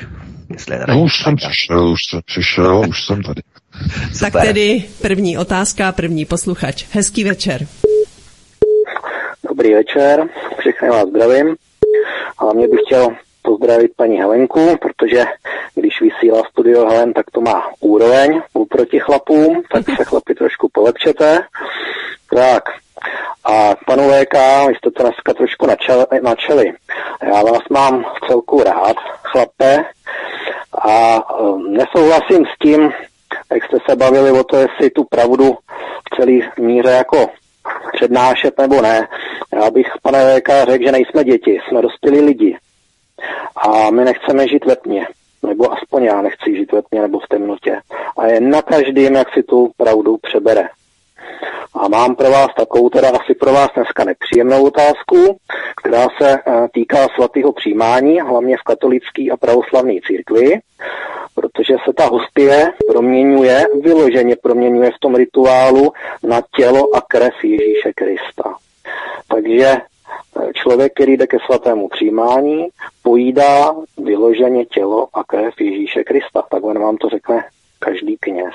Jestli 0.50 0.76
je 0.76 0.80
tady 0.80 0.92
No, 0.92 1.04
už 1.04 1.24
jsem 1.24 1.36
přišel, 1.36 1.90
už 1.90 2.00
jsem 2.10 2.22
přišel, 2.26 2.90
už 2.90 3.06
jsem 3.06 3.24
tady. 3.24 3.42
Tak 4.20 4.34
tedy 4.34 4.84
první 5.02 5.38
otázka, 5.38 5.92
první 5.92 6.26
posluchač. 6.26 6.86
Hezký 6.92 7.24
večer. 7.24 7.68
Dobrý 9.50 9.74
večer, 9.74 10.20
všechny 10.60 10.90
vás 10.90 11.10
zdravím. 11.10 11.56
Hlavně 12.40 12.68
bych 12.68 12.80
chtěl 12.86 13.08
pozdravit 13.42 13.92
paní 13.96 14.18
Helenku, 14.18 14.78
protože 14.82 15.26
když 15.76 16.02
vysílá 16.02 16.44
studio 16.50 16.86
Helen, 16.86 17.14
tak 17.14 17.32
to 17.32 17.42
má 17.42 17.70
úroveň 17.80 18.42
oproti 18.54 19.00
chlapům, 19.00 19.64
tak 19.74 19.86
se 19.98 20.04
chlapi 20.04 20.36
trošku 20.36 20.70
polepšete. 20.74 21.40
Tak, 22.36 22.64
a 23.44 23.76
panu 23.88 24.04
VK, 24.10 24.34
vy 24.68 24.76
jste 24.76 24.92
to 24.92 25.04
dneska 25.04 25.34
trošku 25.34 25.68
načali. 26.22 26.74
Já 27.24 27.44
vás 27.44 27.62
mám 27.70 28.04
v 28.04 28.28
celku 28.28 28.64
rád, 28.64 28.98
chlape, 29.24 29.86
a 30.82 31.24
um, 31.40 31.74
nesouhlasím 31.74 32.46
s 32.46 32.58
tím, 32.62 32.92
jak 33.52 33.66
jste 33.66 33.78
se 33.90 33.96
bavili 33.96 34.32
o 34.32 34.44
to, 34.44 34.58
jestli 34.58 34.90
tu 34.90 35.04
pravdu 35.04 35.58
v 36.12 36.16
celý 36.16 36.44
míře 36.60 36.90
jako 36.90 37.30
přednášet 37.94 38.58
nebo 38.58 38.82
ne. 38.82 39.08
Já 39.54 39.72
bych, 39.72 39.88
pane 40.02 40.40
VK, 40.40 40.50
řekl, 40.70 40.86
že 40.86 40.92
nejsme 40.92 41.24
děti, 41.24 41.60
jsme 41.68 41.82
dospělí 41.82 42.22
lidi. 42.22 42.58
A 43.56 43.92
my 43.92 44.06
nechceme 44.06 44.48
žít 44.48 44.66
ve 44.66 44.76
tmě. 44.76 45.08
Nebo 45.48 45.72
aspoň 45.72 46.04
já 46.04 46.22
nechci 46.22 46.56
žít 46.56 46.72
ve 46.72 46.82
tmě 46.82 47.02
nebo 47.02 47.20
v 47.20 47.28
temnotě. 47.28 47.80
A 48.18 48.28
je 48.28 48.42
na 48.42 48.62
každým, 48.62 49.16
jak 49.16 49.34
si 49.34 49.44
tu 49.44 49.72
pravdu 49.78 50.18
přebere. 50.18 50.70
A 51.74 51.88
mám 51.88 52.16
pro 52.16 52.32
vás 52.32 52.48
takovou, 52.58 52.90
teda 52.90 53.10
asi 53.10 53.34
pro 53.34 53.54
vás 53.54 53.70
dneska 53.76 54.04
nepříjemnou 54.04 54.68
otázku, 54.68 55.38
která 55.82 56.08
se 56.22 56.40
eh, 56.48 56.68
týká 56.74 57.08
svatého 57.16 57.54
přijímání, 57.54 58.20
hlavně 58.20 58.58
v 58.58 58.64
katolické 58.64 59.32
a 59.32 59.38
pravoslavné 59.38 59.94
církvi, 60.08 60.60
protože 61.36 61.76
se 61.86 61.94
ta 61.94 62.06
hostie 62.06 62.74
proměňuje, 62.88 63.66
vyloženě 63.82 64.36
proměňuje 64.36 64.92
v 64.92 65.00
tom 65.00 65.16
rituálu 65.16 65.94
na 66.24 66.42
tělo 66.56 66.96
a 66.96 67.02
krev 67.02 67.34
Ježíše 67.44 67.94
Krista. 67.96 68.56
Takže 69.28 69.68
eh, 69.68 70.54
člověk, 70.54 70.94
který 70.94 71.18
jde 71.18 71.28
ke 71.28 71.38
svatému 71.46 71.88
přijímání, 71.88 72.68
pojídá 73.04 73.76
vyloženě 73.98 74.66
tělo 74.66 75.08
a 75.14 75.24
krev 75.24 75.62
Ježíše 75.62 76.04
Krista. 76.04 76.44
Takhle 76.50 76.74
vám 76.74 76.98
to 76.98 77.10
řekne 77.10 77.44
každý 77.82 78.18
kněz. 78.20 78.54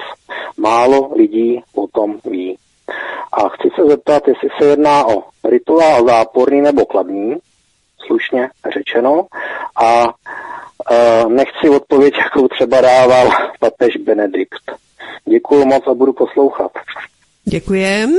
Málo 0.56 1.14
lidí 1.16 1.62
o 1.74 1.86
tom 1.86 2.18
ví. 2.24 2.58
A 3.32 3.48
chci 3.48 3.68
se 3.76 3.88
zeptat, 3.88 4.28
jestli 4.28 4.48
se 4.58 4.64
jedná 4.64 5.08
o 5.08 5.22
rituál 5.50 6.06
záporný 6.06 6.60
nebo 6.60 6.86
kladný, 6.86 7.36
slušně 8.06 8.48
řečeno, 8.74 9.26
a 9.82 10.04
e, 10.04 11.24
nechci 11.28 11.68
odpověď, 11.68 12.14
jakou 12.18 12.48
třeba 12.48 12.80
dával 12.80 13.28
papež 13.60 13.96
Benedikt. 13.96 14.72
Děkuji 15.28 15.64
moc 15.64 15.86
a 15.86 15.94
budu 15.94 16.12
poslouchat. 16.12 16.70
Děkujem. 17.44 18.14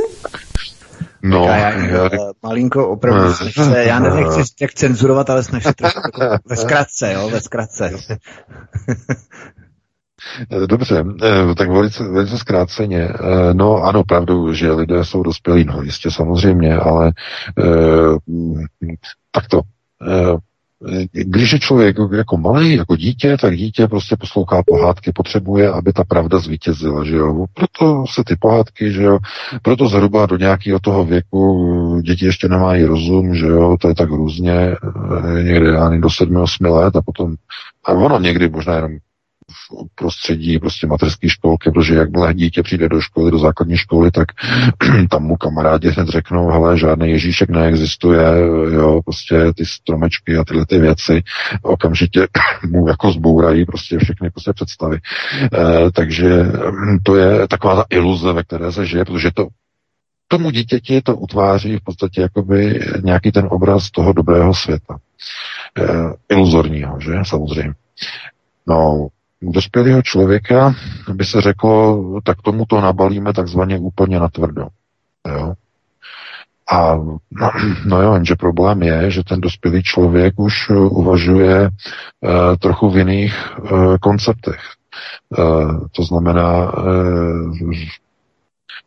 No, 1.24 1.44
Já, 1.44 1.58
já, 1.58 1.70
já, 1.70 2.04
já, 2.04 2.32
malinko 2.44 2.90
opravdu, 2.90 3.34
snaž 3.34 3.54
se, 3.54 3.84
já 3.84 4.00
ne- 4.00 4.10
nechci 4.10 4.42
jak 4.62 4.74
cenzurovat, 4.74 5.30
ale 5.30 5.44
snaž 5.44 5.64
se 5.64 5.74
trošku 5.74 6.02
jako 6.06 6.38
ve 6.46 6.56
zkratce, 6.56 7.14
jo, 7.14 7.30
ve 7.30 7.42
zkratce. 7.42 7.92
Dobře, 10.68 11.04
eh, 11.24 11.56
tak 11.56 11.70
velice, 11.70 12.04
velice 12.04 12.38
zkráceně. 12.38 12.98
Eh, 13.02 13.54
No 13.54 13.76
ano, 13.84 14.04
pravdou, 14.04 14.54
že 14.54 14.72
lidé 14.72 15.06
jsou 15.06 15.24
dospělí, 15.24 15.64
no 15.66 15.82
jistě 15.82 16.12
samozřejmě, 16.12 16.76
ale 16.76 17.12
eh, 17.60 18.18
takto. 19.32 19.62
eh, 20.08 20.38
Když 21.12 21.54
je 21.54 21.60
člověk 21.60 21.96
jako 22.18 22.38
malý, 22.38 22.76
jako 22.76 22.96
dítě, 22.96 23.38
tak 23.42 23.56
dítě 23.58 23.88
prostě 23.88 24.16
poslouchá 24.20 24.64
pohádky, 24.66 25.12
potřebuje, 25.12 25.70
aby 25.72 25.94
ta 25.94 26.04
pravda 26.04 26.40
zvítězila, 26.40 27.04
že 27.04 27.16
jo. 27.16 27.46
Proto 27.54 28.06
se 28.14 28.24
ty 28.26 28.36
pohádky, 28.40 28.92
že 28.92 29.04
jo, 29.04 29.20
proto 29.62 29.88
zhruba 29.88 30.26
do 30.26 30.38
nějakého 30.38 30.80
toho 30.80 31.06
věku 31.06 32.02
děti 32.06 32.26
ještě 32.26 32.48
nemají 32.48 32.84
rozum, 32.84 33.36
že 33.36 33.46
jo, 33.48 33.78
to 33.82 33.88
je 33.88 33.96
tak 33.96 34.10
různě, 34.10 34.54
eh, 34.54 35.44
někde 35.44 35.78
ani 35.78 36.02
do 36.02 36.10
7-8 36.10 36.70
let 36.70 36.96
a 36.96 37.02
potom, 37.02 37.36
a 37.86 37.92
ono 37.92 38.20
někdy 38.20 38.50
možná 38.50 38.76
jenom 38.76 38.92
v 39.52 39.96
prostředí 39.96 40.60
prostě 40.60 40.88
materské 40.88 41.30
školky, 41.30 41.72
protože 41.72 41.96
jakmile 41.96 42.34
dítě 42.34 42.64
přijde 42.64 42.90
do 42.90 43.02
školy, 43.02 43.32
do 43.32 43.40
základní 43.40 43.78
školy, 43.78 44.12
tak 44.12 44.28
tam 45.10 45.24
mu 45.24 45.36
kamarádi 45.36 45.90
hned 45.90 46.08
řeknou, 46.08 46.48
hele, 46.48 46.78
žádný 46.78 47.10
Ježíšek 47.10 47.50
neexistuje, 47.50 48.24
jo, 48.72 49.02
prostě 49.06 49.54
ty 49.56 49.66
stromečky 49.66 50.38
a 50.38 50.44
tyhle 50.44 50.66
ty 50.66 50.80
věci 50.80 51.24
okamžitě 51.62 52.28
mu 52.70 52.88
jako 52.88 53.12
zbourají 53.12 53.66
prostě 53.66 53.98
všechny 53.98 54.30
prostě 54.30 54.54
představy. 54.54 54.98
E, 54.98 55.92
takže 55.92 56.44
mm, 56.44 57.00
to 57.04 57.16
je 57.16 57.48
taková 57.48 57.76
ta 57.76 57.86
iluze, 57.90 58.34
ve 58.34 58.44
které 58.44 58.72
se 58.72 58.86
žije, 58.86 59.06
protože 59.06 59.32
to 59.32 59.48
tomu 60.28 60.50
dítěti 60.50 61.02
to 61.02 61.16
utváří 61.16 61.78
v 61.78 61.84
podstatě 61.84 62.22
jakoby 62.22 62.80
nějaký 63.04 63.32
ten 63.32 63.48
obraz 63.52 63.92
toho 63.92 64.14
dobrého 64.14 64.54
světa. 64.54 64.98
E, 65.80 65.84
iluzorního, 66.30 67.00
že? 67.00 67.12
Samozřejmě. 67.24 67.74
No, 68.68 69.08
dospělého 69.42 70.02
člověka 70.02 70.76
by 71.14 71.26
se 71.26 71.42
řeklo, 71.42 72.04
tak 72.24 72.42
tomu 72.42 72.66
to 72.66 72.82
nabalíme 72.82 73.34
takzvaně 73.34 73.80
úplně 73.80 74.20
natvrdo. 74.20 74.68
Jo? 75.28 75.54
A 76.72 76.96
no, 77.32 77.52
no 77.86 78.02
jo, 78.02 78.14
jenže 78.14 78.36
problém 78.36 78.84
je, 78.84 79.12
že 79.12 79.24
ten 79.24 79.42
dospělý 79.42 79.84
člověk 79.84 80.40
už 80.40 80.70
uh, 80.70 81.00
uvažuje 81.00 81.70
uh, 81.70 82.56
trochu 82.60 82.90
v 82.90 82.98
jiných 82.98 83.60
uh, 83.60 83.98
konceptech. 83.98 84.60
Uh, 85.38 85.88
to 85.92 86.04
znamená, 86.04 86.74
uh, 86.78 87.58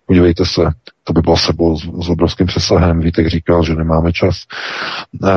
podívejte 0.06 0.44
se, 0.46 0.62
to 1.04 1.12
by 1.12 1.20
bylo 1.20 1.36
sebou 1.36 1.76
s, 1.78 1.82
s 2.06 2.08
obrovským 2.08 2.46
přesahem. 2.46 3.00
Vítek 3.00 3.26
říkal, 3.26 3.64
že 3.64 3.74
nemáme 3.74 4.12
čas. 4.12 4.36
Uh, 5.22 5.30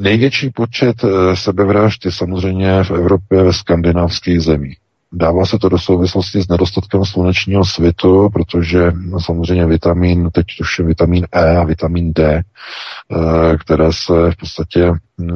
největší 0.00 0.50
počet 0.50 1.04
uh, 1.04 1.10
sebevražd 1.34 2.04
je 2.04 2.12
samozřejmě 2.12 2.84
v 2.84 2.90
Evropě 2.90 3.42
ve 3.42 3.52
skandinávských 3.52 4.40
zemích. 4.40 4.81
Dává 5.14 5.46
se 5.46 5.58
to 5.58 5.68
do 5.68 5.78
souvislosti 5.78 6.42
s 6.42 6.48
nedostatkem 6.48 7.04
slunečního 7.04 7.64
svitu, 7.64 8.30
protože 8.32 8.92
samozřejmě 9.18 9.66
vitamin, 9.66 10.30
teď 10.30 10.46
už 10.60 10.78
je 10.78 10.84
vitamin 10.84 11.26
E 11.32 11.56
a 11.56 11.64
vitamin 11.64 12.12
D, 12.12 12.24
eh, 12.34 13.56
které 13.56 13.92
se 13.92 14.30
v 14.30 14.36
podstatě 14.36 14.92
eh, 14.92 15.34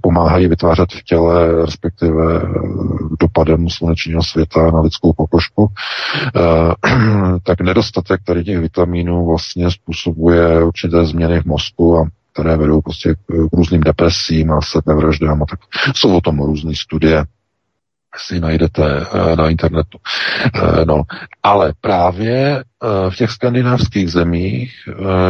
pomáhají 0.00 0.48
vytvářet 0.48 0.92
v 0.92 1.04
těle, 1.04 1.64
respektive 1.64 2.42
eh, 2.42 2.46
dopadem 3.20 3.68
slunečního 3.68 4.22
světa 4.22 4.70
na 4.70 4.80
lidskou 4.80 5.12
pokožku, 5.12 5.68
tak 7.42 7.60
nedostatek 7.60 8.20
tady 8.24 8.44
těch 8.44 8.58
vitamínů 8.58 9.26
vlastně 9.26 9.70
způsobuje 9.70 10.64
určité 10.64 11.04
změny 11.04 11.40
v 11.40 11.44
mozku 11.44 11.98
a 11.98 12.08
které 12.32 12.56
vedou 12.56 12.80
prostě 12.80 13.14
k 13.14 13.52
různým 13.52 13.80
depresím 13.80 14.52
a 14.52 14.60
sebevraždám 14.60 15.42
a 15.42 15.46
tak. 15.50 15.60
Jsou 15.96 16.16
o 16.16 16.20
tom 16.20 16.38
různé 16.38 16.72
studie. 16.74 17.24
Si 18.16 18.40
najdete 18.40 18.84
eh, 19.00 19.36
na 19.36 19.48
internetu. 19.48 19.98
Eh, 20.54 20.84
No, 20.84 21.02
ale 21.42 21.72
právě 21.80 22.58
eh, 22.58 23.10
v 23.10 23.16
těch 23.16 23.30
skandinávských 23.30 24.12
zemích, 24.12 24.72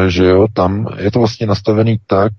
že 0.09 0.25
jo, 0.25 0.47
tam 0.53 0.87
je 0.99 1.11
to 1.11 1.19
vlastně 1.19 1.47
nastavený 1.47 1.99
tak, 2.07 2.33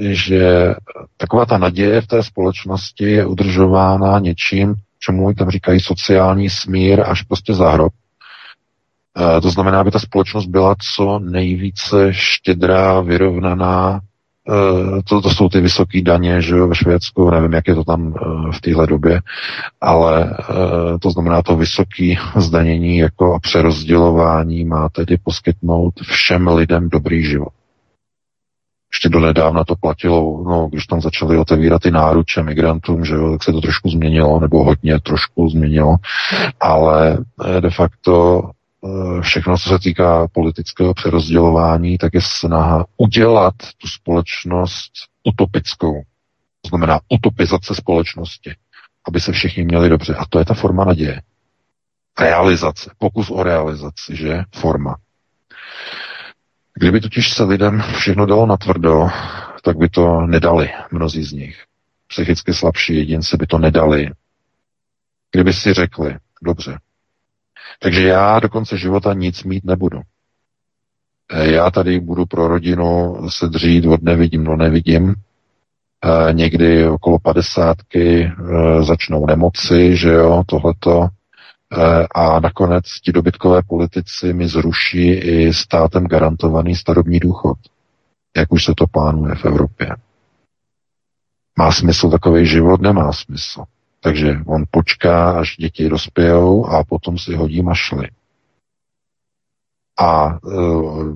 že 0.00 0.74
taková 1.16 1.46
ta 1.46 1.58
naděje 1.58 2.00
v 2.00 2.06
té 2.06 2.22
společnosti 2.22 3.04
je 3.04 3.26
udržována 3.26 4.18
něčím, 4.18 4.74
čemu 4.98 5.34
tam 5.34 5.50
říkají 5.50 5.80
sociální 5.80 6.50
smír 6.50 7.00
až 7.06 7.22
prostě 7.22 7.54
za 7.54 7.70
hrob. 7.70 7.92
Eh, 9.36 9.40
To 9.40 9.50
znamená, 9.50 9.80
aby 9.80 9.90
ta 9.90 9.98
společnost 9.98 10.46
byla 10.46 10.74
co 10.94 11.18
nejvíce 11.18 12.08
štědrá, 12.10 13.00
vyrovnaná. 13.00 14.00
Eh, 14.48 15.02
To, 15.04 15.20
to 15.20 15.30
jsou 15.30 15.48
ty 15.48 15.60
vysoké 15.60 16.02
daně, 16.02 16.42
že 16.42 16.56
jo, 16.56 16.68
ve 16.68 16.74
Švédsku, 16.74 17.30
nevím, 17.30 17.52
jak 17.52 17.68
je 17.68 17.74
to 17.74 17.84
tam 17.84 18.14
eh, 18.16 18.52
v 18.52 18.60
téhle 18.60 18.86
době, 18.86 19.20
ale 19.80 20.36
eh, 20.40 20.98
to 20.98 21.10
znamená 21.10 21.42
to 21.42 21.56
vysoké 21.56 22.14
zdanění 22.36 22.96
jako 22.98 23.34
a 23.34 23.38
přerozdělování 23.38 24.64
má 24.64 24.88
tedy 24.88 25.18
poskytnout 25.24 25.94
všem 26.02 26.48
lidem 26.48 26.88
dobrý 26.88 27.24
život. 27.24 27.52
Ještě 28.92 29.08
do 29.08 29.20
nedávna 29.20 29.64
to 29.64 29.74
platilo, 29.76 30.44
no, 30.48 30.68
když 30.70 30.86
tam 30.86 31.00
začali 31.00 31.38
otevírat 31.38 31.82
ty 31.82 31.90
náruče 31.90 32.42
migrantům, 32.42 33.04
že 33.04 33.14
jo, 33.14 33.30
tak 33.30 33.42
se 33.42 33.52
to 33.52 33.60
trošku 33.60 33.88
změnilo, 33.90 34.40
nebo 34.40 34.64
hodně 34.64 35.00
trošku 35.00 35.48
změnilo, 35.48 35.96
ale 36.60 37.18
de 37.60 37.70
facto 37.70 38.42
všechno, 39.20 39.58
co 39.58 39.68
se 39.68 39.78
týká 39.78 40.28
politického 40.28 40.94
přerozdělování, 40.94 41.98
tak 41.98 42.14
je 42.14 42.20
snaha 42.22 42.84
udělat 42.96 43.54
tu 43.78 43.88
společnost 43.88 44.92
utopickou. 45.24 46.02
To 46.60 46.68
znamená 46.68 47.00
utopizace 47.08 47.74
společnosti, 47.74 48.54
aby 49.08 49.20
se 49.20 49.32
všichni 49.32 49.64
měli 49.64 49.88
dobře. 49.88 50.14
A 50.14 50.24
to 50.28 50.38
je 50.38 50.44
ta 50.44 50.54
forma 50.54 50.84
naděje. 50.84 51.22
Realizace, 52.20 52.90
pokus 52.98 53.30
o 53.30 53.42
realizaci, 53.42 54.16
že? 54.16 54.42
Forma. 54.54 54.96
Kdyby 56.74 57.00
totiž 57.00 57.32
se 57.32 57.44
lidem 57.44 57.82
všechno 57.98 58.26
dalo 58.26 58.46
natvrdo, 58.46 59.08
tak 59.62 59.76
by 59.76 59.88
to 59.88 60.20
nedali 60.20 60.70
mnozí 60.90 61.24
z 61.24 61.32
nich. 61.32 61.64
Psychicky 62.08 62.54
slabší 62.54 62.96
jedinci 62.96 63.36
by 63.36 63.46
to 63.46 63.58
nedali. 63.58 64.10
Kdyby 65.32 65.52
si 65.52 65.72
řekli, 65.72 66.16
dobře, 66.42 66.78
takže 67.80 68.08
já 68.08 68.40
do 68.40 68.48
konce 68.48 68.78
života 68.78 69.12
nic 69.14 69.44
mít 69.44 69.64
nebudu. 69.64 70.00
Eh, 71.32 71.52
Já 71.52 71.70
tady 71.70 72.00
budu 72.00 72.26
pro 72.26 72.48
rodinu 72.48 73.16
se 73.28 73.48
dřít 73.48 73.86
od 73.86 74.02
nevidím 74.02 74.44
do 74.44 74.56
nevidím. 74.56 75.14
Eh, 76.04 76.32
Někdy 76.32 76.88
okolo 76.88 77.18
padesátky 77.18 78.24
eh, 78.24 78.82
začnou 78.82 79.26
nemoci, 79.26 79.96
že 79.96 80.08
jo, 80.12 80.42
tohleto. 80.46 81.08
A 82.14 82.40
nakonec 82.40 82.84
ti 83.04 83.12
dobytkové 83.12 83.62
politici 83.62 84.32
mi 84.32 84.48
zruší 84.48 85.08
i 85.10 85.54
státem 85.54 86.06
garantovaný 86.06 86.74
starobní 86.76 87.20
důchod. 87.20 87.58
Jak 88.36 88.52
už 88.52 88.64
se 88.64 88.72
to 88.76 88.86
plánuje 88.86 89.34
v 89.34 89.44
Evropě. 89.44 89.88
Má 91.58 91.72
smysl 91.72 92.10
takový 92.10 92.46
život? 92.46 92.80
Nemá 92.80 93.12
smysl. 93.12 93.64
Takže 94.02 94.38
on 94.46 94.64
počká, 94.70 95.30
až 95.40 95.56
děti 95.56 95.88
dospějou 95.88 96.66
a 96.66 96.84
potom 96.84 97.18
si 97.18 97.34
hodí 97.34 97.62
mašly. 97.62 98.08
A 99.98 100.38
uh, 100.44 101.14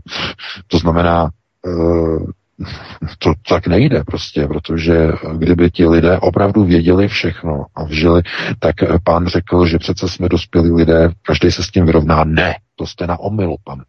to 0.67 0.79
znamená, 0.79 1.31
uh, 1.67 2.27
to 3.19 3.33
tak 3.49 3.67
nejde 3.67 4.05
prostě, 4.05 4.47
protože 4.47 5.13
kdyby 5.39 5.71
ti 5.71 5.87
lidé 5.87 6.19
opravdu 6.19 6.65
věděli 6.65 7.09
všechno 7.09 7.67
a 7.75 7.85
vžili, 7.85 8.23
tak 8.59 8.75
pán 9.05 9.27
řekl, 9.27 9.67
že 9.67 9.79
přece 9.79 10.09
jsme 10.09 10.29
dospělí 10.29 10.73
lidé, 10.73 11.11
každý 11.23 11.51
se 11.51 11.63
s 11.63 11.71
tím 11.71 11.87
vyrovná. 11.87 12.25
Ne, 12.25 12.55
to 12.75 12.87
jste 12.87 13.07
na 13.07 13.21
omylu, 13.21 13.57
pan. 13.65 13.83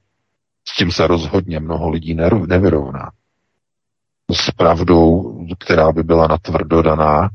S 0.68 0.76
tím 0.78 0.92
se 0.92 1.08
rozhodně 1.08 1.60
mnoho 1.60 1.90
lidí 1.90 2.18
nevyrovná. 2.48 3.12
S 4.32 4.52
pravdou, 4.52 5.38
která 5.60 5.92
by 5.92 6.04
byla 6.04 6.28
natvrdo 6.28 6.82
daná, 6.82 7.30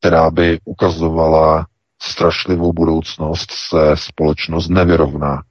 která 0.00 0.30
by 0.30 0.58
ukazovala 0.64 1.66
strašlivou 2.02 2.72
budoucnost, 2.72 3.50
se 3.50 3.78
společnost 3.94 4.68
nevyrovná. 4.68 5.42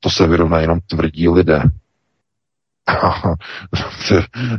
To 0.00 0.10
se 0.10 0.26
vyrovná 0.26 0.60
jenom 0.60 0.80
tvrdí 0.80 1.28
lidé. 1.28 1.62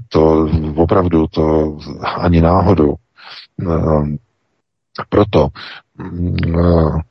to 0.09 0.49
opravdu 0.75 1.27
to 1.27 1.77
ani 2.17 2.41
náhodou. 2.41 2.95
Ehm, 3.61 4.17
Proto 5.09 5.47
mm, 5.97 6.35
eh, 6.59 7.01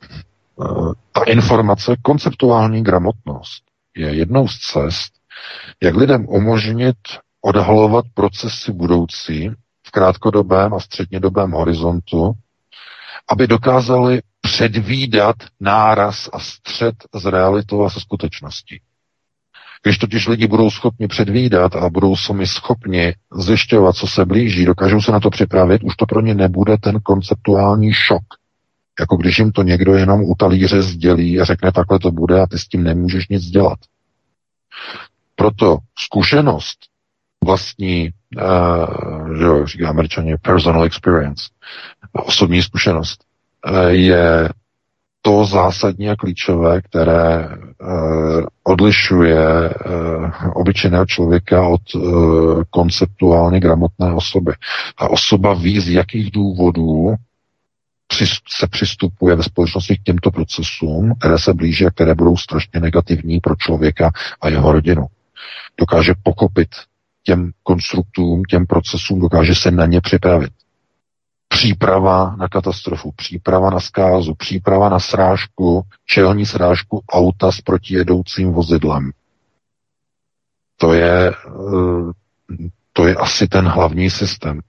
ta 1.11 1.23
informace, 1.27 1.95
konceptuální 2.01 2.83
gramotnost 2.83 3.63
je 3.95 4.15
jednou 4.15 4.47
z 4.47 4.57
cest, 4.59 5.13
jak 5.83 5.95
lidem 5.95 6.25
umožnit 6.29 6.97
odhalovat 7.41 8.05
procesy 8.13 8.71
budoucí 8.71 9.51
krátkodobém 9.95 10.73
a 10.73 10.79
střednědobém 10.79 11.51
horizontu, 11.51 12.31
aby 13.29 13.47
dokázali 13.47 14.21
předvídat 14.41 15.35
náraz 15.59 16.29
a 16.33 16.39
střed 16.39 16.95
s 17.15 17.25
realitou 17.25 17.83
a 17.83 17.89
se 17.89 17.99
skutečností. 17.99 18.81
Když 19.83 19.97
totiž 19.97 20.27
lidi 20.27 20.47
budou 20.47 20.69
schopni 20.69 21.07
předvídat 21.07 21.75
a 21.75 21.89
budou 21.89 22.15
sami 22.15 22.47
schopni 22.47 23.13
zjišťovat, 23.37 23.95
co 23.95 24.07
se 24.07 24.25
blíží, 24.25 24.65
dokážou 24.65 25.01
se 25.01 25.11
na 25.11 25.19
to 25.19 25.29
připravit, 25.29 25.83
už 25.83 25.95
to 25.95 26.05
pro 26.05 26.21
ně 26.21 26.35
nebude 26.35 26.77
ten 26.77 26.99
konceptuální 26.99 27.93
šok. 27.93 28.23
Jako 28.99 29.17
když 29.17 29.39
jim 29.39 29.51
to 29.51 29.63
někdo 29.63 29.93
jenom 29.93 30.21
u 30.21 30.35
talíře 30.35 30.81
sdělí 30.81 31.39
a 31.39 31.45
řekne, 31.45 31.71
takhle 31.71 31.99
to 31.99 32.11
bude 32.11 32.41
a 32.41 32.47
ty 32.47 32.59
s 32.59 32.67
tím 32.67 32.83
nemůžeš 32.83 33.27
nic 33.27 33.43
dělat. 33.43 33.79
Proto 35.35 35.77
zkušenost 35.99 36.94
vlastní, 37.45 38.09
uh, 38.37 39.37
že 39.37 39.43
jo, 39.43 39.65
říká 39.67 39.89
američaně, 39.89 40.37
personal 40.41 40.83
experience, 40.83 41.43
osobní 42.13 42.61
zkušenost, 42.61 43.23
uh, 43.71 43.77
je 43.87 44.49
to 45.21 45.45
zásadní 45.45 46.09
a 46.09 46.15
klíčové, 46.15 46.81
které 46.81 47.47
uh, 47.47 48.45
odlišuje 48.63 49.69
uh, 49.69 50.31
obyčejného 50.53 51.05
člověka 51.05 51.67
od 51.67 51.95
uh, 51.95 52.63
konceptuálně 52.69 53.59
gramotné 53.59 54.13
osoby. 54.13 54.53
A 54.97 55.07
osoba 55.07 55.53
ví, 55.53 55.79
z 55.79 55.89
jakých 55.89 56.31
důvodů 56.31 57.15
se 58.49 58.67
přistupuje 58.67 59.35
ve 59.35 59.43
společnosti 59.43 59.97
k 59.97 60.03
těmto 60.03 60.31
procesům, 60.31 61.13
které 61.19 61.39
se 61.39 61.53
blíží 61.53 61.85
a 61.85 61.89
které 61.89 62.15
budou 62.15 62.37
strašně 62.37 62.79
negativní 62.79 63.39
pro 63.39 63.55
člověka 63.55 64.11
a 64.41 64.49
jeho 64.49 64.71
rodinu. 64.71 65.05
Dokáže 65.79 66.13
pochopit 66.23 66.69
těm 67.25 67.51
konstruktům, 67.63 68.43
těm 68.43 68.65
procesům, 68.65 69.19
dokáže 69.19 69.55
se 69.55 69.71
na 69.71 69.85
ně 69.85 70.01
připravit 70.01 70.51
příprava 71.47 72.35
na 72.35 72.47
katastrofu, 72.47 73.11
příprava 73.15 73.69
na 73.69 73.79
zkázu, 73.79 74.35
příprava 74.35 74.89
na 74.89 74.99
srážku, 74.99 75.83
čelní 76.05 76.45
srážku 76.45 77.03
auta 77.09 77.51
s 77.51 77.61
protijedoucím 77.61 78.51
vozidlem. 78.51 79.11
To 80.77 80.93
je, 80.93 81.29
eh, 81.29 82.11
to 82.93 83.07
je 83.07 83.15
asi 83.15 83.47
ten 83.47 83.65
hlavní 83.65 84.09
systém. 84.09 84.61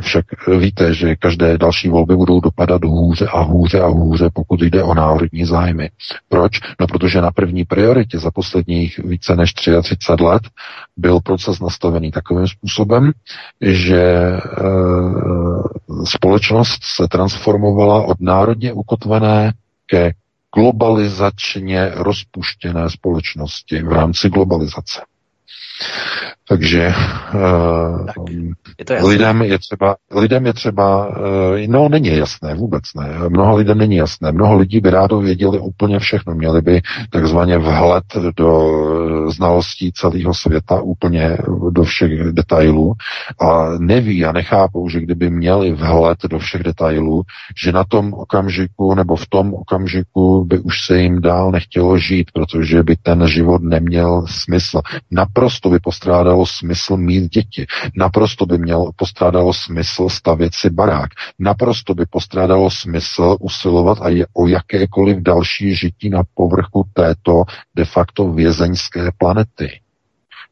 Však 0.00 0.24
víte, 0.58 0.94
že 0.94 1.16
každé 1.16 1.58
další 1.58 1.88
volby 1.88 2.16
budou 2.16 2.40
dopadat 2.40 2.84
hůře 2.84 3.26
a 3.26 3.40
hůře 3.40 3.80
a 3.80 3.86
hůře, 3.86 4.30
pokud 4.32 4.62
jde 4.62 4.82
o 4.82 4.94
národní 4.94 5.44
zájmy. 5.44 5.90
Proč? 6.28 6.60
No 6.80 6.86
protože 6.86 7.20
na 7.20 7.30
první 7.30 7.64
prioritě 7.64 8.18
za 8.18 8.30
posledních 8.30 8.98
více 8.98 9.36
než 9.36 9.54
33 9.54 10.12
let 10.20 10.42
byl 10.96 11.20
proces 11.20 11.60
nastavený 11.60 12.10
takovým 12.10 12.48
způsobem, 12.48 13.12
že 13.60 14.02
e, 14.02 14.40
společnost 16.04 16.78
se 16.96 17.08
transformovala 17.08 18.02
od 18.02 18.20
národně 18.20 18.72
ukotvené 18.72 19.52
ke 19.86 20.12
globalizačně 20.54 21.90
rozpuštěné 21.94 22.90
společnosti 22.90 23.82
v 23.82 23.92
rámci 23.92 24.28
globalizace. 24.28 25.00
Takže 26.48 26.92
Tak, 28.06 28.16
uh, 28.16 28.30
je 28.78 28.84
to 28.84 28.92
jasné. 28.92 29.08
lidem 29.08 29.42
je 29.42 29.58
třeba, 29.58 29.96
lidem 30.14 30.46
je 30.46 30.52
třeba, 30.52 31.06
uh, 31.08 31.14
no 31.66 31.88
není 31.88 32.08
jasné, 32.16 32.54
vůbec 32.54 32.82
ne. 32.96 33.28
Mnoho 33.28 33.56
lidem 33.56 33.78
není 33.78 33.96
jasné. 33.96 34.32
Mnoho 34.32 34.56
lidí 34.56 34.80
by 34.80 34.90
rádo 34.90 35.18
věděli 35.18 35.58
úplně 35.58 35.98
všechno. 35.98 36.34
Měli 36.34 36.62
by 36.62 36.80
takzvaně 37.10 37.58
vhled 37.58 38.04
do 38.36 38.70
eh, 38.70 39.30
znalostí 39.30 39.92
celého 39.92 40.34
světa, 40.34 40.80
úplně 40.80 41.36
do 41.70 41.82
všech 41.82 42.32
detailů 42.32 42.94
a 43.40 43.68
neví 43.78 44.24
a 44.24 44.32
nechápou, 44.32 44.88
že 44.88 45.00
kdyby 45.00 45.30
měli 45.30 45.72
vhled 45.72 46.18
do 46.30 46.38
všech 46.38 46.62
detailů, 46.62 47.22
že 47.64 47.72
na 47.72 47.84
tom 47.84 48.14
okamžiku 48.14 48.94
nebo 48.94 49.16
v 49.16 49.26
tom 49.26 49.54
okamžiku 49.54 50.44
by 50.44 50.58
už 50.58 50.86
se 50.86 50.98
jim 50.98 51.20
dál 51.20 51.50
nechtělo 51.50 51.98
žít, 51.98 52.30
protože 52.34 52.82
by 52.82 52.96
ten 52.96 53.26
život 53.28 53.62
neměl 53.62 54.24
smysl. 54.28 54.80
Naplň 55.10 55.39
Naprosto 55.40 55.70
by 55.70 55.80
postrádalo 55.80 56.46
smysl 56.46 56.96
mít 56.96 57.32
děti. 57.32 57.66
Naprosto 57.96 58.46
by 58.46 58.58
měl 58.58 58.90
postrádalo 58.96 59.52
smysl 59.54 60.08
stavět 60.08 60.54
si 60.54 60.70
barák. 60.70 61.10
Naprosto 61.38 61.94
by 61.94 62.06
postrádalo 62.06 62.70
smysl 62.70 63.36
usilovat 63.40 63.98
a 64.02 64.08
je 64.08 64.26
o 64.32 64.46
jakékoliv 64.46 65.18
další 65.18 65.74
žití 65.74 66.10
na 66.10 66.22
povrchu 66.34 66.84
této 66.92 67.42
de 67.74 67.84
facto 67.84 68.32
vězeňské 68.32 69.10
planety, 69.18 69.80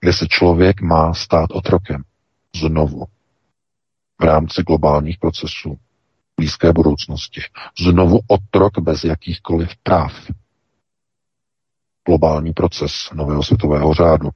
kde 0.01 0.13
se 0.13 0.27
člověk 0.29 0.81
má 0.81 1.15
stát 1.15 1.51
otrokem. 1.51 2.03
Znovu. 2.57 3.05
V 4.21 4.25
rámci 4.25 4.63
globálních 4.63 5.19
procesů 5.19 5.77
blízké 6.37 6.73
budoucnosti. 6.73 7.41
Znovu 7.81 8.21
otrok 8.27 8.79
bez 8.79 9.05
jakýchkoliv 9.05 9.69
práv. 9.83 10.13
Globální 12.07 12.53
proces 12.53 12.93
nového 13.15 13.43
světového 13.43 13.95
řádu. 13.95 14.31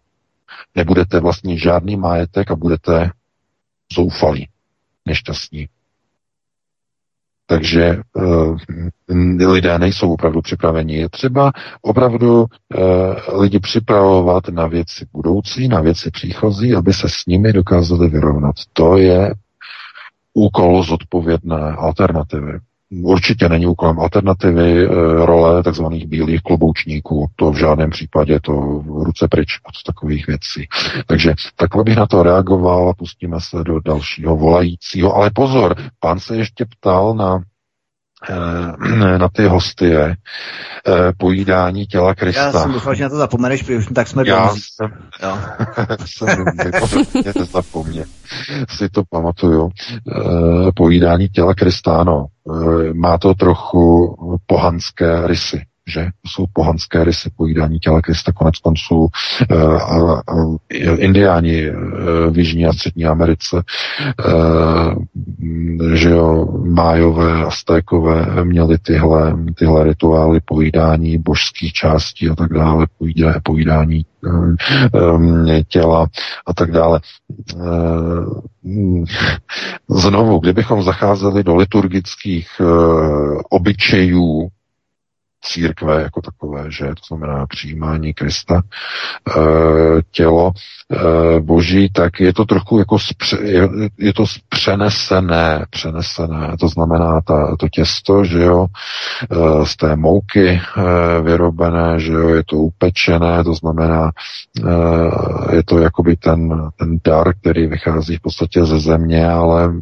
Nebudete 0.75 1.21
vlastnit 1.21 1.59
žádný 1.59 1.97
majetek 1.97 2.51
a 2.51 2.57
budete 2.57 3.11
zoufalí, 3.93 4.49
nešťastní. 5.07 5.69
Takže 7.47 7.85
e, 7.85 9.47
lidé 9.47 9.79
nejsou 9.79 10.13
opravdu 10.13 10.43
připraveni. 10.43 10.95
Je 10.97 11.09
třeba 11.09 11.53
opravdu 11.83 12.45
e, 12.45 13.37
lidi 13.37 13.59
připravovat 13.61 14.49
na 14.49 14.67
věci 14.67 15.07
budoucí, 15.13 15.69
na 15.69 15.81
věci 15.81 16.11
příchozí, 16.11 16.75
aby 16.75 16.93
se 16.93 17.09
s 17.09 17.27
nimi 17.27 17.53
dokázali 17.53 18.09
vyrovnat. 18.09 18.55
To 18.73 18.97
je 18.97 19.35
úkol 20.35 20.83
zodpovědné 20.85 21.73
alternativy. 21.79 22.59
Určitě 23.01 23.49
není 23.49 23.67
úkolem 23.67 24.01
alternativy 24.01 24.85
e, 24.85 24.87
role 25.27 25.63
tzv. 25.63 25.85
bílých 26.07 26.43
kloboučníků. 26.43 27.27
To 27.37 27.51
v 27.51 27.59
žádném 27.59 27.91
případě 27.91 28.41
to 28.41 28.53
ruce 28.87 29.29
pryč 29.29 29.49
od 29.69 29.83
takových 29.87 30.27
věcí. 30.27 30.69
Takže 31.07 31.35
takhle 31.57 31.85
bych 31.85 31.97
na 31.97 32.07
to 32.07 32.23
reagoval 32.23 32.89
a 32.89 32.95
pustíme 32.95 33.41
se 33.41 33.65
do 33.65 33.81
dalšího 33.81 34.37
volajícího. 34.37 35.15
Ale 35.15 35.31
pozor, 35.35 35.77
pán 36.01 36.19
se 36.19 36.37
ještě 36.37 36.65
ptal 36.65 37.15
na 37.15 37.37
eh, 37.37 37.52
na 39.19 39.29
ty 39.29 39.47
hostie 39.47 40.17
eh, 40.87 41.13
pojídání 41.19 41.87
těla 41.87 42.15
Krista. 42.15 42.43
Já 42.43 42.53
jsem 42.53 42.73
doufal, 42.73 42.95
že 42.95 43.03
na 43.03 43.09
to 43.11 43.17
zapomeneš, 43.17 43.63
protože 43.63 43.79
už 43.79 43.87
tak 43.95 44.09
jsme 44.09 44.23
Já 44.27 44.47
domů. 44.47 44.61
jsem, 44.61 44.91
Jo. 45.23 45.39
jsem 46.07 46.45
mě 47.15 47.33
nezapomně. 47.39 48.05
Si 48.71 48.89
to 48.89 49.03
pamatuju. 49.11 49.69
E, 49.69 50.73
pojídání 50.77 51.29
těla 51.29 51.55
Krista, 51.55 51.97
ano. 52.01 52.27
Má 52.95 53.19
to 53.19 53.35
trochu 53.35 54.17
pohanské 54.47 55.27
rysy 55.27 55.63
že 55.89 56.07
jsou 56.27 56.45
pohanské 56.53 57.05
rysy 57.05 57.31
pojídání 57.37 57.79
těla 57.79 58.03
Krista, 58.03 58.33
konec 58.33 58.59
konců 58.59 59.09
e, 59.51 59.55
a, 59.65 60.13
a, 60.13 60.23
indiáni 60.99 61.67
e, 61.67 61.73
v 62.31 62.39
Jižní 62.39 62.67
a 62.67 62.73
Střední 62.73 63.05
Americe, 63.05 63.57
e, 63.59 63.63
že 65.97 66.11
jo, 66.11 66.47
májové, 66.65 67.45
aztékové 67.45 68.45
měli 68.45 68.79
tyhle, 68.79 69.37
tyhle 69.55 69.85
rituály 69.85 70.41
pojídání 70.45 71.19
božských 71.19 71.73
částí 71.73 72.29
a 72.29 72.35
tak 72.35 72.53
dále, 72.53 72.87
pojídání, 72.99 73.41
pojídání 73.43 74.05
e, 75.49 75.65
těla 75.69 76.07
a 76.47 76.55
tak 76.55 76.71
dále. 76.71 77.01
Znovu, 79.89 80.39
kdybychom 80.39 80.83
zacházeli 80.83 81.45
do 81.45 81.57
liturgických 81.57 82.49
obyčejů 83.51 84.49
církve 85.43 86.03
jako 86.03 86.21
takové, 86.21 86.71
že 86.71 86.87
to 86.87 87.03
znamená 87.09 87.47
přijímání 87.47 88.15
Krista, 88.15 88.63
e, 88.63 89.41
tělo 90.11 90.53
e, 90.91 91.41
boží, 91.41 91.91
tak 91.93 92.21
je 92.21 92.33
to 92.33 92.45
trochu 92.45 92.79
jako 92.79 92.99
spře, 92.99 93.39
je, 93.43 93.69
je 93.99 94.13
to 94.13 94.25
přenesené, 94.49 95.67
přenesené, 95.71 96.57
to 96.61 96.69
znamená 96.69 97.21
ta, 97.21 97.57
to 97.57 97.69
těsto, 97.69 98.25
že 98.25 98.43
jo, 98.43 98.67
e, 99.31 99.67
z 99.67 99.77
té 99.77 99.97
mouky 99.97 100.61
vyrobené, 101.23 102.01
že 102.01 102.13
jo, 102.13 102.29
je 102.29 102.43
to 102.45 102.57
upečené, 102.57 103.45
to 103.45 103.55
znamená, 103.55 104.11
je 105.53 105.63
to 105.65 105.79
jakoby 105.79 106.17
ten, 106.17 106.71
ten 106.79 106.99
dar, 107.05 107.35
který 107.41 107.67
vychází 107.67 108.17
v 108.17 108.21
podstatě 108.21 108.65
ze 108.65 108.79
země, 108.79 109.29
ale 109.29 109.73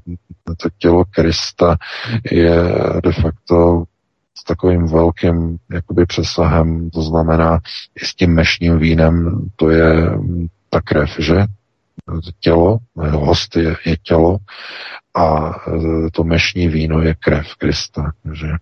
to 0.56 0.68
tělo 0.78 1.04
Krista 1.04 1.76
je 2.30 2.64
de 3.02 3.12
facto 3.12 3.84
s 4.38 4.44
takovým 4.44 4.86
velkým 4.86 5.56
jakoby 5.72 6.06
přesahem, 6.06 6.90
to 6.90 7.02
znamená 7.02 7.58
i 8.02 8.04
s 8.04 8.14
tím 8.14 8.34
mešním 8.34 8.78
vínem, 8.78 9.46
to 9.56 9.70
je 9.70 10.10
mm, 10.10 10.46
ta 10.70 10.80
krev, 10.80 11.10
že? 11.18 11.36
Tělo, 12.40 12.78
host 12.96 13.56
je, 13.56 13.76
je 13.86 13.96
tělo 13.96 14.38
a 15.14 15.50
e, 15.68 16.10
to 16.12 16.24
mešní 16.24 16.68
víno 16.68 17.00
je 17.00 17.14
krev 17.14 17.46
Krista, 17.58 18.12
že? 18.32 18.48
E, 18.48 18.56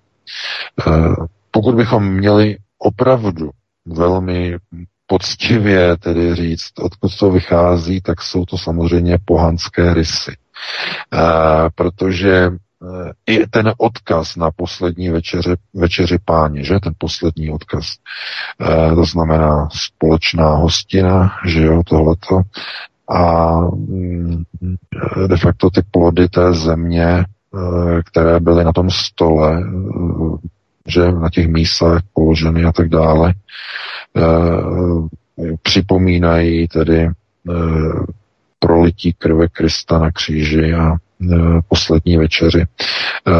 pokud 1.50 1.74
bychom 1.74 2.12
měli 2.12 2.56
opravdu 2.78 3.50
velmi 3.86 4.56
poctivě 5.06 5.96
tedy 5.96 6.34
říct, 6.34 6.72
odkud 6.78 7.18
to 7.18 7.30
vychází, 7.30 8.00
tak 8.00 8.22
jsou 8.22 8.44
to 8.44 8.58
samozřejmě 8.58 9.18
pohanské 9.24 9.94
rysy. 9.94 10.32
E, 10.32 10.36
protože 11.74 12.50
i 13.26 13.46
ten 13.46 13.72
odkaz 13.78 14.36
na 14.36 14.50
poslední 14.50 15.08
večeři, 15.10 15.50
večeři 15.74 16.18
páni, 16.24 16.64
že 16.64 16.80
ten 16.80 16.92
poslední 16.98 17.50
odkaz. 17.50 17.86
E, 18.60 18.94
to 18.94 19.04
znamená 19.04 19.68
společná 19.72 20.54
hostina, 20.54 21.32
že 21.46 21.62
jo, 21.62 21.82
tohleto. 21.86 22.40
A 23.08 23.56
mm, 23.60 24.44
de 25.26 25.36
facto 25.36 25.70
ty 25.70 25.82
plody 25.90 26.28
té 26.28 26.52
země, 26.52 27.04
e, 27.04 27.24
které 28.04 28.40
byly 28.40 28.64
na 28.64 28.72
tom 28.72 28.90
stole, 28.90 29.60
e, 29.60 29.64
že 30.86 31.12
na 31.12 31.30
těch 31.30 31.48
místech 31.48 31.98
položeny 32.12 32.64
a 32.64 32.72
tak 32.72 32.88
dále, 32.88 33.34
připomínají 35.62 36.68
tedy 36.68 37.10
prolití 38.58 39.12
krve 39.12 39.48
Krista 39.48 39.98
na 39.98 40.10
kříži 40.10 40.74
a 40.74 40.92
Eh, 40.92 41.07
poslední 41.68 42.16
večeři. 42.16 42.64
Eh, 43.28 43.32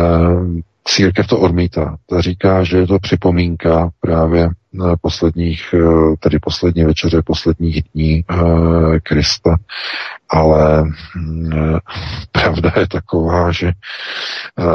církev 0.85 1.27
to 1.27 1.39
odmítá. 1.39 1.97
Ta 2.07 2.21
říká, 2.21 2.65
že 2.65 2.77
je 2.79 2.87
to 2.87 2.99
připomínka 2.99 3.91
právě 4.01 4.45
eh, 4.45 4.97
posledních, 5.01 5.75
tedy 6.21 6.39
poslední 6.39 6.85
večeře, 6.85 7.23
posledních 7.23 7.83
dní 7.95 8.25
Krista. 9.03 9.57
Ale 10.31 10.85
pravda 12.33 12.73
je 12.81 12.89
taková, 12.89 13.53
že 13.53 13.73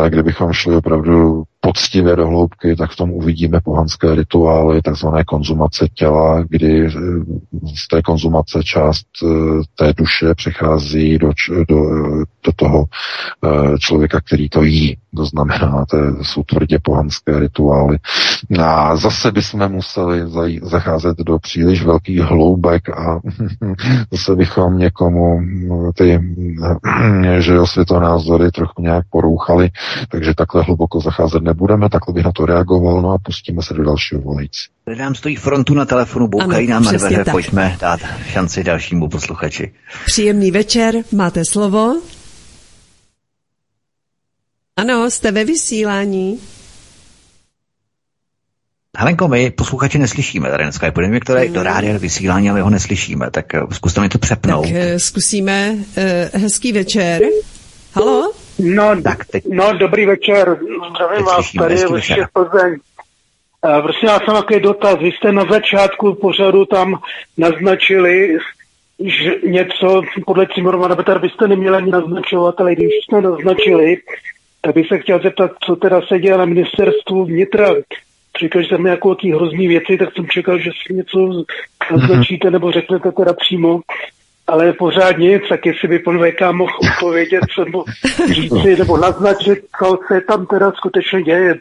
kdybychom 0.10 0.54
šli 0.54 0.76
opravdu 0.76 1.44
poctivě 1.66 2.16
do 2.16 2.28
hloubky, 2.28 2.76
tak 2.76 2.92
v 2.92 2.96
tom 2.96 3.12
uvidíme 3.12 3.62
pohanské 3.62 4.16
rituály, 4.16 4.82
takzvané 4.82 5.24
konzumace 5.24 5.88
těla, 5.94 6.44
kdy 6.50 6.90
z 7.76 7.88
té 7.88 8.02
konzumace 8.02 8.64
část 8.64 9.06
té 9.76 9.94
duše 9.94 10.36
přechází 10.36 11.18
do, 11.18 11.32
do, 11.70 11.76
do 12.46 12.52
toho 12.56 12.86
člověka, 13.80 14.20
který 14.22 14.50
to 14.50 14.64
jí. 14.64 14.98
To 15.16 15.26
znamená, 15.26 15.86
to 15.90 15.98
jsou 16.24 16.44
tvrdě 16.44 16.80
pohanské 16.84 17.40
rituály. 17.40 17.98
A 18.60 18.96
zase 18.96 19.32
bychom 19.32 19.70
museli 19.70 20.22
zacházet 20.62 21.18
do 21.18 21.40
příliš 21.40 21.84
velkých 21.84 22.20
hloubek 22.20 22.90
a 22.90 23.20
zase 24.12 24.36
bychom 24.36 24.78
někomu 24.78 25.43
ty 25.96 26.20
že 27.40 27.54
jo, 27.54 27.68
světonázory 27.68 28.52
trochu 28.52 28.82
nějak 28.82 29.06
porouchali, 29.10 29.70
takže 30.12 30.34
takhle 30.34 30.64
hluboko 30.64 31.00
zacházet 31.00 31.44
nebudeme, 31.44 31.90
takhle 31.90 32.14
bych 32.14 32.26
na 32.26 32.32
to 32.32 32.46
reagoval, 32.46 33.02
no 33.02 33.12
a 33.12 33.18
pustíme 33.18 33.62
se 33.62 33.74
do 33.74 33.84
dalšího 33.84 34.22
volající. 34.22 34.70
Nám 34.98 35.16
stojí 35.16 35.36
frontu 35.36 35.74
na 35.74 35.86
telefonu, 35.86 36.28
boukají 36.28 36.68
Ano, 36.68 36.74
nám 36.74 36.84
na 36.84 36.92
dveře, 36.92 37.24
tak. 37.24 37.32
pojďme 37.32 37.78
dát 37.82 38.00
šanci 38.28 38.64
dalšímu 38.64 39.10
posluchači. 39.10 39.74
Příjemný 40.06 40.52
večer, 40.52 40.96
máte 41.12 41.46
slovo. 41.46 41.96
Ano, 44.78 45.12
jste 45.12 45.32
ve 45.32 45.46
vysílání. 45.46 46.40
Helenko, 48.98 49.28
my 49.28 49.52
posluchače 49.52 49.98
neslyšíme 49.98 50.50
tady 50.50 50.64
na 50.66 50.72
Skype. 50.72 51.02
Jdeme 51.02 51.20
které 51.20 51.48
do 51.48 51.64
rádia 51.64 51.98
vysílání, 51.98 52.50
ale 52.50 52.62
ho 52.62 52.70
neslyšíme, 52.70 53.32
tak 53.32 53.56
eh, 53.56 53.62
zkuste 53.72 54.02
mi 54.02 54.10
to 54.10 54.18
přepnout. 54.18 54.64
Tak 54.66 54.74
eh, 54.76 55.00
zkusíme. 55.00 55.76
eh, 55.98 56.30
Hezký 56.34 56.72
večer. 56.72 57.22
Halo? 57.94 58.32
No, 58.60 59.02
Tak 59.02 59.26
teď- 59.26 59.44
no, 59.50 59.74
dobrý 59.78 60.06
večer. 60.06 60.58
Zdravím 60.90 61.18
Teď 61.18 61.26
vás, 61.26 61.36
slyšíme, 61.36 61.64
tady 61.64 61.80
je. 61.80 61.88
Plzeň. 62.34 62.76
Prosím 63.82 64.10
vás, 64.10 64.20
mám 64.28 64.42
takový 64.42 64.60
dotaz. 64.60 64.96
Vy 65.02 65.12
jste 65.12 65.32
na 65.32 65.46
začátku 65.52 66.14
pořadu 66.14 66.66
tam 66.66 67.00
naznačili 67.38 68.38
že 69.00 69.32
něco 69.48 70.02
podle 70.26 70.48
Cimormana 70.56 70.96
Petar 70.96 71.20
byste 71.22 71.48
neměli 71.48 71.78
ani 71.78 71.92
naznačovat, 71.92 72.62
ale 72.62 72.76
když 72.76 72.88
jste 73.04 73.22
naznačili, 73.22 73.98
tak 74.62 74.76
bych 74.76 74.88
se 74.88 75.00
chtěl 75.00 75.20
zeptat, 75.24 75.52
co 75.66 75.76
teda 75.76 76.02
se 76.08 76.20
děje 76.20 76.38
na 76.38 76.46
ministerstvu 76.46 77.26
vnitra. 77.26 77.68
Říkal, 78.40 78.62
že 78.62 78.70
tam 78.70 78.84
nějakou 78.84 79.10
jaký 79.10 79.32
hrozný 79.32 79.68
věci, 79.68 79.98
tak 79.98 80.10
jsem 80.14 80.28
čekal, 80.28 80.60
že 80.60 80.70
si 80.88 80.94
něco 80.94 81.44
naznačíte 81.92 82.52
nebo 82.52 82.72
řeknete 82.72 83.12
teda 83.12 83.34
přímo. 83.34 83.80
Ale 84.48 84.74
pořád 84.74 85.18
nic, 85.18 85.42
tak 85.50 85.66
jestli 85.66 85.88
by 85.88 86.00
pan 86.00 86.20
VK 86.20 86.42
mohl 86.52 86.74
odpovědět 86.92 87.44
nebo 87.66 87.84
říci 88.34 88.76
nebo 88.76 88.98
naznačit, 88.98 89.60
co 89.80 90.00
se 90.08 90.22
tam 90.22 90.46
teda 90.46 90.72
skutečně 90.72 91.22
děje. 91.22 91.56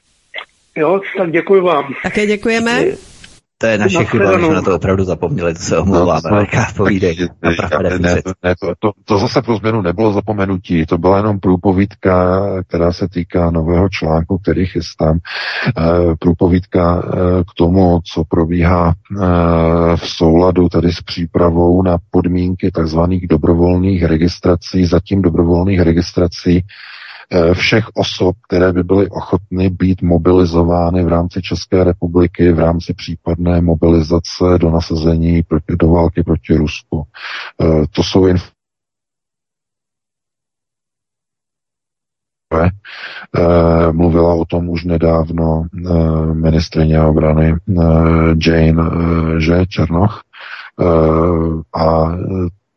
Jo, 0.77 1.01
tak 1.17 1.31
děkuji 1.31 1.63
vám. 1.63 1.95
Také 2.03 2.27
děkujeme. 2.27 2.85
To 3.63 3.67
je 3.67 3.79
naše 3.79 4.05
chyba, 4.05 4.39
že 4.39 4.45
jsme 4.45 4.55
na 4.55 4.63
to 4.63 4.77
opravdu 4.77 5.05
zapomněli, 5.05 5.55
to 5.55 5.61
se 5.61 5.79
omlouváme. 5.79 6.31
No, 6.31 6.37
No, 6.41 6.65
povídej, 6.77 7.29
ne, 7.99 8.23
ne, 8.45 8.55
to, 8.61 8.73
to, 8.79 8.91
to 9.05 9.19
zase 9.19 9.43
pro 9.43 9.57
změnu 9.57 9.83
nebylo 9.83 10.13
zapomenutí, 10.13 10.87
to 10.87 10.99
byla 10.99 11.17
jenom 11.17 11.41
průpovídka, 11.41 12.41
která 12.69 12.93
se 12.93 13.09
týká 13.09 13.51
nového 13.51 13.89
článku, 13.89 14.39
který 14.39 14.67
chystám. 14.67 15.19
E, 15.19 15.81
průpovídka 16.19 17.03
e, 17.05 17.45
k 17.45 17.55
tomu, 17.57 18.01
co 18.13 18.25
probíhá 18.25 18.89
e, 18.93 19.27
v 19.97 20.09
souladu 20.09 20.69
tady 20.69 20.93
s 20.93 21.03
přípravou 21.03 21.83
na 21.83 21.99
podmínky 22.11 22.71
takzvaných 22.71 23.29
dobrovolných 23.29 24.05
registrací, 24.05 24.87
zatím 24.87 25.23
dobrovolných 25.23 25.81
registrací 25.81 26.65
všech 27.55 27.85
osob, 27.95 28.37
které 28.49 28.73
by 28.73 28.83
byly 28.83 29.09
ochotny 29.09 29.71
být 29.71 30.03
mobilizovány 30.03 31.05
v 31.05 31.09
rámci 31.09 31.43
České 31.43 31.85
republiky 31.85 32.53
v 32.53 32.59
rámci 32.59 32.95
případné 32.95 33.61
mobilizace 33.61 34.45
do 34.61 34.71
nasazení 34.71 35.43
proti, 35.43 35.77
do 35.79 35.89
války 35.89 36.23
proti 36.23 36.57
Rusku. 36.57 37.03
Eh, 37.63 37.85
To 37.91 38.03
jsou 38.03 38.27
inf- 38.27 38.51
Eh, 42.55 43.93
mluvila 43.93 44.35
o 44.35 44.45
tom 44.45 44.69
už 44.69 44.85
nedávno 44.85 45.65
eh, 45.65 46.35
ministrině 46.35 47.01
obrany 47.01 47.55
eh, 47.55 47.83
Jane 48.47 48.83
eh, 48.83 49.41
že 49.41 49.67
Černoch 49.67 50.23
Eh, 50.81 51.81
a 51.81 52.09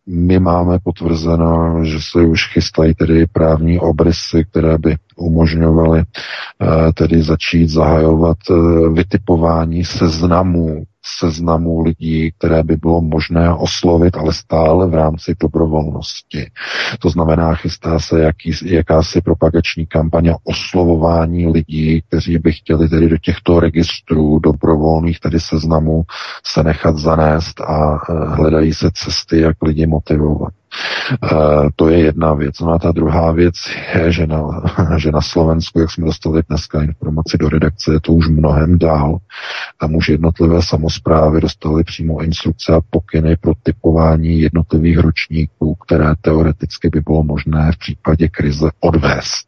my 0.08 0.40
máme 0.40 0.80
potvrzeno, 0.84 1.80
že 1.86 1.98
se 2.12 2.22
už 2.22 2.54
chystají 2.54 2.94
tedy 2.96 3.28
právní 3.28 3.80
obrysy, 3.80 4.46
které 4.50 4.78
by 4.78 4.96
umožňovaly 5.16 6.00
eh, 6.00 6.94
tedy 6.94 7.22
začít 7.24 7.68
zahajovat 7.70 8.38
eh, 8.50 8.54
vytipování 8.90 9.86
seznamů 9.86 10.84
seznamů 11.20 11.82
lidí, 11.82 12.32
které 12.38 12.64
by 12.64 12.76
bylo 12.76 13.02
možné 13.02 13.54
oslovit, 13.54 14.18
ale 14.18 14.34
stále 14.34 14.88
v 14.88 14.94
rámci 14.94 15.36
dobrovolnosti. 15.40 16.52
To 17.00 17.10
znamená, 17.10 17.56
chystá 17.56 18.00
se 18.00 18.20
jaký, 18.22 18.52
jakási 18.66 19.22
propagační 19.22 19.86
kampaně 19.86 20.36
oslovování 20.44 21.48
lidí, 21.48 22.02
kteří 22.02 22.38
by 22.38 22.52
chtěli 22.52 22.90
tedy 22.90 23.10
do 23.10 23.18
těchto 23.18 23.60
registrů 23.60 24.40
dobrovolných, 24.40 25.20
tedy 25.20 25.40
seznamů, 25.40 26.04
se 26.46 26.64
nechat 26.64 26.98
zanést 26.98 27.62
a 27.62 27.96
eh, 27.96 28.36
hledají 28.36 28.74
se 28.74 28.90
cesty, 28.94 29.40
jak 29.40 29.56
lidi 29.64 29.88
motivovat. 29.88 30.54
Uh, 31.24 31.70
to 31.76 31.90
je 31.90 32.00
jedna 32.00 32.34
věc. 32.34 32.60
No 32.60 32.72
a 32.72 32.80
ta 32.80 32.92
druhá 32.92 33.32
věc 33.32 33.54
je, 33.96 34.12
že 34.12 34.28
na, 34.28 34.62
že 34.98 35.12
na 35.12 35.22
Slovensku, 35.22 35.80
jak 35.80 35.92
jsme 35.92 36.06
dostali 36.06 36.42
dneska 36.50 36.84
informaci 36.84 37.38
do 37.38 37.50
redakce, 37.50 37.94
je 37.94 38.00
to 38.00 38.14
už 38.14 38.28
mnohem 38.28 38.80
dál. 38.80 39.18
Tam 39.80 39.96
už 39.96 40.10
jednotlivé 40.10 40.62
samozprávy 40.62 41.42
dostaly 41.42 41.84
přímo 41.84 42.24
instrukce 42.24 42.74
a 42.74 42.82
pokyny 42.90 43.36
pro 43.36 43.54
typování 43.64 44.40
jednotlivých 44.40 44.98
ročníků, 44.98 45.76
které 45.76 46.14
teoreticky 46.22 46.90
by 46.90 47.02
bylo 47.02 47.24
možné 47.24 47.72
v 47.72 47.78
případě 47.78 48.28
krize 48.28 48.70
odvést. 48.80 49.48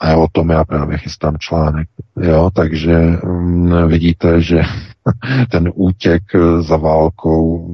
A 0.00 0.16
o 0.16 0.28
tom 0.32 0.50
já 0.50 0.64
právě 0.64 0.98
chystám 0.98 1.38
článek. 1.38 1.88
Jo, 2.20 2.50
takže 2.54 2.96
mm, 3.24 3.88
vidíte, 3.88 4.42
že 4.42 4.62
ten 5.50 5.72
útěk 5.74 6.22
za 6.60 6.76
válkou 6.76 7.68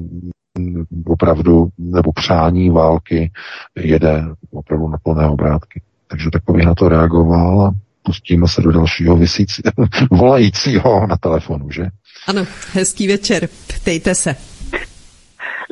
opravdu, 1.07 1.69
nebo 1.79 2.13
přání 2.13 2.71
války 2.71 3.33
jede 3.77 4.25
opravdu 4.51 4.89
na 4.89 4.99
plné 4.99 5.27
obrátky. 5.27 5.83
Takže 6.07 6.31
tak 6.33 6.43
bych 6.53 6.67
na 6.67 6.75
to 6.75 6.89
reagoval 6.89 7.63
a 7.63 7.75
pustíme 8.03 8.49
se 8.49 8.63
do 8.63 8.73
dalšího 8.73 9.17
vysící, 9.17 9.63
volajícího 10.11 11.07
na 11.07 11.17
telefonu, 11.17 11.71
že? 11.71 11.87
Ano, 12.27 12.47
hezký 12.73 13.09
večer, 13.09 13.49
ptejte 13.81 14.15
se. 14.15 14.54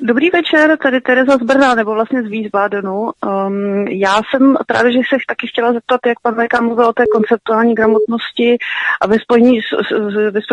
Dobrý 0.04 0.30
večer, 0.30 0.78
tady 0.82 1.00
Tereza 1.00 1.36
z 1.36 1.42
Brna, 1.42 1.74
nebo 1.74 1.94
vlastně 1.94 2.22
z 2.22 2.26
Wiesbadenu. 2.26 3.10
Um, 3.26 3.86
já 3.88 4.20
jsem 4.30 4.56
právě, 4.66 4.92
že 4.92 4.98
se 4.98 5.16
taky 5.28 5.46
chtěla 5.46 5.72
zeptat, 5.72 6.00
jak 6.06 6.20
pan 6.20 6.34
VK 6.34 6.60
mluvil 6.60 6.86
o 6.86 6.92
té 6.92 7.04
konceptuální 7.14 7.74
gramotnosti 7.74 8.58
a 9.00 9.06
ve 9.06 9.18
spojení 9.18 9.60
s, 9.60 9.64
s, 9.88 10.30
ve 10.30 10.40
s, 10.40 10.44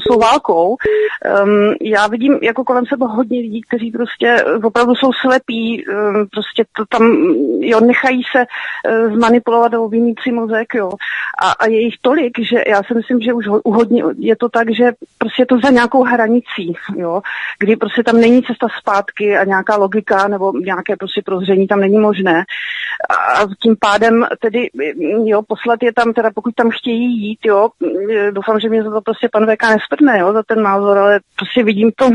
s 0.00 0.08
tou 0.08 0.18
válkou. 0.18 0.68
Um, 1.44 1.74
já 1.80 2.06
vidím 2.06 2.38
jako 2.42 2.64
kolem 2.64 2.86
sebe 2.86 3.06
hodně 3.06 3.40
lidí, 3.40 3.60
kteří 3.62 3.90
prostě 3.90 4.44
opravdu 4.64 4.94
jsou 4.94 5.12
slepí, 5.12 5.84
um, 5.86 6.26
prostě 6.32 6.64
to 6.76 6.84
tam, 6.88 7.02
jo, 7.60 7.80
nechají 7.80 8.22
se 8.36 8.44
uh, 8.44 9.14
zmanipulovat 9.14 9.72
nebo 9.72 9.88
vymít 9.88 10.20
si 10.22 10.32
mozek, 10.32 10.74
jo. 10.74 10.90
A, 11.42 11.50
a 11.50 11.66
je 11.66 11.80
jich 11.80 11.94
tolik, 12.00 12.38
že 12.38 12.64
já 12.66 12.82
si 12.82 12.94
myslím, 12.94 13.20
že 13.20 13.32
už 13.32 13.46
ho- 13.46 13.62
hodně 13.64 14.04
je 14.18 14.36
to 14.36 14.48
tak, 14.48 14.74
že 14.74 14.92
prostě 15.18 15.42
je 15.42 15.46
to 15.46 15.58
za 15.64 15.70
nějakou 15.70 16.02
hranicí, 16.02 16.72
jo, 16.96 17.22
kdy 17.58 17.76
prostě 17.76 18.02
tam 18.02 18.20
není 18.20 18.42
cesta 18.42 18.66
zpátky 18.78 18.93
a 19.38 19.44
nějaká 19.44 19.76
logika 19.76 20.28
nebo 20.28 20.52
nějaké 20.52 20.96
prostě 20.96 21.22
prozření 21.24 21.66
tam 21.66 21.80
není 21.80 21.98
možné. 21.98 22.44
A 23.10 23.46
tím 23.62 23.76
pádem 23.80 24.26
tedy, 24.40 24.70
jo, 25.24 25.42
poslat 25.42 25.82
je 25.82 25.92
tam, 25.92 26.12
teda 26.12 26.30
pokud 26.34 26.54
tam 26.54 26.70
chtějí 26.70 27.28
jít, 27.28 27.38
jo, 27.44 27.68
doufám, 28.30 28.60
že 28.60 28.68
mě 28.68 28.82
za 28.82 28.90
to 28.90 29.00
prostě 29.00 29.28
pan 29.32 29.46
VK 29.46 29.62
nesprdne, 29.62 30.18
jo, 30.18 30.32
za 30.32 30.42
ten 30.42 30.62
názor, 30.62 30.98
ale 30.98 31.20
prostě 31.36 31.64
vidím 31.64 31.90
to, 31.96 32.10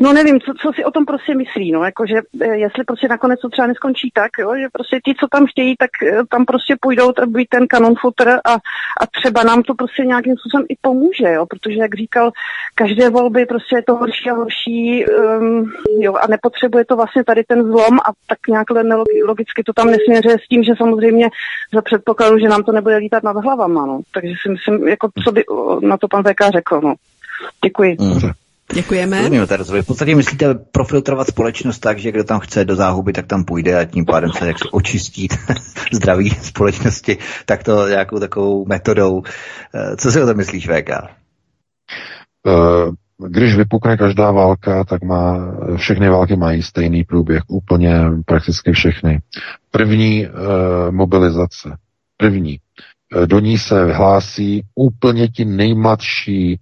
No 0.00 0.12
nevím, 0.12 0.40
co, 0.40 0.52
co 0.62 0.72
si 0.72 0.84
o 0.84 0.90
tom 0.90 1.04
prostě 1.04 1.34
myslí, 1.34 1.72
no, 1.72 1.84
jakože 1.84 2.14
eh, 2.40 2.56
jestli 2.56 2.84
prostě 2.84 3.08
nakonec 3.08 3.40
to 3.40 3.48
třeba 3.48 3.66
neskončí 3.66 4.10
tak, 4.14 4.30
jo, 4.38 4.52
že 4.60 4.66
prostě 4.72 5.00
ti, 5.04 5.14
co 5.20 5.26
tam 5.28 5.46
chtějí, 5.46 5.74
tak 5.78 5.90
eh, 6.02 6.22
tam 6.30 6.44
prostě 6.44 6.76
půjdou 6.80 7.12
být 7.26 7.48
ten 7.48 7.66
kanon 7.66 7.94
footer 8.00 8.28
a, 8.44 8.52
a 9.00 9.06
třeba 9.18 9.42
nám 9.42 9.62
to 9.62 9.74
prostě 9.74 10.02
nějakým 10.04 10.34
způsobem 10.36 10.66
i 10.68 10.76
pomůže, 10.80 11.32
jo, 11.32 11.46
protože 11.46 11.78
jak 11.80 11.94
říkal, 11.94 12.30
každé 12.74 13.10
volby 13.10 13.46
prostě 13.46 13.76
je 13.76 13.82
to 13.82 13.96
horší 13.96 14.30
a 14.30 14.34
horší, 14.34 15.06
um, 15.06 15.72
jo, 15.98 16.14
a 16.14 16.26
nepotřebuje 16.26 16.84
to 16.84 16.96
vlastně 16.96 17.24
tady 17.24 17.44
ten 17.44 17.62
zlom 17.62 17.98
a 17.98 18.10
tak 18.26 18.38
nějak 18.48 18.66
logicky 19.26 19.62
to 19.66 19.72
tam 19.72 19.90
nesměřuje 19.90 20.36
s 20.44 20.48
tím, 20.48 20.62
že 20.62 20.72
samozřejmě 20.78 21.28
za 21.74 21.82
předpokladu, 21.82 22.38
že 22.38 22.48
nám 22.48 22.62
to 22.62 22.72
nebude 22.72 22.96
lítat 22.96 23.22
nad 23.22 23.36
hlavama, 23.36 23.86
no, 23.86 24.00
takže 24.14 24.34
si 24.42 24.48
myslím, 24.48 24.88
jako 24.88 25.08
co 25.24 25.32
by 25.32 25.44
na 25.82 25.96
to 25.96 26.08
pan 26.08 26.22
VK 26.22 26.40
řekl, 26.52 26.80
no. 26.80 26.94
Děkuji. 27.64 27.96
Mm. 28.00 28.43
Děkujeme. 28.72 29.28
Rozumím, 29.56 29.82
v 29.82 29.86
podstatě 29.86 30.14
myslíte 30.14 30.54
profiltrovat 30.54 31.28
společnost 31.28 31.78
tak, 31.78 31.98
že 31.98 32.12
kdo 32.12 32.24
tam 32.24 32.40
chce 32.40 32.64
do 32.64 32.76
záhuby, 32.76 33.12
tak 33.12 33.26
tam 33.26 33.44
půjde 33.44 33.80
a 33.80 33.84
tím 33.84 34.04
pádem 34.04 34.30
se 34.30 34.46
jak 34.46 34.56
očistí 34.72 35.28
zdraví 35.92 36.30
společnosti, 36.30 37.18
tak 37.46 37.62
to 37.62 37.88
nějakou 37.88 38.18
takovou 38.18 38.66
metodou. 38.66 39.22
Eh, 39.74 39.96
Co 39.96 40.12
si 40.12 40.22
o 40.22 40.26
tom 40.26 40.36
myslíš, 40.36 40.68
VK? 40.68 40.90
Eh, 40.90 41.08
Když 43.28 43.56
vypukne 43.56 43.96
každá 43.96 44.30
válka, 44.30 44.84
tak 44.84 45.02
má, 45.02 45.38
všechny 45.76 46.08
války 46.08 46.36
mají 46.36 46.62
stejný 46.62 47.04
průběh, 47.04 47.42
úplně 47.48 48.00
prakticky 48.26 48.72
všechny. 48.72 49.20
První 49.70 50.26
e, 50.26 50.30
mobilizace, 50.90 51.76
první. 52.16 52.58
E, 53.22 53.26
do 53.26 53.40
ní 53.40 53.58
se 53.58 53.92
hlásí 53.92 54.62
úplně 54.74 55.28
ti 55.28 55.44
nejmladší 55.44 56.52
e, 56.52 56.58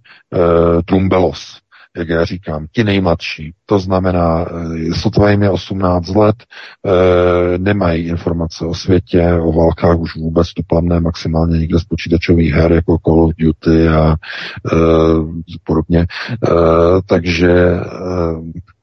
trumbelos, 0.85 1.59
jak 1.97 2.09
já 2.09 2.25
říkám, 2.25 2.67
ti 2.71 2.83
nejmladší. 2.83 3.53
To 3.65 3.79
znamená, 3.79 4.45
e, 4.45 4.93
sotva 4.93 5.31
jim 5.31 5.41
je 5.43 5.49
18 5.49 6.15
let, 6.15 6.35
e, 6.43 7.57
nemají 7.57 8.07
informace 8.07 8.65
o 8.65 8.73
světě, 8.73 9.33
o 9.41 9.51
válkách 9.51 9.99
už 9.99 10.15
vůbec 10.15 10.53
tuplamné, 10.53 10.99
maximálně 10.99 11.59
někde 11.59 11.79
z 11.79 11.83
počítačových 11.83 12.53
her, 12.53 12.71
jako 12.71 12.97
Call 13.05 13.23
of 13.23 13.31
Duty 13.39 13.87
a 13.87 14.11
e, 14.11 14.75
podobně. 15.63 15.99
E, 15.99 16.07
takže 17.05 17.51
e, 17.51 17.79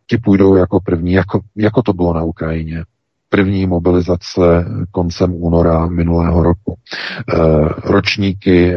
ti 0.06 0.18
půjdou 0.18 0.56
jako 0.56 0.80
první, 0.80 1.12
jako, 1.12 1.40
jako 1.56 1.82
to 1.82 1.92
bylo 1.92 2.14
na 2.14 2.22
Ukrajině 2.22 2.84
první 3.30 3.66
mobilizace 3.66 4.64
koncem 4.90 5.34
února 5.34 5.86
minulého 5.86 6.42
roku. 6.42 6.76
E, 6.76 7.36
ročníky, 7.84 8.74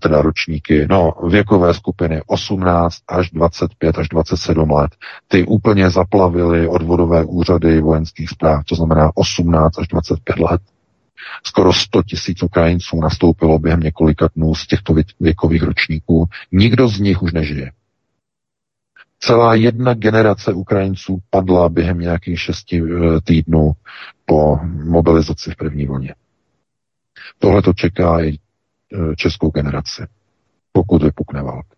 teda 0.00 0.22
ročníky, 0.22 0.86
no 0.90 1.12
věkové 1.28 1.74
skupiny 1.74 2.20
18 2.26 2.96
až 3.08 3.30
25 3.30 3.98
až 3.98 4.08
27 4.08 4.70
let, 4.70 4.90
ty 5.28 5.44
úplně 5.44 5.90
zaplavily 5.90 6.68
odvodové 6.68 7.24
úřady 7.24 7.80
vojenských 7.80 8.28
zpráv, 8.30 8.64
to 8.64 8.74
znamená 8.74 9.10
18 9.14 9.78
až 9.78 9.88
25 9.88 10.38
let. 10.38 10.60
Skoro 11.44 11.72
100 11.72 12.02
tisíc 12.02 12.42
Ukrajinců 12.42 13.00
nastoupilo 13.00 13.58
během 13.58 13.80
několika 13.80 14.28
dnů 14.36 14.54
z 14.54 14.66
těchto 14.66 14.94
věkových 15.20 15.62
ročníků. 15.62 16.26
Nikdo 16.52 16.88
z 16.88 17.00
nich 17.00 17.22
už 17.22 17.32
nežije. 17.32 17.70
Celá 19.26 19.54
jedna 19.54 19.94
generace 19.94 20.52
Ukrajinců 20.52 21.18
padla 21.30 21.68
během 21.68 21.98
nějakých 21.98 22.40
šesti 22.40 22.82
eh, 22.82 23.20
týdnů 23.20 23.72
po 24.26 24.56
mobilizaci 24.66 25.50
v 25.50 25.56
první 25.56 25.86
vlně. 25.86 26.14
Tohle 27.38 27.62
to 27.62 27.72
čeká 27.72 28.24
i 28.24 28.28
eh, 28.32 29.16
českou 29.16 29.50
generaci. 29.50 30.02
pokud 30.72 31.02
vypukne 31.02 31.42
válka. 31.42 31.76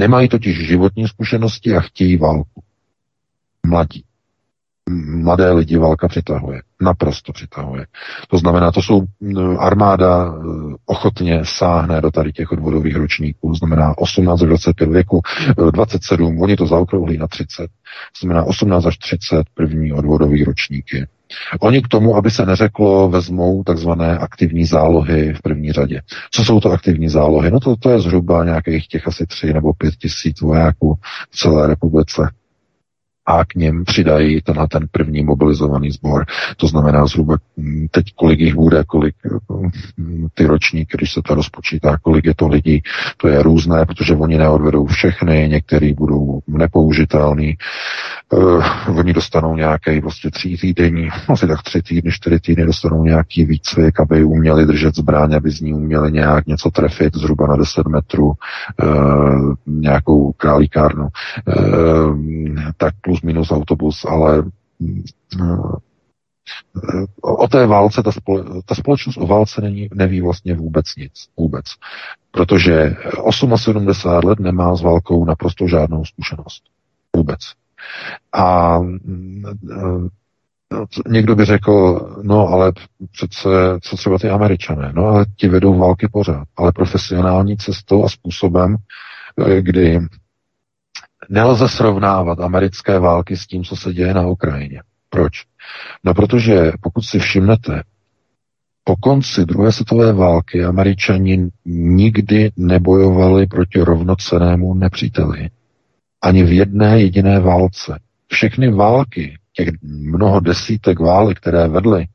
Nemají 0.00 0.28
totiž 0.28 0.66
životní 0.66 1.08
zkušenosti 1.08 1.74
a 1.74 1.80
chtějí 1.80 2.16
válku. 2.16 2.62
Mladí. 3.66 4.04
Mladé 4.90 5.52
lidi 5.52 5.78
válka 5.78 6.08
přitahuje. 6.08 6.62
Naprosto 6.80 7.32
přitahuje. 7.32 7.86
To 8.28 8.38
znamená, 8.38 8.72
to 8.72 8.82
jsou 8.82 9.02
armáda 9.58 10.26
e, 10.26 10.30
ochotně 10.86 11.40
sáhne 11.44 12.00
do 12.00 12.10
tady 12.10 12.32
těch 12.32 12.52
odvodových 12.52 12.96
ročníků. 12.96 13.48
To 13.48 13.54
znamená 13.54 13.98
18 13.98 14.42
až 14.42 14.48
25 14.48 14.88
věku, 14.88 15.20
e, 15.68 15.72
27, 15.72 16.40
oni 16.42 16.56
to 16.56 16.66
zaokrouhlí 16.66 17.18
na 17.18 17.26
30. 17.26 17.62
To 17.62 17.68
znamená 18.20 18.44
18 18.44 18.86
až 18.86 18.98
30 18.98 19.44
první 19.54 19.92
odvodový 19.92 20.44
ročníky. 20.44 21.06
Oni 21.60 21.82
k 21.82 21.88
tomu, 21.88 22.16
aby 22.16 22.30
se 22.30 22.46
neřeklo, 22.46 23.08
vezmou 23.08 23.64
takzvané 23.64 24.18
aktivní 24.18 24.64
zálohy 24.64 25.34
v 25.34 25.42
první 25.42 25.72
řadě. 25.72 26.00
Co 26.30 26.44
jsou 26.44 26.60
to 26.60 26.70
aktivní 26.70 27.08
zálohy? 27.08 27.50
No 27.50 27.60
to, 27.60 27.76
to 27.76 27.90
je 27.90 28.00
zhruba 28.00 28.44
nějakých 28.44 28.88
těch 28.88 29.08
asi 29.08 29.26
tři 29.26 29.52
nebo 29.52 29.72
pět 29.72 29.94
tisíc 29.96 30.40
vojáků 30.40 30.94
v 31.30 31.36
celé 31.36 31.66
republice 31.66 32.30
a 33.26 33.44
k 33.44 33.54
ním 33.54 33.84
přidají 33.84 34.42
ten 34.42 34.54
na 34.56 34.66
ten 34.66 34.86
první 34.92 35.24
mobilizovaný 35.24 35.90
sbor. 35.90 36.24
To 36.56 36.66
znamená 36.66 37.06
zhruba 37.06 37.36
mm, 37.56 37.86
teď 37.90 38.04
kolik 38.14 38.40
jich 38.40 38.54
bude, 38.54 38.84
kolik 38.86 39.14
mm, 39.96 40.26
ty 40.34 40.46
ročníky, 40.46 40.96
když 40.96 41.12
se 41.12 41.20
to 41.24 41.34
rozpočítá, 41.34 41.96
kolik 42.02 42.24
je 42.24 42.34
to 42.34 42.48
lidí, 42.48 42.82
to 43.16 43.28
je 43.28 43.42
různé, 43.42 43.86
protože 43.86 44.14
oni 44.14 44.38
neodvedou 44.38 44.86
všechny, 44.86 45.48
některý 45.48 45.92
budou 45.92 46.40
nepoužitelný, 46.46 47.56
uh, 48.32 48.64
oni 48.98 49.12
dostanou 49.12 49.56
nějaký 49.56 50.00
vlastně 50.00 50.30
tří 50.30 50.56
týdenní, 50.56 51.08
asi 51.28 51.46
tak 51.46 51.62
tři 51.62 51.82
týdny, 51.82 52.12
čtyři 52.12 52.40
týdny 52.40 52.66
dostanou 52.66 53.04
nějaký 53.04 53.44
výcvik, 53.44 54.00
aby 54.00 54.24
uměli 54.24 54.66
držet 54.66 54.96
zbraň, 54.96 55.34
aby 55.34 55.50
z 55.50 55.60
ní 55.60 55.74
uměli 55.74 56.12
nějak 56.12 56.46
něco 56.46 56.70
trefit 56.70 57.16
zhruba 57.16 57.46
na 57.46 57.56
10 57.56 57.86
metrů, 57.86 58.26
uh, 58.26 59.54
nějakou 59.66 60.32
králíkárnu, 60.32 61.04
uh, 61.04 62.18
tak 62.76 62.94
plus 63.14 63.22
minus 63.22 63.50
autobus, 63.50 64.04
ale 64.04 64.42
uh, 65.40 65.76
o 67.20 67.48
té 67.48 67.66
válce, 67.66 68.02
ta, 68.02 68.12
spole, 68.12 68.44
ta 68.64 68.74
společnost 68.74 69.16
o 69.16 69.26
válce 69.26 69.60
není, 69.60 69.88
neví 69.94 70.20
vlastně 70.20 70.54
vůbec 70.54 70.86
nic. 70.96 71.12
Vůbec. 71.36 71.64
Protože 72.30 72.96
78 73.30 74.28
let 74.28 74.40
nemá 74.40 74.76
s 74.76 74.82
válkou 74.82 75.24
naprosto 75.24 75.68
žádnou 75.68 76.04
zkušenost. 76.04 76.62
Vůbec. 77.16 77.38
A 78.32 78.78
mm, 78.78 79.42
někdo 81.08 81.36
by 81.36 81.44
řekl, 81.44 82.00
no 82.22 82.48
ale 82.48 82.72
přece, 83.12 83.48
co 83.82 83.96
třeba 83.96 84.18
ty 84.18 84.30
američané, 84.30 84.92
no 84.94 85.06
ale 85.06 85.24
ti 85.36 85.48
vedou 85.48 85.78
války 85.78 86.08
pořád, 86.12 86.44
ale 86.56 86.72
profesionální 86.72 87.56
cestou 87.56 88.04
a 88.04 88.08
způsobem, 88.08 88.76
kdy 89.60 90.00
nelze 91.30 91.68
srovnávat 91.68 92.40
americké 92.40 92.98
války 92.98 93.36
s 93.36 93.46
tím, 93.46 93.64
co 93.64 93.76
se 93.76 93.92
děje 93.92 94.14
na 94.14 94.26
Ukrajině. 94.26 94.82
Proč? 95.10 95.32
No 96.04 96.14
protože 96.14 96.72
pokud 96.80 97.02
si 97.02 97.18
všimnete, 97.18 97.82
po 98.84 98.96
konci 98.96 99.44
druhé 99.44 99.72
světové 99.72 100.12
války 100.12 100.64
američani 100.64 101.48
nikdy 101.66 102.50
nebojovali 102.56 103.46
proti 103.46 103.80
rovnocenému 103.80 104.74
nepříteli. 104.74 105.50
Ani 106.22 106.44
v 106.44 106.52
jedné 106.52 107.00
jediné 107.00 107.40
válce. 107.40 107.98
Všechny 108.28 108.72
války, 108.72 109.38
těch 109.52 109.68
mnoho 109.82 110.40
desítek 110.40 111.00
válek, 111.00 111.38
které 111.38 111.68
vedly 111.68 112.06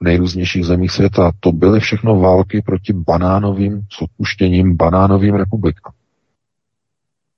v 0.00 0.04
nejrůznějších 0.04 0.64
zemích 0.64 0.90
světa, 0.92 1.32
to 1.40 1.52
byly 1.52 1.80
všechno 1.80 2.20
války 2.20 2.62
proti 2.62 2.92
banánovým, 2.92 3.82
s 3.92 4.02
odpuštěním 4.02 4.76
banánovým 4.76 5.34
republikám. 5.34 5.92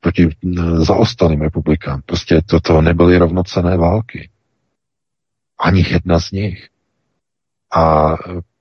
Proti 0.02 0.28
zaostalým 0.76 1.40
republikám. 1.40 2.02
Prostě 2.06 2.42
toto 2.46 2.82
nebyly 2.82 3.18
rovnocené 3.18 3.76
války. 3.76 4.30
Ani 5.58 5.84
jedna 5.90 6.20
z 6.20 6.30
nich. 6.30 6.68
A 7.76 8.14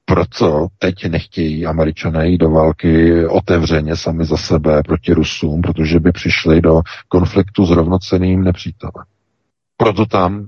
proto 0.06 0.68
teď 0.78 1.06
nechtějí 1.10 1.66
američané 1.66 2.30
jít 2.30 2.38
do 2.38 2.50
války 2.50 3.26
otevřeně 3.26 3.96
sami 3.96 4.26
za 4.26 4.38
sebe 4.38 4.84
proti 4.84 5.14
Rusům, 5.14 5.62
protože 5.62 6.00
by 6.00 6.12
přišli 6.12 6.62
do 6.62 6.82
konfliktu 7.08 7.66
s 7.66 7.72
rovnoceným 7.72 8.44
nepřítelem. 8.44 9.06
Proto 9.78 10.06
tam 10.06 10.48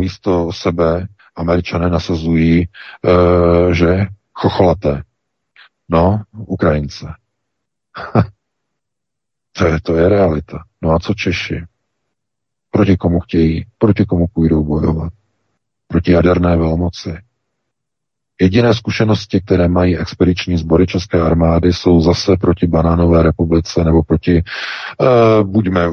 místo 0.00 0.52
sebe 0.52 1.06
američané 1.36 1.88
nasazují, 1.90 2.62
e, 2.62 2.68
že 3.74 4.06
chocholaté. 4.32 5.02
No, 5.88 6.22
Ukrajince. 6.32 7.06
to, 9.58 9.66
je, 9.66 9.80
to 9.80 9.96
je 9.96 10.08
realita. 10.08 10.58
No 10.82 10.90
a 10.90 10.98
co 10.98 11.14
Češi? 11.14 11.64
Proti 12.70 12.96
komu 12.96 13.20
chtějí? 13.20 13.64
Proti 13.78 14.04
komu 14.04 14.26
půjdou 14.34 14.64
bojovat? 14.64 15.12
Proti 15.88 16.12
jaderné 16.12 16.56
velmoci. 16.56 17.16
Jediné 18.40 18.74
zkušenosti, 18.74 19.40
které 19.40 19.68
mají 19.68 19.98
expediční 19.98 20.56
sbory 20.56 20.86
České 20.86 21.20
armády, 21.20 21.72
jsou 21.72 22.00
zase 22.00 22.36
proti 22.40 22.66
Banánové 22.66 23.22
republice 23.22 23.84
nebo 23.84 24.02
proti, 24.02 24.42
uh, 25.00 25.50
buďme 25.50 25.88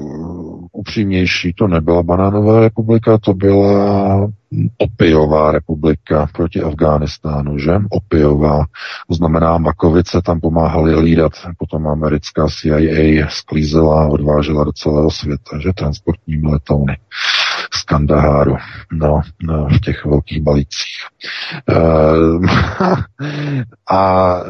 upřímnější, 0.73 1.53
to 1.53 1.67
nebyla 1.67 2.03
Banánová 2.03 2.59
republika, 2.59 3.17
to 3.17 3.33
byla 3.33 4.31
opiová 4.77 5.51
republika 5.51 6.27
proti 6.33 6.61
Afghánistánu, 6.61 7.57
že? 7.57 7.71
Opiová. 7.89 8.65
To 9.07 9.13
znamená, 9.15 9.57
Makovice 9.57 10.21
tam 10.25 10.39
pomáhali 10.39 10.95
lídat, 10.95 11.31
potom 11.57 11.87
americká 11.87 12.47
CIA 12.47 13.27
sklízela 13.29 14.07
odvážela 14.07 14.63
do 14.63 14.71
celého 14.71 15.11
světa, 15.11 15.59
že? 15.59 15.73
Transportními 15.73 16.51
letouny 16.51 16.97
z 17.73 17.83
Kandaháru, 17.83 18.57
no, 18.91 19.21
no 19.43 19.67
v 19.67 19.79
těch 19.79 20.05
velkých 20.05 20.41
balících. 20.41 20.97
E, 21.69 21.75
a 23.95 24.35
e, 24.37 24.49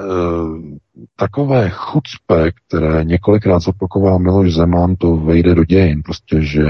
takové 1.15 1.69
chucpe, 1.69 2.51
které 2.51 3.03
několikrát 3.03 3.59
zopakoval 3.59 4.19
Miloš 4.19 4.53
Zeman, 4.53 4.95
to 4.95 5.17
vejde 5.17 5.55
do 5.55 5.63
dějin, 5.63 6.01
prostě, 6.03 6.41
že 6.41 6.63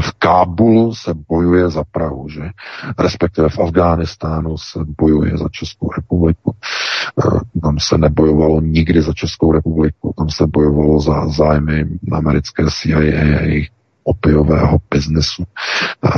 v 0.00 0.12
Kábulu 0.18 0.94
se 0.94 1.14
bojuje 1.28 1.70
za 1.70 1.84
Prahu, 1.90 2.28
že? 2.28 2.42
Respektive 2.98 3.48
v 3.48 3.58
Afghánistánu 3.58 4.58
se 4.58 4.78
bojuje 4.98 5.38
za 5.38 5.48
Českou 5.48 5.90
republiku. 5.96 6.56
Tam 7.62 7.78
se 7.78 7.98
nebojovalo 7.98 8.60
nikdy 8.60 9.02
za 9.02 9.12
Českou 9.12 9.52
republiku, 9.52 10.14
tam 10.18 10.30
se 10.30 10.46
bojovalo 10.46 11.00
za 11.00 11.28
zájmy 11.28 11.84
americké 12.12 12.64
CIA 12.70 13.00
jejich 13.00 13.68
opiového 14.04 14.78
biznesu. 14.90 15.44
A, 16.02 16.08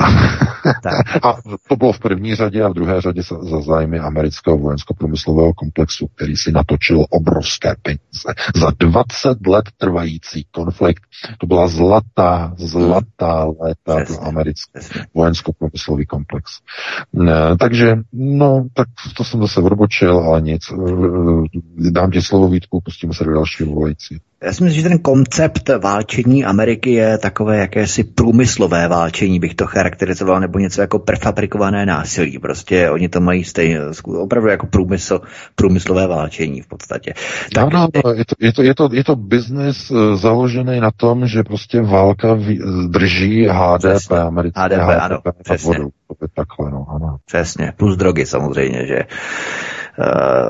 a 1.29 1.37
to 1.69 1.77
bylo 1.77 1.93
v 1.93 1.99
první 1.99 2.35
řadě 2.35 2.63
a 2.63 2.69
v 2.69 2.75
druhé 2.75 3.01
řadě 3.01 3.23
za, 3.23 3.61
zájmy 3.61 3.99
amerického 3.99 4.59
vojensko-průmyslového 4.59 5.55
komplexu, 5.55 6.07
který 6.17 6.37
si 6.37 6.53
natočil 6.53 7.05
obrovské 7.11 7.75
peníze. 7.83 8.35
Za 8.57 8.71
20 8.79 9.47
let 9.47 9.65
trvající 9.77 10.47
konflikt 10.51 11.03
to 11.39 11.47
byla 11.47 11.69
zlatá, 11.69 12.55
zlatá 12.57 13.45
léta 13.61 14.05
pro 14.07 14.25
americký 14.25 14.73
vojensko-průmyslový 15.15 16.07
komplex. 16.07 16.61
Ne, 17.13 17.57
takže, 17.61 17.97
no, 18.13 18.67
tak 18.75 18.89
to 19.17 19.25
jsem 19.25 19.41
zase 19.41 19.61
odbočil, 19.61 20.19
ale 20.19 20.41
nic. 20.41 20.63
Dám 21.91 22.11
ti 22.11 22.23
slovo 22.23 22.49
Vítku, 22.49 22.81
pustíme 22.81 23.15
se 23.15 23.25
do 23.25 23.33
dalšího 23.33 23.75
volající. 23.75 24.21
Já 24.43 24.53
si 24.53 24.65
myslím, 24.65 24.83
že 24.83 24.89
ten 24.89 24.99
koncept 24.99 25.71
válčení 25.83 26.45
Ameriky 26.45 26.93
je 26.93 27.19
takové 27.19 27.59
jakési 27.59 28.05
průmyslové 28.05 28.89
válčení, 28.89 29.41
bych 29.41 29.55
to 29.55 29.67
charakterizoval, 29.67 30.41
nebo 30.41 30.59
něco 30.59 30.81
jako 30.81 30.99
prefabrikované 30.99 31.87
násilí. 31.87 32.39
Prostě 32.39 32.91
oni 32.91 33.09
to 33.09 33.21
mají 33.21 33.45
stejně, 33.45 33.81
opravdu 34.05 34.49
jako 34.49 34.67
průmysl, 34.67 35.21
průmyslové 35.55 36.07
válčení 36.07 36.61
v 36.61 36.69
podstatě. 36.69 37.15
Tak, 37.55 37.73
no, 37.73 37.89
no, 38.05 38.13
je 38.13 38.25
to, 38.25 38.35
je 38.41 38.53
to, 38.53 38.63
je 38.63 38.75
to, 38.75 38.89
je 38.93 39.05
to 39.05 39.17
biznis 39.17 39.93
založený 40.15 40.81
na 40.81 40.91
tom, 40.97 41.27
že 41.27 41.43
prostě 41.43 41.81
válka 41.81 42.39
drží 42.89 43.47
HDP 43.51 44.13
americké 44.13 44.61
HDP, 44.61 44.79
HDP 44.79 45.01
ano, 45.01 45.19
přesně. 45.43 45.79
vodu. 45.79 45.89
Takhle, 46.35 46.71
no, 46.71 46.87
ano. 46.89 47.17
Přesně, 47.27 47.73
plus 47.77 47.97
drogy 47.97 48.27
samozřejmě, 48.27 48.87
že 48.87 49.03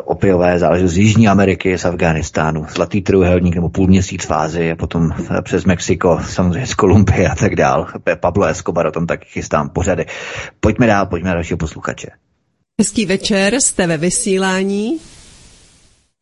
opiové 0.04 0.58
záležitosti 0.58 0.94
z 0.94 0.98
Jižní 0.98 1.28
Ameriky, 1.28 1.78
z 1.78 1.84
Afganistánu, 1.84 2.66
Zlatý 2.74 3.02
trůhelník 3.02 3.54
nebo 3.54 3.68
půl 3.68 3.86
měsíc 3.86 4.24
fázy 4.24 4.70
a 4.70 4.76
potom 4.76 5.10
přes 5.42 5.64
Mexiko, 5.64 6.20
samozřejmě 6.28 6.66
z 6.66 6.74
Kolumbie 6.74 7.28
a 7.28 7.34
tak 7.34 7.56
dál. 7.56 7.86
Pablo 8.20 8.46
Escobar 8.46 8.86
o 8.86 8.92
tom 8.92 9.06
taky 9.06 9.26
chystám 9.28 9.68
pořady. 9.68 10.06
Pojďme 10.60 10.86
dál, 10.86 11.06
pojďme 11.06 11.28
na 11.28 11.34
dalšího 11.34 11.56
posluchače. 11.56 12.08
Hezký 12.80 13.06
večer, 13.06 13.54
jste 13.60 13.86
ve 13.86 13.96
vysílání. 13.96 14.98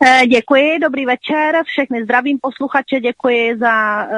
Eh, 0.02 0.26
Děkuji, 0.26 0.78
dobrý 0.78 1.06
večer, 1.06 1.62
všechny 1.64 2.04
zdravím 2.04 2.38
posluchače, 2.42 3.00
děkuji 3.00 3.58
za 3.58 4.06
uh, 4.06 4.10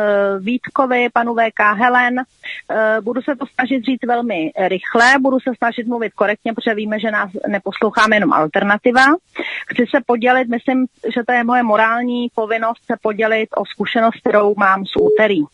Vítkovi, 0.44 1.09
panu 1.12 1.35
VK 1.35 1.61
Helen. 1.78 2.15
Uh, 2.19 3.05
budu 3.05 3.23
se 3.23 3.36
to 3.36 3.47
snažit 3.47 3.85
říct 3.85 4.07
velmi 4.07 4.53
rychle, 4.69 5.15
budu 5.20 5.40
se 5.40 5.51
snažit 5.57 5.86
mluvit 5.86 6.12
korektně, 6.12 6.53
protože 6.55 6.74
víme, 6.74 7.01
že 7.01 7.11
nás 7.11 7.31
neposloucháme 7.48 8.16
jenom 8.16 8.32
alternativa. 8.32 9.03
Chci 9.66 9.85
se 9.90 10.01
podělit, 10.07 10.48
myslím, 10.48 10.86
že 11.15 11.24
to 11.27 11.32
je 11.32 11.44
moje 11.44 11.62
morální 11.62 12.28
povinnost 12.35 12.85
se 12.86 12.94
podělit 13.03 13.48
o 13.57 13.65
zkušenost, 13.66 14.20
kterou 14.20 14.55
mám 14.57 14.86
z 14.86 14.97
úterý. 15.01 15.40
Uh, 15.40 15.47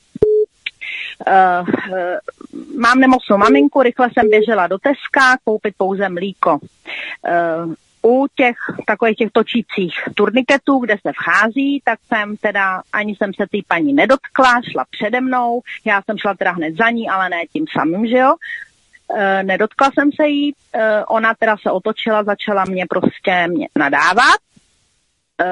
uh, 1.58 2.78
mám 2.80 3.00
nemocnou 3.00 3.36
maminku, 3.36 3.82
rychle 3.82 4.10
jsem 4.12 4.28
běžela 4.30 4.66
do 4.66 4.78
Teska 4.78 5.36
koupit 5.44 5.74
pouze 5.78 6.08
mlíko. 6.08 6.58
Uh, 6.58 7.74
u 8.02 8.26
těch 8.34 8.56
takových 8.86 9.16
těch 9.16 9.30
točících 9.32 9.94
turniketů, 10.14 10.78
kde 10.78 10.96
se 11.06 11.12
vchází, 11.12 11.82
tak 11.84 11.98
jsem 12.06 12.36
teda, 12.36 12.82
ani 12.92 13.16
jsem 13.16 13.34
se 13.34 13.46
té 13.46 13.58
paní 13.68 13.92
nedotkla, 13.92 14.60
šla 14.72 14.84
přede 14.90 15.20
mnou, 15.20 15.60
já 15.84 16.02
jsem 16.02 16.18
šla 16.18 16.34
teda 16.34 16.50
hned 16.50 16.76
za 16.76 16.90
ní, 16.90 17.08
ale 17.08 17.28
ne 17.28 17.42
tím 17.52 17.64
samým, 17.72 18.06
že 18.06 18.16
jo. 18.16 18.34
E, 19.16 19.42
nedotkla 19.42 19.90
jsem 19.94 20.12
se 20.12 20.28
jí, 20.28 20.52
e, 20.72 21.04
ona 21.04 21.34
teda 21.34 21.56
se 21.62 21.70
otočila, 21.70 22.24
začala 22.24 22.64
mě 22.64 22.86
prostě 22.88 23.46
mě 23.48 23.68
nadávat. 23.78 24.38
E, 25.40 25.46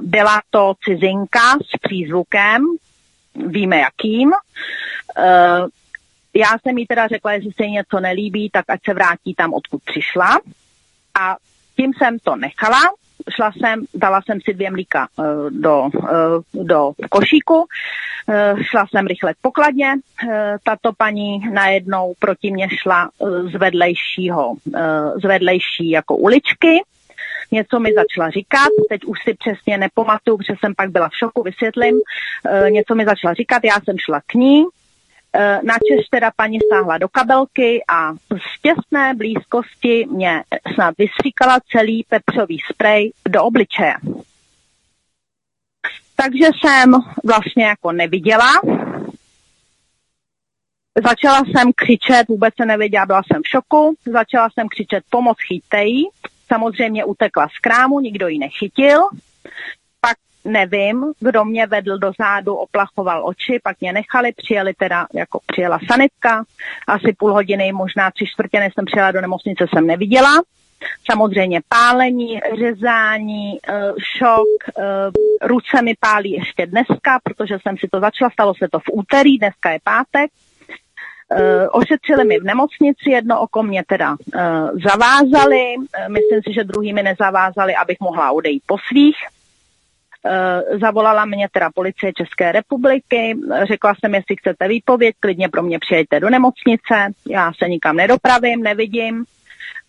byla 0.00 0.40
to 0.50 0.74
cizinka 0.84 1.56
s 1.74 1.78
přízvukem, 1.80 2.62
víme 3.34 3.78
jakým. 3.78 4.32
E, 4.32 5.28
já 6.34 6.58
jsem 6.62 6.78
jí 6.78 6.86
teda 6.86 7.08
řekla, 7.08 7.38
že 7.38 7.48
se 7.56 7.64
jí 7.64 7.72
něco 7.72 8.00
nelíbí, 8.00 8.50
tak 8.50 8.64
ať 8.68 8.80
se 8.84 8.94
vrátí 8.94 9.34
tam, 9.34 9.54
odkud 9.54 9.82
přišla. 9.84 10.40
A 11.20 11.36
tím 11.80 11.92
jsem 11.98 12.18
to 12.18 12.36
nechala, 12.36 12.80
šla 13.36 13.52
jsem, 13.52 13.84
dala 13.94 14.20
jsem 14.22 14.38
si 14.40 14.54
dvě 14.54 14.70
mlíka 14.70 15.08
uh, 15.16 15.24
do, 15.50 15.82
uh, 15.82 16.64
do 16.66 16.92
košíku, 17.10 17.56
uh, 17.58 18.62
šla 18.62 18.86
jsem 18.86 19.06
rychle 19.06 19.34
k 19.34 19.36
pokladně, 19.42 19.94
tato 20.64 20.92
paní 20.92 21.38
najednou 21.52 22.14
proti 22.18 22.50
mě 22.50 22.68
šla 22.82 23.10
z 23.52 23.58
vedlejšího, 23.58 24.54
z 25.22 25.28
vedlejší 25.28 25.90
jako 25.90 26.16
uličky, 26.16 26.82
něco 27.52 27.80
mi 27.80 27.90
začala 27.94 28.30
říkat, 28.30 28.68
teď 28.88 29.04
už 29.04 29.18
si 29.24 29.34
přesně 29.34 29.78
nepamatuju, 29.78 30.36
protože 30.36 30.54
jsem 30.60 30.74
pak 30.74 30.90
byla 30.90 31.08
v 31.08 31.16
šoku, 31.16 31.42
vysvětlím, 31.42 31.94
něco 32.68 32.94
mi 32.94 33.04
začala 33.04 33.34
říkat, 33.34 33.64
já 33.64 33.80
jsem 33.84 33.98
šla 33.98 34.20
k 34.26 34.34
ní, 34.34 34.64
Eh, 35.40 35.60
načež 35.62 36.08
teda 36.10 36.30
paní 36.36 36.58
stáhla 36.66 36.98
do 36.98 37.08
kabelky 37.08 37.84
a 37.88 38.12
z 38.14 38.60
těsné 38.62 39.14
blízkosti 39.14 40.06
mě 40.10 40.42
snad 40.74 40.94
vystříkala 40.98 41.58
celý 41.70 42.04
pepřový 42.08 42.58
sprej 42.72 43.12
do 43.28 43.44
obličeje. 43.44 43.94
Takže 46.16 46.44
jsem 46.44 46.92
vlastně 47.24 47.64
jako 47.64 47.92
neviděla. 47.92 48.52
Začala 51.04 51.42
jsem 51.44 51.72
křičet, 51.76 52.28
vůbec 52.28 52.54
se 52.56 52.66
nevěděla, 52.66 53.06
byla 53.06 53.22
jsem 53.22 53.42
v 53.42 53.48
šoku. 53.48 53.94
Začala 54.12 54.48
jsem 54.50 54.68
křičet 54.68 55.04
pomoc, 55.10 55.36
chyťte 55.48 55.84
jí. 55.84 56.08
Samozřejmě 56.46 57.04
utekla 57.04 57.48
z 57.48 57.58
krámu, 57.58 58.00
nikdo 58.00 58.28
ji 58.28 58.38
nechytil 58.38 59.08
nevím, 60.44 61.12
kdo 61.20 61.44
mě 61.44 61.66
vedl 61.66 61.98
do 61.98 62.12
zádu, 62.18 62.54
oplachoval 62.54 63.26
oči, 63.26 63.60
pak 63.62 63.80
mě 63.80 63.92
nechali, 63.92 64.32
přijeli 64.32 64.74
teda, 64.74 65.06
jako 65.14 65.40
přijela 65.46 65.78
sanitka, 65.90 66.44
asi 66.86 67.12
půl 67.18 67.32
hodiny, 67.32 67.72
možná 67.72 68.10
tři 68.10 68.26
čtvrtě, 68.26 68.60
než 68.60 68.74
jsem 68.74 68.84
přijela 68.84 69.10
do 69.10 69.20
nemocnice, 69.20 69.66
jsem 69.74 69.86
neviděla. 69.86 70.42
Samozřejmě 71.10 71.60
pálení, 71.68 72.40
řezání, 72.58 73.58
eh, 73.68 73.92
šok, 73.98 74.78
eh, 74.78 74.82
ruce 75.42 75.82
mi 75.82 75.94
pálí 76.00 76.32
ještě 76.32 76.66
dneska, 76.66 77.18
protože 77.22 77.58
jsem 77.62 77.76
si 77.78 77.88
to 77.92 78.00
začala, 78.00 78.30
stalo 78.30 78.54
se 78.54 78.68
to 78.68 78.78
v 78.78 78.90
úterý, 78.92 79.38
dneska 79.38 79.70
je 79.70 79.78
pátek. 79.84 80.30
Uh, 81.30 81.68
ošetřili 81.72 82.24
mi 82.24 82.38
v 82.40 82.44
nemocnici, 82.44 83.10
jedno 83.10 83.40
oko 83.40 83.62
mě 83.62 83.84
teda 83.86 84.16
zavázali, 84.84 85.74
myslím 86.08 86.42
si, 86.42 86.52
že 86.54 86.64
druhý 86.64 86.92
mi 86.92 87.02
nezavázali, 87.02 87.74
abych 87.74 88.00
mohla 88.00 88.32
odejít 88.32 88.62
po 88.66 88.76
svých. 88.88 89.16
Uh, 90.24 90.78
zavolala 90.80 91.24
mě 91.24 91.48
teda 91.52 91.70
policie 91.74 92.12
České 92.12 92.52
republiky, 92.52 93.36
řekla 93.68 93.94
jsem, 93.94 94.14
jestli 94.14 94.36
chcete 94.36 94.68
výpověď, 94.68 95.16
klidně 95.20 95.48
pro 95.48 95.62
mě 95.62 95.78
přijďte 95.78 96.20
do 96.20 96.30
nemocnice, 96.30 97.12
já 97.28 97.52
se 97.52 97.68
nikam 97.68 97.96
nedopravím, 97.96 98.62
nevidím. 98.62 99.24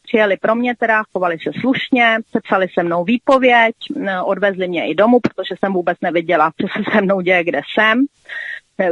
Přijeli 0.04 0.38
pro 0.38 0.56
mě 0.56 0.76
teda, 0.76 1.04
chovali 1.14 1.38
se 1.44 1.60
slušně, 1.60 2.18
sepsali 2.32 2.68
se 2.74 2.84
mnou 2.84 3.04
výpověď, 3.04 3.76
eh, 4.08 4.22
odvezli 4.22 4.68
mě 4.68 4.88
i 4.88 4.96
domů, 4.96 5.20
protože 5.20 5.56
jsem 5.60 5.74
vůbec 5.74 5.98
neviděla, 6.02 6.52
co 6.62 6.68
se 6.68 6.92
se 6.94 7.02
mnou 7.02 7.22
děje, 7.22 7.44
kde 7.44 7.62
jsem. 7.74 8.06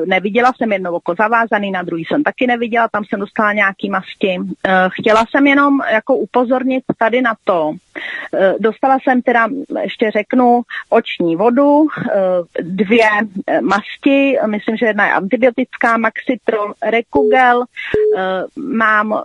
Neviděla 0.06 0.54
jsem 0.58 0.72
jedno 0.72 0.92
oko 0.92 1.16
zavázaný, 1.16 1.72
na 1.72 1.84
druhý 1.84 2.06
jsem 2.06 2.24
taky 2.24 2.48
neviděla, 2.48 2.88
tam 2.88 3.06
jsem 3.06 3.20
dostala 3.20 3.54
nějaký 3.54 3.90
masti. 3.90 4.38
Eh, 4.68 4.90
chtěla 4.90 5.26
jsem 5.30 5.48
jenom 5.48 5.80
jako 5.92 6.16
upozornit 6.16 6.84
tady 6.98 7.22
na 7.22 7.36
to. 7.44 7.74
Eh, 8.34 8.54
dostala 8.60 8.98
jsem 9.04 9.22
teda, 9.22 9.48
ještě 9.82 10.12
řeknu, 10.12 10.62
oční 10.90 11.36
vodu, 11.36 11.88
eh, 11.88 12.62
dvě 12.62 13.10
masti, 13.62 14.38
myslím, 14.46 14.78
že 14.78 14.86
jedna 14.86 15.06
je 15.06 15.14
antibiotická, 15.14 15.98
Maxitron, 15.98 16.74
Rekugel, 16.82 17.64
mám 18.56 19.22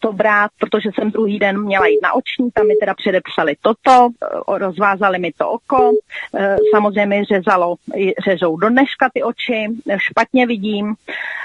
to 0.00 0.12
brát, 0.12 0.50
protože 0.58 0.90
jsem 0.94 1.10
druhý 1.10 1.38
den 1.38 1.62
měla 1.62 1.86
jít 1.86 2.00
na 2.02 2.12
oční, 2.12 2.50
tam 2.50 2.66
mi 2.66 2.74
teda 2.74 2.94
předepsali 2.94 3.54
toto, 3.60 4.08
eh, 4.08 4.58
rozvázali 4.58 5.18
mi 5.18 5.32
to 5.32 5.50
oko, 5.50 5.90
eh, 6.38 6.56
samozřejmě 6.74 7.24
řezalo, 7.24 7.74
řežou 8.24 8.56
do 8.56 8.68
dneška 8.68 9.08
ty 9.14 9.22
oči, 9.22 9.68
špatně 9.96 10.46
vidím, 10.46 10.94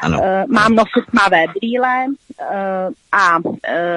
Ano. 0.01 0.19
Eh, 0.23 0.45
mám 0.47 0.75
nosit 0.75 1.05
tmavé 1.11 1.43
brýle 1.59 2.05
a 3.11 3.37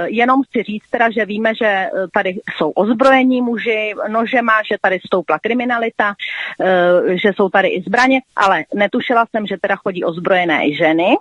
jenom 0.06 0.42
chci 0.42 0.62
říct 0.62 0.90
teda, 0.90 1.10
že 1.10 1.24
víme, 1.24 1.54
že 1.54 1.86
tady 2.14 2.40
jsou 2.56 2.70
ozbrojení 2.70 3.42
muži 3.42 3.94
nožema, 4.08 4.52
že 4.70 4.76
tady 4.80 4.98
stoupla 5.06 5.38
kriminalita, 5.38 6.14
že 7.22 7.32
jsou 7.36 7.48
tady 7.48 7.68
i 7.68 7.82
zbraně, 7.82 8.20
ale 8.36 8.64
netušila 8.74 9.26
jsem, 9.30 9.46
že 9.46 9.56
teda 9.62 9.76
chodí 9.76 10.04
ozbrojené 10.04 10.72
ženy, 10.72 11.16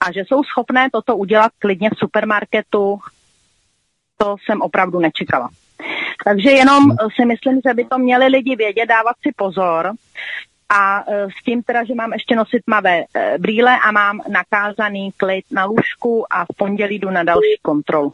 a 0.00 0.12
že 0.12 0.20
jsou 0.20 0.42
schopné 0.44 0.88
toto 0.92 1.16
udělat 1.16 1.52
klidně 1.58 1.90
v 1.90 1.98
supermarketu, 1.98 2.98
to 4.16 4.36
jsem 4.44 4.62
opravdu 4.62 4.98
nečekala. 5.00 5.48
Takže 6.24 6.50
jenom 6.50 6.90
si 7.20 7.24
myslím, 7.26 7.60
že 7.68 7.74
by 7.74 7.84
to 7.84 7.98
měli 7.98 8.26
lidi 8.26 8.56
vědět, 8.56 8.86
dávat 8.86 9.16
si 9.22 9.32
pozor 9.36 9.92
a 10.68 11.04
e, 11.08 11.26
s 11.40 11.44
tím 11.44 11.62
teda, 11.62 11.84
že 11.84 11.94
mám 11.94 12.12
ještě 12.12 12.36
nosit 12.36 12.64
tmavé 12.64 13.04
e, 13.14 13.38
brýle 13.38 13.78
a 13.78 13.92
mám 13.92 14.20
nakázaný 14.28 15.10
klid 15.16 15.44
na 15.50 15.64
lůžku 15.64 16.24
a 16.32 16.44
v 16.44 16.56
pondělí 16.56 16.98
jdu 16.98 17.10
na 17.10 17.22
další 17.22 17.58
kontrolu. 17.62 18.10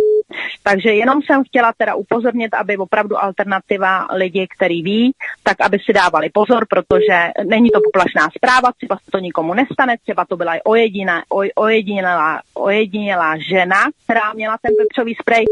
Takže 0.63 0.93
jenom 0.93 1.23
jsem 1.23 1.45
chtěla 1.45 1.73
teda 1.77 1.95
upozornit, 1.95 2.55
aby 2.55 2.77
opravdu 2.77 3.23
alternativa 3.23 4.07
lidi, 4.13 4.47
který 4.57 4.83
ví, 4.83 5.15
tak 5.43 5.61
aby 5.61 5.79
si 5.79 5.93
dávali 5.93 6.31
pozor, 6.31 6.67
protože 6.71 7.31
není 7.45 7.71
to 7.71 7.81
poplašná 7.85 8.29
zpráva, 8.37 8.73
třeba 8.73 8.97
se 8.97 9.11
to 9.11 9.19
nikomu 9.19 9.55
nestane, 9.55 9.97
třeba 10.03 10.25
to 10.25 10.37
byla 10.37 10.55
i 10.55 10.61
ojediná, 10.65 11.23
oj, 11.29 11.51
ojedinělá, 11.55 12.41
ojedinělá 12.55 13.35
žena, 13.39 13.85
která 14.05 14.33
měla 14.33 14.57
ten 14.63 14.73
pepřový 14.83 15.15
sprej, 15.15 15.45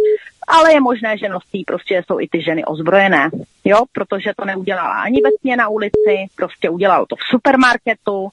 ale 0.48 0.72
je 0.72 0.80
možné, 0.80 1.18
že 1.18 1.28
nosí 1.28 1.64
prostě 1.66 2.02
jsou 2.06 2.20
i 2.20 2.28
ty 2.28 2.42
ženy 2.42 2.64
ozbrojené, 2.64 3.30
jo, 3.64 3.84
protože 3.92 4.30
to 4.36 4.44
neudělala 4.44 5.02
ani 5.02 5.20
ve 5.24 5.30
tmě 5.40 5.56
na 5.56 5.68
ulici, 5.68 6.26
prostě 6.36 6.70
udělalo 6.70 7.06
to 7.06 7.16
v 7.16 7.22
supermarketu, 7.30 8.22
uh, 8.22 8.30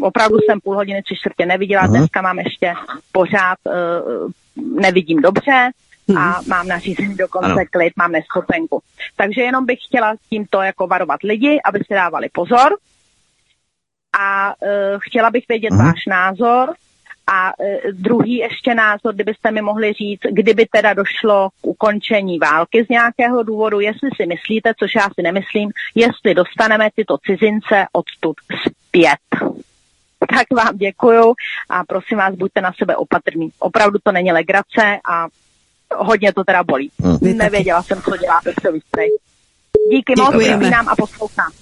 opravdu 0.00 0.38
jsem 0.38 0.60
půl 0.60 0.74
hodiny, 0.76 1.02
tři 1.02 1.16
čtvrtě 1.16 1.46
neviděla, 1.46 1.82
Aha. 1.82 1.90
dneska 1.96 2.22
mám 2.22 2.38
ještě 2.38 2.74
pořád, 3.12 3.58
uh, 3.66 4.30
nevidím 4.80 5.22
dobře, 5.22 5.70
a 6.18 6.40
mám 6.46 6.68
nařízení 6.68 7.14
dokonce 7.16 7.50
Ano. 7.52 7.64
klid, 7.70 7.92
mám 7.96 8.12
neschopenku. 8.12 8.82
Takže 9.16 9.40
jenom 9.40 9.66
bych 9.66 9.78
chtěla 9.88 10.14
tímto 10.30 10.60
jako 10.62 10.86
varovat 10.86 11.22
lidi, 11.22 11.60
aby 11.64 11.78
si 11.78 11.94
dávali 11.94 12.28
pozor. 12.32 12.76
A 14.20 14.48
uh, 14.62 14.68
chtěla 15.00 15.30
bych 15.30 15.44
vědět 15.48 15.70
Mhm. 15.72 15.84
váš 15.86 16.06
názor. 16.06 16.74
A 17.32 17.52
uh, 17.58 17.92
druhý 17.92 18.36
ještě 18.36 18.74
názor, 18.74 19.14
kdybyste 19.14 19.50
mi 19.50 19.62
mohli 19.62 19.92
říct, 19.92 20.20
kdyby 20.30 20.66
teda 20.66 20.94
došlo 20.94 21.48
k 21.60 21.66
ukončení 21.66 22.38
války 22.38 22.84
z 22.84 22.88
nějakého 22.88 23.42
důvodu, 23.42 23.80
jestli 23.80 24.10
si 24.16 24.26
myslíte, 24.26 24.72
což 24.78 24.94
já 24.94 25.08
si 25.14 25.22
nemyslím, 25.22 25.70
jestli 25.94 26.34
dostaneme 26.34 26.88
tyto 26.96 27.18
cizince 27.18 27.86
odtud 27.92 28.36
zpět. 28.66 29.18
Tak 30.36 30.46
vám 30.64 30.76
děkuju 30.76 31.34
a 31.68 31.84
prosím 31.84 32.18
vás, 32.18 32.34
buďte 32.34 32.60
na 32.60 32.72
sebe 32.78 32.96
opatrní. 32.96 33.50
Opravdu 33.58 33.98
to 34.02 34.12
není 34.12 34.32
legrace 34.32 34.98
a 35.10 35.26
hodně 35.96 36.32
to 36.32 36.44
teda 36.44 36.62
bolí. 36.62 36.90
Hmm. 37.00 37.38
Nevěděla 37.38 37.82
jsem, 37.82 38.02
co 38.02 38.16
dělá 38.16 38.40
pepřový 38.44 38.80
sprej. 38.80 39.08
Díky 39.90 40.14
moc, 40.18 40.34
vypínám 40.34 40.88
a 40.88 40.96
poslouchám. 40.96 41.52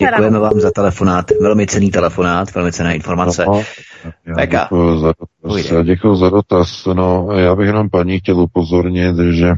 Děkujeme 0.00 0.38
vám 0.38 0.60
za 0.60 0.70
telefonát, 0.70 1.30
velmi 1.40 1.66
cený 1.66 1.90
telefonát, 1.90 2.54
velmi 2.54 2.72
cená 2.72 2.92
informace. 2.92 3.44
No, 3.46 3.62
děkuji 4.36 5.00
za 5.00 5.12
dotaz. 5.20 5.84
Děkuji 5.84 6.16
za 6.16 6.30
dotaz. 6.30 6.86
No, 6.86 7.28
já 7.32 7.56
bych 7.56 7.66
jenom 7.66 7.90
paní 7.90 8.18
chtěl 8.18 8.40
upozornit, 8.40 9.16
že 9.30 9.52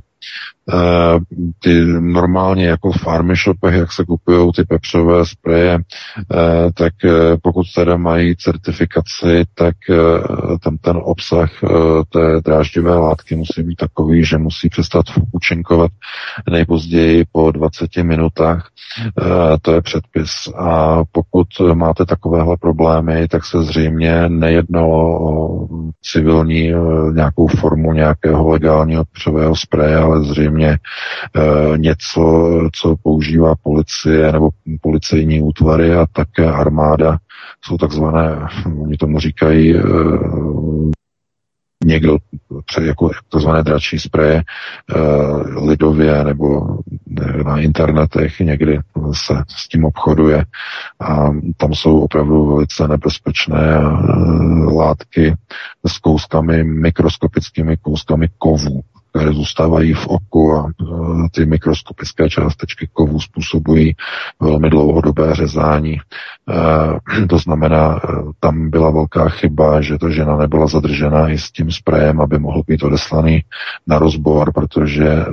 ty 1.59 1.85
normálně 2.01 2.67
jako 2.67 2.93
v 2.93 3.07
army 3.07 3.35
shopech, 3.37 3.75
jak 3.75 3.93
se 3.93 4.05
kupují 4.05 4.53
ty 4.53 4.65
pepřové 4.65 5.27
spreje, 5.27 5.79
eh, 5.79 6.71
tak 6.75 6.93
eh, 7.05 7.37
pokud 7.43 7.67
teda 7.75 7.97
mají 7.97 8.37
certifikaci, 8.37 9.45
tak 9.55 9.75
tam 10.63 10.79
ten 10.79 10.97
obsah 11.03 11.51
té 12.13 12.41
dráždivé 12.45 12.95
látky 12.95 13.37
musí 13.37 13.63
být 13.63 13.77
takový, 13.77 14.25
že 14.25 14.39
musí 14.39 14.69
přestat 14.69 15.07
účinkovat 15.33 15.91
nejpozději 16.51 17.25
po 17.33 17.51
20 17.51 17.97
minutách. 18.03 18.69
To 19.63 19.73
je 19.73 19.83
předpis. 19.83 20.31
A 20.57 21.03
pokud 21.13 21.47
máte 21.75 22.05
takovéhle 22.05 22.57
problémy, 22.57 23.29
tak 23.29 23.45
se 23.45 23.63
zřejmě 23.63 24.29
nejednalo 24.29 25.21
o 25.21 25.66
civilní 26.03 26.73
nějakou 27.15 27.47
formu 27.47 27.93
nějakého 27.93 28.49
legálního 28.49 29.05
pepřového 29.05 29.57
spreje, 29.57 29.97
ale 29.97 30.25
zřejmě 30.25 30.57
samozřejmě 30.57 30.69
e, 30.75 31.79
něco, 31.79 32.51
co 32.75 32.97
používá 33.03 33.55
policie 33.63 34.33
nebo 34.33 34.51
policejní 34.81 35.43
útvary 35.43 35.95
a 35.95 36.07
také 36.13 36.45
armáda. 36.53 37.19
Jsou 37.65 37.77
takzvané, 37.77 38.49
oni 38.81 38.97
tomu 38.97 39.19
říkají 39.19 39.77
e, 39.77 39.83
někdo 41.85 42.17
jako 42.81 43.11
takzvané 43.29 43.63
dračí 43.63 43.99
spreje 43.99 44.37
e, 44.37 44.45
lidově 45.61 46.25
nebo 46.25 46.79
na 47.45 47.61
internetech 47.61 48.41
někdy 48.41 48.79
se 49.13 49.35
s 49.49 49.69
tím 49.69 49.85
obchoduje 49.85 50.45
a 51.01 51.31
tam 51.57 51.75
jsou 51.75 52.01
opravdu 52.01 52.47
velice 52.47 52.89
nebezpečné 52.89 53.77
e, 53.77 53.83
látky 54.75 55.35
s 55.87 55.99
kouskami, 55.99 56.65
mikroskopickými 56.65 57.77
kouskami 57.77 58.29
kovů 58.39 58.83
které 59.17 59.33
zůstávají 59.33 59.93
v 59.93 60.07
oku 60.07 60.53
a 60.53 60.69
e, 60.69 60.85
ty 61.31 61.47
mikroskopické 61.47 62.29
částečky 62.29 62.89
kovu 62.93 63.21
způsobují 63.21 63.95
velmi 64.41 64.71
dlouhodobé 64.71 65.35
řezání. 65.35 65.95
E, 65.95 67.27
to 67.29 67.39
znamená, 67.39 67.97
e, 67.97 68.09
tam 68.41 68.71
byla 68.71 68.91
velká 68.91 69.29
chyba, 69.29 69.81
že 69.81 69.99
ta 69.99 70.11
žena 70.11 70.37
nebyla 70.37 70.67
zadržena 70.67 71.29
i 71.29 71.39
s 71.39 71.51
tím 71.51 71.71
sprejem, 71.73 72.21
aby 72.21 72.39
mohl 72.39 72.63
být 72.67 72.83
odeslaný 72.83 73.45
na 73.87 73.99
rozbor, 73.99 74.53
protože 74.53 75.25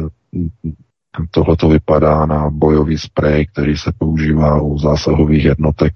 Tohle 1.31 1.55
to 1.57 1.67
vypadá 1.67 2.25
na 2.25 2.49
bojový 2.49 2.97
sprej, 2.97 3.47
který 3.47 3.77
se 3.77 3.91
používá 3.97 4.61
u 4.61 4.77
zásahových 4.79 5.45
jednotek 5.45 5.93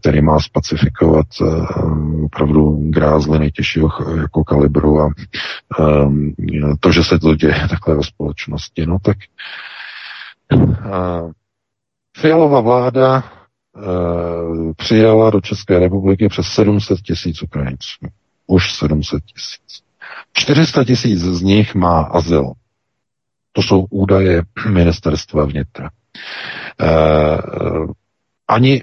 který 0.00 0.22
má 0.22 0.40
specifikovat 0.40 1.26
uh, 1.40 2.24
opravdu 2.24 2.90
grázly 2.90 3.38
nejtěžšího 3.38 3.88
jako 4.20 4.44
kalibru 4.44 5.00
a 5.00 5.08
um, 5.78 6.34
to, 6.80 6.92
že 6.92 7.04
se 7.04 7.18
to 7.18 7.34
děje 7.34 7.66
takhle 7.70 7.94
ve 7.94 8.02
společnosti, 8.02 8.86
no 8.86 8.98
tak 9.02 9.16
uh, 10.54 11.30
Fialová 12.16 12.60
vláda 12.60 13.24
uh, 13.76 14.72
přijala 14.76 15.30
do 15.30 15.40
České 15.40 15.78
republiky 15.78 16.28
přes 16.28 16.46
700 16.46 16.98
tisíc 17.00 17.42
Ukrajinců. 17.42 18.06
Už 18.46 18.72
700 18.72 19.22
tisíc. 19.24 19.82
400 20.32 20.84
tisíc 20.84 21.20
z 21.20 21.42
nich 21.42 21.74
má 21.74 22.02
azyl. 22.02 22.52
To 23.56 23.62
jsou 23.62 23.86
údaje 23.90 24.42
ministerstva 24.68 25.44
vnitra. 25.44 25.90
E, 26.80 26.88
ani 28.48 28.82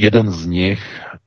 jeden 0.00 0.30
z 0.30 0.46
nich 0.46 0.80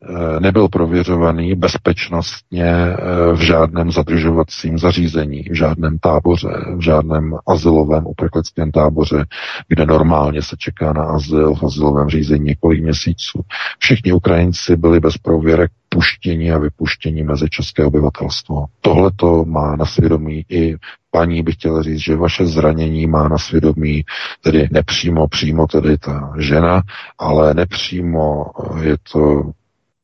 eh, 0.03 0.39
nebyl 0.39 0.67
prověřovaný 0.67 1.55
bezpečnostně 1.55 2.65
eh, 2.65 2.97
v 3.33 3.39
žádném 3.41 3.91
zadržovacím 3.91 4.77
zařízení, 4.77 5.43
v 5.43 5.53
žádném 5.53 5.99
táboře, 5.99 6.49
v 6.77 6.81
žádném 6.81 7.35
azylovém 7.47 8.07
uprchlickém 8.07 8.71
táboře, 8.71 9.25
kde 9.67 9.85
normálně 9.85 10.41
se 10.41 10.55
čeká 10.59 10.93
na 10.93 11.03
azyl 11.03 11.55
v 11.55 11.63
azylovém 11.63 12.09
řízení 12.09 12.45
několik 12.45 12.83
měsíců. 12.83 13.41
Všichni 13.79 14.13
Ukrajinci 14.13 14.75
byli 14.75 14.99
bez 14.99 15.17
prověrek 15.17 15.71
puštění 15.93 16.51
a 16.51 16.57
vypuštění 16.57 17.23
mezi 17.23 17.49
české 17.49 17.85
obyvatelstvo. 17.85 18.65
Tohle 18.81 19.11
to 19.15 19.45
má 19.45 19.75
na 19.75 19.85
svědomí 19.85 20.45
i 20.49 20.75
paní 21.11 21.43
bych 21.43 21.55
chtěl 21.55 21.83
říct, 21.83 21.99
že 21.99 22.15
vaše 22.15 22.45
zranění 22.45 23.07
má 23.07 23.27
na 23.27 23.37
svědomí 23.37 24.03
tedy 24.41 24.67
nepřímo, 24.71 25.27
přímo 25.27 25.67
tedy 25.67 25.97
ta 25.97 26.33
žena, 26.39 26.81
ale 27.17 27.53
nepřímo 27.53 28.45
je 28.81 28.97
to, 29.11 29.51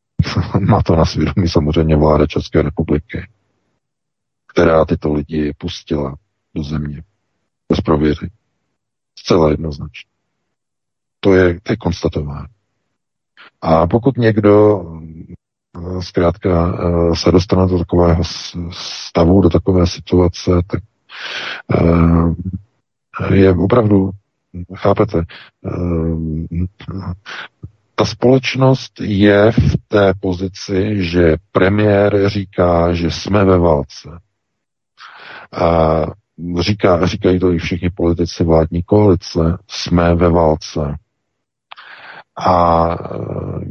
má 0.59 0.81
to 0.83 0.95
na 0.95 1.05
svědomí 1.05 1.49
samozřejmě 1.49 1.95
vláda 1.95 2.27
České 2.27 2.61
republiky, 2.61 3.27
která 4.47 4.85
tyto 4.85 5.13
lidi 5.13 5.53
pustila 5.57 6.15
do 6.55 6.63
země 6.63 7.03
bez 7.69 7.81
prověření. 7.81 8.31
Zcela 9.19 9.49
jednoznačně. 9.51 10.09
To 11.19 11.33
je, 11.33 11.59
to 11.63 11.73
je 11.73 11.77
konstatování. 11.77 12.47
A 13.61 13.87
pokud 13.87 14.17
někdo 14.17 14.83
eh, 15.31 15.33
zkrátka 15.99 16.73
eh, 16.73 17.15
se 17.15 17.31
dostane 17.31 17.67
do 17.67 17.77
takového 17.77 18.23
stavu, 18.71 19.41
do 19.41 19.49
takové 19.49 19.87
situace, 19.87 20.51
tak 20.67 20.79
Eh, 21.71 23.35
je 23.35 23.51
opravdu, 23.53 24.09
chápete, 24.75 25.23
eh, 25.65 25.75
ta 27.95 28.05
společnost 28.05 28.91
je 29.01 29.51
v 29.51 29.75
té 29.87 30.13
pozici, 30.19 31.03
že 31.03 31.35
premiér 31.51 32.29
říká, 32.29 32.93
že 32.93 33.11
jsme 33.11 33.45
ve 33.45 33.57
válce. 33.57 34.09
A 35.51 36.01
říká, 36.59 37.05
říkají 37.05 37.39
to 37.39 37.51
i 37.53 37.57
všichni 37.57 37.89
politici 37.89 38.43
vládní 38.43 38.83
koalice, 38.83 39.57
jsme 39.67 40.15
ve 40.15 40.29
válce. 40.29 40.95
A 42.39 42.87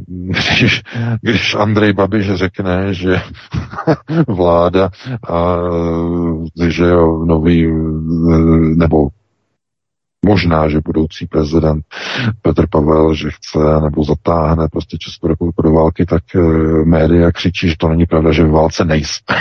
když, 0.07 0.81
když 1.21 1.55
Andrej 1.55 1.93
Babiš 1.93 2.33
řekne, 2.33 2.93
že 2.93 3.21
vláda, 4.27 4.89
a, 5.29 5.57
že 6.67 6.85
jo, 6.85 7.25
nový, 7.25 7.67
nebo 8.75 9.07
možná, 10.25 10.69
že 10.69 10.79
budoucí 10.85 11.27
prezident 11.27 11.85
Petr 12.41 12.67
Pavel, 12.67 13.13
že 13.13 13.29
chce 13.31 13.81
nebo 13.81 14.03
zatáhne 14.03 14.67
prostě 14.71 14.97
Českou 14.97 15.27
republiku 15.27 15.61
do 15.61 15.71
války, 15.71 16.05
tak 16.05 16.35
e, 16.35 16.39
média 16.85 17.31
křičí, 17.31 17.69
že 17.69 17.75
to 17.77 17.87
není 17.87 18.05
pravda, 18.05 18.31
že 18.31 18.43
v 18.43 18.51
válce 18.51 18.85
nejsme. 18.85 19.35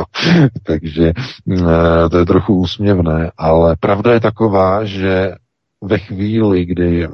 Takže 0.62 1.04
e, 1.06 2.08
to 2.10 2.18
je 2.18 2.26
trochu 2.26 2.54
úsměvné, 2.54 3.30
ale 3.38 3.76
pravda 3.80 4.12
je 4.12 4.20
taková, 4.20 4.84
že 4.84 5.32
ve 5.82 5.98
chvíli, 5.98 6.64
kdy 6.64 7.08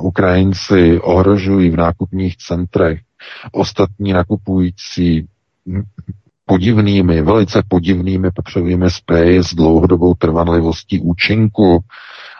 Ukrajinci 0.00 1.00
ohrožují 1.00 1.70
v 1.70 1.76
nákupních 1.76 2.36
centrech 2.36 3.00
ostatní 3.52 4.12
nakupující 4.12 5.26
mm, 5.66 5.82
podivnými, 6.46 7.22
velice 7.22 7.62
podivnými 7.68 8.30
pepřovými 8.30 8.90
spreji 8.90 9.44
s 9.44 9.54
dlouhodobou 9.54 10.14
trvanlivostí 10.14 11.00
účinku 11.00 11.80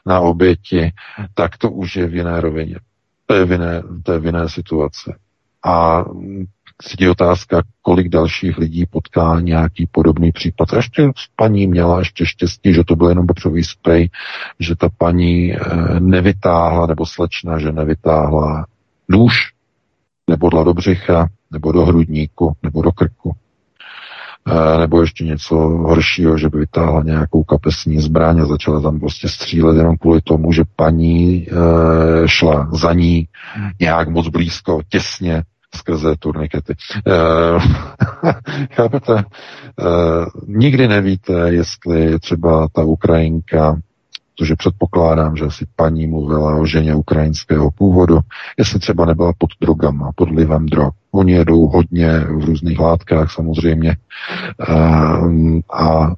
na 0.07 0.21
oběti, 0.21 0.93
tak 1.35 1.57
to 1.59 1.71
už 1.71 1.97
je 1.97 2.07
v 2.07 2.15
jiné 2.15 2.41
rovině. 2.41 2.77
To 3.27 3.35
je 3.35 3.45
v 3.45 3.53
jiné, 3.53 3.83
to 4.03 4.13
je 4.13 4.19
v 4.19 4.27
jiné 4.27 4.49
situace. 4.49 5.19
A 5.65 6.05
je 7.01 7.11
otázka, 7.11 7.63
kolik 7.83 8.09
dalších 8.09 8.59
lidí 8.59 8.87
potká 8.87 9.41
nějaký 9.41 9.89
podobný 9.93 10.33
případ. 10.33 10.73
A 10.73 10.77
ještě 10.77 11.11
paní 11.37 11.67
měla 11.67 11.99
ještě 11.99 12.27
štěstí, 12.27 12.75
že 12.75 12.85
to 12.85 12.97
byl 12.97 13.09
jenom 13.09 13.27
potřebový 13.27 13.65
sprej, 13.65 14.11
že 14.61 14.77
ta 14.77 14.89
paní 14.99 15.55
eh, 15.55 15.61
nevytáhla, 16.01 16.87
nebo 16.87 17.07
slečna, 17.07 17.59
že 17.59 17.73
nevytáhla 17.73 18.67
nůž, 19.09 19.35
nebo 20.29 20.51
do 20.51 20.75
břicha, 20.75 21.29
nebo 21.51 21.73
do 21.73 21.85
hrudníku, 21.85 22.53
nebo 22.63 22.83
do 22.83 22.93
krku. 22.93 23.33
Eh, 24.49 24.81
nebo 24.81 25.01
ještě 25.01 25.25
něco 25.25 25.57
horšího, 25.57 26.39
že 26.39 26.49
by 26.49 26.59
vytáhla 26.59 27.03
nějakou 27.03 27.43
kapesní 27.43 28.01
zbraň 28.01 28.41
a 28.41 28.47
začala 28.47 28.81
tam 28.81 29.01
prostě 29.01 29.29
střílet 29.29 29.77
jenom 29.77 29.97
kvůli 29.97 30.21
tomu, 30.21 30.53
že 30.53 30.63
paní 30.77 31.47
e, 31.47 31.49
šla 32.29 32.69
za 32.73 32.93
ní 32.93 33.29
nějak 33.81 34.09
moc 34.09 34.29
blízko, 34.29 34.81
těsně 34.89 35.43
skrze 35.75 36.17
turnikety. 36.19 36.75
Uh, 37.07 37.63
chápete? 38.73 39.13
Uh, 39.15 39.25
nikdy 40.47 40.89
nevíte, 40.89 41.33
jestli 41.33 42.19
třeba 42.19 42.69
ta 42.73 42.85
Ukrajinka, 42.85 43.77
protože 44.39 44.57
předpokládám, 44.57 45.37
že 45.37 45.45
asi 45.45 45.67
paní 45.77 46.07
mluvila 46.07 46.57
o 46.57 46.67
ženě 46.67 46.95
ukrajinského 46.95 47.71
původu, 47.71 48.19
jestli 48.59 48.79
třeba 48.79 49.05
nebyla 49.05 49.33
pod 49.39 49.51
drogama, 49.61 50.11
pod 50.17 50.31
vlivem 50.31 50.67
drog. 50.67 50.93
Oni 51.13 51.33
jedou 51.33 51.67
hodně 51.67 52.21
v 52.21 52.45
různých 52.45 52.79
látkách 52.79 53.33
samozřejmě 53.33 53.97
uh, 54.69 55.59
a 55.73 56.15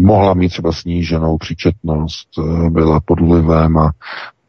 mohla 0.00 0.34
mít 0.34 0.48
třeba 0.48 0.72
sníženou 0.72 1.38
příčetnost, 1.38 2.28
byla 2.68 3.00
pod 3.00 3.18
a 3.78 3.90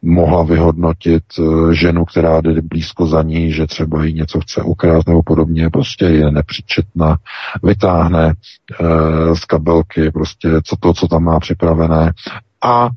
mohla 0.06 0.44
vyhodnotit 0.44 1.24
eh, 1.40 1.74
ženu, 1.74 2.06
která 2.06 2.42
jde 2.42 2.62
blízko 2.62 3.08
za 3.08 3.24
ní, 3.24 3.52
že 3.52 3.68
třeba 3.68 4.06
jí 4.06 4.14
něco 4.14 4.40
chce 4.40 4.64
ukrást 4.64 5.08
nebo 5.08 5.24
podobně, 5.24 5.70
prostě 5.70 6.06
je 6.06 6.32
nepřičetná, 6.32 7.18
vytáhne 7.64 8.30
e, 8.30 9.36
z 9.36 9.46
kabelky 9.46 10.12
prostě 10.12 10.50
co 10.64 10.76
to, 10.80 10.94
co 10.94 11.08
tam 11.08 11.24
má 11.24 11.40
připravené 11.40 12.14
a 12.64 12.86
e, 12.86 12.90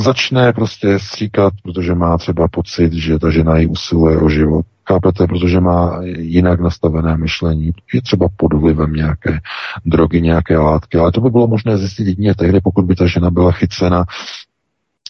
začne 0.00 0.52
prostě 0.52 0.98
stříkat, 0.98 1.52
protože 1.62 1.94
má 1.94 2.18
třeba 2.18 2.48
pocit, 2.48 2.92
že 2.92 3.18
ta 3.18 3.30
žena 3.30 3.58
jí 3.58 3.66
usiluje 3.66 4.18
o 4.18 4.28
život. 4.28 4.66
Chápete, 4.88 5.26
protože 5.26 5.60
má 5.60 6.00
jinak 6.18 6.60
nastavené 6.60 7.16
myšlení, 7.16 7.70
je 7.94 8.02
třeba 8.02 8.28
pod 8.36 8.52
vlivem 8.52 8.92
nějaké 8.92 9.38
drogy, 9.86 10.20
nějaké 10.20 10.58
látky, 10.58 10.98
ale 10.98 11.12
to 11.12 11.20
by 11.20 11.30
bylo 11.30 11.46
možné 11.46 11.78
zjistit 11.78 12.06
jedině 12.06 12.34
tehdy, 12.34 12.60
pokud 12.60 12.84
by 12.84 12.94
ta 12.94 13.06
žena 13.06 13.30
byla 13.30 13.52
chycena 13.52 14.04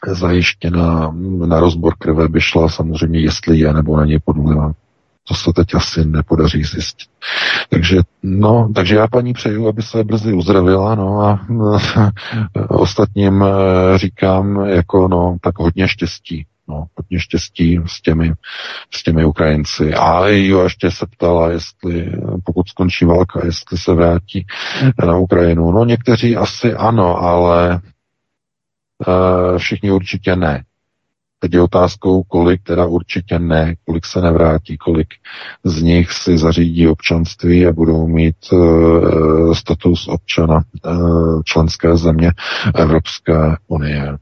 zajištěna 0.06 1.14
na 1.46 1.60
rozbor 1.60 1.94
krve 1.98 2.28
by 2.28 2.40
šla 2.40 2.68
samozřejmě, 2.68 3.20
jestli 3.20 3.58
je 3.58 3.72
nebo 3.72 4.00
není 4.00 4.18
pod 4.24 4.36
vlivem. 4.36 4.72
To 5.28 5.34
se 5.34 5.52
teď 5.56 5.74
asi 5.74 6.04
nepodaří 6.04 6.64
zjistit. 6.64 7.08
Takže, 7.68 8.00
no, 8.22 8.70
takže 8.74 8.96
já 8.96 9.06
paní 9.08 9.32
přeju, 9.32 9.68
aby 9.68 9.82
se 9.82 10.04
brzy 10.04 10.32
uzdravila, 10.32 10.94
no 10.94 11.20
a 11.20 11.46
ostatním 12.68 13.44
eh, 13.44 13.98
říkám 13.98 14.66
jako, 14.66 15.08
no, 15.08 15.36
tak 15.40 15.58
hodně 15.58 15.88
štěstí. 15.88 16.46
No, 16.68 16.86
hodně 16.96 17.20
štěstí 17.20 17.80
s 17.86 18.02
těmi, 18.02 18.32
s 18.94 19.02
těmi 19.02 19.24
Ukrajinci. 19.24 19.94
A 19.94 20.26
jo, 20.28 20.62
ještě 20.62 20.90
se 20.90 21.06
ptala, 21.06 21.50
jestli, 21.50 22.12
pokud 22.44 22.68
skončí 22.68 23.04
válka, 23.04 23.40
jestli 23.44 23.78
se 23.78 23.94
vrátí 23.94 24.46
na 25.06 25.16
Ukrajinu. 25.16 25.70
No, 25.72 25.84
někteří 25.84 26.36
asi 26.36 26.74
ano, 26.74 27.16
ale 27.16 27.80
všichni 29.58 29.90
určitě 29.90 30.36
ne. 30.36 30.64
Teď 31.42 31.54
je 31.54 31.62
otázkou, 31.62 32.22
kolik 32.22 32.62
teda 32.62 32.86
určitě 32.86 33.38
ne, 33.38 33.74
kolik 33.86 34.06
se 34.06 34.20
nevrátí, 34.20 34.76
kolik 34.76 35.08
z 35.64 35.82
nich 35.82 36.12
si 36.12 36.38
zařídí 36.38 36.88
občanství 36.88 37.66
a 37.66 37.72
budou 37.72 38.06
mít 38.06 38.36
uh, 38.52 39.54
status 39.54 40.08
občana 40.08 40.62
uh, 40.86 41.42
členské 41.44 41.96
země 41.96 42.32
Evropské 42.74 43.56
unie. 43.68 44.18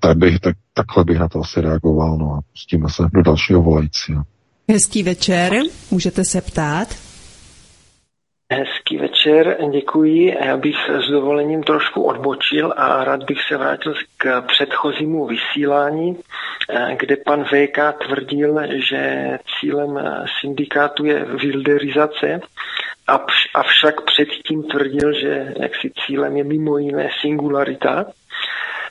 Tak 0.00 0.16
bych, 0.16 0.40
tak, 0.40 0.56
takhle 0.74 1.04
bych 1.04 1.18
na 1.18 1.28
to 1.28 1.40
asi 1.40 1.60
reagoval, 1.60 2.18
no 2.18 2.32
a 2.32 2.40
pustíme 2.52 2.88
se 2.88 3.02
do 3.14 3.22
dalšího 3.22 3.62
volajícího. 3.62 4.22
Hezký 4.70 5.02
večer, 5.02 5.52
můžete 5.90 6.24
se 6.24 6.40
ptát. 6.40 6.88
Hezký 8.52 8.96
večer, 8.96 9.15
děkuji. 9.70 10.36
Já 10.44 10.56
bych 10.56 10.76
s 11.06 11.10
dovolením 11.10 11.62
trošku 11.62 12.02
odbočil 12.02 12.74
a 12.76 13.04
rád 13.04 13.22
bych 13.22 13.38
se 13.48 13.56
vrátil 13.56 13.94
k 14.16 14.42
předchozímu 14.42 15.26
vysílání, 15.26 16.18
kde 16.96 17.16
pan 17.16 17.44
VK 17.44 17.78
tvrdil, 18.06 18.60
že 18.88 19.30
cílem 19.60 20.00
syndikátu 20.40 21.04
je 21.04 21.24
wilderizace, 21.24 22.40
avšak 23.54 24.00
předtím 24.00 24.62
tvrdil, 24.62 25.12
že 25.12 25.54
jaksi 25.60 25.92
cílem 26.06 26.36
je 26.36 26.44
mimo 26.44 26.78
jiné 26.78 27.10
singularita. 27.20 28.06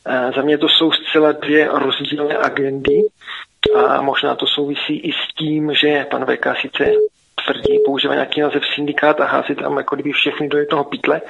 Eh, 0.08 0.32
za 0.36 0.42
mě 0.42 0.58
to 0.58 0.70
jsou 0.70 0.92
zcela 0.92 1.32
dvě 1.32 1.70
rozdílné 1.74 2.38
agendy 2.38 3.02
a 3.76 4.02
možná 4.02 4.36
to 4.36 4.48
souvisí 4.48 5.00
i 5.00 5.12
s 5.12 5.36
tím, 5.38 5.74
že 5.74 6.06
pan 6.12 6.26
VK 6.26 6.48
sice 6.62 6.92
tvrdí, 7.46 7.80
používá 7.86 8.14
nějaký 8.14 8.42
název 8.42 8.64
syndikát 8.76 9.22
a 9.22 9.26
hází 9.26 9.56
tam 9.56 9.78
jako 9.78 9.96
kdyby 9.96 10.12
všechny 10.12 10.50
do 10.50 10.58
jednoho 10.58 10.84
pytle. 10.84 11.22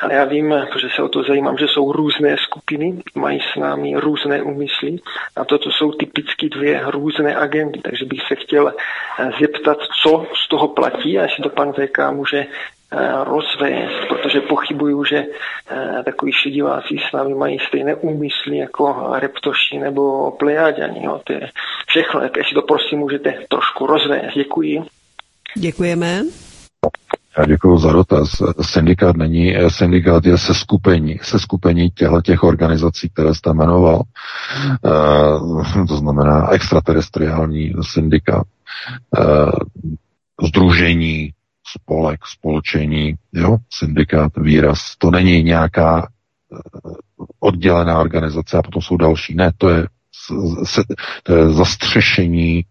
Ale 0.00 0.14
já 0.14 0.24
vím, 0.24 0.54
protože 0.72 0.88
se 0.96 1.02
o 1.02 1.08
to 1.08 1.22
zajímám, 1.22 1.58
že 1.58 1.68
jsou 1.68 1.92
různé 1.92 2.36
skupiny, 2.36 3.02
mají 3.14 3.40
s 3.40 3.56
námi 3.56 3.96
různé 3.96 4.42
úmysly 4.42 4.96
a 5.36 5.44
toto 5.44 5.70
jsou 5.70 5.92
typicky 5.92 6.48
dvě 6.48 6.82
různé 6.86 7.36
agendy. 7.36 7.80
Takže 7.80 8.04
bych 8.04 8.22
se 8.28 8.34
chtěl 8.34 8.72
eh, 9.18 9.30
zeptat, 9.40 9.78
co 10.02 10.26
z 10.44 10.48
toho 10.48 10.68
platí 10.68 11.18
a 11.18 11.22
jestli 11.22 11.42
to 11.42 11.48
pan 11.48 11.72
VK 11.72 11.98
může 12.10 12.38
eh, 12.38 12.46
rozvést, 13.24 14.08
protože 14.08 14.40
pochybuju, 14.40 15.04
že 15.04 15.24
eh, 15.70 16.02
takový 16.04 16.32
diváci 16.46 16.96
s 17.08 17.12
námi 17.12 17.34
mají 17.34 17.58
stejné 17.58 17.94
úmysly 17.94 18.56
jako 18.56 19.06
reptoši 19.12 19.78
nebo 19.78 20.30
plejáďani. 20.30 21.08
To 21.24 21.32
je 21.32 21.50
všechno. 21.86 22.20
Tak 22.20 22.36
jestli 22.36 22.54
to 22.54 22.62
prosím 22.62 22.98
můžete 22.98 23.34
trošku 23.48 23.86
rozvést. 23.86 24.34
Děkuji. 24.34 24.99
Děkujeme. 25.56 26.22
Já 27.38 27.44
děkuji 27.46 27.78
za 27.78 27.92
dotaz. 27.92 28.42
Syndikát 28.60 29.16
není, 29.16 29.54
syndikát 29.68 30.26
je 30.26 30.38
se 30.38 30.54
skupení, 30.54 31.18
se 31.22 31.38
skupení 31.38 31.90
těchto 31.90 32.22
těch 32.22 32.42
organizací, 32.42 33.08
které 33.08 33.34
jste 33.34 33.52
jmenoval. 33.52 34.02
E, 35.74 35.86
to 35.86 35.96
znamená 35.96 36.50
extraterestriální 36.50 37.72
syndikát, 37.82 38.46
e, 39.18 39.22
združení, 40.46 41.32
spolek, 41.76 42.20
spolčení, 42.26 43.14
jo, 43.32 43.56
syndikát, 43.72 44.32
výraz. 44.36 44.94
To 44.98 45.10
není 45.10 45.42
nějaká 45.42 46.08
eh, 46.52 46.58
oddělená 47.40 47.98
organizace 47.98 48.58
a 48.58 48.62
potom 48.62 48.82
jsou 48.82 48.96
další. 48.96 49.34
Ne, 49.34 49.52
to 49.58 49.68
je, 49.68 49.86
to 51.22 51.34
je 51.36 51.50
zastřešení 51.50 52.64
Eh, 52.64 52.69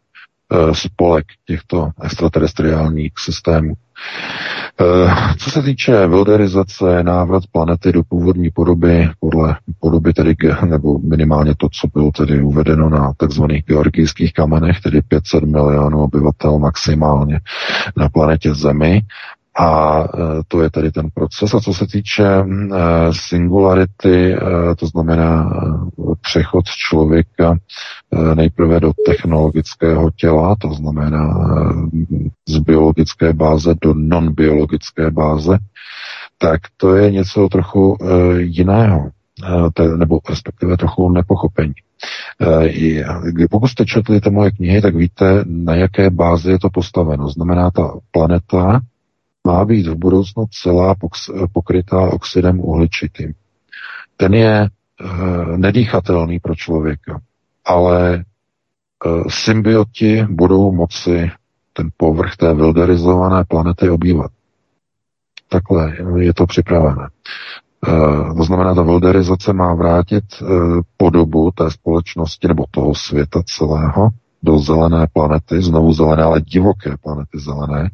spolek 0.73 1.25
těchto 1.45 1.89
extraterestriálních 2.03 3.11
systémů. 3.19 3.73
Eh, 4.81 5.35
co 5.37 5.49
se 5.49 5.61
týče 5.61 6.07
wilderizace, 6.07 7.03
návrat 7.03 7.43
planety 7.51 7.91
do 7.91 8.03
původní 8.03 8.49
podoby, 8.51 9.09
podle 9.19 9.55
podoby 9.79 10.13
tedy, 10.13 10.35
nebo 10.65 10.99
minimálně 10.99 11.53
to, 11.57 11.67
co 11.71 11.87
bylo 11.93 12.11
tedy 12.11 12.43
uvedeno 12.43 12.89
na 12.89 13.13
takzvaných 13.17 13.63
georgijských 13.65 14.33
kamenech, 14.33 14.79
tedy 14.81 15.01
500 15.01 15.43
milionů 15.43 16.03
obyvatel 16.03 16.59
maximálně 16.59 17.39
na 17.97 18.09
planetě 18.09 18.53
Zemi, 18.53 19.01
a 19.59 20.03
e, 20.03 20.07
to 20.47 20.61
je 20.61 20.69
tady 20.69 20.91
ten 20.91 21.09
proces. 21.13 21.53
A 21.53 21.59
co 21.59 21.73
se 21.73 21.87
týče 21.87 22.25
e, 22.25 22.43
singularity, 23.11 24.33
e, 24.33 24.39
to 24.75 24.85
znamená 24.85 25.49
přechod 26.21 26.65
člověka 26.65 27.57
nejprve 28.35 28.79
do 28.79 28.91
technologického 29.05 30.11
těla, 30.15 30.55
to 30.55 30.73
znamená 30.73 31.49
z 32.47 32.57
biologické 32.57 33.33
báze 33.33 33.75
do 33.81 33.93
non-biologické 33.93 35.11
báze, 35.11 35.57
tak 36.37 36.61
to 36.77 36.95
je 36.95 37.11
něco 37.11 37.49
trochu 37.49 37.97
jiného, 38.37 39.09
nebo 39.97 40.19
respektive 40.29 40.77
trochu 40.77 41.09
nepochopení. 41.09 41.73
Pokud 43.49 43.67
jste 43.67 43.85
četli 43.85 44.21
ty 44.21 44.29
moje 44.29 44.51
knihy, 44.51 44.81
tak 44.81 44.95
víte, 44.95 45.43
na 45.45 45.75
jaké 45.75 46.09
bázi 46.09 46.51
je 46.51 46.59
to 46.59 46.69
postaveno. 46.69 47.29
Znamená, 47.29 47.71
ta 47.71 47.93
planeta 48.11 48.81
má 49.49 49.65
být 49.65 49.87
v 49.87 49.95
budoucnu 49.95 50.45
celá 50.51 50.95
pokrytá 51.53 52.01
oxidem 52.01 52.59
uhličitým. 52.59 53.33
Ten 54.17 54.33
je 54.33 54.55
e, 54.61 54.67
nedýchatelný 55.57 56.39
pro 56.39 56.55
člověka, 56.55 57.19
ale 57.65 58.15
e, 58.15 58.21
symbioti 59.29 60.23
budou 60.29 60.71
moci 60.71 61.31
ten 61.73 61.89
povrch 61.97 62.35
té 62.35 62.53
wilderizované 62.53 63.43
planety 63.47 63.89
obývat. 63.89 64.31
Takhle 65.49 65.93
je 66.17 66.33
to 66.33 66.45
připravené. 66.45 67.07
E, 67.07 68.33
to 68.37 68.43
znamená, 68.43 68.75
ta 68.75 68.81
wilderizace 68.81 69.53
má 69.53 69.73
vrátit 69.73 70.23
e, 70.41 70.45
podobu 70.97 71.51
té 71.51 71.71
společnosti 71.71 72.47
nebo 72.47 72.65
toho 72.71 72.95
světa 72.95 73.41
celého 73.45 74.09
do 74.43 74.59
zelené 74.59 75.07
planety, 75.13 75.61
znovu 75.61 75.93
zelené, 75.93 76.23
ale 76.23 76.41
divoké 76.41 76.97
planety 77.03 77.39
zelené, 77.39 77.89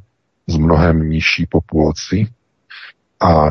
s 0.48 0.58
mnohem 0.58 1.10
nižší 1.10 1.46
populací 1.50 2.28
a 3.22 3.48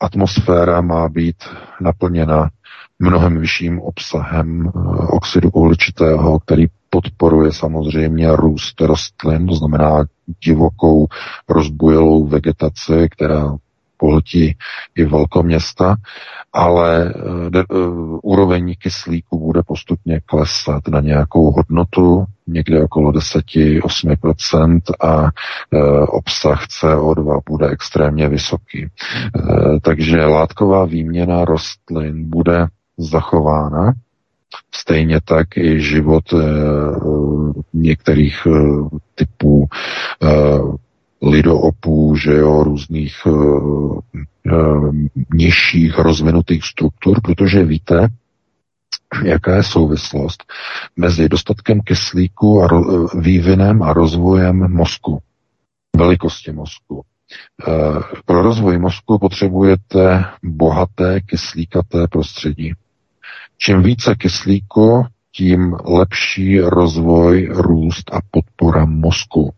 atmosféra 0.00 0.80
má 0.80 1.08
být 1.08 1.36
naplněna 1.80 2.50
mnohem 2.98 3.40
vyšším 3.40 3.80
obsahem 3.80 4.66
eh, 4.66 4.70
oxidu 5.06 5.50
uhličitého, 5.50 6.38
který 6.38 6.66
podporuje 6.90 7.52
samozřejmě 7.52 8.36
růst 8.36 8.80
rostlin, 8.80 9.46
to 9.46 9.54
znamená 9.54 10.04
divokou 10.44 11.06
rozbujelou 11.48 12.26
vegetaci, 12.26 13.08
která 13.10 13.56
pohltí 13.98 14.56
i 14.96 15.04
velkoměsta, 15.04 15.96
ale 16.52 17.14
de, 17.48 17.64
uh, 17.64 18.18
úroveň 18.22 18.74
kyslíku 18.78 19.38
bude 19.38 19.62
postupně 19.66 20.20
klesat 20.26 20.88
na 20.88 21.00
nějakou 21.00 21.50
hodnotu, 21.50 22.24
někde 22.46 22.82
okolo 22.82 23.12
10-8% 23.12 24.80
a 25.00 25.22
uh, 25.22 25.30
obsah 26.08 26.66
CO2 26.66 27.40
bude 27.48 27.68
extrémně 27.68 28.28
vysoký. 28.28 28.86
Uh, 28.86 29.78
takže 29.82 30.24
látková 30.24 30.84
výměna 30.84 31.44
rostlin 31.44 32.30
bude 32.30 32.66
zachována, 32.98 33.92
Stejně 34.74 35.20
tak 35.24 35.56
i 35.56 35.80
život 35.80 36.32
e, 36.32 36.36
některých 37.74 38.46
e, 38.46 38.50
typů 39.14 39.66
e, 40.22 40.28
lidoopů, 41.22 42.16
že 42.16 42.34
jo, 42.34 42.64
různých 42.64 43.26
uh, 43.26 43.98
uh, 44.52 44.94
nižších 45.34 45.98
rozvinutých 45.98 46.64
struktur, 46.64 47.20
protože 47.20 47.64
víte, 47.64 48.08
jaká 49.24 49.56
je 49.56 49.62
souvislost 49.62 50.44
mezi 50.96 51.28
dostatkem 51.28 51.80
kyslíku 51.80 52.62
a 52.62 52.66
ro- 52.68 53.20
vývinem 53.20 53.82
a 53.82 53.92
rozvojem 53.92 54.72
mozku, 54.72 55.18
velikosti 55.96 56.52
mozku. 56.52 57.04
Eh, 57.68 58.00
Pro 58.24 58.42
rozvoj 58.42 58.78
mozku 58.78 59.18
potřebujete 59.18 60.24
bohaté 60.42 61.20
kyslíkaté 61.20 62.06
prostředí. 62.10 62.72
Čím 63.58 63.82
více 63.82 64.14
kyslíku, 64.14 65.06
tím 65.32 65.76
lepší 65.84 66.60
rozvoj, 66.60 67.48
růst 67.50 68.14
a 68.14 68.18
podpora 68.30 68.84
mozku. 68.84 69.54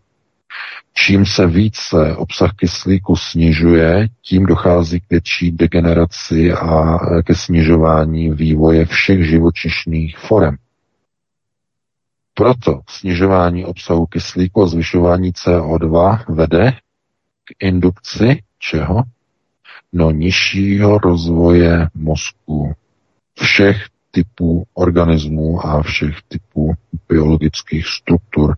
Čím 1.06 1.26
se 1.26 1.46
více 1.46 2.16
obsah 2.16 2.52
kyslíku 2.56 3.16
snižuje, 3.16 4.08
tím 4.22 4.46
dochází 4.46 5.00
k 5.00 5.10
větší 5.10 5.52
degeneraci 5.52 6.52
a 6.52 6.98
ke 7.22 7.34
snižování 7.34 8.30
vývoje 8.30 8.86
všech 8.86 9.28
živočišných 9.28 10.18
forem. 10.18 10.56
Proto 12.34 12.80
snižování 12.88 13.64
obsahu 13.64 14.06
kyslíku 14.06 14.62
a 14.62 14.66
zvyšování 14.66 15.32
CO2 15.32 16.24
vede 16.28 16.72
k 17.44 17.64
indukci 17.64 18.42
čeho? 18.58 19.02
No 19.92 20.10
nižšího 20.10 20.98
rozvoje 20.98 21.88
mozku 21.94 22.72
všech 23.40 23.86
typů 24.10 24.64
organismů 24.74 25.66
a 25.66 25.82
všech 25.82 26.16
typů 26.28 26.72
biologických 27.08 27.86
struktur 27.86 28.56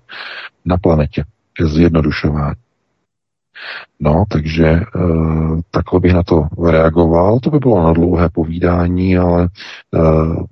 na 0.64 0.76
planetě 0.76 1.24
zjednodušování. 1.60 2.54
No, 4.00 4.24
takže 4.28 4.66
e, 4.66 4.82
takhle 5.70 6.00
bych 6.00 6.12
na 6.12 6.22
to 6.22 6.48
reagoval. 6.70 7.40
To 7.40 7.50
by 7.50 7.58
bylo 7.58 7.82
na 7.84 7.92
dlouhé 7.92 8.28
povídání, 8.28 9.18
ale 9.18 9.44
e, 9.44 9.48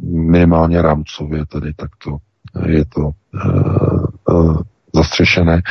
minimálně 0.06 0.82
rámcově 0.82 1.47
tedy 1.47 1.74
takto 1.74 2.16
je 2.66 2.85
to 2.85 3.10
e, 3.10 3.39
e, 4.31 4.70
zastřešené. 4.94 5.55
E, 5.56 5.62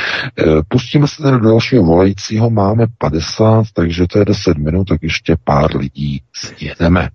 pustíme 0.68 1.08
se 1.08 1.22
tedy 1.22 1.38
do 1.38 1.48
dalšího 1.48 1.82
volajícího, 1.82 2.50
máme 2.50 2.86
50, 2.98 3.64
takže 3.74 4.06
to 4.06 4.18
je 4.18 4.24
10 4.24 4.58
minut, 4.58 4.84
tak 4.84 5.02
ještě 5.02 5.36
pár 5.44 5.76
lidí 5.76 6.22
sjedeme. 6.36 7.08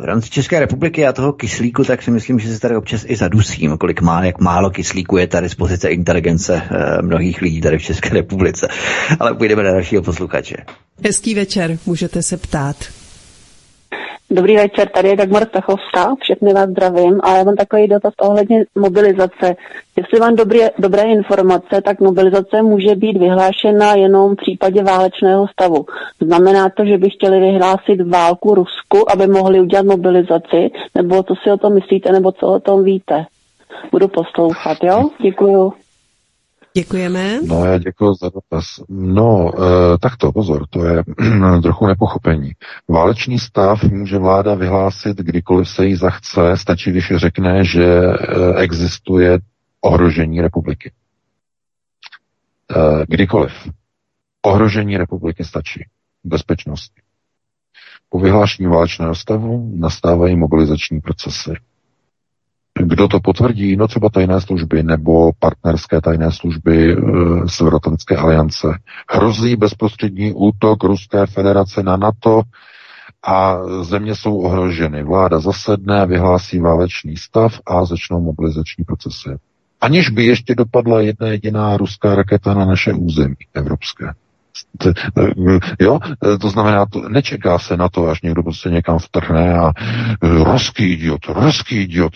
V 0.00 0.04
rámci 0.04 0.30
České 0.30 0.60
republiky 0.60 1.06
a 1.06 1.12
toho 1.12 1.32
kyslíku, 1.32 1.84
tak 1.84 2.02
si 2.02 2.10
myslím, 2.10 2.38
že 2.38 2.54
se 2.54 2.60
tady 2.60 2.76
občas 2.76 3.04
i 3.08 3.16
zadusím, 3.16 3.78
kolik 3.78 4.00
má, 4.00 4.24
jak 4.24 4.40
málo 4.40 4.70
kyslíku 4.70 5.16
je 5.16 5.26
tady 5.26 5.48
z 5.48 5.54
pozice 5.54 5.88
inteligence 5.88 6.62
eh, 6.70 7.02
mnohých 7.02 7.42
lidí 7.42 7.60
tady 7.60 7.78
v 7.78 7.82
České 7.82 8.08
republice. 8.08 8.68
Ale 9.20 9.34
půjdeme 9.34 9.62
na 9.62 9.72
dalšího 9.72 10.02
posluchače. 10.02 10.56
Hezký 11.04 11.34
večer, 11.34 11.78
můžete 11.86 12.22
se 12.22 12.36
ptát. 12.36 12.76
Dobrý 14.34 14.56
večer, 14.56 14.88
tady 14.88 15.08
je 15.08 15.16
Dagmar 15.16 15.46
Stachovská, 15.48 16.14
všechny 16.20 16.54
vás 16.54 16.68
zdravím 16.68 17.20
a 17.22 17.36
já 17.36 17.44
mám 17.44 17.56
takový 17.56 17.88
dotaz 17.88 18.12
ohledně 18.20 18.64
mobilizace. 18.74 19.56
Jestli 19.96 20.20
mám 20.20 20.36
dobré, 20.36 20.70
dobré 20.78 21.02
informace, 21.02 21.82
tak 21.84 22.00
mobilizace 22.00 22.62
může 22.62 22.94
být 22.94 23.16
vyhlášena 23.18 23.94
jenom 23.94 24.32
v 24.32 24.36
případě 24.36 24.82
válečného 24.82 25.46
stavu. 25.48 25.86
Znamená 26.20 26.68
to, 26.68 26.84
že 26.84 26.98
by 26.98 27.10
chtěli 27.10 27.40
vyhlásit 27.40 28.00
válku 28.00 28.54
Rusku, 28.54 29.10
aby 29.12 29.26
mohli 29.26 29.60
udělat 29.60 29.86
mobilizaci, 29.86 30.70
nebo 30.94 31.22
co 31.22 31.34
si 31.42 31.50
o 31.50 31.56
tom 31.56 31.74
myslíte, 31.74 32.12
nebo 32.12 32.32
co 32.32 32.46
o 32.46 32.60
tom 32.60 32.84
víte? 32.84 33.26
Budu 33.92 34.08
poslouchat, 34.08 34.78
jo? 34.82 35.10
Děkuju. 35.22 35.72
Děkujeme. 36.74 37.42
No, 37.46 37.64
já 37.64 37.78
děkuji 37.78 38.14
za 38.14 38.28
dotaz. 38.28 38.64
No, 38.88 39.52
e, 39.94 39.98
tak 39.98 40.16
to, 40.16 40.32
pozor, 40.32 40.66
to 40.70 40.84
je 40.84 41.02
trochu 41.62 41.86
nepochopení. 41.86 42.52
Válečný 42.88 43.38
stav 43.38 43.82
může 43.82 44.18
vláda 44.18 44.54
vyhlásit, 44.54 45.16
kdykoliv 45.16 45.68
se 45.68 45.86
jí 45.86 45.94
zachce, 45.96 46.56
stačí, 46.56 46.90
když 46.90 47.12
řekne, 47.16 47.64
že 47.64 47.84
e, 47.84 48.14
existuje 48.56 49.38
ohrožení 49.80 50.40
republiky. 50.40 50.92
E, 52.70 53.04
kdykoliv. 53.08 53.52
Ohrožení 54.42 54.96
republiky 54.96 55.44
stačí. 55.44 55.86
Bezpečnosti. 56.24 57.02
Po 58.08 58.18
vyhlášení 58.18 58.68
válečného 58.68 59.14
stavu 59.14 59.72
nastávají 59.76 60.36
mobilizační 60.36 61.00
procesy. 61.00 61.52
Kdo 62.78 63.08
to 63.08 63.20
potvrdí? 63.20 63.76
No 63.76 63.88
třeba 63.88 64.08
tajné 64.08 64.40
služby 64.40 64.82
nebo 64.82 65.32
partnerské 65.38 66.00
tajné 66.00 66.32
služby 66.32 66.92
e, 66.92 66.96
Severoatlantické 67.48 68.16
aliance. 68.16 68.68
Hrozí 69.10 69.56
bezprostřední 69.56 70.32
útok 70.32 70.84
Ruské 70.84 71.26
federace 71.26 71.82
na 71.82 71.96
NATO 71.96 72.42
a 73.26 73.58
země 73.82 74.14
jsou 74.14 74.36
ohroženy. 74.38 75.02
Vláda 75.02 75.40
zasedne, 75.40 76.06
vyhlásí 76.06 76.58
válečný 76.58 77.16
stav 77.16 77.60
a 77.66 77.84
začnou 77.84 78.20
mobilizační 78.20 78.84
procesy. 78.84 79.30
Aniž 79.80 80.10
by 80.10 80.24
ještě 80.24 80.54
dopadla 80.54 81.00
jedna 81.00 81.26
jediná 81.28 81.76
ruská 81.76 82.14
raketa 82.14 82.54
na 82.54 82.64
naše 82.64 82.92
území 82.92 83.36
evropské. 83.54 84.12
Jo, 85.80 85.98
to 86.40 86.48
znamená, 86.48 86.86
to, 86.86 87.08
nečeká 87.08 87.58
se 87.58 87.76
na 87.76 87.88
to, 87.88 88.08
až 88.08 88.22
někdo 88.22 88.42
prostě 88.42 88.68
někam 88.68 88.98
vtrhne 88.98 89.58
a 89.58 89.72
ruský 90.22 90.92
idiot, 90.92 91.20
ruský 91.28 91.76
idiot. 91.76 92.12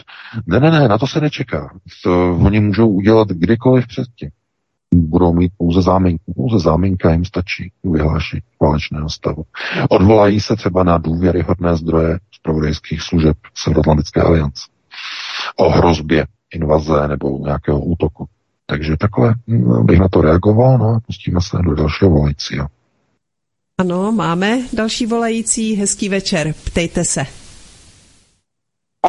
Ne, 0.47 0.61
ne, 0.61 0.71
ne, 0.71 0.89
na 0.89 0.99
to 0.99 1.07
se 1.07 1.21
nečeká. 1.21 1.71
To, 2.05 2.37
oni 2.37 2.61
můžou 2.61 2.89
udělat 2.89 3.29
kdykoliv 3.29 3.87
předtím. 3.87 4.31
Budou 4.95 5.35
mít 5.35 5.53
pouze 5.59 5.83
záminku. 5.83 6.35
Pouze 6.35 6.59
záminka 6.59 7.13
jim 7.13 7.25
stačí 7.25 7.73
vyhlášení 7.85 8.43
válečného 8.63 9.11
stavu. 9.11 9.45
Odvolají 9.89 10.41
se 10.41 10.57
třeba 10.57 10.85
na 10.85 10.99
důvěryhodné 10.99 11.77
zdroje 11.77 12.19
zpravodajských 12.33 13.03
služeb 13.03 13.37
Severoatlantické 13.55 14.23
aliance 14.23 14.63
o 15.57 15.71
hrozbě 15.71 16.27
invaze 16.55 17.09
nebo 17.09 17.39
nějakého 17.39 17.81
útoku. 17.81 18.27
Takže 18.67 18.97
takhle 18.97 19.35
bych 19.83 19.99
na 19.99 20.09
to 20.09 20.21
reagoval, 20.21 20.79
no 20.79 20.87
a 20.87 21.01
pustíme 21.07 21.41
se 21.41 21.57
do 21.65 21.75
dalšího 21.75 22.11
volajícího. 22.11 22.67
Ano, 23.79 24.13
máme 24.13 24.59
další 24.73 25.07
volající. 25.07 25.75
Hezký 25.75 26.09
večer, 26.09 26.55
ptejte 26.65 27.05
se. 27.05 27.27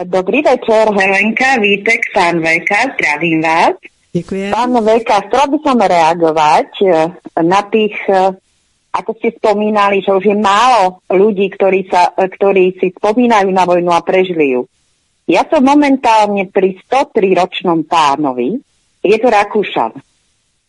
Dobrý 0.04 0.42
večer, 0.42 0.88
Helenka, 1.00 1.58
Vítek, 1.62 2.00
pán 2.14 2.40
VK, 2.40 2.94
zdravím 2.94 3.42
vás. 3.42 3.74
Děkuji. 4.14 4.52
Pán 4.52 4.74
VK, 4.84 5.10
chcela 5.28 5.46
by 5.48 5.58
som 5.62 5.78
reagovať 5.78 6.70
eh, 6.86 6.92
na 7.42 7.62
tých, 7.70 7.98
eh, 8.10 8.34
ako 8.94 9.12
ste 9.18 9.30
spomínali, 9.38 10.02
že 10.02 10.14
už 10.14 10.26
je 10.26 10.38
málo 10.38 11.02
ľudí, 11.10 11.50
ktorí, 11.50 11.90
sa, 11.90 12.14
eh, 12.18 12.30
ktorí 12.30 12.78
si 12.78 12.94
spomínajú 12.94 13.50
na 13.50 13.66
vojnu 13.66 13.90
a 13.94 14.02
prežili 14.02 14.58
ju. 14.58 14.70
Ja 15.28 15.44
som 15.50 15.66
momentálne 15.66 16.46
pri 16.48 16.78
103-ročnom 16.88 17.84
pánovi, 17.86 18.62
je 19.08 19.18
to 19.18 19.28
Rakúšan. 19.32 19.92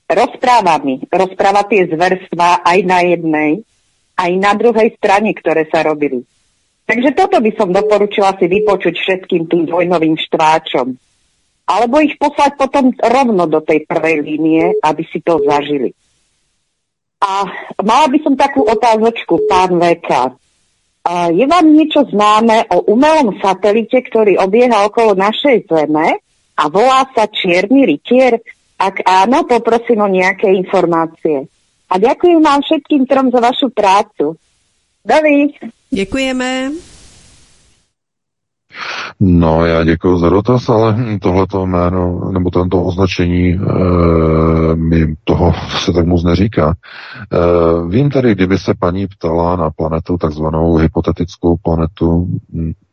Rozpráva 0.09 0.81
mi, 0.81 1.05
rozpráva 1.05 1.69
tie 1.69 1.85
zverstva 1.85 2.65
aj 2.65 2.79
na 2.89 3.05
jednej, 3.05 3.61
aj 4.17 4.31
na 4.41 4.53
druhej 4.57 4.97
strane, 4.97 5.37
ktoré 5.37 5.69
sa 5.69 5.85
robili. 5.85 6.25
Takže 6.89 7.13
toto 7.13 7.37
by 7.45 7.53
som 7.53 7.69
doporučila 7.69 8.33
si 8.41 8.49
vypočuť 8.49 8.97
všetkým 8.97 9.45
tým 9.45 9.69
vojnovým 9.69 10.17
štváčom. 10.17 10.97
Alebo 11.69 12.01
ich 12.01 12.17
poslať 12.17 12.57
potom 12.57 12.97
rovno 12.97 13.45
do 13.45 13.61
tej 13.61 13.85
prvej 13.85 14.25
línie, 14.25 14.73
aby 14.81 15.05
si 15.13 15.21
to 15.21 15.37
zažili. 15.45 15.93
A 17.21 17.45
mala 17.85 18.09
by 18.09 18.19
som 18.25 18.33
takú 18.33 18.65
otázočku, 18.65 19.45
pán 19.45 19.77
VK. 19.77 20.33
A 21.05 21.29
je 21.29 21.45
vám 21.45 21.69
niečo 21.69 22.09
známe 22.09 22.65
o 22.73 22.89
umelom 22.89 23.37
satelite, 23.45 24.01
ktorý 24.09 24.41
obieha 24.41 24.89
okolo 24.89 25.13
našej 25.13 25.69
Zeme 25.69 26.25
a 26.59 26.67
volá 26.67 27.07
sa 27.15 27.31
Čierny 27.31 27.87
rytier? 27.87 28.43
Ak 28.79 29.03
áno, 29.07 29.47
poprosím 29.47 30.03
o 30.03 30.11
nejaké 30.11 30.51
informácie. 30.55 31.47
A 31.91 31.95
ďakujem 31.99 32.43
vám 32.43 32.63
všetkým 32.63 33.07
trom 33.07 33.31
za 33.31 33.41
vašu 33.43 33.71
prácu. 33.71 34.35
Dovi. 35.07 35.55
Děkujeme. 35.91 36.71
No, 39.21 39.67
já 39.67 39.85
děkuji 39.85 40.19
za 40.19 40.29
dotaz, 40.29 40.69
ale 40.69 40.97
tohleto 41.23 41.67
jméno, 41.67 42.31
nebo 42.33 42.51
tento 42.51 42.83
označení, 42.83 43.51
e, 43.51 43.59
mi 44.75 45.15
toho 45.25 45.53
se 45.85 45.93
tak 45.93 46.07
moc 46.07 46.25
neříká. 46.25 46.75
E, 46.75 46.77
vím 47.89 48.11
tady, 48.11 48.35
kdyby 48.35 48.59
se 48.59 48.75
paní 48.79 49.07
ptala 49.07 49.57
na 49.57 49.71
planetu, 49.71 50.19
takzvanou 50.19 50.77
hypotetickou 50.77 51.57
planetu, 51.63 52.29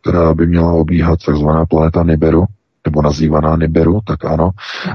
která 0.02 0.34
by 0.34 0.48
měla 0.48 0.72
obíhat 0.72 1.20
takzvaná 1.26 1.66
planeta 1.66 2.04
Nibiru, 2.04 2.46
nebo 2.86 3.02
nazývaná 3.02 3.56
Nibiru, 3.56 4.00
tak 4.08 4.26
ano. 4.26 4.50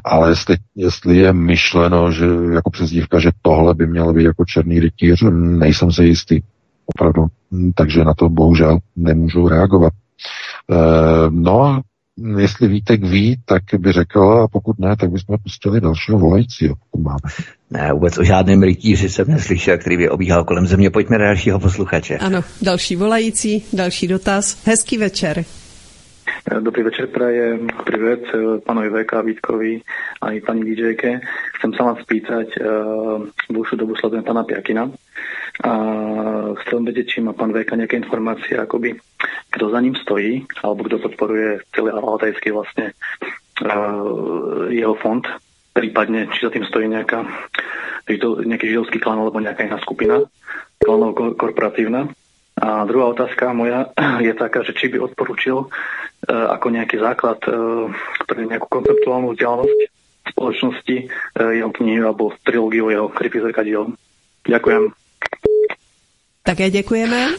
Ale 0.04 0.30
jestli, 0.30 0.56
jestli 0.76 1.16
je 1.16 1.32
myšleno, 1.32 2.12
že 2.12 2.26
jako 2.52 2.70
přezdívka, 2.70 3.18
že 3.18 3.30
tohle 3.42 3.74
by 3.74 3.86
mělo 3.86 4.12
být 4.12 4.24
jako 4.24 4.44
černý 4.44 4.80
rytíř, 4.80 5.24
nejsem 5.32 5.92
si 5.92 6.04
jistý. 6.04 6.40
Opravdu. 6.86 7.26
Takže 7.74 8.04
na 8.04 8.14
to 8.14 8.28
bohužel 8.28 8.78
nemůžu 8.96 9.48
reagovat. 9.48 9.92
E, 9.92 10.76
no, 11.30 11.80
jestli 12.38 12.68
Vítek 12.68 13.04
ví, 13.04 13.36
tak 13.44 13.62
by 13.78 13.92
řekl, 13.92 14.20
a 14.20 14.48
pokud 14.48 14.78
ne, 14.78 14.96
tak 14.96 15.10
bychom 15.10 15.36
pustili 15.42 15.80
dalšího 15.80 16.18
volajícího, 16.18 16.74
pokud 16.74 17.02
máme. 17.02 17.18
Ne, 17.70 17.92
vůbec 17.92 18.18
o 18.18 18.24
žádném 18.24 18.62
rytíři 18.62 19.08
jsem 19.08 19.28
neslyšel, 19.28 19.78
který 19.78 19.96
by 19.96 20.10
obíhal 20.10 20.44
kolem 20.44 20.66
země. 20.66 20.90
Pojďme 20.90 21.18
na 21.18 21.24
dalšího 21.24 21.60
posluchače. 21.60 22.18
Ano, 22.18 22.40
další 22.62 22.96
volající, 22.96 23.64
další 23.72 24.08
dotaz. 24.08 24.66
Hezký 24.66 24.98
večer. 24.98 25.44
Dobrý 26.60 26.82
večer, 26.82 27.06
prajem 27.06 27.68
privet 27.84 28.26
eh, 28.34 28.58
pánovi 28.58 28.88
VK 28.90 29.12
Vítkovi 29.22 29.82
a 30.22 30.32
i 30.32 30.40
pani 30.40 30.66
DJke. 30.66 31.20
Chcem 31.58 31.70
sa 31.76 31.92
vás 31.92 32.00
spýtať, 32.02 32.48
uh, 32.56 33.20
dlhšiu 33.52 33.76
dobu 33.76 33.92
sledujem 33.96 34.24
pána 34.24 34.48
Piakina 34.48 34.88
a 35.60 35.72
chcem 36.64 36.80
vedieť, 36.84 37.06
či 37.06 37.18
má 37.20 37.36
pán 37.36 37.52
VK 37.52 37.76
nejaké 37.76 38.00
informácie, 38.00 38.56
akoby 38.56 38.96
kto 39.52 39.64
za 39.68 39.80
ním 39.80 39.92
stojí, 39.96 40.48
alebo 40.64 40.88
kto 40.88 41.04
podporuje 41.04 41.64
celý 41.76 41.92
altajský 41.92 42.52
vlastne 42.56 42.96
uh, 43.60 44.68
jeho 44.72 44.96
fond, 44.96 45.24
prípadne 45.76 46.32
či 46.32 46.48
za 46.48 46.50
tým 46.52 46.64
stojí 46.64 46.88
nejaká, 46.88 47.24
židov, 48.08 48.44
nejaký 48.48 48.66
židovský 48.72 48.98
klan 49.00 49.20
alebo 49.20 49.40
nejaká 49.40 49.68
iná 49.68 49.76
skupina 49.80 50.24
klanov 50.80 51.12
ko- 51.12 51.36
korporatívna. 51.36 52.08
A 52.60 52.84
druhá 52.84 53.08
otázka 53.08 53.56
moja 53.56 53.88
je 54.26 54.32
taká, 54.36 54.60
že 54.64 54.76
či 54.76 54.92
by 54.92 55.00
odporučil 55.00 55.68
ako 56.28 56.66
nejaký 56.68 57.00
základ 57.00 57.40
uh, 57.48 57.88
pre 58.28 58.44
nejakú 58.44 58.68
konceptuálnu 58.68 59.32
vzdialenosť 59.32 59.78
spoločnosti 60.36 60.96
uh, 61.08 61.52
jeho 61.56 61.70
knihy 61.72 62.04
alebo 62.04 62.36
trilógiu 62.44 62.92
jeho 62.92 63.08
krypy 63.08 63.40
zrkadiel. 63.40 63.96
Ďakujem. 64.44 64.92
Také 66.42 66.70
děkujeme. 66.70 67.36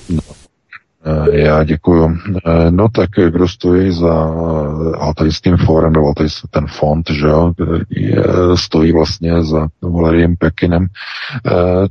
Eh, 1.05 1.39
Já 1.39 1.63
děkuju. 1.63 2.17
Eh, 2.45 2.71
No 2.71 2.89
tak 2.89 3.09
kdo 3.29 3.47
stojí 3.47 3.91
za 3.91 4.27
eh, 4.27 4.97
altajským 4.97 5.57
fórem, 5.57 5.93
nebo 5.93 6.11
altajs- 6.11 6.47
ten 6.49 6.67
fond, 6.67 7.09
že 7.09 7.27
jo, 7.27 7.53
stojí 8.55 8.91
vlastně 8.91 9.43
za 9.43 9.67
Valeriem 9.81 10.35
Pekinem, 10.35 10.87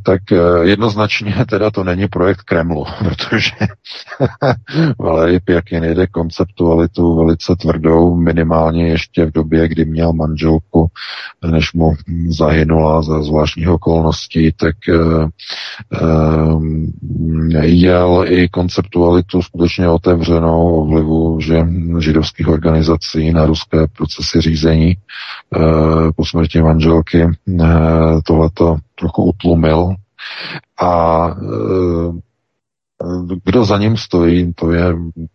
tak 0.02 0.20
jednoznačně 0.62 1.34
teda 1.50 1.70
to 1.70 1.84
není 1.84 2.08
projekt 2.08 2.42
Kremlu, 2.42 2.84
protože 2.98 3.50
Valery 4.98 5.40
Pěkin 5.40 5.84
jede 5.84 6.06
konceptualitu 6.06 7.16
velice 7.16 7.56
tvrdou, 7.56 8.14
minimálně 8.16 8.88
ještě 8.88 9.24
v 9.26 9.32
době, 9.32 9.68
kdy 9.68 9.84
měl 9.84 10.12
manželku, 10.12 10.88
než 11.50 11.72
mu 11.72 11.92
zahynula 12.28 13.02
za 13.02 13.22
zvláštních 13.22 13.68
okolností, 13.68 14.52
tak 14.52 14.74
jel 17.62 18.24
i 18.28 18.48
konceptualitu 18.48 18.99
skutečně 19.42 19.88
otevřenou 19.88 20.80
o 20.80 20.84
vlivu 20.84 21.40
že 21.40 21.66
židovských 21.98 22.48
organizací 22.48 23.32
na 23.32 23.46
ruské 23.46 23.86
procesy 23.86 24.40
řízení 24.40 24.96
eh, 24.96 25.58
po 26.16 26.24
smrti 26.24 26.62
manželky. 26.62 27.22
Eh, 27.22 27.66
tohleto 28.24 28.76
trochu 28.98 29.24
utlumil 29.24 29.94
a 30.82 31.26
eh, 31.28 32.20
kdo 33.44 33.64
za 33.64 33.78
ním 33.78 33.96
stojí, 33.96 34.52
to 34.54 34.72
je, 34.72 34.94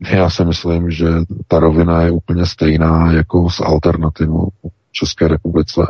já 0.10 0.30
si 0.30 0.46
myslím, 0.46 0.92
že 0.92 1.08
ta 1.48 1.60
rovina 1.60 2.02
je 2.02 2.12
úplně 2.12 2.46
stejná 2.46 3.12
jako 3.12 3.50
s 3.50 3.60
alternativou 3.60 4.50
České 4.96 5.28
republice. 5.28 5.82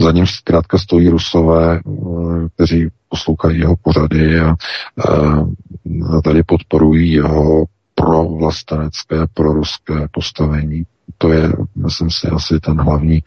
Za 0.00 0.12
ním 0.12 0.26
zkrátka 0.26 0.78
stojí 0.78 1.08
rusové, 1.08 1.76
eh, 1.76 2.48
kteří 2.54 2.88
poslouchají 3.08 3.58
jeho 3.58 3.76
pořady 3.82 4.40
a 4.40 4.54
eh, 4.54 6.22
tady 6.24 6.42
podporují 6.42 7.12
jeho 7.12 7.64
pro 7.94 8.24
vlastenecké, 8.24 9.16
pro 9.34 9.52
ruské 9.52 10.08
postavení. 10.12 10.82
To 11.18 11.32
je, 11.32 11.52
myslím 11.76 12.10
si, 12.10 12.26
asi 12.26 12.60
ten 12.60 12.80
hlavní, 12.80 13.22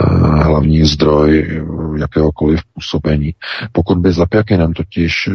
uh, 0.00 0.42
hlavní 0.42 0.84
zdroj 0.84 1.62
jakéhokoliv 1.98 2.60
působení. 2.74 3.34
Pokud 3.72 3.98
by 3.98 4.12
za 4.12 4.26
Pjakinem 4.26 4.72
totiž 4.72 5.28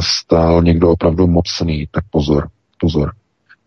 stál 0.00 0.62
někdo 0.62 0.90
opravdu 0.90 1.26
mocný, 1.26 1.88
tak 1.90 2.04
pozor, 2.10 2.48
pozor. 2.80 3.12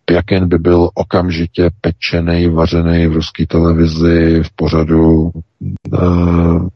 Pjakin 0.10 0.48
by 0.48 0.58
byl 0.58 0.90
okamžitě 0.94 1.70
pečený, 1.82 2.48
vařený 2.48 3.08
v 3.08 3.14
ruské 3.14 3.48
televizi 3.48 4.44
v 4.44 4.50
pořadu 4.56 5.32
uh, 5.92 6.68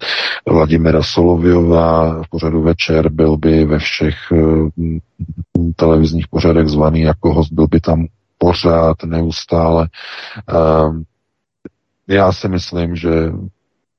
Vladimira 0.48 1.04
Soloviova, 1.04 2.22
v 2.24 2.30
pořadu 2.30 2.62
večer 2.62 3.10
byl 3.10 3.38
by 3.38 3.66
ve 3.66 3.80
všech 3.80 4.16
uh, 4.32 4.70
televizních 5.76 6.28
pořadech 6.28 6.68
zvaný 6.68 7.02
jako 7.02 7.34
host, 7.34 7.54
byl 7.54 7.68
by 7.68 7.80
tam 7.80 8.06
pořád, 8.38 9.04
neustále. 9.06 9.88
Uh, 10.54 11.02
já 12.08 12.32
si 12.32 12.50
myslím, 12.50 12.96
že 12.96 13.10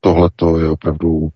tohle 0.01 0.31
to 0.37 0.59
je 0.59 0.69
opravdu 0.69 1.29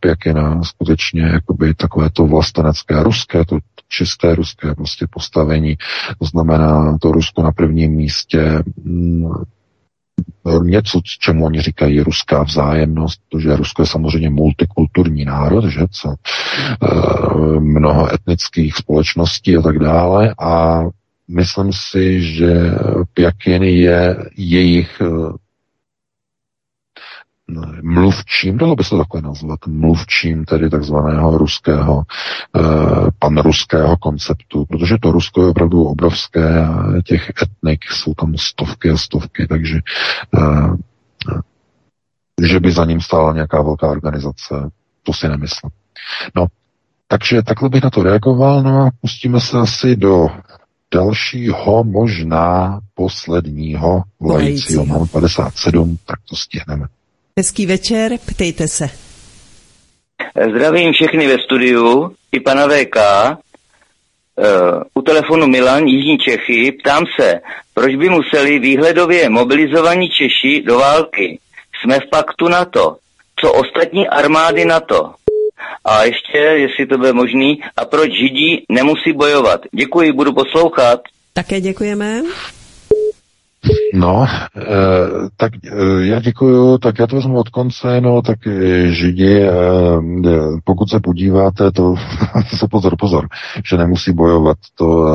pěkina, 0.00 0.62
skutečně 0.62 1.22
jakoby 1.22 1.74
takové 1.74 2.10
to 2.10 2.26
vlastenecké 2.26 3.02
ruské, 3.02 3.44
to 3.44 3.58
čisté 3.92 4.34
ruské 4.34 4.74
prostě 4.74 5.06
postavení. 5.10 5.76
To 6.18 6.24
znamená 6.24 6.98
to 6.98 7.12
Rusko 7.12 7.42
na 7.42 7.52
prvním 7.52 7.92
místě, 7.92 8.62
mm, 8.84 9.32
něco, 10.62 11.00
čemu 11.20 11.44
oni 11.44 11.60
říkají 11.60 12.00
ruská 12.00 12.42
vzájemnost, 12.42 13.20
protože 13.30 13.56
Rusko 13.56 13.82
je 13.82 13.86
samozřejmě 13.86 14.30
multikulturní 14.30 15.24
národ, 15.24 15.64
že 15.64 15.80
co, 15.90 16.08
e, 16.08 16.14
mnoho 17.60 18.14
etnických 18.14 18.76
společností 18.76 19.56
a 19.56 19.62
tak 19.62 19.78
dále 19.78 20.34
a 20.38 20.82
myslím 21.28 21.70
si, 21.72 22.22
že 22.22 22.70
Pjakin 23.14 23.62
je 23.62 24.16
jejich 24.36 25.02
mluvčím, 27.82 28.58
dalo 28.58 28.76
by 28.76 28.84
se 28.84 28.90
to 28.90 28.98
takhle 28.98 29.22
nazvat, 29.22 29.66
mluvčím 29.66 30.44
tedy 30.44 30.70
takzvaného 30.70 31.38
ruského, 31.38 32.02
eh, 32.56 32.60
panruského 33.18 33.96
konceptu, 33.96 34.64
protože 34.64 34.96
to 35.02 35.12
Rusko 35.12 35.42
je 35.42 35.48
opravdu 35.48 35.84
obrovské 35.84 36.64
a 36.64 37.02
těch 37.04 37.32
etnik 37.42 37.84
jsou 37.84 38.14
tam 38.14 38.36
stovky 38.36 38.90
a 38.90 38.96
stovky, 38.96 39.46
takže 39.46 39.78
eh, 40.38 40.76
že 42.42 42.60
by 42.60 42.72
za 42.72 42.84
ním 42.84 43.00
stála 43.00 43.32
nějaká 43.32 43.62
velká 43.62 43.86
organizace, 43.86 44.70
to 45.02 45.12
si 45.12 45.28
nemyslím. 45.28 45.70
No, 46.36 46.46
takže 47.08 47.42
takhle 47.42 47.68
bych 47.68 47.82
na 47.82 47.90
to 47.90 48.02
reagoval, 48.02 48.62
no 48.62 48.82
a 48.82 48.90
pustíme 49.00 49.40
se 49.40 49.58
asi 49.58 49.96
do 49.96 50.28
dalšího, 50.94 51.84
možná 51.84 52.80
posledního 52.94 54.02
volajícího. 54.20 54.86
Máme 54.86 55.06
57, 55.06 55.98
tak 56.06 56.18
to 56.28 56.36
stihneme. 56.36 56.86
Hezký 57.38 57.66
večer, 57.66 58.12
ptejte 58.26 58.68
se. 58.68 58.90
Zdravím 60.50 60.92
všechny 60.92 61.26
ve 61.26 61.38
studiu, 61.38 62.14
i 62.32 62.40
pana 62.40 62.66
VK. 62.68 62.96
Uh, 62.96 64.82
u 64.94 65.02
telefonu 65.02 65.46
Milan, 65.46 65.86
Jižní 65.86 66.18
Čechy, 66.18 66.72
ptám 66.72 67.04
se, 67.20 67.40
proč 67.74 67.94
by 67.94 68.08
museli 68.08 68.58
výhledově 68.58 69.28
mobilizovaní 69.28 70.10
Češi 70.10 70.62
do 70.62 70.78
války? 70.78 71.38
Jsme 71.80 72.00
v 72.00 72.10
paktu 72.10 72.48
NATO. 72.48 72.96
Co 73.40 73.52
ostatní 73.52 74.08
armády 74.08 74.64
NATO? 74.64 75.14
A 75.84 76.04
ještě, 76.04 76.38
jestli 76.38 76.86
to 76.86 76.98
bude 76.98 77.12
možný, 77.12 77.62
a 77.76 77.84
proč 77.84 78.12
Židí 78.12 78.64
nemusí 78.68 79.12
bojovat? 79.12 79.60
Děkuji, 79.72 80.12
budu 80.12 80.32
poslouchat. 80.32 81.00
Také 81.32 81.60
děkujeme. 81.60 82.22
No, 83.94 84.26
e, 84.56 84.66
tak 85.36 85.52
e, 85.64 86.06
já 86.06 86.20
děkuju, 86.20 86.78
tak 86.78 86.98
já 86.98 87.06
to 87.06 87.16
vezmu 87.16 87.38
od 87.38 87.48
konce, 87.48 88.00
no, 88.00 88.22
tak 88.22 88.46
e, 88.46 88.86
Židi, 88.86 89.42
e, 89.42 89.52
pokud 90.64 90.90
se 90.90 91.00
podíváte, 91.00 91.72
to 91.72 91.94
se 92.56 92.68
pozor, 92.70 92.96
pozor, 92.98 93.28
že 93.64 93.76
nemusí 93.76 94.12
bojovat, 94.12 94.56
to 94.74 95.06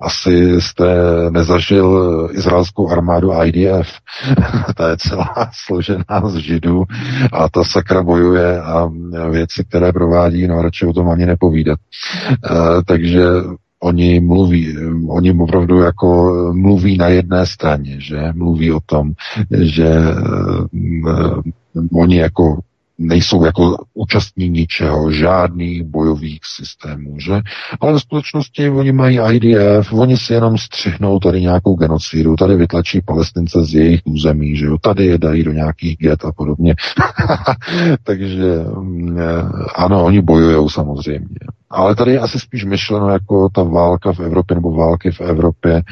asi 0.00 0.60
jste 0.60 0.84
nezažil 1.30 2.28
izraelskou 2.32 2.90
armádu 2.90 3.32
IDF, 3.44 3.88
ta 4.76 4.88
je 4.90 4.96
celá 4.96 5.50
složená 5.66 6.22
z 6.26 6.36
Židů 6.36 6.84
a 7.32 7.48
ta 7.48 7.64
sakra 7.64 8.02
bojuje 8.02 8.60
a 8.60 8.90
věci, 9.30 9.64
které 9.68 9.92
provádí, 9.92 10.46
no 10.46 10.62
radši 10.62 10.86
o 10.86 10.92
tom 10.92 11.08
ani 11.08 11.26
nepovídat. 11.26 11.78
Takže 12.86 13.22
oni 13.86 14.20
mluví, 14.20 14.76
oni 15.08 15.32
opravdu 15.32 15.78
jako 15.78 16.34
mluví 16.54 16.96
na 16.96 17.08
jedné 17.08 17.46
straně, 17.46 17.96
že 17.98 18.32
mluví 18.34 18.72
o 18.72 18.80
tom, 18.86 19.12
že 19.50 19.88
uh, 21.04 21.42
oni 22.02 22.16
jako 22.16 22.60
nejsou 22.98 23.44
jako 23.44 23.76
účastní 23.94 24.48
ničeho, 24.48 25.12
žádných 25.12 25.82
bojových 25.82 26.40
systémů, 26.56 27.20
že? 27.20 27.40
Ale 27.80 27.92
ve 27.92 28.00
skutečnosti 28.00 28.70
oni 28.70 28.92
mají 28.92 29.20
IDF, 29.32 29.92
oni 29.92 30.16
si 30.16 30.32
jenom 30.32 30.58
střihnou 30.58 31.18
tady 31.18 31.40
nějakou 31.40 31.74
genocidu, 31.74 32.36
tady 32.36 32.56
vytlačí 32.56 33.00
palestince 33.00 33.64
z 33.64 33.74
jejich 33.74 34.00
území, 34.04 34.56
že 34.56 34.66
jo? 34.66 34.76
Tady 34.80 35.06
je 35.06 35.18
dají 35.18 35.42
do 35.44 35.52
nějakých 35.52 35.96
get 35.98 36.24
a 36.24 36.32
podobně. 36.32 36.74
Takže 38.02 38.64
ano, 39.74 40.04
oni 40.04 40.22
bojují 40.22 40.68
samozřejmě. 40.70 41.36
Ale 41.70 41.94
tady 41.94 42.12
je 42.12 42.20
asi 42.20 42.40
spíš 42.40 42.64
myšleno 42.64 43.08
jako 43.08 43.48
ta 43.54 43.62
válka 43.62 44.12
v 44.12 44.20
Evropě 44.20 44.54
nebo 44.54 44.72
války 44.72 45.10
v 45.10 45.20
Evropě, 45.20 45.82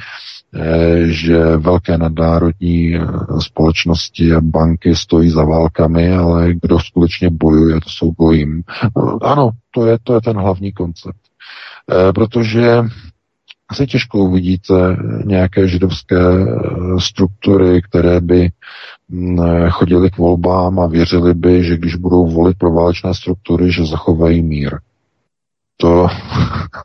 že 1.05 1.57
velké 1.57 1.99
nadnárodní 1.99 2.95
společnosti 3.39 4.33
a 4.33 4.41
banky 4.41 4.95
stojí 4.95 5.31
za 5.31 5.45
válkami, 5.45 6.13
ale 6.13 6.55
kdo 6.63 6.79
skutečně 6.79 7.31
bojuje, 7.31 7.75
to 7.75 7.89
jsou 7.89 8.11
gojím. 8.11 8.63
Ano, 9.23 9.51
to 9.71 9.87
je, 9.87 9.99
to 10.03 10.15
je 10.15 10.21
ten 10.21 10.37
hlavní 10.37 10.73
koncept. 10.73 11.21
Protože 12.15 12.83
asi 13.69 13.87
těžko 13.87 14.19
uvidíte 14.19 14.97
nějaké 15.25 15.69
židovské 15.69 16.17
eh, 16.17 16.47
struktury, 17.01 17.83
které 17.83 18.21
by 18.21 18.51
mm, 19.09 19.69
chodili 19.71 20.11
k 20.11 20.19
volbám 20.19 20.81
a 20.81 20.87
věřili 20.87 21.35
by, 21.35 21.65
že 21.65 21.77
když 21.77 21.97
budou 21.97 22.27
volit 22.27 22.59
pro 22.59 22.73
válečné 22.73 23.15
struktury, 23.15 23.73
že 23.73 23.87
zachovají 23.87 24.43
mír. 24.43 24.79
To 25.77 26.09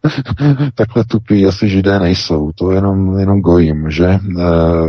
takhle 0.76 1.04
tupí 1.06 1.46
asi 1.46 1.70
židé 1.70 2.00
nejsou, 2.00 2.52
to 2.52 2.72
jenom, 2.72 3.20
jenom 3.20 3.42
gojím, 3.42 3.92
že 3.92 4.06
e, 4.06 4.20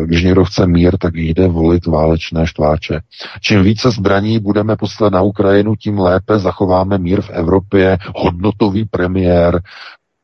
když 0.05 0.23
někdo 0.23 0.45
chce 0.45 0.67
mír, 0.67 0.97
tak 0.99 1.17
jde 1.17 1.49
volit 1.49 1.87
válečné 1.87 2.47
štváče. 2.47 3.01
Čím 3.41 3.63
více 3.63 3.91
zbraní 3.91 4.39
budeme 4.39 4.77
poslat 4.77 5.13
na 5.13 5.23
Ukrajinu, 5.23 5.77
tím 5.77 5.99
lépe 5.99 6.39
zachováme 6.39 6.99
mír 6.99 7.21
v 7.21 7.31
Evropě. 7.31 7.99
Hodnotový 8.17 8.85
premiér 8.85 9.63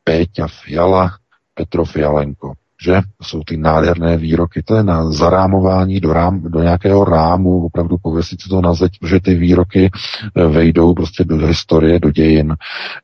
Péťa 0.03 0.47
Fiala, 0.47 1.11
Petro 1.53 1.85
Fialenko 1.85 2.53
že 2.83 3.01
jsou 3.23 3.43
ty 3.43 3.57
nádherné 3.57 4.17
výroky, 4.17 4.63
to 4.63 4.75
je 4.75 4.83
na 4.83 5.11
zarámování 5.11 5.99
do, 5.99 6.13
rám, 6.13 6.41
do 6.41 6.59
nějakého 6.63 7.05
rámu, 7.05 7.65
opravdu 7.65 7.97
pověsit 7.97 8.41
si 8.41 8.49
to 8.49 8.61
na 8.61 8.73
zeď, 8.73 8.91
protože 8.99 9.19
ty 9.19 9.35
výroky 9.35 9.91
eh, 10.35 10.47
vejdou 10.47 10.93
prostě 10.93 11.23
do 11.23 11.47
historie, 11.47 11.99
do 11.99 12.11
dějin. 12.11 12.55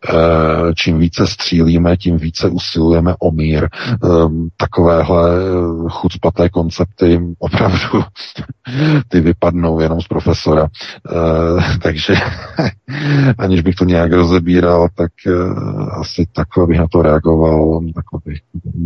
Eh, 0.10 0.14
čím 0.76 1.00
více 1.00 1.27
střílíme, 1.27 1.98
tím 1.98 2.18
více 2.18 2.50
usilujeme 2.50 3.16
o 3.19 3.32
mír. 3.32 3.68
Ehm, 4.03 4.48
takovéhle 4.58 5.32
eh, 5.32 5.90
chucpaté 5.90 6.50
koncepty 6.50 7.22
opravdu 7.40 8.03
ty 9.08 9.22
vypadnou 9.22 9.80
jenom 9.80 10.02
z 10.02 10.08
profesora. 10.08 10.68
Takže 11.82 12.14
aniž 13.38 13.61
bych 13.61 13.76
to 13.76 13.85
nějak 13.85 14.11
rozebíral, 14.11 14.88
tak 14.95 15.11
asi 16.00 16.26
takhle 16.35 16.68
bych 16.68 16.80
na 16.80 16.88
to 16.92 17.02
reagoval, 17.02 17.82
takhle 17.95 18.19
bych 18.26 18.40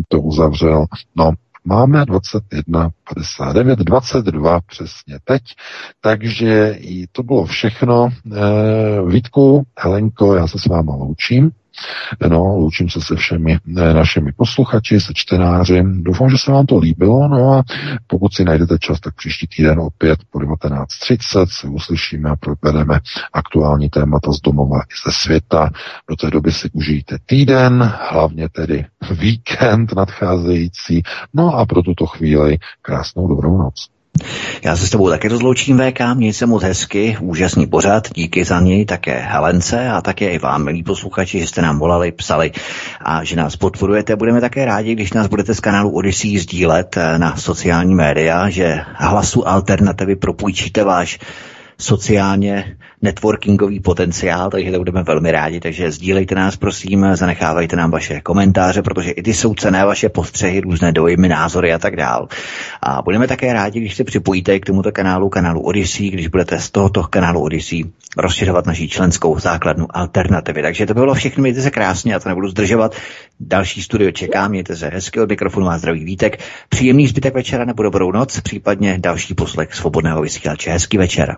to 0.07 0.21
uzavřel 0.21 0.76
říkal, 0.85 1.25
no, 1.25 1.31
máme 1.65 2.05
21, 2.05 2.89
59, 3.13 3.79
22 3.79 4.61
přesně 4.61 5.19
teď, 5.23 5.41
takže 6.01 6.79
to 7.11 7.23
bylo 7.23 7.45
všechno. 7.45 8.09
E, 8.09 8.41
Vítku, 9.07 9.63
Helenko, 9.79 10.35
já 10.35 10.47
se 10.47 10.59
s 10.59 10.65
váma 10.65 10.95
loučím. 10.95 11.51
No, 12.29 12.43
loučím 12.43 12.89
se 12.89 13.01
se 13.01 13.15
všemi 13.15 13.57
eh, 13.77 13.93
našimi 13.93 14.31
posluchači, 14.31 14.99
se 14.99 15.13
čtenáři. 15.15 15.83
Doufám, 15.85 16.29
že 16.29 16.37
se 16.37 16.51
vám 16.51 16.65
to 16.65 16.77
líbilo. 16.77 17.27
No 17.27 17.53
a 17.53 17.63
pokud 18.07 18.33
si 18.33 18.43
najdete 18.43 18.79
čas, 18.79 18.99
tak 18.99 19.15
příští 19.15 19.47
týden 19.47 19.79
opět 19.79 20.19
po 20.31 20.39
19.30 20.39 21.45
se 21.49 21.67
uslyšíme 21.67 22.29
a 22.29 22.35
probereme 22.35 22.99
aktuální 23.33 23.89
témata 23.89 24.31
z 24.31 24.41
domova 24.41 24.79
i 24.79 25.09
ze 25.09 25.11
světa. 25.11 25.69
Do 26.09 26.15
té 26.15 26.29
doby 26.29 26.51
si 26.51 26.69
užijte 26.73 27.17
týden, 27.25 27.93
hlavně 28.11 28.49
tedy 28.49 28.85
víkend 29.11 29.93
nadcházející. 29.93 31.03
No 31.33 31.55
a 31.55 31.65
pro 31.65 31.81
tuto 31.81 32.05
chvíli 32.05 32.57
krásnou 32.81 33.27
dobrou 33.27 33.57
noc. 33.57 33.96
Já 34.63 34.75
se 34.75 34.87
s 34.87 34.89
tebou 34.89 35.09
také 35.09 35.27
rozloučím 35.27 35.79
VK, 35.79 35.99
měj 36.13 36.33
se 36.33 36.45
moc 36.45 36.63
hezky, 36.63 37.17
úžasný 37.21 37.67
pořad, 37.67 38.07
díky 38.13 38.45
za 38.45 38.59
něj 38.59 38.85
také 38.85 39.19
Helence 39.19 39.89
a 39.89 40.01
také 40.01 40.29
i 40.29 40.39
vám, 40.39 40.63
milí 40.63 40.83
posluchači, 40.83 41.39
že 41.39 41.47
jste 41.47 41.61
nám 41.61 41.79
volali, 41.79 42.11
psali 42.11 42.51
a 43.01 43.23
že 43.23 43.35
nás 43.35 43.55
podporujete. 43.55 44.15
Budeme 44.15 44.41
také 44.41 44.65
rádi, 44.65 44.95
když 44.95 45.13
nás 45.13 45.27
budete 45.27 45.55
z 45.55 45.59
kanálu 45.59 45.89
Odyssey 45.89 46.39
sdílet 46.39 46.97
eh, 46.97 47.19
na 47.19 47.35
sociální 47.35 47.95
média, 47.95 48.49
že 48.49 48.81
hlasu 48.93 49.47
alternativy 49.47 50.15
propůjčíte 50.15 50.83
váš 50.83 51.19
sociálně 51.79 52.77
networkingový 53.01 53.79
potenciál, 53.79 54.49
takže 54.49 54.71
to 54.71 54.77
budeme 54.77 55.03
velmi 55.03 55.31
rádi, 55.31 55.59
takže 55.59 55.91
sdílejte 55.91 56.35
nás, 56.35 56.55
prosím, 56.55 57.07
zanechávajte 57.13 57.75
nám 57.75 57.91
vaše 57.91 58.21
komentáře, 58.21 58.81
protože 58.81 59.11
i 59.11 59.23
ty 59.23 59.33
jsou 59.33 59.53
cené 59.53 59.85
vaše 59.85 60.09
postřehy, 60.09 60.59
různé 60.61 60.91
dojmy, 60.91 61.29
názory 61.29 61.73
a 61.73 61.79
tak 61.79 61.95
dál. 61.95 62.27
A 62.81 63.01
budeme 63.01 63.27
také 63.27 63.53
rádi, 63.53 63.79
když 63.79 63.95
se 63.95 64.03
připojíte 64.03 64.59
k 64.59 64.65
tomuto 64.65 64.91
kanálu, 64.91 65.29
kanálu 65.29 65.61
Odyssey, 65.61 66.09
když 66.09 66.27
budete 66.27 66.59
z 66.59 66.71
tohoto 66.71 67.03
kanálu 67.03 67.41
Odyssey 67.41 67.83
rozšiřovat 68.17 68.65
naší 68.65 68.89
členskou 68.89 69.39
základnu 69.39 69.87
alternativy. 69.89 70.61
Takže 70.61 70.85
to 70.85 70.93
bylo 70.93 71.13
všechno, 71.13 71.41
mějte 71.41 71.61
se 71.61 71.71
krásně, 71.71 72.13
já 72.13 72.19
to 72.19 72.29
nebudu 72.29 72.49
zdržovat. 72.49 72.95
Další 73.39 73.81
studio 73.81 74.11
čeká, 74.11 74.47
mějte 74.47 74.75
se 74.75 74.87
hezky 74.87 75.19
od 75.19 75.29
mikrofonu 75.29 75.69
a 75.69 75.77
zdravý 75.77 76.05
vítek. 76.05 76.39
Příjemný 76.69 77.07
zbytek 77.07 77.33
večera 77.33 77.65
nebo 77.65 77.83
dobrou 77.83 78.11
noc, 78.11 78.39
případně 78.39 78.97
další 78.99 79.33
poslech 79.33 79.75
svobodného 79.75 80.21
vysílače. 80.21 80.71
Hezký 80.71 80.97
večer. 80.97 81.37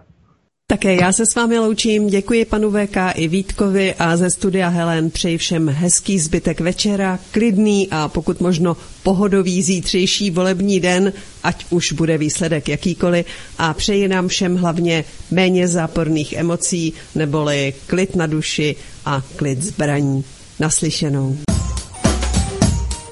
Také 0.72 0.96
já 0.96 1.12
se 1.14 1.26
s 1.26 1.36
vámi 1.36 1.60
loučím, 1.60 2.08
děkuji 2.08 2.46
panu 2.46 2.72
VK 2.72 2.98
i 3.16 3.28
Vítkovi 3.28 3.96
a 3.96 4.18
ze 4.18 4.30
studia 4.30 4.70
Helen 4.70 5.10
přeji 5.10 5.38
všem 5.38 5.70
hezký 5.70 6.20
zbytek 6.20 6.60
večera, 6.60 7.20
klidný 7.32 7.88
a 7.92 8.08
pokud 8.08 8.42
možno 8.42 8.78
pohodový 9.04 9.64
zítřejší 9.64 10.32
volební 10.32 10.80
den, 10.80 11.14
ať 11.44 11.66
už 11.70 11.92
bude 11.92 12.18
výsledek 12.18 12.70
jakýkoliv 12.70 13.26
a 13.58 13.74
přeji 13.74 14.08
nám 14.08 14.28
všem 14.28 14.58
hlavně 14.58 15.06
méně 15.32 15.68
záporných 15.68 16.34
emocí, 16.34 16.94
neboli 17.16 17.74
klid 17.88 18.16
na 18.16 18.28
duši 18.28 18.76
a 19.06 19.22
klid 19.36 19.64
zbraní. 19.64 20.24
Naslyšenou. 20.60 21.38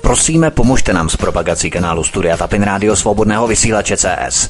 Prosíme, 0.07 0.51
pomožte 0.51 0.93
nám 0.93 1.09
s 1.09 1.15
propagací 1.15 1.69
kanálu 1.69 2.03
Studia 2.03 2.37
Tapin 2.37 2.61
Rádio 2.63 2.95
Svobodného 2.95 3.47
vysílače 3.47 3.97
CS. 3.97 4.49